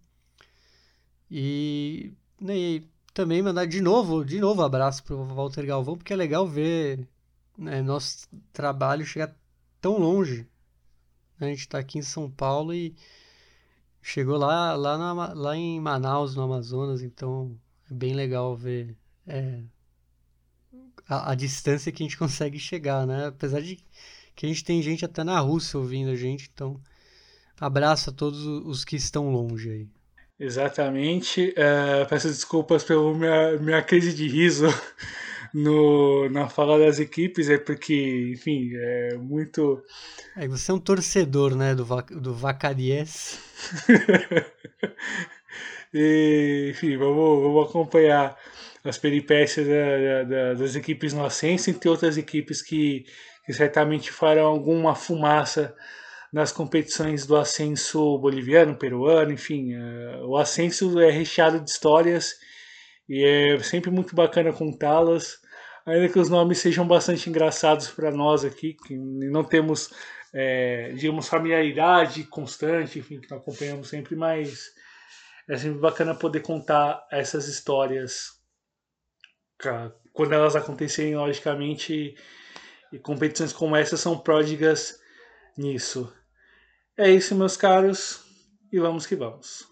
E, 1.32 2.14
né, 2.40 2.58
e 2.58 2.88
também 3.14 3.42
mandar 3.42 3.66
de 3.66 3.82
novo, 3.82 4.26
de 4.26 4.40
novo 4.40 4.62
abraço 4.62 5.04
pro 5.04 5.24
Walter 5.26 5.66
Galvão, 5.66 5.98
porque 5.98 6.14
é 6.14 6.16
legal 6.16 6.48
ver 6.48 7.08
né, 7.58 7.82
nosso 7.82 8.28
trabalho 8.52 9.06
chegar 9.06 9.36
tão 9.82 9.98
longe. 10.00 10.48
A 11.40 11.46
gente 11.46 11.60
está 11.60 11.80
aqui 11.80 12.00
em 12.00 12.02
São 12.02 12.30
Paulo 12.30 12.74
e 12.74 12.96
chegou 14.02 14.38
lá, 14.38 14.76
lá, 14.76 14.98
na, 14.98 15.34
lá 15.34 15.56
em 15.56 15.80
Manaus, 15.80 16.36
no 16.36 16.44
Amazonas, 16.44 17.02
então 17.02 17.58
é 17.90 17.94
bem 17.94 18.14
legal 18.14 18.56
ver 18.56 18.96
é, 19.28 19.62
a, 21.08 21.32
a 21.32 21.36
distância 21.36 21.92
que 21.92 22.04
a 22.04 22.06
gente 22.06 22.18
consegue 22.18 22.60
chegar, 22.60 23.06
né? 23.06 23.28
Apesar 23.28 23.62
de 23.62 23.78
que 24.36 24.46
a 24.46 24.50
gente 24.50 24.64
tem 24.64 24.82
gente 24.82 25.04
até 25.04 25.24
na 25.24 25.40
Rússia 25.40 25.80
ouvindo 25.80 26.12
a 26.12 26.16
gente, 26.16 26.50
então 26.54 26.80
abraço 27.60 28.10
a 28.10 28.14
todos 28.14 28.46
os 28.46 28.86
que 28.86 28.96
estão 28.96 29.30
longe 29.30 29.70
aí. 29.70 29.88
Exatamente. 30.40 31.54
É, 31.58 32.06
peço 32.06 32.30
desculpas 32.30 32.84
pela 32.84 33.14
minha, 33.14 33.58
minha 33.58 33.82
crise 33.82 34.14
de 34.14 34.28
riso 34.28 34.68
no, 35.54 36.30
na 36.30 36.48
fala 36.48 36.80
das 36.80 37.00
equipes, 37.00 37.50
é 37.50 37.58
porque, 37.58 38.32
enfim, 38.34 38.72
é 38.74 39.18
muito. 39.18 39.84
Aí 40.36 40.48
você 40.48 40.72
é 40.72 40.74
um 40.74 40.80
torcedor, 40.80 41.56
né, 41.56 41.76
do, 41.76 41.84
do 42.22 42.34
Vacariés. 42.34 43.40
e, 45.94 46.70
enfim, 46.72 46.98
vamos, 46.98 47.42
vamos 47.42 47.70
acompanhar 47.70 48.38
as 48.84 48.98
peripécias 48.98 49.68
da, 49.68 50.24
da, 50.24 50.54
das 50.54 50.76
equipes 50.76 51.14
no 51.14 51.26
Ascenso 51.26 51.70
e 51.70 51.74
tem 51.74 51.92
outras 51.92 52.18
equipes 52.18 52.62
que, 52.62 53.06
que 53.46 53.54
certamente 53.54 54.12
farão 54.12 54.46
alguma 54.46 54.96
fumaça 54.96 55.76
nas 56.32 56.52
competições 56.52 57.26
do 57.26 57.36
ascenso 57.36 58.18
boliviano, 58.20 58.78
peruano, 58.78 59.32
enfim. 59.32 59.76
Uh, 59.76 60.28
o 60.28 60.38
ascenso 60.38 61.00
é 61.00 61.10
recheado 61.10 61.60
de 61.60 61.70
histórias 61.70 62.36
e 63.08 63.24
é 63.26 63.60
sempre 63.64 63.90
muito 63.90 64.16
bacana 64.16 64.54
contá-las, 64.54 65.40
ainda 65.86 66.08
que 66.08 66.20
os 66.20 66.30
nomes 66.30 66.60
sejam 66.60 66.88
bastante 66.88 67.28
engraçados 67.28 67.88
para 67.88 68.12
nós 68.12 68.46
aqui, 68.46 68.76
que 68.76 68.96
não 68.96 69.44
temos, 69.44 69.90
é, 70.32 70.92
digamos, 70.96 71.28
familiaridade 71.28 72.24
constante, 72.26 73.00
enfim, 73.00 73.20
que 73.20 73.34
acompanhamos 73.34 73.90
sempre, 73.90 74.16
mas 74.16 74.70
é 75.50 75.58
sempre 75.58 75.80
bacana 75.80 76.14
poder 76.14 76.42
contar 76.42 77.08
essas 77.12 77.48
histórias 77.48 78.40
quando 80.14 80.34
elas 80.34 80.56
acontecerem, 80.56 81.18
logicamente, 81.18 82.16
e 82.94 83.00
competições 83.00 83.52
como 83.52 83.76
essa 83.76 83.98
são 83.98 84.18
pródigas 84.18 85.00
nisso. 85.58 86.14
É 86.96 87.10
isso, 87.10 87.36
meus 87.36 87.58
caros, 87.58 88.24
e 88.72 88.80
vamos 88.80 89.06
que 89.06 89.16
vamos. 89.16 89.69